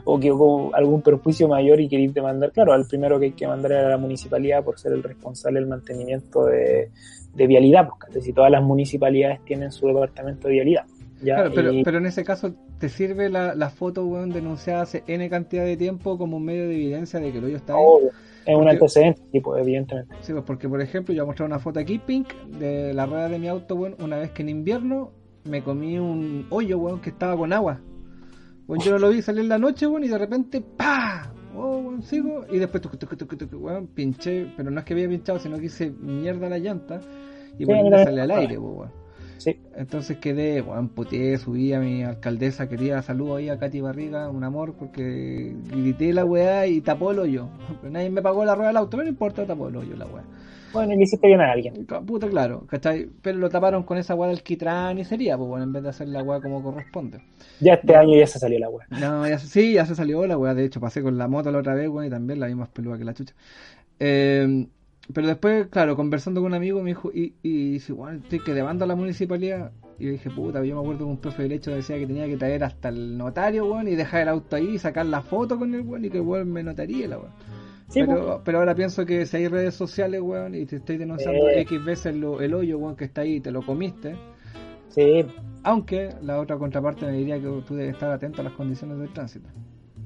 o 0.05 0.21
que 0.21 0.31
hubo 0.31 0.75
algún 0.75 1.01
perjuicio 1.01 1.49
mayor 1.49 1.81
y 1.81 1.89
querés 1.89 2.13
demandar, 2.13 2.53
claro, 2.53 2.75
al 2.75 2.85
primero 2.87 3.19
que 3.19 3.27
hay 3.27 3.33
que 3.33 3.47
mandar 3.47 3.73
a 3.73 3.89
la 3.89 3.97
municipalidad 3.97 4.63
por 4.63 4.79
ser 4.79 4.93
el 4.93 5.03
responsable 5.03 5.61
del 5.61 5.69
mantenimiento 5.71 6.45
de, 6.45 6.91
de 7.35 7.47
vialidad, 7.47 7.89
porque 7.89 8.21
si 8.21 8.33
todas 8.33 8.51
las 8.51 8.63
municipalidades 8.63 9.41
tienen 9.45 9.73
su 9.73 9.87
departamento 9.87 10.49
de 10.49 10.55
vialidad. 10.55 10.85
Claro, 11.23 11.53
pero, 11.55 11.73
pero 11.85 11.99
en 11.99 12.07
ese 12.07 12.25
caso, 12.25 12.55
¿te 12.79 12.89
sirve 12.89 13.31
la, 13.31 13.55
la 13.55 13.71
foto 13.71 14.05
weón, 14.05 14.31
denunciada 14.31 14.83
hace 14.83 15.05
N 15.07 15.29
cantidad 15.31 15.65
de 15.65 15.77
tiempo 15.77 16.19
como 16.19 16.39
un 16.39 16.45
medio 16.45 16.69
de 16.69 16.75
evidencia 16.75 17.21
de 17.21 17.31
que 17.31 17.39
el 17.39 17.45
hoyo 17.45 17.57
está 17.57 17.75
ahí? 17.75 18.09
Es 18.45 18.57
un 18.57 18.69
antecedente, 18.69 19.23
tipo, 19.31 19.57
evidentemente. 19.57 20.13
Sí, 20.21 20.33
pues 20.33 20.45
porque, 20.45 20.69
por 20.69 20.81
ejemplo, 20.81 21.15
yo 21.15 21.23
voy 21.23 21.27
a 21.27 21.31
mostrar 21.31 21.47
una 21.47 21.61
foto 21.61 21.79
aquí, 21.79 21.99
Pink, 21.99 22.35
de 22.59 22.93
la 22.93 23.07
rueda 23.07 23.29
de 23.29 23.39
mi 23.39 23.47
auto, 23.47 23.77
bueno, 23.77 23.97
una 24.01 24.19
vez 24.19 24.33
que 24.33 24.43
en 24.43 24.49
invierno 24.49 25.13
me 25.45 25.63
comí 25.63 25.99
un 25.99 26.47
hoyo, 26.51 26.79
weón, 26.79 27.01
que 27.01 27.11
estaba 27.11 27.37
con 27.37 27.53
agua. 27.53 27.81
Bueno, 28.67 28.83
yo 28.83 28.91
no 28.91 28.99
lo 28.99 29.11
vi 29.11 29.23
salir 29.23 29.43
en 29.43 29.49
la 29.49 29.59
noche, 29.59 29.87
weón, 29.87 30.03
y 30.03 30.09
de 30.09 30.19
repente, 30.19 30.61
¡pa! 30.61 31.33
Oh, 31.55 31.79
weón, 31.79 32.03
sigo, 32.03 32.45
y 32.51 32.59
después, 32.59 32.83
tuc, 32.83 32.97
tuc, 32.99 33.17
tuc, 33.17 33.53
weón, 33.53 33.87
pinché, 33.89 34.53
pero 34.57 34.71
no 34.71 34.81
es 34.81 34.85
que 34.85 34.95
había 34.95 35.09
pinchado, 35.09 35.39
sino 35.39 35.59
que 35.59 35.67
hice 35.67 35.91
mierda 35.91 36.49
la 36.49 36.59
llanta, 36.59 37.01
y 37.59 37.67
por 37.67 37.77
ende 37.77 38.05
sale 38.05 38.21
al 38.23 38.31
aire, 38.31 38.59
weón. 38.59 38.91
Sí. 39.39 39.59
Entonces 39.75 40.19
quedé, 40.19 40.61
bueno, 40.61 40.89
puteé, 40.95 41.37
subí 41.37 41.73
a 41.73 41.81
mi 41.81 42.05
alcaldesa, 42.05 42.69
quería 42.69 43.03
saludo 43.03 43.37
ahí 43.37 43.49
a 43.49 43.59
Katy 43.59 43.81
Barriga, 43.81 44.31
un 44.31 44.45
amor, 44.45 44.75
porque 44.75 45.57
grité 45.69 46.13
la 46.13 46.25
weá 46.25 46.69
y 46.69 46.81
tapó 46.81 47.11
el 47.11 47.19
hoyo. 47.19 47.49
Nadie 47.83 48.09
me 48.09 48.23
pagó 48.23 48.45
la 48.45 48.55
rueda 48.55 48.69
del 48.69 48.77
auto, 48.77 48.91
pero 48.91 49.03
no 49.03 49.09
importa, 49.09 49.45
tapó 49.45 49.69
el 49.69 49.77
hoyo 49.77 49.97
la 49.97 50.07
weá. 50.07 50.23
Bueno, 50.73 50.95
y 50.95 50.97
le 50.97 51.03
hiciste 51.03 51.27
bien 51.27 51.41
a 51.41 51.53
alguien. 51.53 51.87
Puta, 52.07 52.29
claro, 52.29 52.67
¿cachai? 52.67 53.09
Pero 53.23 53.39
lo 53.39 53.49
taparon 53.51 53.83
con 53.83 53.99
esa 53.99 54.15
weá 54.15 54.31
del 54.31 54.43
quitrán 54.43 54.99
y 54.99 55.05
sería, 55.05 55.37
pues 55.37 55.49
bueno, 55.49 55.65
en 55.65 55.73
vez 55.73 55.83
de 55.83 55.89
hacer 55.91 56.09
la 56.09 56.23
weá 56.23 56.41
como 56.41 56.63
corresponde. 56.63 57.21
Ya 57.61 57.75
este 57.75 57.95
año 57.95 58.17
ya 58.17 58.27
se 58.27 58.39
salió 58.39 58.59
la 58.59 58.71
weá. 58.71 58.87
No, 58.91 59.29
ya, 59.29 59.39
sí, 59.39 59.75
ya 59.75 59.87
se 59.87 59.95
salió 59.95 60.27
la 60.27 60.39
weá, 60.39 60.55
de 60.55 60.65
hecho 60.65 60.81
pasé 60.81 61.03
con 61.03 61.19
la 61.19 61.29
moto 61.29 61.51
la 61.51 61.59
otra 61.59 61.75
vez, 61.75 61.89
weón, 61.89 62.07
y 62.07 62.11
también 62.11 62.41
la 62.41 62.47
vi 62.47 62.55
más 62.55 62.69
peluda 62.69 62.99
que 62.99 63.05
la 63.05 63.15
chucha. 63.15 63.35
Eh, 64.01 64.67
pero 65.13 65.27
después, 65.27 65.67
claro, 65.69 65.97
conversando 65.97 66.41
con 66.41 66.53
un 66.53 66.55
amigo 66.55 66.81
me 66.81 66.91
dijo, 66.91 67.11
y, 67.13 67.35
y 67.43 67.73
dice, 67.73 67.93
bueno, 67.93 68.19
estoy 68.23 68.41
que 68.41 68.55
demanda 68.55 68.85
a 68.85 68.89
la 68.89 68.95
municipalidad. 68.95 69.73
Y 69.99 70.07
yo 70.07 70.13
dije, 70.13 70.31
puta, 70.31 70.65
yo 70.65 70.75
me 70.75 70.81
acuerdo 70.81 71.05
que 71.05 71.05
un 71.05 71.19
profe 71.19 71.43
de 71.43 71.49
derecho 71.51 71.71
decía 71.73 71.99
que 71.99 72.07
tenía 72.07 72.27
que 72.27 72.37
traer 72.37 72.65
hasta 72.65 72.89
el 72.89 73.19
notario, 73.19 73.67
weón, 73.67 73.89
y 73.89 73.95
dejar 73.95 74.23
el 74.23 74.29
auto 74.29 74.57
ahí 74.57 74.75
y 74.75 74.79
sacar 74.79 75.07
la 75.07 75.23
foto 75.23 75.59
con 75.59 75.75
el 75.75 75.83
weón 75.83 76.05
y 76.05 76.11
que 76.11 76.19
el 76.19 76.25
weón 76.25 76.51
me 76.51 76.63
notaría 76.63 77.09
la 77.09 77.19
weón. 77.19 77.33
Pero, 77.95 78.41
pero 78.45 78.59
ahora 78.59 78.75
pienso 78.75 79.05
que 79.05 79.27
si 79.27 79.37
hay 79.37 79.49
redes 79.49 79.75
sociales, 79.75 80.21
weón, 80.21 80.55
y 80.55 80.67
te 80.67 80.77
estoy 80.77 80.97
denunciando 80.97 81.49
X 81.49 81.85
veces 81.85 82.15
el 82.15 82.55
hoyo, 82.55 82.79
weón, 82.79 82.97
que 82.97 83.05
está 83.05 83.23
ahí 83.23 83.37
y 83.37 83.41
te 83.41 83.51
lo 83.51 83.63
comiste. 83.63 84.17
Sí. 84.89 85.25
Aunque 85.63 86.11
la 86.23 86.41
otra 86.41 86.59
contraparte 86.59 87.07
me 87.07 87.13
diría 87.13 87.37
que 87.37 87.49
tú 87.67 87.75
debes 87.75 87.95
estar 87.95 88.11
atento 88.11 88.41
a 88.41 88.45
las 88.45 88.53
condiciones 88.53 88.99
del 88.99 89.13
tránsito. 89.13 89.49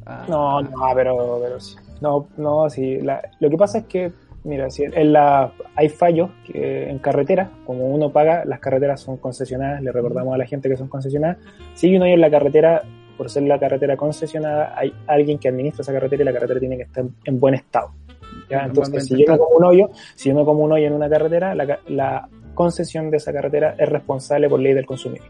Ah, 0.05 0.25
no, 0.29 0.63
no, 0.63 0.71
pero, 0.95 1.41
pero 1.43 1.59
sí. 1.59 1.77
No, 2.01 2.29
no, 2.37 2.71
sí. 2.71 2.99
lo 3.01 3.51
que 3.51 3.57
pasa 3.57 3.79
es 3.79 3.85
que 3.87 4.13
Mira, 4.47 4.71
si 4.71 4.85
en 4.85 5.13
la, 5.13 5.51
hay 5.75 5.89
fallos 5.89 6.31
que 6.45 6.89
en 6.89 7.01
carretera, 7.01 7.51
como 7.65 7.89
uno 7.89 8.13
paga, 8.13 8.45
las 8.45 8.61
carreteras 8.61 9.01
son 9.01 9.17
concesionadas, 9.17 9.83
le 9.83 9.91
recordamos 9.91 10.33
a 10.33 10.39
la 10.39 10.47
gente 10.47 10.69
que 10.69 10.77
son 10.77 10.87
concesionadas. 10.87 11.39
Si 11.75 11.97
uno 11.97 12.07
en 12.07 12.21
la 12.21 12.31
carretera, 12.31 12.83
por 13.17 13.31
ser 13.31 13.45
la 13.45 13.59
carretera 13.59 13.97
concesionada, 13.97 14.75
hay 14.77 14.93
alguien 15.07 15.39
que 15.39 15.49
administra 15.49 15.83
esa 15.83 15.93
carretera 15.93 16.23
y 16.23 16.25
la 16.27 16.33
carretera 16.33 16.61
tiene 16.61 16.77
que 16.77 16.83
estar 16.85 17.05
en 17.25 17.41
buen 17.41 17.55
estado. 17.55 17.93
Entonces, 18.49 19.07
si 19.07 19.25
yo 19.25 19.33
me 19.33 19.39
como 19.39 19.57
un 19.57 19.65
hoyo, 19.65 19.91
si 20.15 20.29
yo 20.29 20.35
me 20.35 20.45
como 20.45 20.65
un 20.65 20.73
hoyo 20.73 20.87
en 20.87 20.93
una 20.93 21.09
carretera, 21.09 21.55
la, 21.55 22.29
concesión 22.55 23.11
de 23.11 23.19
esa 23.19 23.35
carretera 23.35 23.75
es 23.77 23.87
responsable 23.87 24.49
por 24.49 24.59
ley 24.59 24.73
del 24.73 24.87
consumidor. 24.87 25.27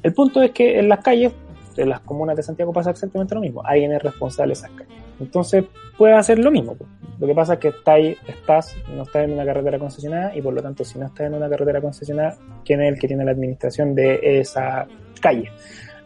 El 0.00 0.14
punto 0.14 0.40
es 0.40 0.52
que 0.52 0.78
en 0.78 0.88
las 0.88 1.00
calles 1.00 1.32
de 1.74 1.86
las 1.86 1.98
comunas 2.00 2.36
de 2.36 2.44
Santiago 2.44 2.72
pasa 2.72 2.90
exactamente 2.90 3.34
lo 3.34 3.40
mismo. 3.40 3.64
Alguien 3.64 3.92
es 3.92 4.00
responsable 4.00 4.50
de 4.50 4.52
esas 4.52 4.70
calles. 4.70 5.02
Entonces 5.18 5.64
puede 5.96 6.14
hacer 6.14 6.38
lo 6.38 6.52
mismo. 6.52 6.76
Lo 7.18 7.26
que 7.26 7.34
pasa 7.34 7.54
es 7.54 7.58
que 7.58 7.68
está 7.68 7.94
ahí, 7.94 8.16
estás, 8.28 8.76
no 8.94 9.02
estás 9.02 9.24
en 9.24 9.32
una 9.32 9.44
carretera 9.44 9.78
concesionada 9.78 10.36
y 10.36 10.40
por 10.40 10.54
lo 10.54 10.62
tanto 10.62 10.84
si 10.84 11.00
no 11.00 11.06
estás 11.06 11.26
en 11.26 11.34
una 11.34 11.48
carretera 11.48 11.80
concesionada, 11.80 12.36
¿quién 12.64 12.80
es 12.80 12.92
el 12.92 13.00
que 13.00 13.08
tiene 13.08 13.24
la 13.24 13.32
administración 13.32 13.94
de 13.96 14.20
esa 14.40 14.86
calle? 15.20 15.50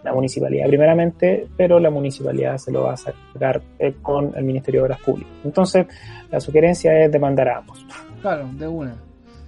La 0.05 0.13
municipalidad 0.13 0.67
primeramente, 0.67 1.47
pero 1.57 1.79
la 1.79 1.91
municipalidad 1.91 2.57
se 2.57 2.73
lo 2.73 2.83
va 2.83 2.95
a 2.95 2.97
sacar 2.97 3.63
eh, 3.79 3.95
con 4.03 4.33
el 4.37 4.45
Ministerio 4.45 4.81
de 4.81 4.87
Obras 4.87 5.01
Públicas. 5.01 5.33
Entonces 5.45 5.87
la 6.31 6.41
sugerencia 6.41 7.05
es 7.05 7.13
demandar 7.13 7.49
a 7.49 7.59
ambos. 7.59 7.87
Claro, 8.21 8.49
de 8.53 8.67
una. 8.67 8.97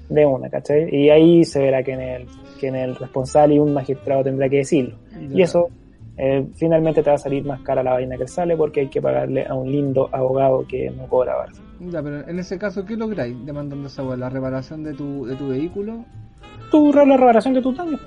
De 0.09 0.27
una, 0.27 0.49
¿cachai? 0.49 0.95
Y 0.95 1.11
ahí 1.11 1.45
se 1.45 1.61
verá 1.61 1.83
que 1.83 1.93
en 1.93 2.01
el, 2.01 2.27
que 2.61 2.69
en 2.69 2.77
el 2.77 2.95
responsable 2.95 3.55
y 3.55 3.59
un 3.59 3.73
magistrado 3.73 4.23
tendrá 4.23 4.49
que 4.49 4.59
decirlo. 4.59 4.97
Y 5.33 5.43
eso 5.43 5.69
eh, 6.17 6.47
finalmente 6.55 7.03
te 7.03 7.11
va 7.11 7.17
a 7.17 7.19
salir 7.19 7.45
más 7.45 7.61
cara 7.63 7.83
la 7.83 7.95
vaina 7.95 8.17
que 8.17 8.29
sale 8.29 8.57
porque 8.57 8.81
hay 8.81 8.89
que 8.89 9.03
pagarle 9.03 9.47
a 9.47 9.55
un 9.55 9.71
lindo 9.71 10.09
abogado 10.13 10.65
que 10.67 10.91
no 10.91 11.09
cobra 11.09 11.35
barra. 11.35 11.53
Ya, 11.81 12.03
pero 12.03 12.29
en 12.29 12.39
ese 12.39 12.59
caso, 12.59 12.85
¿qué 12.85 12.97
lográis 12.97 13.35
demandando 13.45 13.89
esa 13.89 14.03
¿La 14.17 14.29
reparación 14.29 14.85
de 14.85 14.95
tu, 14.95 15.27
de 15.27 15.35
tu 15.35 15.49
vehículo? 15.49 16.05
Tu, 16.71 16.93
la 16.93 17.17
reparación 17.17 17.55
de 17.55 17.63
tus 17.63 17.77
daños. 17.77 18.01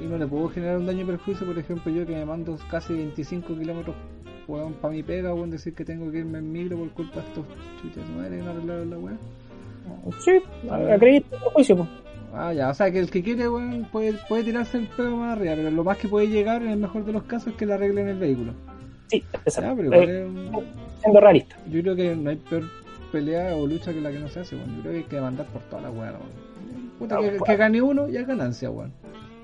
Y 0.00 0.06
no 0.06 0.16
le 0.16 0.26
puedo 0.26 0.48
generar 0.48 0.78
un 0.78 0.86
daño 0.86 1.02
y 1.02 1.06
perjuicio, 1.06 1.46
por 1.46 1.58
ejemplo, 1.58 1.92
yo 1.92 2.06
que 2.06 2.12
me 2.12 2.24
mando 2.24 2.56
casi 2.70 2.94
25 2.94 3.56
kilómetros 3.56 3.96
para 4.80 4.94
mi 4.94 5.02
pega, 5.02 5.34
o 5.34 5.46
decir 5.46 5.74
que 5.74 5.84
tengo 5.84 6.10
que 6.10 6.18
irme 6.18 6.38
en 6.38 6.52
micro 6.52 6.78
por 6.78 6.90
culpa 6.90 7.20
de 7.20 7.28
estos 7.28 7.44
chuches 7.82 8.08
no 8.08 8.22
que 8.22 8.36
no 8.36 8.50
arreglaron 8.50 8.90
la 8.90 8.98
weá. 8.98 9.16
Sí, 10.18 10.40
acredito 10.70 11.36
el 11.36 11.40
juicio, 11.52 11.76
pues. 11.76 11.88
Ah, 12.32 12.52
ya, 12.52 12.70
o 12.70 12.74
sea 12.74 12.90
que 12.90 12.98
el 12.98 13.10
que 13.10 13.22
quiere, 13.22 13.48
weón, 13.48 13.86
puede, 13.90 14.14
puede 14.28 14.44
tirarse 14.44 14.78
el 14.78 14.86
pelo 14.88 15.16
más 15.16 15.36
arriba, 15.36 15.54
pero 15.56 15.70
lo 15.70 15.84
más 15.84 15.98
que 15.98 16.08
puede 16.08 16.28
llegar 16.28 16.62
en 16.62 16.70
el 16.70 16.78
mejor 16.78 17.04
de 17.04 17.12
los 17.12 17.24
casos 17.24 17.48
es 17.48 17.54
que 17.54 17.66
le 17.66 17.74
arreglen 17.74 18.08
el 18.08 18.18
vehículo. 18.18 18.52
Sí, 19.08 19.22
exacto. 19.44 19.82
Eh, 19.92 20.26
siendo 21.00 21.20
realista. 21.20 21.56
Yo 21.70 21.82
creo 21.82 21.96
que 21.96 22.16
no 22.16 22.30
hay 22.30 22.36
peor 22.36 22.64
pelea 23.12 23.56
o 23.56 23.66
lucha 23.66 23.92
que 23.92 24.00
la 24.00 24.10
que 24.10 24.18
no 24.18 24.28
se 24.28 24.40
hace, 24.40 24.56
weón. 24.56 24.76
Yo 24.76 24.82
creo 24.82 24.92
que 24.92 24.98
hay 24.98 25.04
que 25.04 25.20
mandar 25.20 25.46
por 25.46 25.62
toda 25.62 25.82
la 25.82 25.90
weá, 25.90 26.14
Puta, 26.98 27.18
que, 27.20 27.30
pues, 27.30 27.42
que, 27.50 27.56
gane 27.56 27.80
uno 27.80 28.08
ya 28.08 28.20
es 28.20 28.26
ganancia, 28.26 28.70
weón 28.70 28.92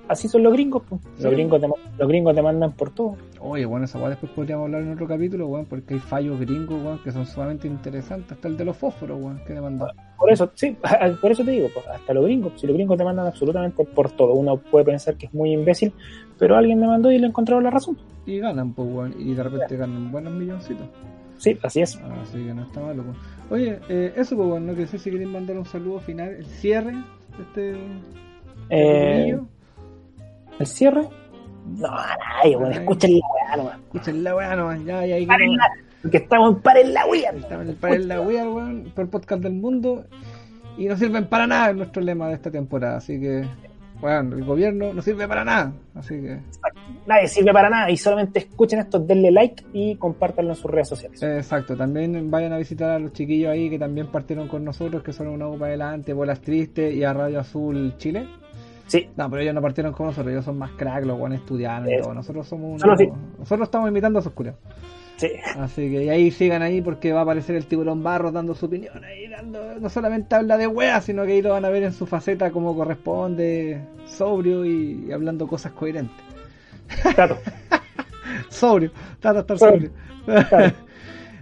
así 0.08 0.28
son 0.28 0.42
los 0.42 0.52
gringos, 0.52 0.82
pues. 0.88 1.00
Los, 1.20 1.32
gringos 1.32 1.60
te, 1.60 1.68
los 1.68 2.08
gringos 2.08 2.34
te 2.34 2.42
mandan 2.42 2.72
por 2.72 2.90
todo. 2.90 3.16
Oye, 3.40 3.64
bueno, 3.66 3.84
esa 3.84 3.98
weá 3.98 4.10
después 4.10 4.32
podríamos 4.32 4.66
hablar 4.66 4.82
en 4.82 4.92
otro 4.92 5.06
capítulo, 5.06 5.46
weón, 5.46 5.66
porque 5.66 5.94
hay 5.94 6.00
fallos 6.00 6.40
gringos, 6.40 6.82
weón, 6.82 7.02
que 7.02 7.12
son 7.12 7.26
sumamente 7.26 7.68
interesantes. 7.68 8.32
Hasta 8.32 8.48
el 8.48 8.56
de 8.56 8.64
los 8.64 8.76
fósforos, 8.76 9.20
weón, 9.20 9.40
que 9.46 9.52
demandan. 9.52 9.88
Por 10.18 10.32
eso, 10.32 10.50
sí, 10.54 10.76
por 11.20 11.30
eso 11.30 11.44
te 11.44 11.50
digo, 11.50 11.68
pues, 11.72 11.86
hasta 11.86 12.14
los 12.14 12.24
gringos. 12.24 12.52
Si 12.60 12.66
los 12.66 12.74
gringos 12.74 12.96
te 12.96 13.04
mandan 13.04 13.26
absolutamente 13.26 13.84
por 13.84 14.10
todo. 14.10 14.32
Uno 14.34 14.56
puede 14.56 14.84
pensar 14.84 15.16
que 15.16 15.26
es 15.26 15.34
muy 15.34 15.52
imbécil, 15.52 15.92
pero 16.38 16.56
alguien 16.56 16.78
me 16.80 16.86
mandó 16.86 17.10
y 17.10 17.18
le 17.18 17.26
encontraron 17.26 17.64
la 17.64 17.70
razón. 17.70 17.96
Y 18.26 18.38
ganan, 18.38 18.72
pues, 18.72 18.88
weón, 18.90 19.14
y 19.18 19.34
de 19.34 19.42
repente 19.42 19.76
ganan 19.76 20.10
buenos 20.10 20.32
milloncitos. 20.32 20.86
Sí, 21.38 21.58
así 21.62 21.82
es. 21.82 21.96
Así 22.22 22.38
que 22.38 22.54
no 22.54 22.62
está 22.62 22.80
malo, 22.80 23.02
pues. 23.02 23.16
Oye, 23.50 23.78
eh, 23.88 24.12
eso, 24.16 24.36
pues, 24.36 24.48
bueno, 24.48 24.72
no 24.72 24.74
que 24.74 24.86
sé 24.86 24.98
si 24.98 25.10
quieren 25.10 25.30
mandar 25.30 25.58
un 25.58 25.66
saludo 25.66 26.00
final, 26.00 26.30
el 26.30 26.46
cierre 26.46 26.92
de 26.92 27.42
este. 27.42 27.76
Eh, 28.70 29.38
¿El 30.58 30.66
cierre? 30.66 31.08
No, 31.66 31.88
nadie, 31.88 32.56
bueno, 32.56 32.70
escuchen 32.72 33.18
la 33.18 33.26
weá 33.26 33.56
nomás. 33.56 33.78
Escuchen 33.78 34.24
la 34.24 34.36
weá 34.36 34.56
nomás, 34.56 34.84
ya, 34.84 35.06
ya, 35.06 35.14
ahí 35.16 35.26
porque 36.04 36.18
estamos 36.18 36.54
en 36.54 36.60
Paren 36.60 36.92
la 36.92 37.06
Weá. 37.06 37.30
Estamos 37.30 37.66
en 37.66 37.76
Paren 37.76 38.08
la 38.08 38.20
Weá, 38.20 38.46
weón, 38.46 38.92
por 38.94 39.08
podcast 39.08 39.42
del 39.42 39.54
mundo. 39.54 40.04
Y 40.76 40.84
no 40.84 40.98
sirven 40.98 41.24
para 41.28 41.46
nada 41.46 41.70
en 41.70 41.78
nuestro 41.78 42.02
lema 42.02 42.28
de 42.28 42.34
esta 42.34 42.50
temporada, 42.50 42.98
así 42.98 43.18
que, 43.18 43.46
bueno, 44.02 44.36
el 44.36 44.44
gobierno 44.44 44.92
no 44.92 45.00
sirve 45.00 45.26
para 45.26 45.46
nada, 45.46 45.72
así 45.94 46.20
que... 46.20 46.40
Nadie 47.06 47.26
sirve 47.26 47.54
para 47.54 47.70
nada 47.70 47.90
y 47.90 47.96
solamente 47.96 48.40
escuchen 48.40 48.80
esto, 48.80 48.98
denle 48.98 49.30
like 49.30 49.64
y 49.72 49.94
compártanlo 49.96 50.50
en 50.50 50.56
sus 50.56 50.70
redes 50.70 50.88
sociales. 50.88 51.22
Exacto, 51.22 51.74
también 51.74 52.30
vayan 52.30 52.52
a 52.52 52.58
visitar 52.58 52.90
a 52.90 52.98
los 52.98 53.14
chiquillos 53.14 53.50
ahí 53.50 53.70
que 53.70 53.78
también 53.78 54.08
partieron 54.08 54.46
con 54.46 54.62
nosotros, 54.62 55.02
que 55.02 55.14
son 55.14 55.28
una 55.28 55.48
para 55.52 55.68
adelante, 55.68 56.12
Bolas 56.12 56.40
Tristes 56.42 56.94
y 56.94 57.02
a 57.02 57.14
Radio 57.14 57.40
Azul 57.40 57.94
Chile. 57.96 58.26
Sí. 58.86 59.08
No, 59.16 59.30
pero 59.30 59.42
ellos 59.42 59.54
no 59.54 59.62
partieron 59.62 59.92
con 59.92 60.06
nosotros, 60.06 60.32
ellos 60.32 60.44
son 60.44 60.58
más 60.58 60.70
crack, 60.72 61.04
los 61.04 61.18
buenos 61.18 61.38
estudiantes 61.38 61.98
y 61.98 62.02
todo. 62.02 62.14
Nosotros 62.14 62.46
somos 62.46 62.82
unos, 62.82 63.00
Nosotros 63.38 63.66
estamos 63.66 63.88
imitando 63.88 64.18
a 64.18 64.20
esos 64.20 64.32
culiados. 64.32 64.60
Sí. 65.16 65.28
Así 65.58 65.90
que 65.90 66.10
ahí 66.10 66.30
sigan 66.30 66.62
ahí 66.62 66.82
porque 66.82 67.12
va 67.12 67.20
a 67.20 67.22
aparecer 67.22 67.54
el 67.54 67.66
tiburón 67.66 68.02
barro 68.02 68.32
dando 68.32 68.54
su 68.54 68.66
opinión 68.66 69.04
ahí, 69.04 69.28
dando, 69.28 69.78
no 69.80 69.88
solamente 69.88 70.34
habla 70.34 70.58
de 70.58 70.66
weas, 70.66 71.04
sino 71.04 71.24
que 71.24 71.32
ahí 71.32 71.42
lo 71.42 71.50
van 71.50 71.64
a 71.64 71.70
ver 71.70 71.84
en 71.84 71.92
su 71.92 72.04
faceta 72.06 72.50
como 72.50 72.74
corresponde, 72.74 73.80
sobrio 74.06 74.64
y, 74.64 75.12
hablando 75.12 75.46
cosas 75.46 75.72
coherentes. 75.72 76.16
Claro. 77.14 77.38
sobrio, 78.48 78.90
trata 79.20 79.34
de 79.34 79.40
estar 79.40 79.58
sobrio. 79.58 79.90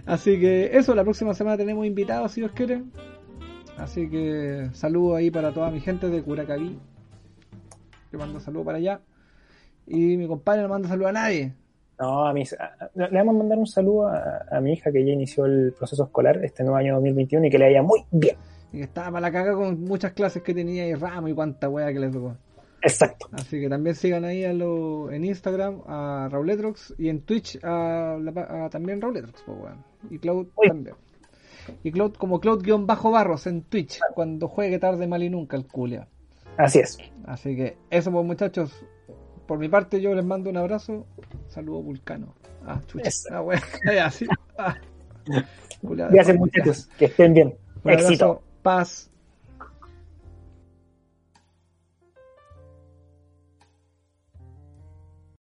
Así 0.05 0.39
que 0.39 0.77
eso, 0.77 0.93
la 0.93 1.03
próxima 1.03 1.33
semana 1.33 1.57
tenemos 1.57 1.85
invitados 1.85 2.31
si 2.31 2.41
Dios 2.41 2.51
quiere. 2.53 2.83
Así 3.77 4.07
que 4.07 4.69
saludo 4.73 5.15
ahí 5.15 5.31
para 5.31 5.51
toda 5.51 5.71
mi 5.71 5.79
gente 5.79 6.09
de 6.09 6.21
Curacaví, 6.21 6.77
le 8.13 8.19
mando 8.19 8.39
saludo 8.39 8.63
para 8.63 8.77
allá. 8.77 9.01
Y 9.85 10.17
mi 10.17 10.27
compadre 10.27 10.61
no 10.61 10.69
manda 10.69 10.87
saludo 10.87 11.09
a 11.09 11.11
nadie. 11.11 11.53
No, 11.99 12.25
a 12.25 12.33
mí, 12.33 12.43
le 12.95 13.09
vamos 13.09 13.35
a 13.35 13.37
mandar 13.37 13.57
un 13.57 13.67
saludo 13.67 14.07
a, 14.07 14.59
mi 14.61 14.73
hija 14.73 14.91
que 14.91 15.05
ya 15.05 15.13
inició 15.13 15.45
el 15.45 15.73
proceso 15.77 16.05
escolar 16.05 16.43
este 16.43 16.63
nuevo 16.63 16.77
año 16.77 16.93
2021 16.95 17.47
y 17.47 17.49
que 17.49 17.57
le 17.57 17.65
vaya 17.65 17.81
muy 17.81 18.05
bien. 18.11 18.37
Y 18.71 18.77
que 18.77 18.83
estaba 18.83 19.11
para 19.11 19.21
la 19.21 19.31
caga 19.31 19.53
con 19.55 19.81
muchas 19.81 20.13
clases 20.13 20.41
que 20.41 20.53
tenía 20.53 20.87
y 20.87 20.93
ramo 20.95 21.27
y 21.27 21.33
cuánta 21.33 21.69
wea 21.69 21.91
que 21.91 21.99
le 21.99 22.09
tocó. 22.09 22.35
Exacto. 22.81 23.29
Así 23.31 23.59
que 23.59 23.69
también 23.69 23.95
sigan 23.95 24.25
ahí 24.25 24.43
a 24.43 24.53
lo, 24.53 25.11
en 25.11 25.23
Instagram 25.23 25.81
a 25.87 26.27
Rauletrox 26.29 26.95
y 26.97 27.09
en 27.09 27.21
Twitch 27.21 27.59
a, 27.63 28.17
también 28.69 29.01
Rauletrox, 29.01 29.43
pues, 29.43 29.57
y 30.09 30.19
Cloud 30.19 30.47
también. 30.67 30.95
Y 31.83 31.91
Cloud 31.91 32.15
como 32.15 32.41
Cloud-Barros 32.41 33.47
en 33.47 33.61
Twitch, 33.63 33.99
cuando 34.13 34.49
juegue 34.49 34.79
tarde 34.79 35.07
mal 35.07 35.23
y 35.23 35.29
nunca 35.29 35.55
el 35.55 35.65
culia. 35.65 36.07
Así 36.57 36.79
es. 36.79 36.97
Así 37.25 37.55
que 37.55 37.77
eso 37.89 38.11
pues 38.11 38.25
muchachos. 38.25 38.85
Por 39.47 39.59
mi 39.59 39.69
parte 39.69 40.01
yo 40.01 40.13
les 40.13 40.25
mando 40.25 40.49
un 40.49 40.57
abrazo. 40.57 41.05
Saludo 41.47 41.81
Vulcano. 41.81 42.33
Ah, 42.65 42.81
chucha. 42.87 43.09
Ah, 43.31 44.05
así. 44.05 44.27
Ah. 44.55 44.77
Gracias 45.81 46.37
muchachos. 46.37 46.89
Que 46.97 47.05
estén 47.05 47.33
bien. 47.33 47.55
Éxito. 47.85 48.43
paz. 48.61 49.09